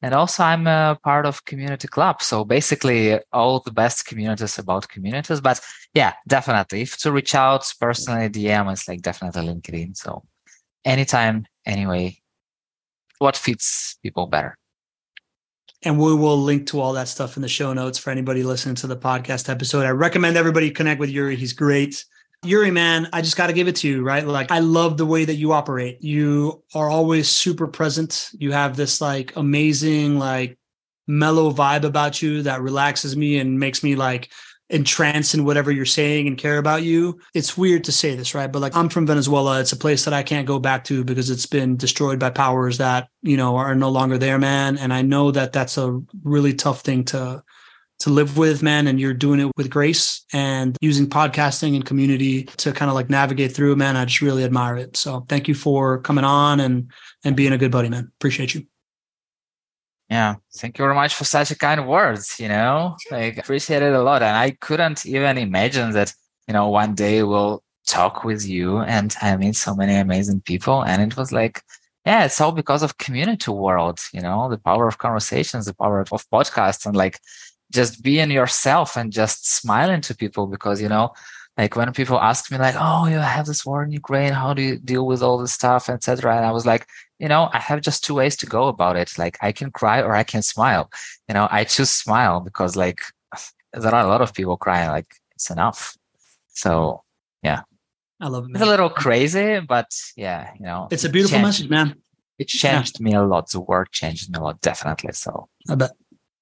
And 0.00 0.14
also 0.14 0.42
I'm 0.44 0.66
a 0.66 0.98
part 1.02 1.26
of 1.26 1.44
community 1.44 1.88
club. 1.88 2.22
So 2.22 2.44
basically 2.44 3.18
all 3.32 3.60
the 3.60 3.72
best 3.72 4.06
communities 4.06 4.58
about 4.58 4.88
communities. 4.88 5.40
But 5.40 5.60
yeah, 5.94 6.12
definitely. 6.28 6.82
If 6.82 6.98
to 6.98 7.10
reach 7.10 7.34
out 7.34 7.72
personally, 7.80 8.28
DM 8.28 8.72
is 8.72 8.86
like 8.86 9.02
definitely 9.02 9.48
LinkedIn. 9.48 9.96
So 9.96 10.22
anytime, 10.84 11.46
anyway, 11.64 12.18
what 13.18 13.36
fits 13.36 13.98
people 14.02 14.26
better. 14.26 14.58
And 15.84 15.98
we 15.98 16.14
will 16.14 16.38
link 16.38 16.66
to 16.68 16.80
all 16.80 16.94
that 16.94 17.08
stuff 17.08 17.36
in 17.36 17.42
the 17.42 17.48
show 17.48 17.72
notes 17.74 17.98
for 17.98 18.10
anybody 18.10 18.42
listening 18.42 18.74
to 18.76 18.86
the 18.86 18.96
podcast 18.96 19.50
episode. 19.50 19.84
I 19.84 19.90
recommend 19.90 20.36
everybody 20.36 20.70
connect 20.70 20.98
with 20.98 21.10
Yurii. 21.10 21.36
He's 21.36 21.52
great. 21.52 22.04
Yurii, 22.42 22.72
man, 22.72 23.08
I 23.12 23.20
just 23.20 23.36
got 23.36 23.48
to 23.48 23.52
give 23.52 23.68
it 23.68 23.76
to 23.76 23.88
you, 23.88 24.02
right? 24.02 24.26
Like, 24.26 24.50
I 24.50 24.60
love 24.60 24.96
the 24.96 25.06
way 25.06 25.24
that 25.24 25.34
you 25.34 25.52
operate. 25.52 26.02
You 26.02 26.62
are 26.74 26.88
always 26.88 27.28
super 27.28 27.66
present. 27.66 28.30
You 28.32 28.52
have 28.52 28.76
this 28.76 29.00
like 29.00 29.36
amazing, 29.36 30.18
like 30.18 30.58
mellow 31.06 31.52
vibe 31.52 31.84
about 31.84 32.22
you 32.22 32.42
that 32.42 32.62
relaxes 32.62 33.16
me 33.16 33.38
and 33.38 33.58
makes 33.58 33.82
me 33.82 33.94
like 33.94 34.30
entranced 34.70 35.34
in 35.34 35.44
whatever 35.44 35.70
you're 35.70 35.84
saying 35.84 36.26
and 36.26 36.38
care 36.38 36.58
about 36.58 36.82
you. 36.82 37.20
It's 37.34 37.56
weird 37.56 37.84
to 37.84 37.92
say 37.92 38.14
this, 38.14 38.34
right? 38.34 38.50
But 38.50 38.62
like 38.62 38.74
I'm 38.74 38.88
from 38.88 39.06
Venezuela. 39.06 39.60
It's 39.60 39.72
a 39.72 39.76
place 39.76 40.04
that 40.04 40.14
I 40.14 40.22
can't 40.22 40.46
go 40.46 40.58
back 40.58 40.84
to 40.84 41.04
because 41.04 41.30
it's 41.30 41.46
been 41.46 41.76
destroyed 41.76 42.18
by 42.18 42.30
powers 42.30 42.78
that, 42.78 43.08
you 43.22 43.36
know, 43.36 43.56
are 43.56 43.74
no 43.74 43.90
longer 43.90 44.18
there, 44.18 44.38
man. 44.38 44.78
And 44.78 44.92
I 44.92 45.02
know 45.02 45.30
that 45.30 45.52
that's 45.52 45.76
a 45.76 46.00
really 46.22 46.54
tough 46.54 46.80
thing 46.80 47.04
to 47.06 47.42
to 48.00 48.10
live 48.10 48.36
with, 48.36 48.62
man, 48.62 48.86
and 48.86 49.00
you're 49.00 49.14
doing 49.14 49.40
it 49.40 49.50
with 49.56 49.70
grace 49.70 50.24
and 50.32 50.76
using 50.80 51.06
podcasting 51.06 51.74
and 51.74 51.86
community 51.86 52.42
to 52.44 52.72
kind 52.72 52.90
of 52.90 52.94
like 52.94 53.08
navigate 53.08 53.54
through, 53.54 53.76
man. 53.76 53.96
I 53.96 54.04
just 54.04 54.20
really 54.20 54.44
admire 54.44 54.76
it. 54.76 54.96
So 54.96 55.24
thank 55.28 55.46
you 55.46 55.54
for 55.54 56.00
coming 56.00 56.24
on 56.24 56.60
and 56.60 56.90
and 57.24 57.36
being 57.36 57.52
a 57.52 57.58
good 57.58 57.70
buddy, 57.70 57.88
man. 57.88 58.10
Appreciate 58.18 58.54
you. 58.54 58.66
Yeah, 60.10 60.36
thank 60.56 60.78
you 60.78 60.84
very 60.84 60.94
much 60.94 61.14
for 61.14 61.24
such 61.24 61.50
a 61.50 61.56
kind 61.56 61.88
words. 61.88 62.38
You 62.38 62.48
know, 62.48 62.96
like 63.10 63.36
I 63.38 63.40
appreciate 63.40 63.82
it 63.82 63.94
a 63.94 64.02
lot, 64.02 64.22
and 64.22 64.36
I 64.36 64.50
couldn't 64.52 65.06
even 65.06 65.38
imagine 65.38 65.92
that 65.92 66.12
you 66.46 66.54
know 66.54 66.68
one 66.68 66.94
day 66.94 67.22
we'll 67.22 67.64
talk 67.86 68.24
with 68.24 68.46
you 68.46 68.78
and 68.78 69.14
I 69.20 69.36
meet 69.36 69.56
so 69.56 69.74
many 69.74 69.94
amazing 69.96 70.40
people. 70.42 70.82
And 70.84 71.02
it 71.02 71.16
was 71.16 71.32
like, 71.32 71.62
yeah, 72.06 72.24
it's 72.24 72.40
all 72.40 72.52
because 72.52 72.82
of 72.82 72.98
community 72.98 73.50
world, 73.50 74.00
you 74.12 74.20
know, 74.20 74.48
the 74.50 74.58
power 74.58 74.88
of 74.88 74.98
conversations, 74.98 75.66
the 75.66 75.74
power 75.74 76.00
of, 76.00 76.12
of 76.12 76.28
podcasts 76.30 76.86
and 76.86 76.96
like 76.96 77.18
just 77.72 78.02
being 78.02 78.30
yourself 78.30 78.96
and 78.96 79.12
just 79.12 79.50
smiling 79.50 80.00
to 80.02 80.16
people 80.16 80.46
because, 80.46 80.80
you 80.80 80.88
know, 80.88 81.12
like 81.56 81.76
when 81.76 81.92
people 81.92 82.18
ask 82.20 82.50
me 82.50 82.58
like, 82.58 82.74
oh, 82.78 83.06
you 83.06 83.16
have 83.18 83.46
this 83.46 83.64
war 83.64 83.84
in 83.84 83.92
Ukraine, 83.92 84.32
how 84.32 84.54
do 84.54 84.62
you 84.62 84.76
deal 84.78 85.06
with 85.06 85.22
all 85.22 85.38
this 85.38 85.52
stuff, 85.52 85.88
etc. 85.88 86.36
And 86.36 86.44
I 86.44 86.50
was 86.52 86.66
like, 86.66 86.86
you 87.18 87.28
know, 87.28 87.48
I 87.52 87.58
have 87.58 87.80
just 87.80 88.04
two 88.04 88.14
ways 88.14 88.36
to 88.38 88.46
go 88.46 88.68
about 88.68 88.96
it. 88.96 89.16
Like 89.18 89.38
I 89.40 89.52
can 89.52 89.70
cry 89.70 90.00
or 90.02 90.14
I 90.14 90.24
can 90.24 90.42
smile. 90.42 90.90
You 91.28 91.34
know, 91.34 91.48
I 91.50 91.64
choose 91.64 91.90
smile 91.90 92.40
because 92.40 92.76
like 92.76 93.00
there 93.72 93.94
are 93.94 94.04
a 94.04 94.08
lot 94.08 94.20
of 94.22 94.34
people 94.34 94.56
crying. 94.56 94.88
Like 94.90 95.14
it's 95.34 95.50
enough. 95.50 95.96
So 96.48 97.02
yeah, 97.42 97.62
I 98.20 98.28
love 98.28 98.44
it. 98.44 98.48
Man. 98.48 98.56
it's 98.62 98.66
a 98.66 98.70
little 98.70 98.90
crazy, 98.90 99.60
but 99.60 99.86
yeah, 100.16 100.50
you 100.58 100.64
know, 100.66 100.88
It's 100.90 101.04
a 101.04 101.08
beautiful 101.08 101.36
changed- 101.38 101.46
message, 101.46 101.70
man. 101.70 101.96
It 102.38 102.48
changed 102.48 103.00
me 103.00 103.14
a 103.14 103.22
lot. 103.22 103.48
The 103.50 103.60
work 103.60 103.92
changed 103.92 104.28
me 104.32 104.38
a 104.40 104.42
lot, 104.42 104.60
definitely. 104.60 105.12
So 105.12 105.48
I 105.68 105.76
bet. 105.76 105.92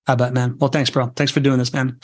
I 0.07 0.15
bet, 0.15 0.33
man. 0.33 0.57
Well, 0.59 0.71
thanks, 0.71 0.89
bro. 0.91 1.09
Thanks 1.15 1.31
for 1.33 1.41
doing 1.41 1.59
this, 1.59 1.73
man. 1.73 2.01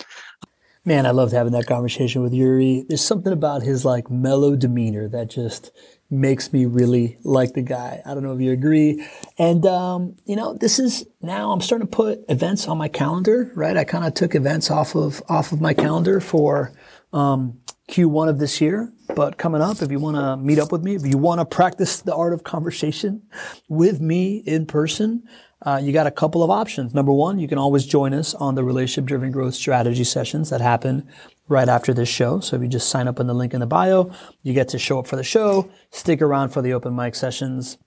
Man, 0.85 1.05
I 1.07 1.11
loved 1.11 1.33
having 1.33 1.53
that 1.55 1.67
conversation 1.67 2.23
with 2.23 2.33
Yurii. 2.33 2.87
There's 2.87 3.01
something 3.05 3.33
about 3.33 3.63
his 3.63 3.85
like 3.85 4.11
mellow 4.11 4.57
demeanor 4.57 5.09
that 5.09 5.29
just 5.31 5.73
makes 6.11 6.53
me 6.53 6.65
really 6.65 7.19
like 7.23 7.53
the 7.53 7.63
guy. 7.63 8.01
I 8.07 8.15
don't 8.15 8.23
know 8.23 8.33
if 8.33 8.41
you 8.41 8.53
agree. 8.53 9.07
And 9.39 9.65
um, 9.67 10.17
you 10.25 10.37
know, 10.37 10.55
this 10.55 10.79
is 10.79 11.07
now 11.21 11.53
I'm 11.53 11.61
starting 11.61 11.87
to 11.87 11.97
put 11.97 12.25
events 12.29 12.67
on 12.67 12.79
my 12.79 12.89
calendar, 12.89 13.53
right? 13.55 13.77
I 13.77 13.85
kind 13.85 14.05
of 14.05 14.15
took 14.15 14.35
events 14.35 14.71
off 14.71 14.95
of 14.95 15.23
off 15.29 15.53
of 15.53 15.61
my 15.61 15.75
calendar 15.75 16.21
for 16.21 16.73
um, 17.13 17.61
Q1 17.91 18.29
of 18.29 18.39
this 18.39 18.61
year. 18.61 18.93
But 19.15 19.39
coming 19.39 19.63
up, 19.63 19.81
if 19.81 19.91
you 19.91 19.99
want 19.99 20.17
to 20.17 20.37
meet 20.37 20.59
up 20.59 20.71
with 20.71 20.83
me, 20.83 20.95
if 20.95 21.07
you 21.07 21.17
want 21.17 21.41
to 21.41 21.45
practice 21.45 22.03
the 22.03 22.15
art 22.15 22.35
of 22.35 22.45
conversation 22.45 23.23
with 23.69 24.01
me 24.01 24.43
in 24.47 24.67
person, 24.67 25.23
uh, 25.63 25.81
you 25.83 25.93
got 25.93 26.07
a 26.07 26.11
couple 26.11 26.43
of 26.43 26.51
options. 26.51 26.95
Number 26.95 27.13
one, 27.13 27.39
you 27.39 27.49
can 27.49 27.59
always 27.59 27.85
join 27.87 28.15
us 28.15 28.35
on 28.35 28.55
the 28.55 28.63
relationship 28.63 29.07
driven 29.07 29.33
growth 29.33 29.55
strategy 29.55 30.05
sessions 30.05 30.51
that 30.51 30.61
happen 30.61 31.09
right 31.49 31.69
after 31.69 31.95
this 31.95 32.09
show. 32.09 32.41
So 32.41 32.57
if 32.57 32.63
you 32.63 32.69
just 32.69 32.89
sign 32.89 33.09
up 33.09 33.19
in 33.19 33.27
the 33.27 33.35
link 33.35 33.55
in 33.55 33.61
the 33.61 33.67
bio, 33.67 34.13
you 34.43 34.53
get 34.53 34.69
to 34.69 34.79
show 34.79 34.99
up 34.99 35.07
for 35.07 35.17
the 35.17 35.25
show, 35.25 35.71
stick 35.91 36.23
around 36.23 36.51
for 36.51 36.63
the 36.63 36.73
open 36.73 36.95
mic 36.95 37.15
sessions, 37.15 37.79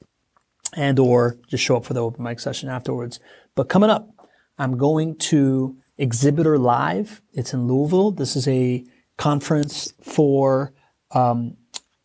and 0.75 0.99
or 0.99 1.37
just 1.47 1.63
show 1.63 1.77
up 1.77 1.85
for 1.85 1.93
the 1.93 2.01
open 2.01 2.23
mic 2.23 2.39
session 2.39 2.69
afterwards. 2.69 3.19
But 3.55 3.69
coming 3.69 3.89
up, 3.89 4.09
I'm 4.57 4.77
going 4.77 5.17
to 5.17 5.77
Exhibitor 5.97 6.57
Live. 6.57 7.21
It's 7.33 7.53
in 7.53 7.67
Louisville. 7.67 8.11
This 8.11 8.35
is 8.35 8.47
a 8.47 8.83
conference 9.17 9.93
for 10.01 10.73
um, 11.11 11.57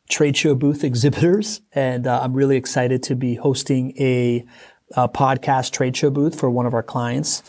trade 0.09 0.37
show 0.37 0.55
booth 0.55 0.85
exhibitors, 0.85 1.61
and 1.73 2.07
uh, 2.07 2.21
I'm 2.23 2.35
really 2.35 2.57
excited 2.57 3.03
to 3.05 3.17
be 3.17 3.37
hosting 3.37 3.95
a, 3.99 4.45
a 4.97 5.09
podcast 5.09 5.73
trade 5.73 5.97
show 5.97 6.11
booth 6.11 6.39
for 6.39 6.51
one 6.51 6.67
of 6.67 6.75
our 6.75 6.83
clients, 6.83 7.43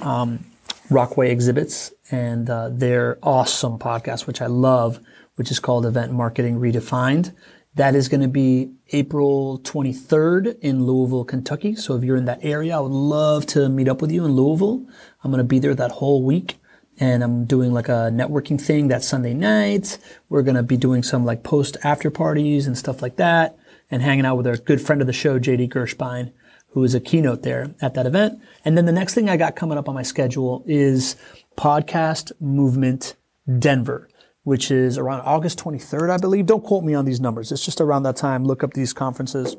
um, 0.00 0.44
Rockway 0.90 1.30
Exhibits, 1.30 1.92
and 2.12 2.48
uh, 2.48 2.68
their 2.68 3.18
awesome 3.22 3.78
podcast, 3.78 4.26
which 4.26 4.40
I 4.40 4.46
love, 4.46 5.00
which 5.34 5.50
is 5.50 5.58
called 5.58 5.86
Event 5.86 6.12
Marketing 6.12 6.60
Redefined. 6.60 7.34
That 7.74 7.94
is 7.94 8.08
going 8.08 8.20
to 8.20 8.28
be 8.28 8.70
April 8.92 9.58
23rd 9.60 10.60
in 10.60 10.84
Louisville, 10.84 11.24
Kentucky. 11.24 11.74
So 11.74 11.96
if 11.96 12.04
you're 12.04 12.18
in 12.18 12.26
that 12.26 12.40
area, 12.42 12.76
I 12.76 12.80
would 12.80 12.92
love 12.92 13.46
to 13.46 13.68
meet 13.70 13.88
up 13.88 14.02
with 14.02 14.12
you 14.12 14.26
in 14.26 14.32
Louisville. 14.32 14.86
I'm 15.24 15.30
going 15.30 15.38
to 15.38 15.44
be 15.44 15.58
there 15.58 15.74
that 15.74 15.92
whole 15.92 16.22
week 16.22 16.58
and 16.98 17.24
I'm 17.24 17.46
doing 17.46 17.72
like 17.72 17.88
a 17.88 18.10
networking 18.12 18.60
thing 18.60 18.88
that 18.88 19.02
Sunday 19.02 19.32
night. 19.32 19.98
We're 20.28 20.42
going 20.42 20.56
to 20.56 20.62
be 20.62 20.76
doing 20.76 21.02
some 21.02 21.24
like 21.24 21.42
post 21.42 21.78
after 21.82 22.10
parties 22.10 22.66
and 22.66 22.76
stuff 22.76 23.00
like 23.00 23.16
that 23.16 23.58
and 23.90 24.02
hanging 24.02 24.26
out 24.26 24.36
with 24.36 24.46
our 24.46 24.56
good 24.56 24.80
friend 24.80 25.00
of 25.00 25.06
the 25.06 25.12
show, 25.14 25.38
JD 25.38 25.70
Gershbein, 25.70 26.32
who 26.68 26.84
is 26.84 26.94
a 26.94 27.00
keynote 27.00 27.42
there 27.42 27.74
at 27.80 27.94
that 27.94 28.06
event. 28.06 28.38
And 28.64 28.76
then 28.76 28.84
the 28.84 28.92
next 28.92 29.14
thing 29.14 29.30
I 29.30 29.38
got 29.38 29.56
coming 29.56 29.78
up 29.78 29.88
on 29.88 29.94
my 29.94 30.02
schedule 30.02 30.62
is 30.66 31.16
Podcast 31.56 32.32
Movement 32.40 33.16
Denver, 33.58 34.08
which 34.44 34.70
is 34.70 34.98
around 34.98 35.20
August 35.20 35.58
23rd, 35.58 36.10
I 36.10 36.16
believe. 36.16 36.46
Don't 36.46 36.64
quote 36.64 36.84
me 36.84 36.94
on 36.94 37.04
these 37.04 37.20
numbers. 37.20 37.52
It's 37.52 37.64
just 37.64 37.80
around 37.80 38.04
that 38.04 38.16
time. 38.16 38.44
Look 38.44 38.62
up 38.62 38.74
these 38.74 38.92
conferences. 38.92 39.56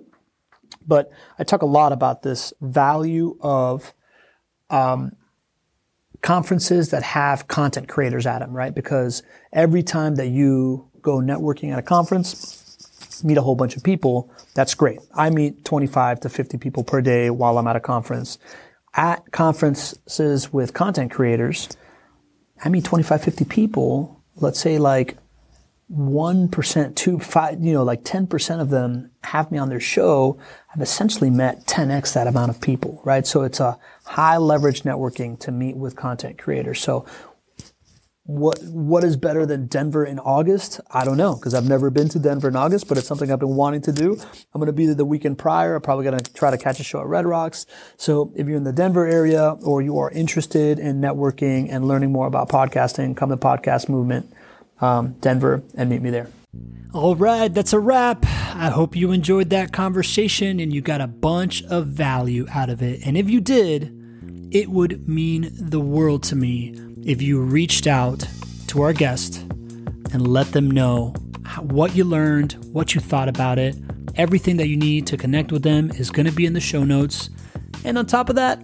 But 0.85 1.11
I 1.39 1.43
talk 1.43 1.61
a 1.61 1.67
lot 1.67 1.91
about 1.91 2.23
this 2.23 2.53
value 2.61 3.37
of 3.41 3.93
um, 4.69 5.13
conferences 6.21 6.89
that 6.89 7.03
have 7.03 7.47
content 7.47 7.87
creators 7.87 8.25
at 8.25 8.39
them, 8.39 8.53
right? 8.53 8.73
Because 8.73 9.23
every 9.51 9.83
time 9.83 10.15
that 10.15 10.27
you 10.27 10.89
go 11.01 11.17
networking 11.17 11.71
at 11.71 11.79
a 11.79 11.83
conference, 11.83 13.21
meet 13.23 13.37
a 13.37 13.41
whole 13.41 13.55
bunch 13.55 13.77
of 13.77 13.83
people, 13.83 14.31
that's 14.55 14.73
great. 14.73 14.99
I 15.13 15.29
meet 15.29 15.63
25 15.65 16.21
to 16.21 16.29
50 16.29 16.57
people 16.57 16.83
per 16.83 17.01
day 17.01 17.29
while 17.29 17.57
I'm 17.57 17.67
at 17.67 17.75
a 17.75 17.79
conference. 17.79 18.39
At 18.95 19.31
conferences 19.31 20.51
with 20.51 20.73
content 20.73 21.11
creators, 21.11 21.69
I 22.63 22.69
mean, 22.69 22.81
25, 22.81 23.23
50 23.23 23.45
people, 23.45 24.21
let's 24.35 24.59
say 24.59 24.77
like 24.77 25.17
1%, 25.91 26.95
two, 26.95 27.19
five, 27.19 27.63
you 27.63 27.73
know, 27.73 27.83
like 27.83 28.03
10% 28.03 28.61
of 28.61 28.69
them 28.69 29.11
have 29.23 29.51
me 29.51 29.57
on 29.57 29.69
their 29.69 29.79
show. 29.79 30.39
I've 30.73 30.81
essentially 30.81 31.29
met 31.29 31.65
10x 31.65 32.13
that 32.13 32.27
amount 32.27 32.49
of 32.49 32.61
people, 32.61 33.01
right? 33.03 33.27
So 33.27 33.43
it's 33.43 33.59
a 33.59 33.77
high 34.05 34.37
leverage 34.37 34.83
networking 34.83 35.37
to 35.41 35.51
meet 35.51 35.75
with 35.75 35.95
content 35.95 36.37
creators. 36.37 36.79
So 36.81 37.05
what 38.25 38.57
what 38.63 39.03
is 39.03 39.17
better 39.17 39.45
than 39.45 39.67
Denver 39.67 40.05
in 40.05 40.17
August? 40.17 40.79
I 40.89 41.03
don't 41.03 41.17
know 41.17 41.35
because 41.35 41.53
I've 41.53 41.67
never 41.67 41.89
been 41.89 42.07
to 42.09 42.19
Denver 42.19 42.47
in 42.47 42.55
August, 42.55 42.87
but 42.87 42.97
it's 42.97 43.07
something 43.07 43.29
I've 43.29 43.39
been 43.39 43.55
wanting 43.55 43.81
to 43.81 43.91
do. 43.91 44.13
I'm 44.53 44.59
going 44.59 44.67
to 44.67 44.73
be 44.73 44.85
there 44.85 44.95
the 44.95 45.03
weekend 45.03 45.37
prior. 45.37 45.75
I'm 45.75 45.81
probably 45.81 46.05
going 46.05 46.23
to 46.23 46.33
try 46.33 46.49
to 46.49 46.57
catch 46.57 46.79
a 46.79 46.83
show 46.83 47.01
at 47.01 47.07
Red 47.07 47.25
Rocks. 47.25 47.65
So 47.97 48.31
if 48.35 48.47
you're 48.47 48.55
in 48.55 48.63
the 48.63 48.71
Denver 48.71 49.05
area 49.05 49.57
or 49.65 49.81
you 49.81 49.97
are 49.97 50.09
interested 50.11 50.79
in 50.79 51.01
networking 51.01 51.67
and 51.69 51.85
learning 51.85 52.13
more 52.13 52.27
about 52.27 52.47
podcasting, 52.47 53.17
come 53.17 53.29
to 53.29 53.37
Podcast 53.37 53.89
Movement 53.89 54.33
um, 54.79 55.13
Denver 55.19 55.61
and 55.75 55.89
meet 55.89 56.01
me 56.01 56.09
there. 56.09 56.29
All 56.93 57.15
right, 57.15 57.53
that's 57.53 57.73
a 57.73 57.79
wrap. 57.79 58.25
I 58.25 58.69
hope 58.69 58.95
you 58.95 59.11
enjoyed 59.11 59.49
that 59.49 59.73
conversation 59.73 60.59
and 60.61 60.71
you 60.71 60.79
got 60.79 61.01
a 61.01 61.07
bunch 61.07 61.63
of 61.63 61.87
value 61.87 62.45
out 62.51 62.69
of 62.69 62.81
it. 62.81 63.01
And 63.05 63.17
if 63.17 63.29
you 63.29 63.41
did, 63.41 63.99
it 64.51 64.69
would 64.69 65.09
mean 65.09 65.49
the 65.53 65.79
world 65.79 66.23
to 66.23 66.35
me 66.35 66.75
if 67.05 67.21
you 67.21 67.41
reached 67.41 67.87
out 67.87 68.25
to 68.67 68.81
our 68.81 68.93
guest 68.93 69.37
and 70.13 70.27
let 70.27 70.51
them 70.53 70.71
know 70.71 71.13
what 71.59 71.95
you 71.95 72.03
learned, 72.03 72.53
what 72.71 72.95
you 72.95 73.01
thought 73.01 73.27
about 73.27 73.59
it. 73.59 73.75
Everything 74.15 74.57
that 74.57 74.67
you 74.67 74.77
need 74.77 75.07
to 75.07 75.17
connect 75.17 75.51
with 75.51 75.63
them 75.63 75.91
is 75.91 76.09
going 76.09 76.25
to 76.25 76.31
be 76.31 76.45
in 76.45 76.53
the 76.53 76.61
show 76.61 76.83
notes. 76.83 77.29
And 77.83 77.97
on 77.97 78.05
top 78.05 78.29
of 78.29 78.35
that, 78.35 78.61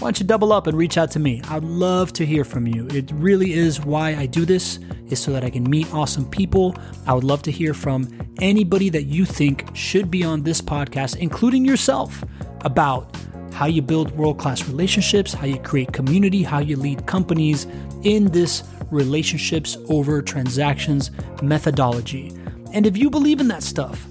why 0.00 0.06
don't 0.06 0.20
you 0.20 0.26
double 0.26 0.52
up 0.52 0.66
and 0.66 0.76
reach 0.76 0.98
out 0.98 1.10
to 1.12 1.18
me? 1.18 1.42
I'd 1.48 1.64
love 1.64 2.12
to 2.14 2.26
hear 2.26 2.44
from 2.44 2.66
you. 2.66 2.86
It 2.88 3.10
really 3.12 3.52
is 3.52 3.80
why 3.80 4.14
I 4.14 4.26
do 4.26 4.44
this, 4.44 4.78
is 5.08 5.20
so 5.20 5.32
that 5.32 5.44
I 5.44 5.50
can 5.50 5.68
meet 5.68 5.92
awesome 5.92 6.28
people. 6.28 6.74
I 7.06 7.14
would 7.14 7.24
love 7.24 7.42
to 7.42 7.50
hear 7.50 7.74
from 7.74 8.08
anybody 8.40 8.88
that 8.90 9.04
you 9.04 9.24
think 9.24 9.64
should 9.74 10.10
be 10.10 10.24
on 10.24 10.42
this 10.42 10.60
podcast, 10.60 11.16
including 11.16 11.64
yourself, 11.64 12.24
about 12.62 13.16
how 13.52 13.66
you 13.66 13.82
build 13.82 14.16
world 14.16 14.38
class 14.38 14.66
relationships, 14.66 15.32
how 15.32 15.46
you 15.46 15.58
create 15.58 15.92
community, 15.92 16.42
how 16.42 16.58
you 16.58 16.76
lead 16.76 17.06
companies 17.06 17.66
in 18.02 18.26
this 18.26 18.62
relationships 18.90 19.76
over 19.88 20.22
transactions 20.22 21.10
methodology. 21.42 22.32
And 22.72 22.86
if 22.86 22.96
you 22.96 23.10
believe 23.10 23.40
in 23.40 23.48
that 23.48 23.62
stuff, 23.62 24.06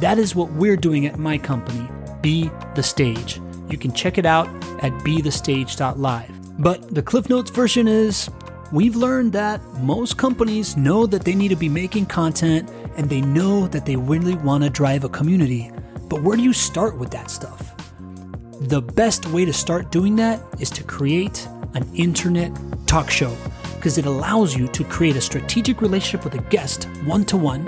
that 0.00 0.18
is 0.18 0.34
what 0.34 0.50
we're 0.52 0.76
doing 0.76 1.06
at 1.06 1.18
my 1.18 1.38
company, 1.38 1.88
Be 2.20 2.50
the 2.74 2.82
Stage. 2.82 3.40
You 3.68 3.78
can 3.78 3.92
check 3.92 4.18
it 4.18 4.26
out 4.26 4.48
at 4.82 4.92
bethestage.live. 5.04 6.62
But 6.62 6.94
the 6.94 7.02
Cliff 7.02 7.28
Notes 7.28 7.50
version 7.50 7.86
is 7.86 8.30
we've 8.72 8.96
learned 8.96 9.32
that 9.32 9.62
most 9.80 10.16
companies 10.16 10.76
know 10.76 11.06
that 11.06 11.24
they 11.24 11.34
need 11.34 11.48
to 11.48 11.56
be 11.56 11.68
making 11.68 12.06
content 12.06 12.70
and 12.96 13.08
they 13.08 13.20
know 13.20 13.68
that 13.68 13.86
they 13.86 13.96
really 13.96 14.34
want 14.34 14.64
to 14.64 14.70
drive 14.70 15.04
a 15.04 15.08
community. 15.08 15.70
But 16.08 16.22
where 16.22 16.36
do 16.36 16.42
you 16.42 16.52
start 16.52 16.96
with 16.98 17.10
that 17.10 17.30
stuff? 17.30 17.67
The 18.60 18.82
best 18.82 19.26
way 19.26 19.44
to 19.44 19.52
start 19.52 19.92
doing 19.92 20.16
that 20.16 20.42
is 20.58 20.68
to 20.70 20.82
create 20.82 21.46
an 21.74 21.88
internet 21.94 22.50
talk 22.88 23.08
show 23.08 23.34
because 23.76 23.98
it 23.98 24.04
allows 24.04 24.56
you 24.56 24.66
to 24.68 24.82
create 24.82 25.14
a 25.14 25.20
strategic 25.20 25.80
relationship 25.80 26.24
with 26.24 26.34
a 26.34 26.42
guest 26.50 26.84
one 27.04 27.24
to 27.26 27.36
one 27.36 27.66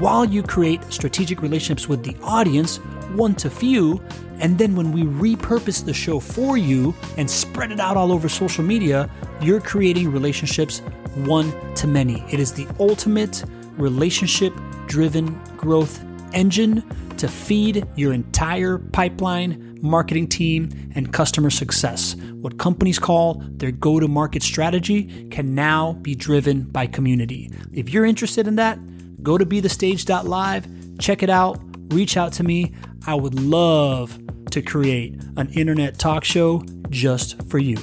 while 0.00 0.24
you 0.24 0.42
create 0.42 0.82
strategic 0.92 1.42
relationships 1.42 1.88
with 1.88 2.02
the 2.02 2.16
audience 2.24 2.78
one 3.14 3.36
to 3.36 3.48
few. 3.48 4.02
And 4.40 4.58
then 4.58 4.74
when 4.74 4.90
we 4.90 5.04
repurpose 5.04 5.84
the 5.84 5.94
show 5.94 6.18
for 6.18 6.56
you 6.58 6.92
and 7.16 7.30
spread 7.30 7.70
it 7.70 7.78
out 7.78 7.96
all 7.96 8.10
over 8.10 8.28
social 8.28 8.64
media, 8.64 9.08
you're 9.40 9.60
creating 9.60 10.10
relationships 10.10 10.80
one 11.14 11.52
to 11.76 11.86
many. 11.86 12.24
It 12.32 12.40
is 12.40 12.52
the 12.52 12.66
ultimate 12.80 13.44
relationship 13.76 14.52
driven 14.88 15.40
growth 15.56 16.04
engine 16.32 16.82
to 17.18 17.28
feed 17.28 17.86
your 17.96 18.12
entire 18.12 18.78
pipeline, 18.78 19.78
marketing 19.82 20.28
team, 20.28 20.70
and 20.94 21.12
customer 21.12 21.50
success. 21.50 22.16
What 22.40 22.58
companies 22.58 22.98
call 22.98 23.42
their 23.48 23.70
go 23.70 24.00
to 24.00 24.08
market 24.08 24.42
strategy 24.42 25.28
can 25.30 25.54
now 25.54 25.94
be 25.94 26.14
driven 26.14 26.62
by 26.64 26.86
community. 26.86 27.50
If 27.72 27.90
you're 27.90 28.06
interested 28.06 28.46
in 28.46 28.56
that, 28.56 28.78
go 29.22 29.38
to 29.38 29.46
bethestage.live, 29.46 30.98
check 30.98 31.22
it 31.22 31.30
out, 31.30 31.58
reach 31.92 32.16
out 32.16 32.32
to 32.34 32.44
me. 32.44 32.74
I 33.06 33.14
would 33.14 33.40
love 33.40 34.18
to 34.50 34.62
create 34.62 35.22
an 35.36 35.50
internet 35.50 35.98
talk 35.98 36.24
show 36.24 36.64
just 36.90 37.42
for 37.48 37.58
you. 37.58 37.76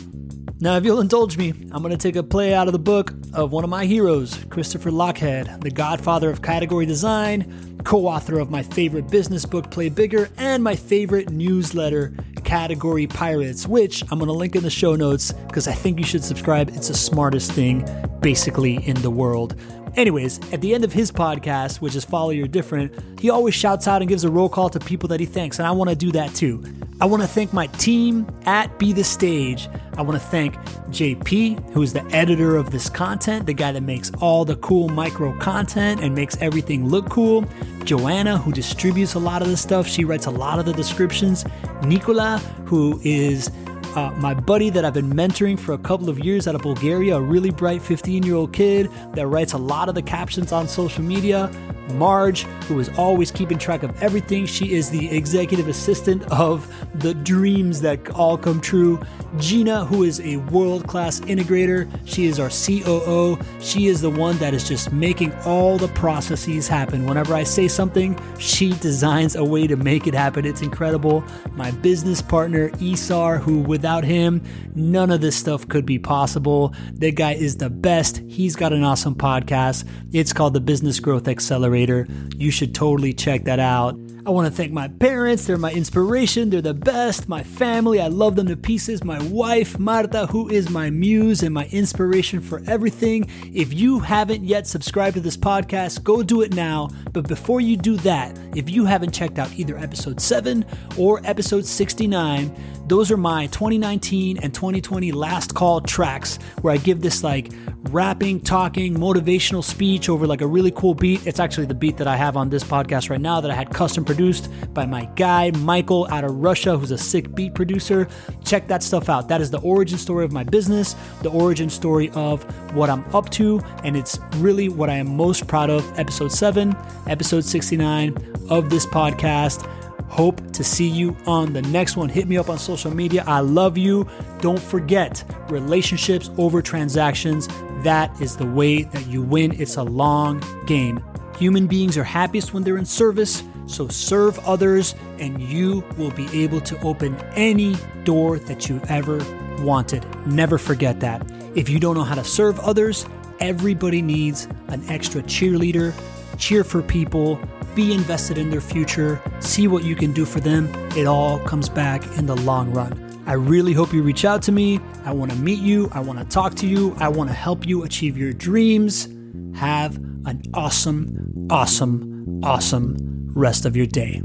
Now, 0.64 0.78
if 0.78 0.86
you'll 0.86 1.02
indulge 1.02 1.38
me, 1.38 1.50
I'm 1.74 1.82
going 1.82 1.92
to 1.92 1.98
take 1.98 2.16
a 2.16 2.24
play 2.24 2.54
out 2.54 2.70
of 2.70 2.72
the 2.72 2.80
book 2.80 3.14
of 3.34 3.52
one 3.52 3.66
of 3.66 3.70
my 3.70 3.84
heroes, 3.84 4.46
Christopher 4.50 4.92
Lochhead, 4.92 5.60
the 5.60 5.70
godfather 5.70 6.30
of 6.30 6.42
category 6.42 6.86
design, 6.86 7.82
co 7.84 8.08
author 8.08 8.40
of 8.40 8.50
my 8.50 8.64
favorite 8.64 9.10
business 9.10 9.44
book, 9.44 9.70
Play 9.70 9.90
Bigger, 9.90 10.30
and 10.38 10.64
my 10.64 10.74
favorite 10.74 11.32
newsletter, 11.32 12.14
Category 12.46 13.08
Pirates, 13.08 13.68
which 13.68 14.04
I'm 14.04 14.20
going 14.20 14.28
to 14.28 14.32
link 14.32 14.56
in 14.56 14.64
the 14.64 14.70
show 14.70 14.96
notes 14.96 15.34
because 15.34 15.68
I 15.68 15.74
think 15.74 16.00
you 16.00 16.06
should 16.06 16.24
subscribe. 16.24 16.70
It's 16.70 16.88
the 16.88 16.94
smartest 16.94 17.52
thing 17.52 17.86
basically 18.22 18.78
in 18.88 18.96
the 19.02 19.12
world. 19.12 19.56
Anyways, 19.96 20.40
at 20.52 20.62
the 20.62 20.74
end 20.74 20.84
of 20.84 20.92
his 20.92 21.12
podcast, 21.12 21.80
which 21.80 21.96
is 21.96 22.04
Follow 22.04 22.32
Your 22.32 22.48
Different, 22.48 22.94
he 23.20 23.30
always 23.30 23.54
shouts 23.54 23.88
out 23.88 24.02
and 24.02 24.10
gives 24.10 24.24
a 24.24 24.30
roll 24.30 24.50
call 24.50 24.70
to 24.70 24.80
people 24.80 25.08
that 25.10 25.20
he 25.20 25.26
thanks, 25.28 25.60
and 25.60 25.68
I 25.68 25.72
want 25.72 25.90
to 25.92 25.96
do 25.96 26.12
that 26.14 26.34
too. 26.34 26.64
I 27.00 27.06
want 27.06 27.22
to 27.22 27.28
thank 27.28 27.54
my 27.54 27.68
team 27.68 28.26
at 28.46 28.80
Be 28.80 28.92
the 28.92 29.04
Stage. 29.04 29.70
I 29.96 30.02
want 30.02 30.20
to 30.20 30.28
thank 30.28 30.56
JP, 30.90 31.72
who 31.74 31.82
is 31.84 31.94
the 31.94 32.04
editor 32.06 32.56
of 32.56 32.72
this 32.72 32.90
content, 32.90 33.46
the 33.46 33.54
guy 33.54 33.72
that 33.72 33.84
makes 33.84 34.12
all 34.20 34.46
the 34.46 34.56
cool 34.58 34.90
micro 34.90 35.38
content 35.38 36.02
and 36.02 36.16
makes 36.16 36.38
everything 36.42 36.88
look 36.88 37.10
cool. 37.10 37.46
Joanna, 37.84 38.38
who 38.38 38.52
distributes 38.52 39.14
a 39.14 39.20
lot 39.20 39.42
of 39.44 39.48
the 39.48 39.58
stuff, 39.58 39.86
she 39.86 40.06
writes 40.06 40.26
a 40.26 40.32
lot 40.32 40.58
of 40.58 40.66
the 40.66 40.74
descriptions. 40.74 41.46
Nicola, 41.84 42.40
who 42.66 43.00
is 43.04 43.52
uh, 43.96 44.12
my 44.18 44.34
buddy 44.34 44.70
that 44.72 44.84
I've 44.86 44.94
been 44.94 45.12
mentoring 45.12 45.60
for 45.60 45.74
a 45.74 45.78
couple 45.78 46.10
of 46.10 46.20
years 46.20 46.48
out 46.48 46.56
of 46.56 46.62
Bulgaria, 46.62 47.16
a 47.18 47.22
really 47.22 47.52
bright 47.52 47.82
15 47.82 48.24
year 48.24 48.36
old 48.36 48.52
kid 48.54 48.90
that 49.14 49.28
writes 49.28 49.54
a 49.54 49.58
lot 49.58 49.90
of 49.90 49.96
the 49.96 50.02
captions 50.02 50.52
on 50.52 50.68
social 50.68 51.04
media. 51.04 51.52
Marge, 51.92 52.44
who 52.68 52.80
is 52.80 52.90
always 52.98 53.32
keeping 53.32 53.58
track 53.58 53.84
of 53.84 54.02
everything. 54.02 54.46
She 54.46 54.74
is 54.74 54.90
the 54.90 55.16
executive 55.16 55.68
assistant 55.68 56.24
of 56.32 56.74
the 56.96 57.14
dreams 57.14 57.82
that 57.82 58.10
all 58.12 58.38
come 58.38 58.62
true. 58.62 59.00
Gina, 59.38 59.84
who 59.86 60.04
is 60.04 60.20
a 60.22 60.38
world 60.38 60.88
class 60.88 61.20
integrator. 61.22 61.90
She 62.06 62.26
is 62.26 62.40
our 62.40 62.50
COO. 62.50 63.38
She 63.60 63.88
is 63.88 64.02
the 64.02 64.10
one 64.10 64.38
that 64.38 64.54
is 64.54 64.68
just 64.68 64.94
making 64.94 65.34
all 65.46 65.78
the 65.78 65.88
processes 65.90 66.68
happen. 66.68 67.06
Whenever 67.06 67.34
I 67.34 67.44
say 67.44 67.68
something, 67.68 68.18
she 68.38 68.74
designs 68.74 69.36
a 69.36 69.44
way 69.44 69.68
to 69.68 69.76
make 69.76 70.08
it 70.08 70.14
happen. 70.14 70.46
It's 70.46 70.62
incredible. 70.62 71.24
My 71.56 71.72
business 71.72 72.22
partner, 72.22 72.70
Isar, 72.80 73.40
who 73.40 73.60
without 73.84 74.06
him, 74.06 74.42
none 74.76 75.12
of 75.12 75.20
this 75.20 75.36
stuff 75.36 75.68
could 75.68 75.86
be 75.86 76.00
possible. 76.00 76.74
That 76.94 77.16
guy 77.16 77.34
is 77.34 77.58
the 77.58 77.70
best. 77.70 78.22
He's 78.30 78.56
got 78.56 78.72
an 78.72 78.82
awesome 78.82 79.14
podcast. 79.14 79.86
It's 80.14 80.32
called 80.32 80.54
the 80.54 80.62
Business 80.62 81.02
Growth 81.02 81.28
Accelerator. 81.28 82.08
You 82.38 82.50
should 82.50 82.74
totally 82.74 83.12
check 83.12 83.44
that 83.44 83.60
out. 83.60 84.00
I 84.26 84.30
want 84.30 84.48
to 84.48 84.54
thank 84.54 84.72
my 84.72 84.88
parents. 84.88 85.46
They're 85.46 85.58
my 85.58 85.74
inspiration. 85.74 86.50
They're 86.50 86.62
the 86.62 86.74
best. 86.74 87.28
My 87.28 87.44
family. 87.44 88.00
I 88.00 88.08
love 88.08 88.38
them 88.38 88.48
to 88.48 88.56
pieces. 88.56 89.04
My 89.04 89.22
wife, 89.24 89.78
Marta, 89.78 90.28
who 90.28 90.48
is 90.48 90.70
my 90.70 90.90
muse 90.90 91.44
and 91.44 91.54
my 91.54 91.66
inspiration 91.74 92.40
for 92.40 92.62
everything. 92.66 93.30
If 93.54 93.74
you 93.74 94.00
haven't 94.00 94.46
yet 94.46 94.66
subscribed 94.66 95.16
to 95.16 95.20
this 95.20 95.36
podcast, 95.36 96.04
go 96.04 96.24
do 96.24 96.42
it 96.42 96.54
now. 96.54 96.88
But 97.12 97.28
before 97.28 97.60
you 97.60 97.76
do 97.76 97.98
that, 97.98 98.40
if 98.56 98.70
you 98.70 98.86
haven't 98.86 99.14
checked 99.14 99.40
out 99.40 99.52
either 99.58 99.78
episode 99.78 100.22
7 100.22 100.66
or 100.98 101.20
episode 101.26 101.66
69, 101.66 102.56
those 102.88 103.12
are 103.12 103.18
my 103.18 103.48
2019 103.48 104.38
and 104.38 104.54
2020 104.54 105.12
last 105.12 105.54
call 105.54 105.82
tracks 105.82 106.38
where 106.62 106.74
I 106.74 106.78
give 106.78 107.02
this 107.02 107.24
like 107.24 107.52
rapping, 107.90 108.40
talking, 108.42 108.96
motivational 108.96 109.64
speech 109.64 110.10
over 110.10 110.28
like 110.28 110.42
a 110.42 110.48
really 110.48 110.72
cool 110.72 110.94
beat. 110.94 111.26
It's 111.26 111.40
actually 111.40 111.66
the 111.66 111.74
beat 111.74 111.98
that 111.98 112.08
I 112.08 112.16
have 112.16 112.38
on 112.38 112.50
this 112.50 112.64
podcast 112.64 113.10
right 113.10 113.22
now 113.22 113.42
that 113.42 113.52
I 113.52 113.56
had 113.56 113.70
custom 113.70 114.06
produced 114.14 114.48
by 114.76 114.86
my 114.86 115.06
guy, 115.16 115.50
Michael, 115.58 116.08
out 116.12 116.24
of 116.24 116.36
Russia, 116.36 116.78
who's 116.78 116.92
a 116.92 116.98
sick 117.00 117.34
beat 117.34 117.56
producer. 117.56 118.08
Check 118.46 118.68
that 118.68 118.84
stuff 118.84 119.10
out. 119.10 119.28
That 119.28 119.42
is 119.42 119.50
the 119.50 119.60
origin 119.62 119.98
story 119.98 120.24
of 120.24 120.32
my 120.32 120.44
business, 120.44 120.96
the 121.24 121.32
origin 121.32 121.68
story 121.68 122.12
of 122.12 122.44
what 122.76 122.92
I'm 122.92 123.04
up 123.16 123.32
to, 123.32 123.60
and 123.84 123.98
it's 123.98 124.20
really 124.36 124.70
what 124.70 124.88
I 124.88 124.98
am 124.98 125.18
most 125.18 125.48
proud 125.48 125.72
of. 125.72 125.82
Episode 125.98 126.32
7, 126.32 126.78
episode 127.08 127.44
69 127.44 128.16
of 128.52 128.70
this 128.70 128.86
podcast. 128.86 129.68
Hope 130.10 130.52
to 130.52 130.64
see 130.64 130.88
you 130.88 131.18
on 131.26 131.54
the 131.54 131.64
next 131.64 131.98
one. 131.98 132.08
Hit 132.08 132.28
me 132.28 132.38
up 132.38 132.52
on 132.52 132.60
social 132.60 132.94
media. 132.94 133.24
I 133.26 133.40
love 133.40 133.80
you. 133.80 134.08
Don't 134.42 134.62
forget 134.62 135.24
relationships 135.50 136.30
over 136.38 136.62
transactions. 136.62 137.48
That 137.82 138.22
is 138.22 138.38
the 138.38 138.46
way 138.46 138.84
that 138.84 139.08
you 139.08 139.24
win. 139.24 139.60
It's 139.60 139.78
a 139.78 139.84
long 139.84 140.44
game. 140.68 141.04
Human 141.40 141.66
beings 141.66 141.98
are 141.98 142.04
happiest 142.04 142.54
when 142.54 142.64
they're 142.64 142.78
in 142.78 142.86
service, 142.86 143.44
so 143.66 143.88
serve 143.88 144.40
others, 144.40 144.96
and 145.20 145.42
you 145.42 145.84
will 145.98 146.12
be 146.12 146.28
able 146.44 146.62
to 146.62 146.80
open 146.82 147.16
any 147.36 147.76
door 148.04 148.40
that 148.40 148.68
you've 148.70 148.90
ever 148.90 149.24
wanted. 149.64 150.06
Never 150.28 150.58
forget 150.58 151.00
that. 151.00 151.26
If 151.56 151.70
you 151.70 151.80
don't 151.80 151.96
know 151.96 152.04
how 152.04 152.16
to 152.16 152.24
serve 152.24 152.60
others, 152.60 153.06
everybody 153.40 154.02
needs 154.02 154.48
an 154.68 154.84
extra 154.90 155.22
cheerleader. 155.24 155.94
Cheer 156.38 156.64
for 156.64 156.82
people, 156.82 157.40
be 157.76 157.94
invested 157.94 158.38
in 158.38 158.50
their 158.50 158.62
future, 158.62 159.22
see 159.40 159.68
what 159.68 159.84
you 159.84 159.96
can 159.96 160.14
do 160.14 160.26
for 160.26 160.40
them. 160.40 160.68
It 160.98 161.06
all 161.06 161.40
comes 161.40 161.70
back 161.70 162.06
in 162.18 162.26
the 162.26 162.36
long 162.36 162.72
run. 162.72 163.00
I 163.26 163.34
really 163.34 163.72
hope 163.72 163.94
you 163.94 164.04
reach 164.04 164.26
out 164.26 164.42
to 164.44 164.52
me. 164.52 164.82
I 165.06 165.14
want 165.14 165.32
to 165.32 165.38
meet 165.38 165.60
you. 165.60 165.90
I 165.94 166.02
want 166.02 166.20
to 166.20 166.26
talk 166.26 166.56
to 166.56 166.68
you. 166.68 166.94
I 166.98 167.08
want 167.08 167.30
to 167.30 167.34
help 167.34 167.66
you 167.66 167.84
achieve 167.84 168.18
your 168.18 168.34
dreams. 168.34 169.08
Have 169.56 169.96
an 170.26 170.42
awesome, 170.54 171.48
awesome, 171.50 172.42
awesome 172.44 173.23
rest 173.34 173.66
of 173.66 173.76
your 173.76 173.86
day. 173.86 174.22